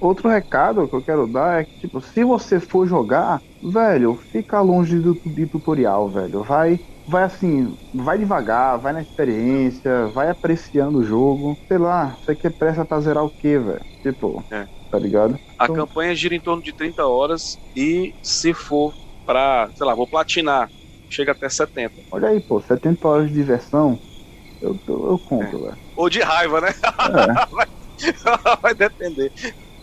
outro 0.00 0.28
recado 0.28 0.88
que 0.88 0.94
eu 0.96 1.02
quero 1.02 1.26
dar 1.26 1.60
é 1.60 1.64
que, 1.64 1.72
tipo, 1.78 2.00
se 2.00 2.24
você 2.24 2.60
for 2.60 2.86
jogar, 2.86 3.42
velho, 3.64 4.16
fica 4.30 4.60
longe 4.60 5.00
do, 5.00 5.20
de 5.24 5.46
tutorial, 5.46 6.10
velho. 6.10 6.42
Vai 6.42 6.78
vai 7.06 7.22
assim, 7.24 7.76
vai 7.92 8.16
devagar, 8.16 8.80
vai 8.80 8.92
na 8.94 9.02
experiência, 9.02 10.08
vai 10.08 10.30
apreciando 10.30 10.98
o 10.98 11.04
jogo. 11.04 11.58
Sei 11.68 11.76
lá, 11.78 12.16
você 12.22 12.34
quer 12.34 12.50
pressa 12.56 12.84
pra 12.84 13.00
zerar 13.00 13.24
o 13.24 13.30
quê, 13.30 13.58
velho? 13.58 13.84
Tipo, 14.02 14.42
É. 14.50 14.66
tá 14.90 14.98
ligado? 14.98 15.38
A 15.58 15.64
Então- 15.64 15.76
campanha 15.76 16.14
gira 16.14 16.34
em 16.34 16.40
torno 16.40 16.62
de 16.62 16.72
30 16.74 17.06
horas 17.06 17.58
e 17.76 18.14
se 18.22 18.54
for 18.54 18.94
pra, 19.26 19.70
sei 19.74 19.86
lá, 19.86 19.94
vou 19.94 20.08
platinar, 20.08 20.70
chega 21.10 21.32
até 21.32 21.48
70. 21.48 22.02
Olha 22.10 22.28
aí, 22.30 22.40
pô, 22.40 22.58
70 22.60 23.06
horas 23.06 23.28
de 23.28 23.34
diversão, 23.34 24.00
eu, 24.62 24.80
eu, 24.86 25.06
eu 25.10 25.18
compro, 25.18 25.64
velho. 25.64 25.78
Ou 25.96 26.08
de 26.08 26.20
raiva, 26.20 26.60
né? 26.60 26.68
Vai 28.62 28.74
depender. 28.74 29.32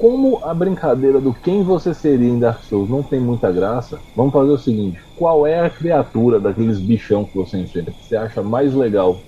Como 0.01 0.43
a 0.43 0.51
brincadeira 0.51 1.21
do 1.21 1.31
quem 1.31 1.61
você 1.61 1.93
seria 1.93 2.27
em 2.27 2.39
Dark 2.39 2.63
Souls 2.63 2.89
não 2.89 3.03
tem 3.03 3.19
muita 3.19 3.51
graça, 3.51 4.01
vamos 4.15 4.33
fazer 4.33 4.49
o 4.49 4.57
seguinte: 4.57 4.99
qual 5.13 5.45
é 5.45 5.59
a 5.59 5.69
criatura 5.69 6.39
daqueles 6.39 6.81
bichão 6.81 7.23
que 7.23 7.35
você 7.35 7.59
enfrenta 7.59 7.91
que 7.91 8.03
você 8.03 8.15
acha 8.15 8.41
mais 8.41 8.73
legal 8.73 9.21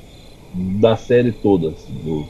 da 0.52 0.96
série 0.96 1.32
toda 1.32 1.70
assim, 1.70 1.94
do, 1.94 2.28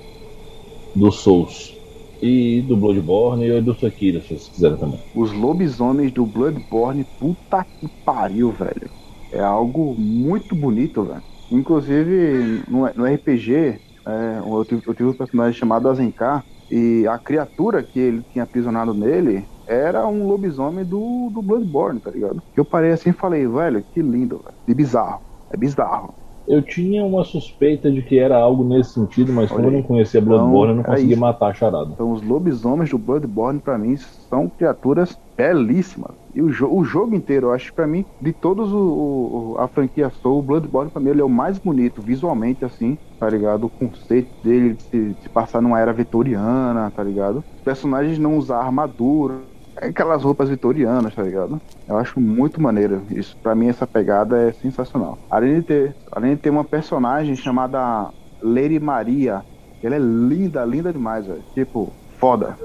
do 0.93 1.09
Souls? 1.09 1.81
E 2.21 2.61
do 2.63 2.75
Bloodborne 2.75 3.45
e 3.45 3.61
do 3.61 3.79
Sekiro, 3.79 4.21
se 4.21 4.27
vocês 4.27 4.49
quiserem 4.49 4.77
também. 4.77 4.99
Os 5.13 5.31
lobisomens 5.31 6.11
do 6.11 6.25
Bloodborne, 6.25 7.05
puta 7.17 7.65
que 7.79 7.87
pariu, 8.03 8.51
velho. 8.51 8.91
É 9.31 9.39
algo 9.39 9.95
muito 9.97 10.53
bonito, 10.53 11.05
velho. 11.05 11.23
Inclusive, 11.49 12.61
no, 12.69 12.79
no 12.93 13.05
RPG, 13.05 13.79
é, 14.05 14.39
eu, 14.39 14.65
tive, 14.65 14.81
eu 14.85 14.93
tive 14.93 15.09
um 15.09 15.13
personagem 15.13 15.57
chamado 15.57 15.87
Azencar, 15.87 16.45
e 16.69 17.05
a 17.07 17.19
criatura 17.19 17.83
que 17.83 17.99
ele 17.99 18.23
tinha 18.23 18.43
aprisionado 18.43 18.93
nele 18.93 19.47
era 19.67 20.07
um 20.07 20.25
lobisomem 20.27 20.85
do, 20.85 21.29
do 21.33 21.41
Bloodborne, 21.41 22.01
tá 22.01 22.11
ligado? 22.11 22.41
Que 22.53 22.59
eu 22.59 22.65
parei 22.65 22.91
assim 22.91 23.09
e 23.11 23.13
falei, 23.13 23.47
velho, 23.47 23.83
que 23.91 24.01
lindo, 24.01 24.37
velho. 24.43 24.55
E 24.67 24.73
bizarro. 24.73 25.21
É 25.53 25.57
bizarro. 25.57 26.13
Eu 26.47 26.61
tinha 26.65 27.03
uma 27.05 27.23
suspeita 27.25 27.91
de 27.91 28.01
que 28.01 28.17
era 28.17 28.37
algo 28.37 28.63
nesse 28.63 28.93
sentido, 28.93 29.33
mas 29.33 29.51
como 29.51 29.67
Olha 29.67 29.69
eu 29.69 29.71
não 29.71 29.81
aí. 29.81 29.83
conhecia 29.83 30.19
Bloodborne, 30.21 30.71
eu 30.73 30.75
não 30.77 30.83
Então, 30.83 30.93
é 30.93 30.99
consegui 31.03 31.15
matar 31.15 31.51
a 31.51 31.53
charada. 31.53 31.95
Então, 31.95 32.11
os 32.11 32.21
lobisomens 32.23 32.89
do 32.89 32.97
Bloodborne, 32.97 33.61
pra 33.61 33.77
mim, 33.77 33.95
são 33.97 34.49
criaturas 34.49 35.17
belíssimas. 35.37 36.15
E 36.33 36.41
o, 36.41 36.49
jo 36.49 36.67
o 36.73 36.83
jogo 36.83 37.15
inteiro, 37.15 37.47
eu 37.47 37.51
acho 37.53 37.67
que 37.67 37.75
pra 37.75 37.87
mim, 37.87 38.05
de 38.19 38.33
todos 38.33 38.71
o, 38.73 39.53
o- 39.53 39.57
a 39.59 39.67
franquia 39.67 40.09
Soul, 40.09 40.39
o 40.39 40.43
Bloodborne, 40.43 40.91
pra 40.91 41.01
mim, 41.01 41.09
ele 41.11 41.21
é 41.21 41.23
o 41.23 41.29
mais 41.29 41.59
bonito, 41.59 42.01
visualmente, 42.01 42.65
assim, 42.65 42.97
tá 43.19 43.29
ligado? 43.29 43.65
O 43.65 43.71
conceito 43.71 44.31
dele 44.43 44.73
de 44.75 44.83
se, 44.83 45.13
de 45.15 45.21
se 45.23 45.29
passar 45.29 45.61
numa 45.61 45.79
era 45.79 45.93
vitoriana, 45.93 46.91
tá 46.91 47.03
ligado? 47.03 47.39
Os 47.55 47.61
personagens 47.63 48.17
não 48.19 48.37
usar 48.37 48.59
armadura, 48.59 49.47
aquelas 49.75 50.23
roupas 50.23 50.49
vitorianas, 50.49 51.13
tá 51.15 51.23
ligado? 51.23 51.61
Eu 51.87 51.97
acho 51.97 52.19
muito 52.19 52.61
maneiro 52.61 53.05
isso. 53.09 53.35
Pra 53.41 53.55
mim, 53.55 53.67
essa 53.67 53.85
pegada 53.87 54.37
é 54.49 54.53
sensacional. 54.53 55.19
Além 55.29 55.55
de 55.55 55.63
ter, 55.63 55.97
além 56.11 56.35
de 56.35 56.41
ter 56.41 56.49
uma 56.49 56.63
personagem 56.63 57.35
chamada 57.35 58.11
Lady 58.41 58.79
Maria, 58.79 59.43
ela 59.81 59.95
é 59.95 59.99
linda, 59.99 60.63
linda 60.65 60.93
demais, 60.93 61.27
velho. 61.27 61.43
Tipo, 61.53 61.93
foda. 62.19 62.57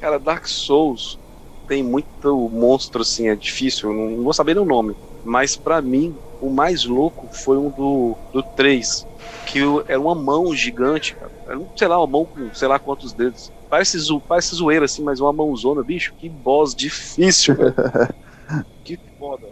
Cara, 0.00 0.18
Dark 0.18 0.46
Souls 0.46 1.18
tem 1.66 1.82
muito 1.82 2.50
monstro 2.50 3.02
assim, 3.02 3.28
é 3.28 3.36
difícil, 3.36 3.92
não, 3.92 4.22
vou 4.22 4.32
saber 4.32 4.58
o 4.58 4.64
nome. 4.64 4.96
Mas 5.24 5.56
pra 5.56 5.80
mim, 5.80 6.18
o 6.40 6.50
mais 6.50 6.84
louco 6.84 7.28
foi 7.32 7.56
um 7.56 7.70
do, 7.70 8.16
do 8.32 8.42
3, 8.42 9.06
que 9.46 9.60
era 9.86 10.00
uma 10.00 10.14
mão 10.14 10.54
gigante, 10.54 11.16
cara. 11.16 11.32
Era, 11.46 11.60
sei 11.76 11.88
lá, 11.88 11.98
uma 11.98 12.06
mão 12.06 12.26
com 12.26 12.52
sei 12.52 12.66
lá 12.68 12.78
quantos 12.78 13.14
dedos. 13.14 13.52
Parece, 13.72 13.98
zo, 13.98 14.20
parece 14.20 14.54
zoeira 14.54 14.84
assim, 14.84 15.02
mas 15.02 15.18
uma 15.18 15.32
mãozona, 15.32 15.82
bicho, 15.82 16.12
que 16.18 16.28
boss 16.28 16.74
difícil, 16.74 17.56
velho. 17.56 17.74
que 18.84 18.98
foda. 19.16 19.46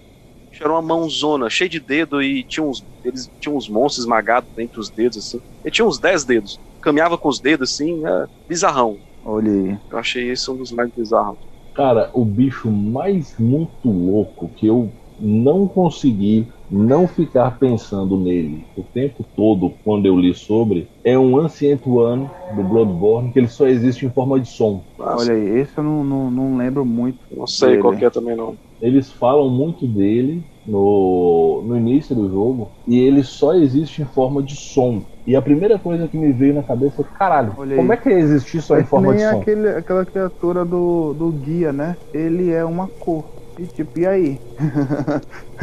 Bicho, 0.50 0.62
Era 0.62 0.74
uma 0.74 0.82
mãozona, 0.82 1.48
cheia 1.48 1.70
de 1.70 1.80
dedo 1.80 2.22
e 2.22 2.44
tinha 2.44 2.62
uns, 2.62 2.84
eles 3.02 3.30
tinham 3.40 3.56
uns 3.56 3.66
monstros 3.66 4.04
esmagados 4.04 4.50
entre 4.58 4.78
os 4.78 4.90
dedos, 4.90 5.16
assim. 5.16 5.40
Ele 5.64 5.72
tinha 5.72 5.86
uns 5.86 5.98
10 5.98 6.26
dedos. 6.26 6.60
Caminhava 6.82 7.16
com 7.16 7.28
os 7.28 7.40
dedos 7.40 7.70
assim, 7.72 8.06
é, 8.06 8.26
bizarrão. 8.46 9.00
Olha 9.24 9.50
aí. 9.50 9.80
Eu 9.90 9.96
achei 9.96 10.28
esse 10.30 10.50
um 10.50 10.56
dos 10.58 10.70
mais 10.70 10.90
bizarros. 10.94 11.38
Cara, 11.74 12.10
o 12.12 12.22
bicho 12.22 12.70
mais 12.70 13.38
muito 13.38 13.88
louco 13.90 14.52
que 14.52 14.66
eu 14.66 14.92
não 15.18 15.66
consegui 15.66 16.46
não 16.70 17.06
ficar 17.08 17.58
pensando 17.58 18.18
nele 18.22 18.68
o 18.76 18.84
tempo 18.84 19.28
todo 19.36 19.78
quando 19.84 20.06
eu 20.06 20.18
li 20.18 20.34
sobre 20.34 20.90
é 21.04 21.18
um 21.18 21.38
Ancient 21.38 21.86
One 21.86 22.30
do 22.56 22.62
Bloodborne 22.64 23.32
que 23.32 23.38
ele 23.40 23.48
só 23.48 23.66
existe 23.66 24.06
em 24.06 24.10
forma 24.10 24.40
de 24.40 24.48
som. 24.48 24.86
Olha 25.12 25.34
aí, 25.34 25.58
esse 25.60 25.76
eu 25.78 25.84
não, 25.84 26.04
não, 26.04 26.30
não 26.30 26.56
lembro 26.56 26.84
muito. 26.84 27.26
Não 27.36 27.46
sei 27.46 27.76
dele. 27.76 27.78
qual 27.78 27.94
que 27.94 28.04
é 28.04 28.10
também 28.10 28.36
não. 28.36 28.58
Eles 28.80 29.12
falam 29.12 29.50
muito 29.50 29.86
dele 29.86 30.46
no, 30.64 31.64
no 31.66 31.76
início 31.76 32.14
do 32.14 32.28
jogo 32.30 32.72
e 32.86 32.98
ele 32.98 33.22
só 33.22 33.54
existe 33.54 34.02
em 34.02 34.06
forma 34.06 34.42
de 34.42 34.56
som. 34.56 35.06
E 35.26 35.36
a 35.36 35.42
primeira 35.42 35.78
coisa 35.78 36.08
que 36.08 36.16
me 36.18 36.32
veio 36.32 36.54
na 36.54 36.62
cabeça 36.62 36.96
foi: 36.96 37.04
caralho, 37.12 37.56
Olha 37.56 37.76
aí. 37.76 37.82
como 37.82 37.92
é 37.92 37.96
que 37.96 38.08
existir 38.08 38.62
só 38.62 38.78
É 38.78 38.82
em 38.82 38.84
que 38.84 38.86
forma 38.86 39.14
de 39.14 39.20
nem 39.20 39.24
som? 39.24 39.44
aquele, 39.44 39.68
aquela 39.70 40.06
criatura 40.06 40.64
do, 40.64 41.14
do 41.14 41.32
guia, 41.32 41.72
né? 41.72 41.98
Ele 42.12 42.50
é 42.50 42.64
uma 42.64 42.88
cor. 42.98 43.34
E 43.60 43.66
tipo, 43.68 43.98
e 44.00 44.06
aí? 44.06 44.42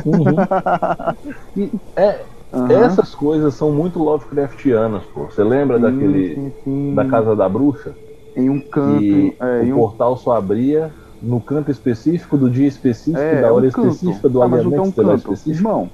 Uhum. 0.04 0.48
E 1.56 1.72
é, 1.98 2.28
Aham. 2.52 2.86
Essas 2.86 3.16
coisas 3.16 3.56
são 3.56 3.72
muito 3.74 4.00
Lovecraftianas, 4.00 5.06
pô. 5.08 5.26
Você 5.30 5.44
lembra 5.44 5.80
Sim, 5.80 5.80
daquele 5.80 6.28
sim, 6.34 6.52
sim. 6.64 6.74
da 6.92 7.06
casa 7.06 7.36
da 7.36 7.50
bruxa? 7.50 7.98
Em 8.36 8.50
um 8.50 8.62
canto. 8.70 9.16
E 9.16 9.38
é, 9.42 9.64
o 9.64 9.68
em 9.68 9.74
um, 9.74 9.84
portal 9.84 10.18
só 10.18 10.34
abria 10.34 10.96
no 11.22 11.42
canto 11.44 11.72
específico 11.72 12.38
do 12.38 12.50
dia 12.52 12.68
específico, 12.68 13.38
é, 13.38 13.40
da 13.40 13.50
é 13.50 13.52
um 13.52 13.64
hora 13.64 13.68
canto. 13.68 14.08
específica 14.08 14.30
do 14.30 14.42
Ah, 14.42 14.48
é 14.48 14.52
alinhamento 14.52 14.82
um 14.82 14.92
estelar 14.92 15.16
específico. 15.18 15.48
Irmão, 15.50 15.92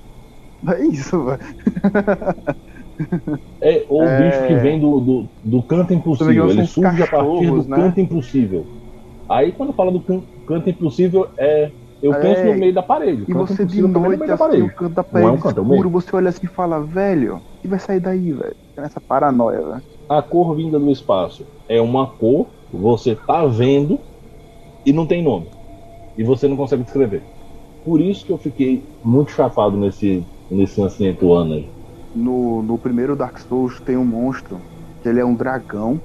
é 0.70 0.86
isso, 0.88 1.26
velho. 1.26 1.40
É 3.62 3.86
o 3.90 4.10
É. 4.10 4.10
bicho 4.10 4.44
que 4.46 4.56
vem 4.56 4.80
do, 4.80 5.00
do, 5.00 5.30
do 5.42 5.64
canto 5.64 5.94
impossível. 5.94 6.50
Ele 6.50 6.64
surge 6.64 7.02
a 7.02 7.08
partir 7.08 7.52
do 7.52 7.64
né? 7.68 7.68
canto 7.70 8.00
impossível. 8.00 8.70
Aí 9.30 9.52
quando 9.54 9.74
fala 9.74 9.92
do 9.92 10.04
can- 10.04 10.26
canto 10.48 10.70
impossível, 10.70 11.28
é. 11.40 11.74
Eu 12.04 12.14
É, 12.14 12.20
penso 12.20 12.46
no 12.46 12.54
meio 12.54 12.74
da 12.74 12.84
parede. 12.84 13.24
E 13.28 13.34
você 13.34 13.66
de 13.66 13.82
no 13.82 13.88
noite, 13.90 14.26
da 14.28 14.36
assim, 14.36 14.38
parede. 14.38 14.68
o 14.68 14.72
canto 14.72 14.96
da 14.96 15.04
Não 15.12 15.28
é 15.28 15.32
parede 15.32 15.32
um 15.32 15.40
canto, 15.40 15.62
é 15.62 15.64
escuro, 15.64 15.90
você 15.90 16.16
olha 16.16 16.30
assim 16.30 16.46
e 16.46 16.50
fala, 16.50 16.86
velho, 16.86 17.38
o 17.38 17.44
que 17.62 17.68
vai 17.70 17.80
sair 17.80 18.00
daí, 18.02 18.34
velho? 18.34 18.56
Fica 18.70 18.82
Nessa 18.84 19.02
paranoia, 19.02 19.62
velho. 19.62 19.84
A 20.08 20.22
cor 20.22 20.56
vinda 20.56 20.80
do 20.80 20.90
espaço 20.90 21.46
é 21.68 21.82
uma 21.82 22.08
cor, 22.16 22.54
você 22.72 23.16
tá 23.18 23.46
vendo 23.46 24.00
e 24.86 24.94
não 24.94 25.08
tem 25.08 25.24
nome. 25.24 25.52
E 26.18 26.24
você 26.24 26.48
não 26.48 26.58
consegue 26.58 26.84
descrever. 26.84 27.30
Por 27.84 28.02
isso 28.02 28.26
que 28.26 28.32
eu 28.34 28.40
fiquei 28.40 28.90
muito 29.04 29.32
chapado 29.32 29.78
nesse, 29.78 30.28
nesse 30.50 30.82
Ancient 30.82 31.22
One 31.24 31.54
aí. 31.54 31.74
No, 32.14 32.62
no 32.62 32.78
primeiro 32.80 33.16
Dark 33.16 33.40
Souls 33.40 33.82
tem 33.82 33.98
um 33.98 34.06
monstro 34.06 34.64
que 35.02 35.10
ele 35.10 35.20
é 35.20 35.26
um 35.26 35.36
dragão 35.36 36.02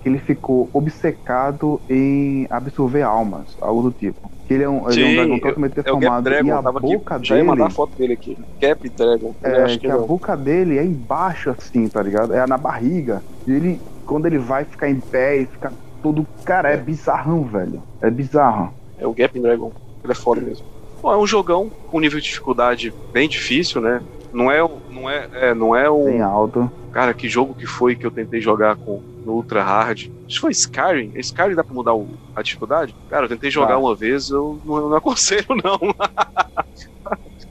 que 0.00 0.08
ele 0.08 0.20
ficou 0.20 0.70
obcecado 0.74 1.82
em 1.88 2.46
absorver 2.50 3.02
almas, 3.02 3.56
algo 3.62 3.82
do 3.84 3.92
tipo. 3.94 4.31
Que 4.52 4.56
ele 4.56 4.64
é 4.64 4.68
um, 4.68 4.90
ele 4.90 5.02
é 5.02 5.06
um 5.06 5.14
Sim, 5.14 5.14
dragão 5.14 5.38
totalmente 5.38 5.74
É 5.84 5.92
o 5.92 5.96
deformado 5.96 6.28
e 6.38 6.50
Dragon, 6.50 6.52
a 6.52 6.62
tava 6.62 6.78
aqui. 6.80 6.92
boca 6.92 7.18
Já 7.22 7.36
ia 7.36 7.44
mandar 7.44 7.66
a 7.66 7.70
dele 7.70 7.74
foto 7.74 7.96
dele 7.96 8.12
aqui. 8.12 8.36
Gap 8.60 8.88
Dragon. 8.90 9.34
É 9.42 9.62
acho 9.62 9.78
que 9.78 9.86
que 9.86 9.90
a 9.90 9.98
boca 9.98 10.36
dele 10.36 10.78
é 10.78 10.84
embaixo 10.84 11.50
assim, 11.50 11.88
tá 11.88 12.02
ligado? 12.02 12.32
É 12.34 12.46
na 12.46 12.58
barriga. 12.58 13.24
E 13.46 13.52
ele 13.52 13.82
quando 14.04 14.26
ele 14.26 14.38
vai 14.38 14.64
ficar 14.64 14.90
em 14.90 15.00
pé 15.00 15.36
e 15.38 15.46
fica 15.46 15.72
todo, 16.02 16.26
cara, 16.44 16.70
é 16.70 16.76
bizarrão, 16.76 17.44
velho. 17.44 17.82
É 18.00 18.10
bizarro. 18.10 18.74
É 18.96 19.06
o 19.06 19.14
Gap 19.14 19.38
Dragon. 19.40 19.72
Ele 20.04 20.12
é 20.12 20.16
foda 20.16 20.40
mesmo. 20.40 20.66
Bom, 21.00 21.12
é 21.12 21.16
um 21.16 21.26
jogão 21.26 21.72
com 21.86 22.00
nível 22.00 22.18
de 22.20 22.26
dificuldade 22.26 22.94
bem 23.12 23.28
difícil, 23.28 23.80
né? 23.80 24.04
Não 24.32 24.50
é, 24.50 24.62
o- 24.62 24.82
não 24.88 25.08
é, 25.08 25.28
é, 25.32 25.54
não 25.54 25.74
é 25.74 25.90
um. 25.90 26.04
Bem 26.04 26.20
alto. 26.20 26.72
Cara, 26.90 27.14
que 27.14 27.28
jogo 27.28 27.54
que 27.54 27.66
foi 27.66 27.96
que 27.96 28.06
eu 28.06 28.10
tentei 28.10 28.40
jogar 28.40 28.76
com 28.76 29.02
no 29.24 29.34
Ultra 29.34 29.62
Hard? 29.62 29.98
Acho 30.28 30.36
que 30.36 30.40
foi 30.40 30.50
Skyrim. 30.52 31.12
Skyrim 31.16 31.54
dá 31.54 31.64
pra 31.64 31.74
mudar 31.74 31.94
o- 31.94 32.20
a 32.34 32.42
dificuldade? 32.42 32.96
Cara, 33.08 33.26
eu 33.26 33.28
tentei 33.28 33.50
jogar 33.50 33.78
uma 33.78 33.96
vez, 33.96 34.30
eu 34.30 34.60
não, 34.64 34.76
eu 34.78 34.88
não 34.90 34.96
aconselho, 34.98 35.46
não. 35.62 35.78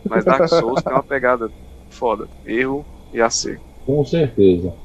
Mas 0.08 0.26
Dark 0.26 0.48
Souls 0.48 0.84
tem 0.84 0.96
uma 0.96 1.04
pegada 1.04 1.52
foda. 1.90 2.30
Erro 2.44 2.88
e 3.12 3.22
AC. 3.22 3.60
Com 3.86 4.04
certeza. 4.06 4.76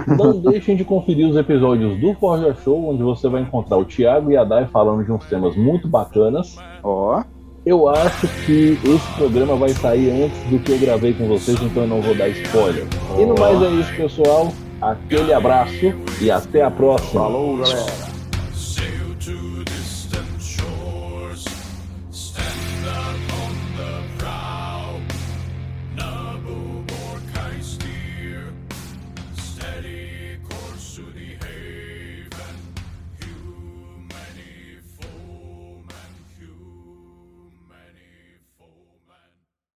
não 0.07 0.39
deixem 0.39 0.76
de 0.76 0.85
conferir 0.85 1.27
os 1.27 1.35
episódios 1.35 1.99
do 1.99 2.14
Forja 2.14 2.56
Show, 2.64 2.89
onde 2.91 3.03
você 3.03 3.27
vai 3.27 3.41
encontrar 3.41 3.77
o 3.77 3.85
Thiago 3.85 4.31
e 4.31 4.38
a 4.38 4.43
Dai 4.43 4.65
falando 4.68 5.03
de 5.03 5.11
uns 5.11 5.26
temas 5.26 5.56
muito 5.56 5.88
bacanas. 5.88 6.56
Ó, 6.84 7.23
Eu 7.65 7.88
acho 7.89 8.27
que 8.45 8.80
esse 8.84 9.14
programa 9.18 9.56
vai 9.56 9.69
sair 9.69 10.23
antes 10.23 10.41
do 10.49 10.57
que 10.60 10.72
eu 10.72 10.80
gravei 10.80 11.14
com 11.14 11.27
vocês, 11.27 11.61
então 11.61 11.84
eu 11.84 11.89
não 11.89 12.02
vou 12.02 12.15
dar 12.15 12.27
spoiler. 12.30 12.85
E 13.19 13.26
no 13.26 13.35
mais 13.39 13.61
é 13.61 13.69
isso, 13.69 13.95
pessoal. 13.95 14.52
Aquele 14.81 15.33
abraço 15.33 15.93
e 16.19 16.31
até 16.31 16.63
a 16.63 16.71
próxima. 16.71 17.21
falou, 17.21 17.57
galera. 17.57 18.10